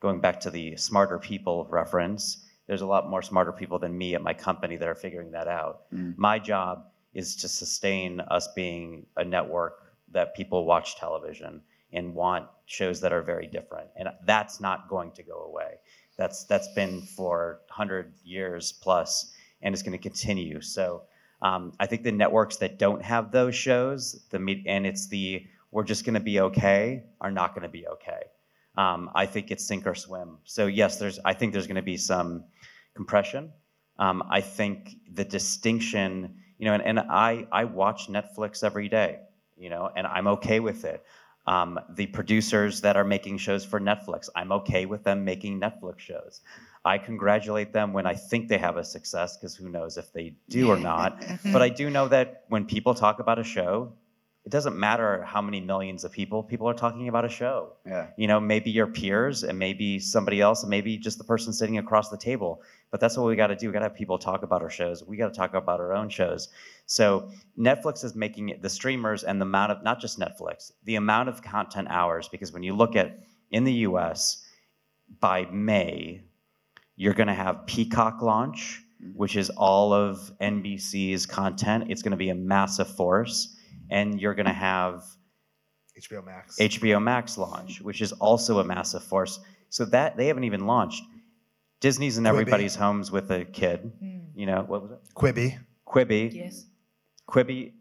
Going 0.00 0.20
back 0.20 0.40
to 0.40 0.50
the 0.50 0.76
smarter 0.76 1.18
people 1.20 1.68
reference, 1.70 2.44
there's 2.66 2.80
a 2.80 2.86
lot 2.86 3.08
more 3.08 3.22
smarter 3.22 3.52
people 3.52 3.78
than 3.78 3.96
me 3.96 4.16
at 4.16 4.22
my 4.22 4.34
company 4.34 4.76
that 4.76 4.88
are 4.88 4.96
figuring 4.96 5.30
that 5.30 5.46
out. 5.46 5.82
Mm. 5.94 6.18
My 6.18 6.40
job 6.40 6.86
is 7.14 7.36
to 7.36 7.48
sustain 7.48 8.18
us 8.18 8.48
being 8.56 9.06
a 9.16 9.24
network 9.24 9.92
that 10.10 10.34
people 10.34 10.64
watch 10.64 10.96
television 10.96 11.62
and 11.92 12.14
want 12.14 12.46
shows 12.66 13.00
that 13.00 13.12
are 13.12 13.22
very 13.22 13.46
different. 13.46 13.88
And 13.96 14.08
that's 14.24 14.60
not 14.60 14.88
going 14.88 15.12
to 15.12 15.22
go 15.22 15.44
away. 15.44 15.78
That's 16.16 16.44
that's 16.44 16.68
been 16.74 17.02
for 17.02 17.60
100 17.68 18.12
years 18.24 18.72
plus 18.72 19.32
and 19.62 19.74
it's 19.74 19.82
going 19.82 19.92
to 19.92 19.98
continue. 19.98 20.60
So 20.60 21.02
um, 21.40 21.72
I 21.80 21.86
think 21.86 22.02
the 22.02 22.12
networks 22.12 22.56
that 22.58 22.78
don't 22.78 23.02
have 23.02 23.32
those 23.32 23.54
shows, 23.54 24.24
the 24.30 24.38
me- 24.38 24.64
and 24.66 24.86
it's 24.86 25.08
the 25.08 25.46
we're 25.70 25.84
just 25.84 26.04
going 26.04 26.14
to 26.14 26.20
be 26.20 26.38
okay, 26.38 27.04
are 27.20 27.30
not 27.30 27.54
going 27.54 27.62
to 27.62 27.68
be 27.68 27.86
okay. 27.88 28.22
Um, 28.76 29.10
I 29.14 29.26
think 29.26 29.50
it's 29.50 29.64
sink 29.64 29.86
or 29.86 29.94
swim. 29.94 30.38
So 30.44 30.66
yes, 30.66 30.98
there's 30.98 31.18
I 31.24 31.34
think 31.34 31.52
there's 31.52 31.66
going 31.66 31.76
to 31.76 31.82
be 31.82 31.96
some 31.96 32.44
compression. 32.94 33.52
Um, 33.98 34.22
I 34.30 34.40
think 34.40 34.96
the 35.12 35.24
distinction, 35.24 36.36
you 36.58 36.66
know, 36.66 36.74
and, 36.74 36.82
and 36.82 37.00
I 37.00 37.46
I 37.50 37.64
watch 37.64 38.08
Netflix 38.08 38.62
every 38.62 38.88
day, 38.88 39.20
you 39.56 39.70
know, 39.70 39.90
and 39.94 40.06
I'm 40.06 40.26
okay 40.28 40.60
with 40.60 40.84
it. 40.84 41.04
Um, 41.46 41.80
the 41.90 42.06
producers 42.06 42.80
that 42.82 42.96
are 42.96 43.04
making 43.04 43.38
shows 43.38 43.64
for 43.64 43.80
Netflix, 43.80 44.28
I'm 44.36 44.52
okay 44.52 44.86
with 44.86 45.02
them 45.02 45.24
making 45.24 45.60
Netflix 45.60 45.98
shows. 45.98 46.40
I 46.84 46.98
congratulate 46.98 47.72
them 47.72 47.92
when 47.92 48.06
I 48.06 48.14
think 48.14 48.48
they 48.48 48.58
have 48.58 48.76
a 48.76 48.84
success, 48.84 49.36
because 49.36 49.54
who 49.56 49.68
knows 49.68 49.96
if 49.96 50.12
they 50.12 50.34
do 50.48 50.68
or 50.68 50.76
not. 50.76 51.22
but 51.52 51.62
I 51.62 51.68
do 51.68 51.90
know 51.90 52.08
that 52.08 52.44
when 52.48 52.64
people 52.64 52.94
talk 52.94 53.18
about 53.18 53.38
a 53.38 53.44
show, 53.44 53.92
it 54.44 54.50
doesn't 54.50 54.76
matter 54.76 55.22
how 55.22 55.40
many 55.40 55.60
millions 55.60 56.02
of 56.02 56.10
people 56.10 56.42
people 56.42 56.68
are 56.68 56.74
talking 56.74 57.06
about 57.06 57.24
a 57.24 57.28
show. 57.28 57.74
Yeah. 57.86 58.08
You 58.16 58.26
know, 58.26 58.40
maybe 58.40 58.72
your 58.72 58.88
peers 58.88 59.44
and 59.44 59.56
maybe 59.56 60.00
somebody 60.00 60.40
else 60.40 60.64
and 60.64 60.70
maybe 60.70 60.96
just 60.96 61.18
the 61.18 61.24
person 61.24 61.52
sitting 61.52 61.78
across 61.78 62.08
the 62.08 62.16
table. 62.16 62.60
But 62.90 62.98
that's 62.98 63.16
what 63.16 63.26
we 63.26 63.36
got 63.36 63.48
to 63.48 63.56
do. 63.56 63.68
We 63.68 63.72
got 63.72 63.80
to 63.80 63.84
have 63.84 63.94
people 63.94 64.18
talk 64.18 64.42
about 64.42 64.60
our 64.60 64.70
shows. 64.70 65.04
We 65.04 65.16
got 65.16 65.32
to 65.32 65.38
talk 65.38 65.54
about 65.54 65.78
our 65.78 65.92
own 65.92 66.08
shows. 66.08 66.48
So 66.86 67.30
Netflix 67.56 68.02
is 68.02 68.16
making 68.16 68.48
it 68.48 68.62
the 68.62 68.68
streamers 68.68 69.22
and 69.22 69.40
the 69.40 69.46
amount 69.46 69.72
of 69.72 69.84
not 69.84 70.00
just 70.00 70.18
Netflix, 70.18 70.72
the 70.84 70.96
amount 70.96 71.28
of 71.28 71.40
content 71.40 71.86
hours 71.88 72.26
because 72.28 72.52
when 72.52 72.64
you 72.64 72.74
look 72.74 72.96
at 72.96 73.20
in 73.52 73.62
the 73.62 73.72
US 73.72 74.44
by 75.20 75.46
May, 75.52 76.22
you're 76.96 77.14
going 77.14 77.28
to 77.28 77.34
have 77.34 77.64
Peacock 77.66 78.22
launch, 78.22 78.82
mm-hmm. 79.00 79.16
which 79.16 79.36
is 79.36 79.50
all 79.50 79.92
of 79.92 80.32
NBC's 80.40 81.26
content. 81.26 81.84
It's 81.88 82.02
going 82.02 82.10
to 82.10 82.16
be 82.16 82.30
a 82.30 82.34
massive 82.34 82.88
force 82.88 83.56
and 83.92 84.18
you're 84.20 84.34
going 84.34 84.46
to 84.46 84.52
have 84.52 85.04
HBO 86.00 86.24
Max. 86.24 86.56
HBO 86.58 87.02
Max 87.02 87.36
launch, 87.36 87.80
which 87.82 88.00
is 88.00 88.12
also 88.12 88.58
a 88.58 88.64
massive 88.64 89.04
force. 89.04 89.38
So 89.68 89.84
that 89.86 90.16
they 90.16 90.26
haven't 90.26 90.44
even 90.44 90.66
launched. 90.66 91.04
Disney's 91.80 92.16
in 92.16 92.24
Quibi. 92.24 92.28
everybody's 92.28 92.74
homes 92.74 93.10
with 93.10 93.30
a 93.30 93.44
kid. 93.44 93.92
You 94.34 94.46
know 94.46 94.64
what 94.66 94.82
was 94.82 94.92
it? 94.92 94.98
Quibi. 95.14 95.58
Quibi. 95.86 96.32
Yes. 96.32 96.64
Quibi. 97.28 97.72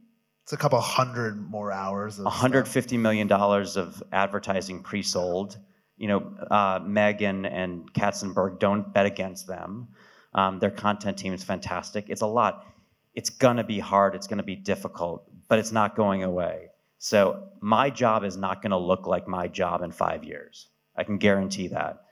It's 0.43 0.53
a 0.53 0.57
couple 0.57 0.81
hundred 0.81 1.49
more 1.49 1.71
hours. 1.71 2.19
Of 2.19 2.25
150 2.25 2.97
million 2.97 3.27
dollars 3.27 3.77
of 3.77 4.03
advertising 4.11 4.83
pre-sold. 4.83 5.57
You 5.97 6.07
know, 6.07 6.33
uh, 6.49 6.79
Megan 6.83 7.45
and 7.45 7.93
Katzenberg 7.93 8.59
don't 8.59 8.91
bet 8.93 9.05
against 9.05 9.47
them. 9.47 9.89
Um, 10.33 10.59
their 10.59 10.71
content 10.71 11.17
team 11.17 11.33
is 11.33 11.43
fantastic. 11.43 12.09
It's 12.09 12.21
a 12.21 12.27
lot. 12.27 12.65
It's 13.13 13.29
gonna 13.29 13.63
be 13.63 13.79
hard. 13.79 14.15
It's 14.15 14.27
gonna 14.27 14.43
be 14.43 14.55
difficult, 14.55 15.29
but 15.51 15.59
it's 15.59 15.73
not 15.73 15.97
going 15.97 16.23
away. 16.23 16.69
So 16.97 17.49
my 17.59 17.89
job 17.89 18.23
is 18.23 18.37
not 18.37 18.61
gonna 18.61 18.77
look 18.77 19.05
like 19.05 19.27
my 19.27 19.49
job 19.49 19.81
in 19.81 19.91
five 19.91 20.23
years. 20.23 20.69
I 20.95 21.03
can 21.03 21.17
guarantee 21.17 21.67
that. 21.67 22.05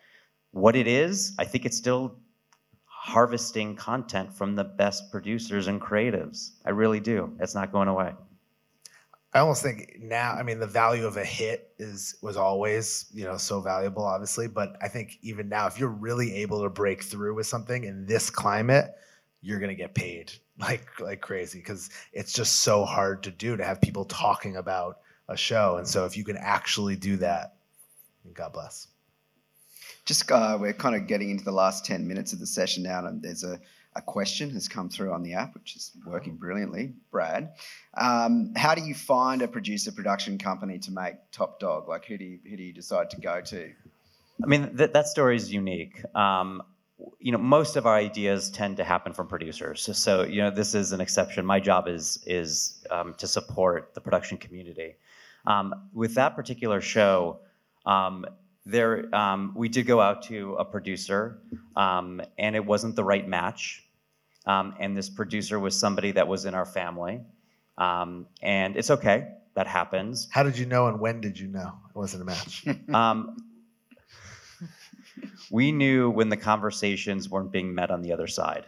what 0.52 0.76
it 0.76 0.88
is, 0.88 1.36
I 1.40 1.46
think 1.46 1.66
it's 1.66 1.78
still 1.78 2.18
harvesting 2.84 3.78
content 3.78 4.34
from 4.34 4.56
the 4.56 4.66
best 4.66 5.10
producers 5.10 5.68
and 5.68 5.80
creatives. 5.80 6.56
I 6.66 6.72
really 6.72 7.00
do. 7.00 7.34
It's 7.40 7.56
not 7.56 7.72
going 7.72 7.88
away. 7.88 8.12
I 9.34 9.40
almost 9.40 9.64
think 9.64 10.00
now, 10.02 10.34
I 10.34 10.44
mean, 10.44 10.60
the 10.60 10.68
value 10.68 11.08
of 11.08 11.16
a 11.16 11.24
hit 11.24 11.72
is 11.80 12.16
was 12.22 12.36
always, 12.36 13.06
you 13.14 13.24
know, 13.24 13.38
so 13.38 13.62
valuable, 13.62 14.04
obviously. 14.04 14.50
But 14.50 14.76
I 14.82 14.90
think 14.90 15.18
even 15.22 15.48
now, 15.48 15.66
if 15.66 15.80
you're 15.80 15.88
really 15.88 16.34
able 16.36 16.62
to 16.64 16.70
break 16.70 17.04
through 17.04 17.36
with 17.36 17.48
something 17.48 17.86
in 17.86 18.06
this 18.06 18.30
climate, 18.30 18.96
you're 19.40 19.62
gonna 19.62 19.76
get 19.76 19.96
paid 19.96 20.34
like 20.60 21.00
like 21.00 21.22
crazy 21.22 21.60
because 21.60 21.90
it's 22.14 22.34
just 22.34 22.58
so 22.58 22.86
hard 22.86 23.24
to 23.24 23.32
do 23.32 23.56
to 23.58 23.64
have 23.64 23.82
people 23.82 24.06
talking 24.06 24.58
about 24.58 25.00
a 25.30 25.38
show. 25.38 25.78
And 25.78 25.88
so 25.88 26.06
if 26.06 26.18
you 26.18 26.24
can 26.24 26.38
actually 26.38 26.96
do 26.96 27.18
that, 27.18 27.56
God 28.34 28.54
bless. 28.54 28.88
Just 30.06 30.30
uh, 30.32 30.58
we're 30.60 30.74
kind 30.74 30.96
of 30.96 31.08
getting 31.08 31.30
into 31.30 31.46
the 31.46 31.52
last 31.52 31.86
10 31.86 32.08
minutes 32.08 32.34
of 32.34 32.40
the 32.40 32.48
session 32.48 32.84
now, 32.84 33.06
and 33.06 33.22
there's 33.22 33.44
a, 33.44 33.60
a 33.96 34.02
question 34.02 34.50
has 34.52 34.68
come 34.68 34.90
through 34.90 35.14
on 35.14 35.22
the 35.22 35.34
app, 35.34 35.54
which 35.54 35.76
is 35.76 35.92
working 36.06 36.36
brilliantly. 36.36 36.94
Brad, 37.12 37.54
um, 37.96 38.54
how 38.56 38.74
do 38.74 38.82
you 38.82 38.96
find 38.96 39.42
a 39.42 39.48
producer 39.48 39.92
production 39.92 40.38
company 40.40 40.80
to 40.80 40.92
make 40.92 41.16
Top 41.32 41.60
Dog? 41.60 41.88
Like, 41.88 42.06
who 42.06 42.18
do 42.18 42.26
you, 42.26 42.40
who 42.50 42.58
do 42.58 42.64
you 42.64 42.74
decide 42.74 43.12
to 43.12 43.22
go 43.22 43.40
to? 43.42 43.72
I 44.42 44.48
mean, 44.48 44.76
th- 44.76 44.94
that 44.94 45.08
story 45.08 45.36
is 45.36 45.54
unique. 45.54 46.04
Um, 46.16 46.64
you 47.20 47.32
know, 47.32 47.38
most 47.38 47.76
of 47.76 47.86
our 47.86 47.96
ideas 47.96 48.50
tend 48.50 48.78
to 48.78 48.84
happen 48.84 49.14
from 49.14 49.28
producers. 49.28 49.90
So, 49.98 50.24
you 50.24 50.42
know, 50.42 50.50
this 50.50 50.76
is 50.76 50.92
an 50.92 51.02
exception. 51.02 51.46
My 51.46 51.60
job 51.60 51.88
is 51.88 52.20
is 52.26 52.84
um, 52.90 53.14
to 53.18 53.28
support 53.28 53.94
the 53.94 54.02
production 54.02 54.38
community. 54.38 54.96
Um, 55.46 55.90
with 55.94 56.16
that 56.16 56.36
particular 56.36 56.82
show, 56.82 57.40
um, 57.86 58.26
there 58.66 59.14
um, 59.16 59.54
we 59.56 59.70
did 59.70 59.88
go 59.88 60.00
out 60.00 60.24
to 60.24 60.56
a 60.56 60.66
producer, 60.66 61.40
um, 61.76 62.22
and 62.38 62.56
it 62.56 62.66
wasn't 62.66 62.96
the 62.96 63.04
right 63.04 63.28
match. 63.28 63.86
Um, 64.46 64.76
and 64.80 64.98
this 64.98 65.10
producer 65.10 65.60
was 65.60 65.78
somebody 65.78 66.12
that 66.14 66.28
was 66.28 66.46
in 66.46 66.54
our 66.54 66.66
family, 66.66 67.22
um, 67.78 68.28
and 68.42 68.76
it's 68.76 68.90
okay. 68.90 69.28
That 69.56 69.68
happens. 69.68 70.28
How 70.32 70.44
did 70.44 70.58
you 70.58 70.66
know, 70.66 70.88
and 70.88 71.00
when 71.00 71.22
did 71.22 71.40
you 71.40 71.48
know 71.48 71.74
it 71.90 71.96
wasn't 71.96 72.24
a 72.24 72.26
match? 72.26 72.66
We 75.52 75.72
knew 75.72 76.10
when 76.10 76.30
the 76.30 76.38
conversations 76.38 77.30
weren't 77.30 77.52
being 77.52 77.74
met 77.74 77.92
on 77.92 78.02
the 78.02 78.14
other 78.14 78.28
side. 78.28 78.66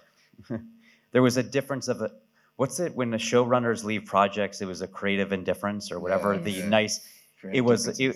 there 1.12 1.22
was 1.22 1.38
a 1.38 1.44
difference 1.44 1.88
of 1.88 2.02
a, 2.02 2.12
what's 2.56 2.80
it 2.80 2.96
when 2.96 3.12
the 3.12 3.18
showrunners 3.18 3.84
leave 3.84 4.06
projects? 4.06 4.62
It 4.62 4.66
was 4.66 4.82
a 4.82 4.88
creative 4.88 5.32
indifference 5.32 5.92
or 5.92 6.00
whatever. 6.00 6.38
the 6.38 6.52
Yeah. 6.52 6.68
nice. 6.70 7.00
Creative 7.40 7.58
it 7.58 7.62
was 7.62 8.00
it, 8.00 8.16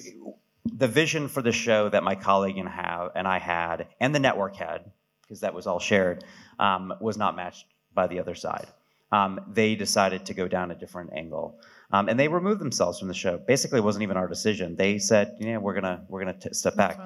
the 0.65 0.87
vision 0.87 1.27
for 1.27 1.41
the 1.41 1.51
show 1.51 1.89
that 1.89 2.03
my 2.03 2.15
colleague 2.15 2.57
and 2.57 2.69
have 2.69 3.11
and 3.15 3.27
I 3.27 3.39
had, 3.39 3.87
and 3.99 4.13
the 4.13 4.19
network 4.19 4.55
had, 4.55 4.91
because 5.21 5.41
that 5.41 5.53
was 5.53 5.67
all 5.67 5.79
shared, 5.79 6.23
um, 6.59 6.93
was 6.99 7.17
not 7.17 7.35
matched 7.35 7.65
by 7.93 8.07
the 8.07 8.19
other 8.19 8.35
side. 8.35 8.67
Um, 9.11 9.39
they 9.53 9.75
decided 9.75 10.25
to 10.25 10.33
go 10.33 10.47
down 10.47 10.71
a 10.71 10.75
different 10.75 11.11
angle, 11.13 11.59
um, 11.91 12.09
and 12.09 12.19
they 12.19 12.27
removed 12.27 12.59
themselves 12.59 12.99
from 12.99 13.07
the 13.07 13.13
show. 13.13 13.37
Basically, 13.37 13.79
it 13.79 13.83
wasn't 13.83 14.03
even 14.03 14.17
our 14.17 14.27
decision. 14.27 14.75
They 14.75 14.97
said, 14.97 15.37
"Yeah, 15.39 15.57
we're 15.57 15.75
gonna 15.75 16.03
we're 16.09 16.19
gonna 16.19 16.39
t- 16.39 16.53
step 16.53 16.75
back." 16.75 16.97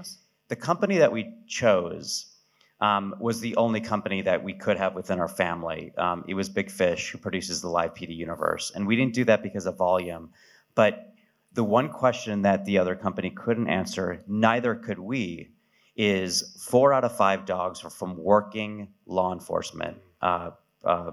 The 0.49 0.55
company 0.55 0.97
that 0.97 1.11
we 1.11 1.33
chose 1.47 2.35
um, 2.81 3.15
was 3.19 3.39
the 3.39 3.55
only 3.55 3.81
company 3.81 4.21
that 4.21 4.43
we 4.43 4.53
could 4.53 4.77
have 4.77 4.95
within 4.95 5.19
our 5.19 5.27
family. 5.27 5.93
Um, 5.97 6.25
it 6.27 6.33
was 6.33 6.49
Big 6.49 6.69
Fish, 6.69 7.11
who 7.11 7.17
produces 7.17 7.61
the 7.61 7.69
live 7.69 7.93
PD 7.93 8.15
universe, 8.15 8.71
and 8.75 8.85
we 8.85 8.95
didn't 8.95 9.13
do 9.13 9.25
that 9.25 9.43
because 9.43 9.65
of 9.65 9.77
volume, 9.77 10.29
but 10.75 11.13
the 11.53 11.63
one 11.63 11.89
question 11.89 12.41
that 12.43 12.65
the 12.65 12.77
other 12.77 12.95
company 12.95 13.29
couldn't 13.31 13.67
answer, 13.67 14.23
neither 14.27 14.75
could 14.75 14.99
we, 14.99 15.49
is 15.95 16.55
four 16.69 16.93
out 16.93 17.03
of 17.03 17.15
five 17.15 17.45
dogs 17.45 17.83
are 17.83 17.89
from 17.89 18.17
working 18.17 18.87
law 19.05 19.33
enforcement 19.33 19.97
uh, 20.21 20.51
uh, 20.85 21.11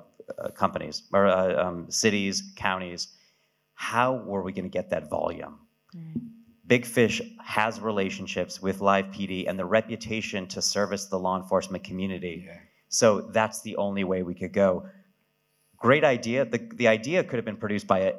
companies 0.54 1.04
or 1.12 1.26
uh, 1.26 1.66
um, 1.66 1.90
cities, 1.90 2.52
counties. 2.54 3.08
How 3.74 4.14
were 4.14 4.42
we 4.42 4.52
going 4.52 4.64
to 4.64 4.70
get 4.70 4.90
that 4.90 5.10
volume? 5.10 5.58
Big 6.66 6.84
Fish 6.84 7.22
has 7.44 7.80
relationships 7.80 8.60
with 8.60 8.80
Live 8.80 9.06
PD 9.06 9.48
and 9.48 9.59
the 9.59 9.64
reputation 9.64 10.47
to 10.48 10.60
service 10.60 11.06
the 11.06 11.18
law 11.18 11.40
enforcement 11.40 11.84
community. 11.84 12.48
So 12.88 13.20
that's 13.20 13.62
the 13.62 13.76
only 13.76 14.05
way 14.05 14.22
we 14.22 14.34
could 14.34 14.52
go. 14.52 14.86
Great 15.76 16.02
idea. 16.02 16.44
The, 16.44 16.59
the 16.74 16.88
idea 16.88 17.22
could 17.22 17.36
have 17.36 17.44
been 17.44 17.56
produced 17.56 17.86
by 17.86 18.10
uh, 18.10 18.16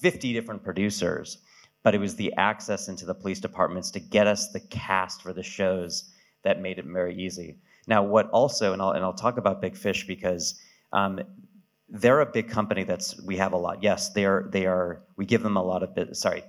50 0.00 0.32
different 0.32 0.62
producers, 0.62 1.38
but 1.82 1.94
it 1.94 1.98
was 1.98 2.16
the 2.16 2.32
access 2.36 2.88
into 2.88 3.04
the 3.04 3.14
police 3.14 3.40
departments 3.40 3.90
to 3.90 4.00
get 4.00 4.26
us 4.26 4.50
the 4.52 4.60
cast 4.60 5.20
for 5.20 5.32
the 5.32 5.42
shows 5.42 6.10
that 6.44 6.60
made 6.60 6.78
it 6.78 6.86
very 6.86 7.16
easy. 7.16 7.58
Now, 7.86 8.02
what 8.02 8.30
also, 8.30 8.72
and 8.72 8.80
I'll, 8.80 8.92
and 8.92 9.04
I'll 9.04 9.12
talk 9.12 9.36
about 9.36 9.60
Big 9.60 9.76
Fish 9.76 10.06
because 10.06 10.58
um, 10.92 11.20
they're 11.88 12.20
a 12.20 12.26
big 12.26 12.48
company 12.48 12.84
that's, 12.84 13.20
we 13.22 13.36
have 13.36 13.52
a 13.52 13.56
lot. 13.56 13.82
Yes, 13.82 14.10
they 14.10 14.24
are, 14.24 14.48
they 14.50 14.66
are, 14.66 15.02
we 15.16 15.26
give 15.26 15.42
them 15.42 15.56
a 15.56 15.62
lot 15.62 15.82
of, 15.82 16.16
sorry, 16.16 16.44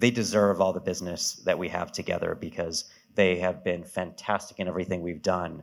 they 0.00 0.10
deserve 0.10 0.60
all 0.60 0.72
the 0.72 0.80
business 0.80 1.34
that 1.44 1.58
we 1.58 1.68
have 1.68 1.92
together 1.92 2.34
because 2.34 2.86
they 3.14 3.36
have 3.36 3.62
been 3.62 3.84
fantastic 3.84 4.58
in 4.58 4.66
everything 4.66 5.02
we've 5.02 5.22
done. 5.22 5.62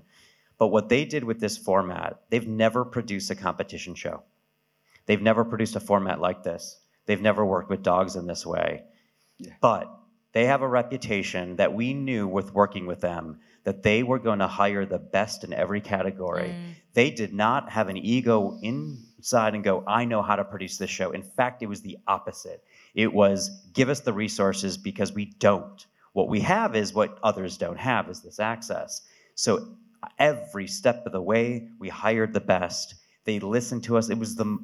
But 0.59 0.67
what 0.67 0.89
they 0.89 1.05
did 1.05 1.23
with 1.23 1.39
this 1.39 1.57
format, 1.57 2.21
they've 2.29 2.47
never 2.47 2.85
produced 2.85 3.31
a 3.31 3.35
competition 3.35 3.95
show. 3.95 4.23
They've 5.07 5.21
never 5.21 5.43
produced 5.43 5.75
a 5.75 5.79
format 5.79 6.21
like 6.21 6.43
this. 6.43 6.79
They've 7.05 7.21
never 7.21 7.45
worked 7.45 7.69
with 7.69 7.81
dogs 7.81 8.15
in 8.15 8.27
this 8.27 8.45
way. 8.45 8.83
But 9.59 9.91
they 10.33 10.45
have 10.45 10.61
a 10.61 10.67
reputation 10.67 11.55
that 11.55 11.73
we 11.73 11.93
knew 11.93 12.27
with 12.27 12.53
working 12.53 12.85
with 12.85 13.01
them 13.01 13.39
that 13.63 13.81
they 13.81 14.03
were 14.03 14.19
going 14.19 14.39
to 14.39 14.47
hire 14.47 14.85
the 14.85 14.99
best 14.99 15.43
in 15.43 15.53
every 15.53 15.81
category. 15.81 16.49
Mm. 16.49 16.73
They 16.93 17.09
did 17.09 17.33
not 17.33 17.71
have 17.71 17.89
an 17.89 17.97
ego 17.97 18.59
inside 18.61 19.55
and 19.55 19.63
go, 19.63 19.83
I 19.87 20.05
know 20.05 20.21
how 20.21 20.35
to 20.35 20.43
produce 20.43 20.77
this 20.77 20.89
show. 20.89 21.11
In 21.11 21.23
fact, 21.23 21.63
it 21.63 21.67
was 21.67 21.81
the 21.81 21.97
opposite. 22.07 22.63
It 22.97 23.13
was 23.13 23.51
give 23.73 23.89
us 23.89 23.99
the 23.99 24.11
resources 24.11 24.75
because 24.75 25.13
we 25.13 25.25
don't. 25.37 25.85
What 26.13 26.29
we 26.29 26.39
have 26.41 26.75
is 26.75 26.95
what 26.95 27.19
others 27.21 27.55
don't 27.57 27.77
have 27.77 28.09
is 28.09 28.21
this 28.21 28.39
access. 28.39 29.03
So 29.35 29.67
every 30.17 30.65
step 30.65 31.05
of 31.05 31.11
the 31.11 31.21
way, 31.21 31.69
we 31.77 31.89
hired 31.89 32.33
the 32.33 32.41
best. 32.41 32.95
They 33.23 33.39
listened 33.39 33.83
to 33.83 33.97
us. 33.97 34.09
It 34.09 34.17
was 34.17 34.35
the 34.35 34.57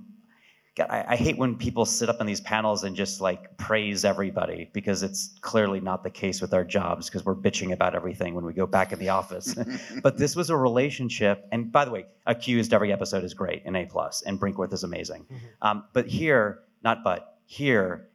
God, 0.76 0.88
I, 0.90 1.06
I 1.10 1.16
hate 1.16 1.38
when 1.38 1.56
people 1.56 1.86
sit 1.86 2.10
up 2.10 2.20
on 2.20 2.26
these 2.26 2.42
panels 2.42 2.84
and 2.84 2.96
just 2.96 3.22
like 3.22 3.56
praise 3.58 4.04
everybody 4.04 4.72
because 4.74 5.04
it's 5.04 5.38
clearly 5.42 5.80
not 5.80 6.04
the 6.04 6.10
case 6.10 6.42
with 6.42 6.56
our 6.56 6.64
jobs 6.64 7.08
because 7.08 7.24
we're 7.24 7.36
bitching 7.36 7.72
about 7.72 7.94
everything 7.94 8.34
when 8.34 8.44
we 8.44 8.54
go 8.54 8.66
back 8.66 8.92
in 8.92 8.98
the 8.98 9.10
office. 9.10 9.56
but 10.02 10.18
this 10.18 10.36
was 10.36 10.50
a 10.50 10.58
relationship, 10.58 11.48
and 11.52 11.72
by 11.72 11.86
the 11.86 11.92
way, 11.92 12.06
Accused 12.26 12.74
every 12.74 12.92
episode 12.92 13.24
is 13.24 13.36
great 13.36 13.62
and 13.66 13.78
A 13.78 13.86
plus, 13.86 14.24
and 14.24 14.40
Brinkworth 14.40 14.74
is 14.74 14.84
amazing. 14.84 15.28
Um, 15.62 15.84
but 15.94 16.08
here, 16.08 16.62
not 16.84 17.04
but 17.04 17.38
here, 17.46 18.08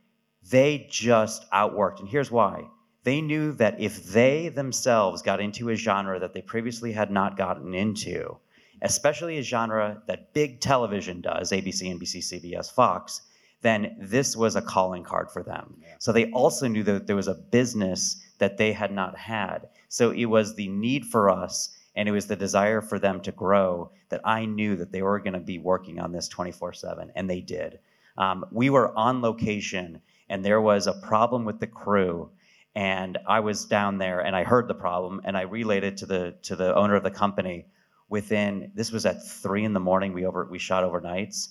they 0.43 0.86
just 0.90 1.51
outworked, 1.51 2.01
and 2.01 2.09
here's 2.09 2.31
why. 2.31 2.65
They 3.05 3.20
knew 3.20 3.52
that 3.52 3.81
if 3.81 4.05
they 4.05 4.48
themselves 4.48 5.23
got 5.23 5.40
into 5.40 5.70
a 5.70 5.77
genre 5.77 6.19
that 6.20 6.35
they 6.35 6.43
previously 6.43 6.93
had 6.93 7.10
not 7.10 7.36
gotten 7.36 7.74
into, 7.74 8.36
especially 8.82 9.39
a 9.39 9.43
genre 9.43 10.02
that 10.06 10.35
big 10.35 10.60
television 10.60 11.20
does, 11.20 11.52
ABC, 11.52 11.94
NBC, 11.98 12.19
CBS, 12.19 12.73
Fox, 12.73 13.23
then 13.62 13.97
this 14.01 14.36
was 14.36 14.56
a 14.56 14.62
calling 14.62 15.02
card 15.02 15.31
for 15.31 15.43
them. 15.43 15.81
So 15.98 16.12
they 16.12 16.31
also 16.31 16.69
knew 16.69 16.82
that 16.85 17.06
there 17.06 17.16
was 17.16 17.28
a 17.28 17.35
business 17.35 18.20
that 18.39 18.56
they 18.56 18.73
had 18.73 18.93
not 18.93 19.16
had. 19.19 19.69
So 19.89 20.10
it 20.10 20.27
was 20.27 20.55
the 20.55 20.69
need 20.69 21.06
for 21.06 21.31
us 21.31 21.77
and 21.97 22.09
it 22.09 22.12
was 22.12 22.27
the 22.27 22.36
desire 22.36 22.81
for 22.81 23.01
them 23.01 23.20
to 23.23 23.32
grow 23.32 23.90
that 24.10 24.20
I 24.24 24.44
knew 24.44 24.77
that 24.77 24.93
they 24.93 25.02
were 25.02 25.19
going 25.19 25.32
to 25.32 25.40
be 25.40 25.59
working 25.59 25.98
on 25.98 26.12
this 26.12 26.28
24 26.28 26.73
7, 26.73 27.10
and 27.16 27.28
they 27.28 27.40
did. 27.40 27.81
Um, 28.16 28.44
we 28.52 28.70
were 28.70 28.97
on 28.97 29.20
location 29.20 30.01
and 30.28 30.44
there 30.44 30.60
was 30.60 30.86
a 30.86 30.92
problem 30.92 31.44
with 31.44 31.60
the 31.60 31.66
crew 31.66 32.30
and 32.74 33.18
I 33.26 33.40
was 33.40 33.64
down 33.64 33.98
there 33.98 34.20
and 34.20 34.36
I 34.36 34.44
heard 34.44 34.68
the 34.68 34.74
problem 34.74 35.20
and 35.24 35.36
I 35.36 35.42
relayed 35.42 35.84
it 35.84 35.96
to 35.98 36.06
the 36.06 36.36
to 36.42 36.55
the 36.55 36.74
owner 36.76 36.94
of 36.94 37.02
the 37.02 37.10
company. 37.10 37.66
Within 38.09 38.70
this 38.74 38.92
was 38.92 39.05
at 39.05 39.26
three 39.26 39.64
in 39.64 39.72
the 39.72 39.80
morning 39.80 40.12
we 40.12 40.26
over 40.26 40.46
we 40.50 40.59
shot 40.59 40.84
overnights. 40.84 41.48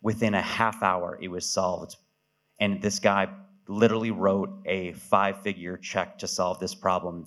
Within 0.00 0.34
a 0.34 0.40
half 0.40 0.82
hour 0.82 1.18
it 1.20 1.28
was 1.28 1.44
solved. 1.44 1.96
And 2.58 2.80
this 2.80 2.98
guy 2.98 3.28
literally 3.68 4.10
wrote 4.10 4.50
a 4.66 4.92
five 4.92 5.42
figure 5.42 5.76
check 5.76 6.18
to 6.18 6.26
solve 6.26 6.58
this 6.60 6.74
problem 6.74 7.26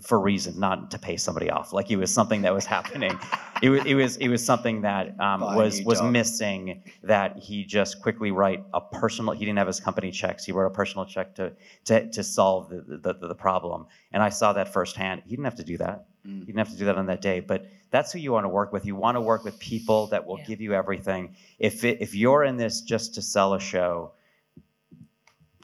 for 0.00 0.20
reason 0.20 0.58
not 0.58 0.90
to 0.90 0.98
pay 0.98 1.16
somebody 1.16 1.50
off. 1.50 1.72
Like 1.72 1.90
it 1.90 1.96
was 1.96 2.12
something 2.12 2.42
that 2.42 2.54
was 2.54 2.64
happening. 2.64 3.18
It 3.62 3.70
was 3.70 3.84
it 3.84 3.94
was 3.94 4.16
it 4.18 4.28
was 4.28 4.44
something 4.44 4.82
that 4.82 5.18
um, 5.20 5.40
Buy 5.40 5.56
was 5.56 5.80
new 5.80 5.86
was 5.86 6.00
dog. 6.00 6.12
missing 6.12 6.82
that 7.02 7.38
he 7.38 7.64
just 7.64 8.02
quickly 8.02 8.30
write 8.30 8.62
a 8.74 8.80
personal 8.80 9.34
he 9.34 9.44
didn't 9.44 9.58
have 9.58 9.66
his 9.66 9.80
company 9.80 10.10
checks. 10.10 10.44
He 10.44 10.52
wrote 10.52 10.66
a 10.66 10.70
personal 10.70 11.06
check 11.06 11.34
to 11.36 11.52
to, 11.86 12.10
to 12.10 12.22
solve 12.22 12.68
the, 12.68 12.98
the 12.98 13.14
the 13.14 13.34
problem. 13.34 13.86
And 14.12 14.22
i 14.22 14.28
saw 14.28 14.52
that 14.52 14.72
firsthand. 14.72 15.22
He 15.24 15.30
didn't 15.30 15.46
have 15.46 15.56
to 15.56 15.64
do 15.64 15.78
that. 15.78 16.06
Mm. 16.26 16.40
you 16.40 16.46
didn't 16.46 16.58
have 16.58 16.70
to 16.70 16.76
do 16.76 16.84
that 16.86 16.96
on 16.96 17.06
that 17.06 17.20
day. 17.20 17.40
But 17.40 17.66
that's 17.90 18.12
who 18.12 18.18
you 18.18 18.32
want 18.32 18.44
to 18.44 18.48
work 18.48 18.72
with. 18.72 18.84
You 18.84 18.96
want 18.96 19.16
to 19.16 19.20
work 19.20 19.44
with 19.44 19.58
people 19.58 20.08
that 20.08 20.26
will 20.26 20.38
give 20.46 20.60
you 20.60 20.74
everything. 20.74 21.34
If 21.58 21.84
it, 21.84 21.98
if 22.00 22.14
you're 22.14 22.44
in 22.44 22.56
this 22.56 22.80
just 22.80 23.14
to 23.14 23.22
sell 23.22 23.54
a 23.54 23.60
show 23.60 24.12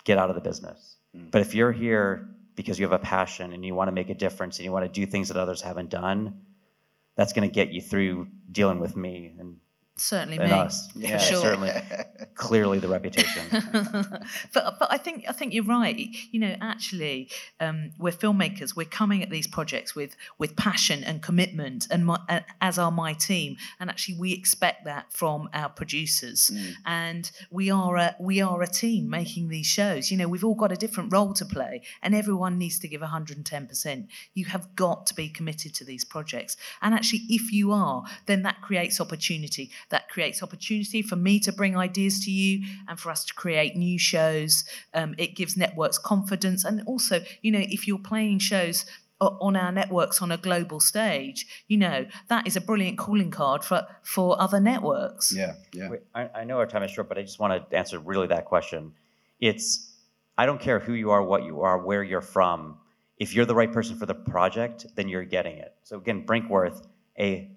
get 0.04 0.18
out 0.18 0.28
of 0.30 0.34
the 0.34 0.40
business. 0.40 0.96
Mm. 1.14 1.30
but 1.30 1.42
if 1.42 1.54
you're 1.54 1.72
here 1.72 2.31
because 2.54 2.78
you 2.78 2.84
have 2.84 2.92
a 2.92 2.98
passion 2.98 3.52
and 3.52 3.64
you 3.64 3.74
want 3.74 3.88
to 3.88 3.92
make 3.92 4.10
a 4.10 4.14
difference 4.14 4.58
and 4.58 4.64
you 4.64 4.72
want 4.72 4.84
to 4.84 5.00
do 5.00 5.06
things 5.06 5.28
that 5.28 5.36
others 5.36 5.62
haven't 5.62 5.90
done, 5.90 6.40
that's 7.16 7.32
going 7.32 7.48
to 7.48 7.54
get 7.54 7.70
you 7.72 7.80
through 7.80 8.28
dealing 8.50 8.78
with 8.78 8.96
me 8.96 9.34
and 9.38 9.56
Certainly 10.02 10.38
me, 10.38 10.50
us. 10.50 10.90
for 10.90 10.98
Yeah, 10.98 11.18
sure. 11.18 11.40
certainly. 11.40 11.70
Clearly, 12.34 12.78
the 12.80 12.88
reputation. 12.88 13.42
but 14.52 14.78
but 14.78 14.88
I 14.90 14.98
think 14.98 15.24
I 15.28 15.32
think 15.32 15.54
you're 15.54 15.64
right. 15.64 15.96
You 16.30 16.40
know, 16.40 16.56
actually, 16.60 17.30
um, 17.60 17.92
we're 17.98 18.10
filmmakers. 18.12 18.74
We're 18.74 18.84
coming 18.86 19.22
at 19.22 19.30
these 19.30 19.46
projects 19.46 19.94
with 19.94 20.16
with 20.38 20.56
passion 20.56 21.04
and 21.04 21.22
commitment, 21.22 21.86
and 21.90 22.04
my, 22.06 22.18
uh, 22.28 22.40
as 22.60 22.78
are 22.78 22.90
my 22.90 23.12
team. 23.12 23.56
And 23.78 23.88
actually, 23.90 24.18
we 24.18 24.32
expect 24.32 24.84
that 24.86 25.12
from 25.12 25.48
our 25.54 25.68
producers. 25.68 26.50
And 26.84 27.30
we 27.50 27.70
are 27.70 27.96
a 27.96 28.16
we 28.18 28.40
are 28.40 28.60
a 28.60 28.66
team 28.66 29.08
making 29.08 29.48
these 29.48 29.66
shows. 29.66 30.10
You 30.10 30.16
know, 30.16 30.26
we've 30.26 30.44
all 30.44 30.56
got 30.56 30.72
a 30.72 30.76
different 30.76 31.12
role 31.12 31.32
to 31.34 31.44
play, 31.44 31.82
and 32.02 32.14
everyone 32.14 32.58
needs 32.58 32.78
to 32.80 32.88
give 32.88 33.02
110 33.02 33.66
percent. 33.68 34.06
You 34.34 34.46
have 34.46 34.74
got 34.74 35.06
to 35.06 35.14
be 35.14 35.28
committed 35.28 35.74
to 35.76 35.84
these 35.84 36.04
projects. 36.04 36.56
And 36.80 36.92
actually, 36.92 37.22
if 37.28 37.52
you 37.52 37.70
are, 37.70 38.04
then 38.26 38.42
that 38.42 38.62
creates 38.62 39.00
opportunity. 39.00 39.70
That 39.92 40.08
creates 40.08 40.42
opportunity 40.42 41.02
for 41.02 41.16
me 41.16 41.38
to 41.40 41.52
bring 41.52 41.76
ideas 41.76 42.24
to 42.24 42.30
you 42.32 42.66
and 42.88 42.98
for 42.98 43.10
us 43.10 43.24
to 43.26 43.34
create 43.34 43.76
new 43.76 43.98
shows. 43.98 44.64
Um, 44.92 45.14
it 45.18 45.36
gives 45.36 45.56
networks 45.56 45.98
confidence. 45.98 46.64
And 46.64 46.82
also, 46.86 47.22
you 47.42 47.52
know, 47.52 47.60
if 47.60 47.86
you're 47.86 47.98
playing 47.98 48.40
shows 48.40 48.84
on 49.20 49.54
our 49.54 49.70
networks 49.70 50.20
on 50.20 50.32
a 50.32 50.36
global 50.36 50.80
stage, 50.80 51.46
you 51.68 51.76
know, 51.76 52.06
that 52.28 52.46
is 52.46 52.56
a 52.56 52.60
brilliant 52.60 52.98
calling 52.98 53.30
card 53.30 53.62
for, 53.64 53.86
for 54.02 54.40
other 54.40 54.58
networks. 54.58 55.32
Yeah, 55.32 55.54
yeah. 55.72 55.90
Wait, 55.90 56.00
I, 56.14 56.28
I 56.34 56.44
know 56.44 56.58
our 56.58 56.66
time 56.66 56.82
is 56.82 56.90
short, 56.90 57.08
but 57.08 57.18
I 57.18 57.22
just 57.22 57.38
want 57.38 57.70
to 57.70 57.76
answer 57.76 58.00
really 58.00 58.26
that 58.28 58.46
question. 58.46 58.92
It's 59.38 59.92
I 60.36 60.46
don't 60.46 60.60
care 60.60 60.80
who 60.80 60.94
you 60.94 61.10
are, 61.10 61.22
what 61.22 61.44
you 61.44 61.60
are, 61.60 61.78
where 61.78 62.02
you're 62.02 62.20
from. 62.20 62.78
If 63.18 63.34
you're 63.34 63.44
the 63.46 63.54
right 63.54 63.70
person 63.70 63.96
for 63.96 64.06
the 64.06 64.14
project, 64.14 64.86
then 64.96 65.08
you're 65.08 65.24
getting 65.24 65.58
it. 65.58 65.74
So 65.84 65.98
again, 65.98 66.26
Brinkworth, 66.26 66.86
a 67.18 67.50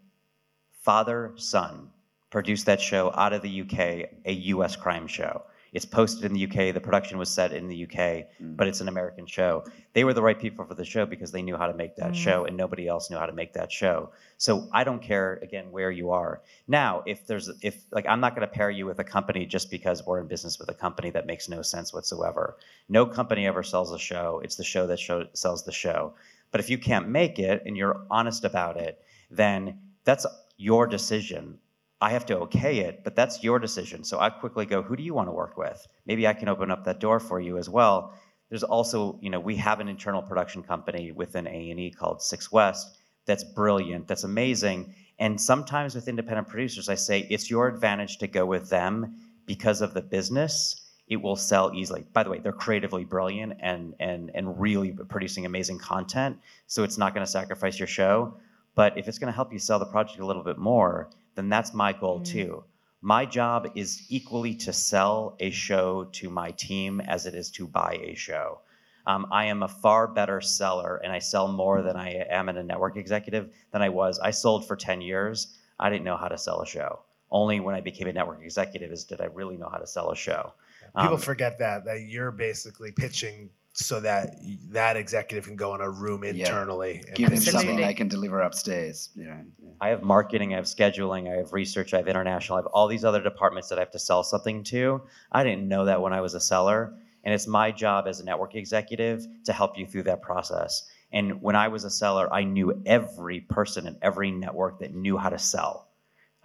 father 0.84 1.34
son, 1.38 1.90
produced 2.36 2.66
that 2.66 2.82
show 2.82 3.14
out 3.16 3.32
of 3.32 3.41
the 3.41 3.62
UK, 3.62 4.10
a 4.26 4.34
US 4.56 4.76
crime 4.76 5.07
show. 5.07 5.41
It's 5.72 5.86
posted 5.86 6.26
in 6.26 6.34
the 6.34 6.44
UK. 6.44 6.74
The 6.74 6.82
production 6.82 7.18
was 7.18 7.30
set 7.30 7.53
in 7.53 7.70
the 7.70 7.84
UK, 7.86 8.26
but 8.41 8.68
it's 8.68 8.82
an 8.82 8.90
American 8.90 9.26
show. 9.26 9.64
They 9.94 10.03
were 10.03 10.14
the 10.14 10.22
right 10.22 10.38
people 10.38 10.66
for 10.66 10.74
the 10.74 10.84
show 10.84 11.06
because 11.06 11.32
they 11.32 11.41
knew 11.41 11.56
how 11.56 11.68
to 11.68 11.74
make 11.74 11.95
that 11.95 12.12
Mm. 12.12 12.16
show, 12.26 12.44
and 12.44 12.57
nobody 12.57 12.90
else 12.90 13.10
knew 13.10 13.18
how 13.18 13.26
to 13.26 13.32
make 13.32 13.53
that 13.53 13.72
show. 13.72 14.10
So 14.38 14.68
I 14.74 14.84
don't 14.84 15.02
care 15.02 15.40
again 15.41 15.72
where 15.72 15.91
you 15.91 16.12
are. 16.12 16.41
Now, 16.68 17.03
if 17.06 17.26
there's 17.26 17.49
if 17.62 17.86
like 17.94 18.06
I'm 18.06 18.20
not 18.20 18.36
going 18.36 18.45
to 18.49 18.53
pair 18.53 18.70
you 18.70 18.86
with 18.86 18.99
a 18.99 19.06
company 19.06 19.45
just 19.45 19.72
because 19.72 20.06
we're 20.06 20.20
in 20.20 20.28
business 20.28 20.60
with 20.60 20.70
a 20.70 20.74
company 20.86 21.12
that 21.12 21.26
makes 21.26 21.48
no 21.48 21.62
sense 21.62 21.94
whatsoever. 21.94 22.57
No 22.90 23.06
company 23.06 23.48
ever 23.48 23.64
sells 23.64 23.94
a 23.94 23.99
show. 24.12 24.41
It's 24.44 24.57
the 24.57 24.66
show 24.66 24.88
that 24.88 24.99
show, 24.99 25.26
sells 25.32 25.64
the 25.64 25.72
show. 25.72 26.16
But 26.52 26.60
if 26.60 26.70
you 26.70 26.78
can't 26.78 27.07
make 27.07 27.40
it 27.40 27.64
and 27.66 27.78
you're 27.78 28.06
honest 28.12 28.44
about 28.44 28.76
it, 28.76 29.02
then 29.32 29.80
that's 30.03 30.26
your 30.57 30.86
decision. 30.86 31.60
I 32.01 32.11
have 32.11 32.26
to 32.27 32.39
okay 32.39 32.80
it, 32.80 33.03
but 33.03 33.15
that's 33.15 33.43
your 33.43 33.57
decision. 33.59 34.03
So 34.03 34.19
I 34.19 34.30
quickly 34.30 34.65
go, 34.65 34.81
who 34.81 34.95
do 34.95 35.03
you 35.03 35.13
want 35.13 35.30
to 35.30 35.34
work 35.34 35.57
with? 35.57 35.88
Maybe 36.05 36.27
I 36.27 36.34
can 36.34 36.49
open 36.49 36.69
up 36.69 36.84
that 36.85 36.99
door 36.99 37.19
for 37.19 37.39
you 37.39 37.57
as 37.57 37.69
well. 37.69 38.13
There's 38.49 38.63
also, 38.63 39.17
you 39.22 39.30
know, 39.30 39.39
we 39.39 39.55
have 39.55 39.80
an 39.80 39.88
internal 39.88 40.22
production 40.22 40.61
company 40.61 41.11
within 41.11 41.47
A&E 41.47 41.91
called 41.91 42.22
Six 42.22 42.51
West 42.51 42.99
that's 43.26 43.43
brilliant, 43.43 44.07
that's 44.07 44.23
amazing. 44.23 44.93
And 45.19 45.39
sometimes 45.39 45.95
with 45.95 46.07
independent 46.07 46.47
producers, 46.47 46.89
I 46.89 46.95
say 46.95 47.26
it's 47.30 47.49
your 47.49 47.67
advantage 47.67 48.17
to 48.19 48.27
go 48.27 48.45
with 48.45 48.69
them 48.69 49.15
because 49.45 49.81
of 49.81 49.93
the 49.93 50.01
business. 50.01 50.81
It 51.07 51.17
will 51.17 51.35
sell 51.35 51.72
easily. 51.73 52.05
By 52.13 52.23
the 52.23 52.30
way, 52.30 52.39
they're 52.39 52.51
creatively 52.51 53.05
brilliant 53.05 53.53
and 53.59 53.93
and 53.99 54.31
and 54.34 54.59
really 54.59 54.91
producing 54.91 55.45
amazing 55.45 55.77
content. 55.77 56.38
So 56.67 56.84
it's 56.84 56.97
not 56.97 57.13
going 57.13 57.26
to 57.26 57.31
sacrifice 57.31 57.80
your 57.80 57.88
show. 57.88 58.38
But 58.73 58.97
if 58.97 59.07
it's 59.07 59.19
going 59.19 59.31
to 59.31 59.35
help 59.35 59.53
you 59.53 59.59
sell 59.59 59.80
the 59.80 59.85
project 59.85 60.19
a 60.19 60.26
little 60.26 60.43
bit 60.43 60.57
more, 60.57 61.09
then 61.36 61.49
that's 61.49 61.74
my 61.74 61.94
goal 61.94 62.22
too. 62.22 62.64
My 63.02 63.26
job 63.26 63.68
is 63.76 64.03
equally 64.10 64.56
to 64.56 64.74
sell 64.74 65.36
a 65.40 65.52
show 65.52 66.06
to 66.14 66.30
my 66.30 66.52
team 66.52 67.02
as 67.02 67.26
it 67.26 67.36
is 67.36 67.52
to 67.52 67.68
buy 67.68 67.99
a 68.02 68.16
show. 68.16 68.60
Um, 69.06 69.28
I 69.32 69.45
am 69.45 69.62
a 69.62 69.68
far 69.68 70.07
better 70.07 70.41
seller 70.41 70.99
and 71.03 71.14
I 71.14 71.20
sell 71.20 71.48
more 71.48 71.84
than 71.84 71.95
I 71.95 72.26
am 72.30 72.49
in 72.49 72.57
a 72.57 72.64
network 72.64 72.98
executive 72.98 73.52
than 73.72 73.84
I 73.84 73.90
was. 73.90 74.18
I 74.20 74.32
sold 74.32 74.68
for 74.68 74.76
10 74.76 75.02
years. 75.02 75.56
I 75.80 75.91
didn't 75.91 76.06
know 76.06 76.18
how 76.18 76.28
to 76.28 76.38
sell 76.38 76.62
a 76.62 76.66
show. 76.66 77.02
Only 77.30 77.60
when 77.60 77.76
I 77.76 77.82
became 77.82 78.07
a 78.07 78.14
network 78.14 78.41
executive 78.41 78.91
is 78.91 79.03
did 79.03 79.22
I 79.22 79.26
really 79.26 79.57
know 79.57 79.70
how 79.70 79.78
to 79.78 79.86
sell 79.86 80.10
a 80.12 80.16
show. 80.16 80.53
People 80.98 81.16
Um, 81.16 81.20
forget 81.20 81.60
that 81.60 81.86
that 81.86 82.02
you're 82.07 82.32
basically 82.32 82.91
pitching 82.91 83.49
so 83.77 83.99
that 83.99 84.38
that 84.69 84.95
executive 84.95 85.45
can 85.45 85.57
go 85.57 85.76
in 85.76 85.81
a 85.81 85.89
room 85.89 86.23
internally. 86.23 87.03
and 87.07 87.15
Give 87.15 87.30
them 87.30 87.39
something 87.39 87.60
something. 87.60 87.77
they 87.77 87.93
can 87.93 88.07
deliver 88.07 88.39
upstairs. 88.39 89.10
You 89.15 89.26
know. 89.26 89.41
I 89.81 89.89
have 89.89 90.02
marketing, 90.02 90.53
I 90.53 90.56
have 90.56 90.65
scheduling, 90.65 91.30
I 91.31 91.38
have 91.38 91.52
research, 91.52 91.93
I 91.93 91.97
have 91.97 92.07
international, 92.07 92.57
I 92.57 92.60
have 92.61 92.68
all 92.68 92.88
these 92.88 93.03
other 93.03 93.22
departments 93.22 93.68
that 93.69 93.77
I 93.77 93.81
have 93.81 93.91
to 93.91 93.99
sell 93.99 94.23
something 94.23 94.64
to. 94.65 95.02
I 95.31 95.43
didn't 95.43 95.68
know 95.68 95.85
that 95.85 96.02
when 96.02 96.14
I 96.14 96.22
was 96.22 96.34
a 96.34 96.39
seller. 96.39 96.93
And 97.26 97.34
it's 97.34 97.47
my 97.47 97.72
job 97.72 98.07
as 98.07 98.19
a 98.19 98.23
network 98.23 98.56
executive 98.56 99.26
to 99.45 99.52
help 99.52 99.77
you 99.77 99.88
through 99.88 100.03
that 100.03 100.22
process. 100.22 100.84
And 101.11 101.41
when 101.41 101.56
I 101.56 101.68
was 101.68 101.84
a 101.84 101.89
seller, 101.89 102.31
I 102.31 102.43
knew 102.43 102.81
every 102.85 103.41
person 103.41 103.88
in 103.88 103.97
every 104.02 104.31
network 104.31 104.80
that 104.80 104.93
knew 104.93 105.18
how 105.18 105.30
to 105.30 105.39
sell. 105.39 105.85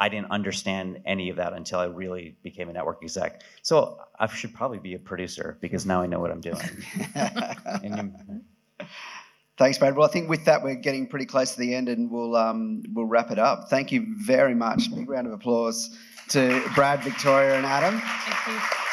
I 0.00 0.08
didn't 0.08 0.30
understand 0.30 1.02
any 1.04 1.28
of 1.28 1.36
that 1.36 1.52
until 1.52 1.78
I 1.78 1.84
really 1.84 2.34
became 2.42 2.70
a 2.70 2.72
network 2.72 3.02
exec. 3.02 3.42
So 3.62 4.00
I 4.18 4.26
should 4.26 4.54
probably 4.54 4.78
be 4.78 4.94
a 4.94 4.98
producer 4.98 5.58
because 5.60 5.84
now 5.84 6.00
I 6.00 6.06
know 6.06 6.18
what 6.18 6.30
I'm 6.30 6.40
doing. 6.40 6.58
and 7.14 8.14
you, 8.80 8.86
Thanks, 9.58 9.76
Brad. 9.76 9.94
Well, 9.94 10.08
I 10.08 10.10
think 10.10 10.30
with 10.30 10.46
that, 10.46 10.62
we're 10.62 10.74
getting 10.74 11.06
pretty 11.06 11.26
close 11.26 11.52
to 11.52 11.60
the 11.60 11.74
end, 11.74 11.90
and 11.90 12.10
we'll 12.10 12.34
um, 12.34 12.82
we'll 12.94 13.04
wrap 13.04 13.30
it 13.30 13.38
up. 13.38 13.68
Thank 13.68 13.92
you 13.92 14.06
very 14.16 14.54
much. 14.54 14.90
Big 14.94 15.06
round 15.06 15.26
of 15.26 15.34
applause 15.34 15.94
to 16.30 16.62
Brad, 16.74 17.04
Victoria, 17.04 17.58
and 17.58 17.66
Adam. 17.66 18.00
Thank 18.00 18.62
you. 18.62 18.89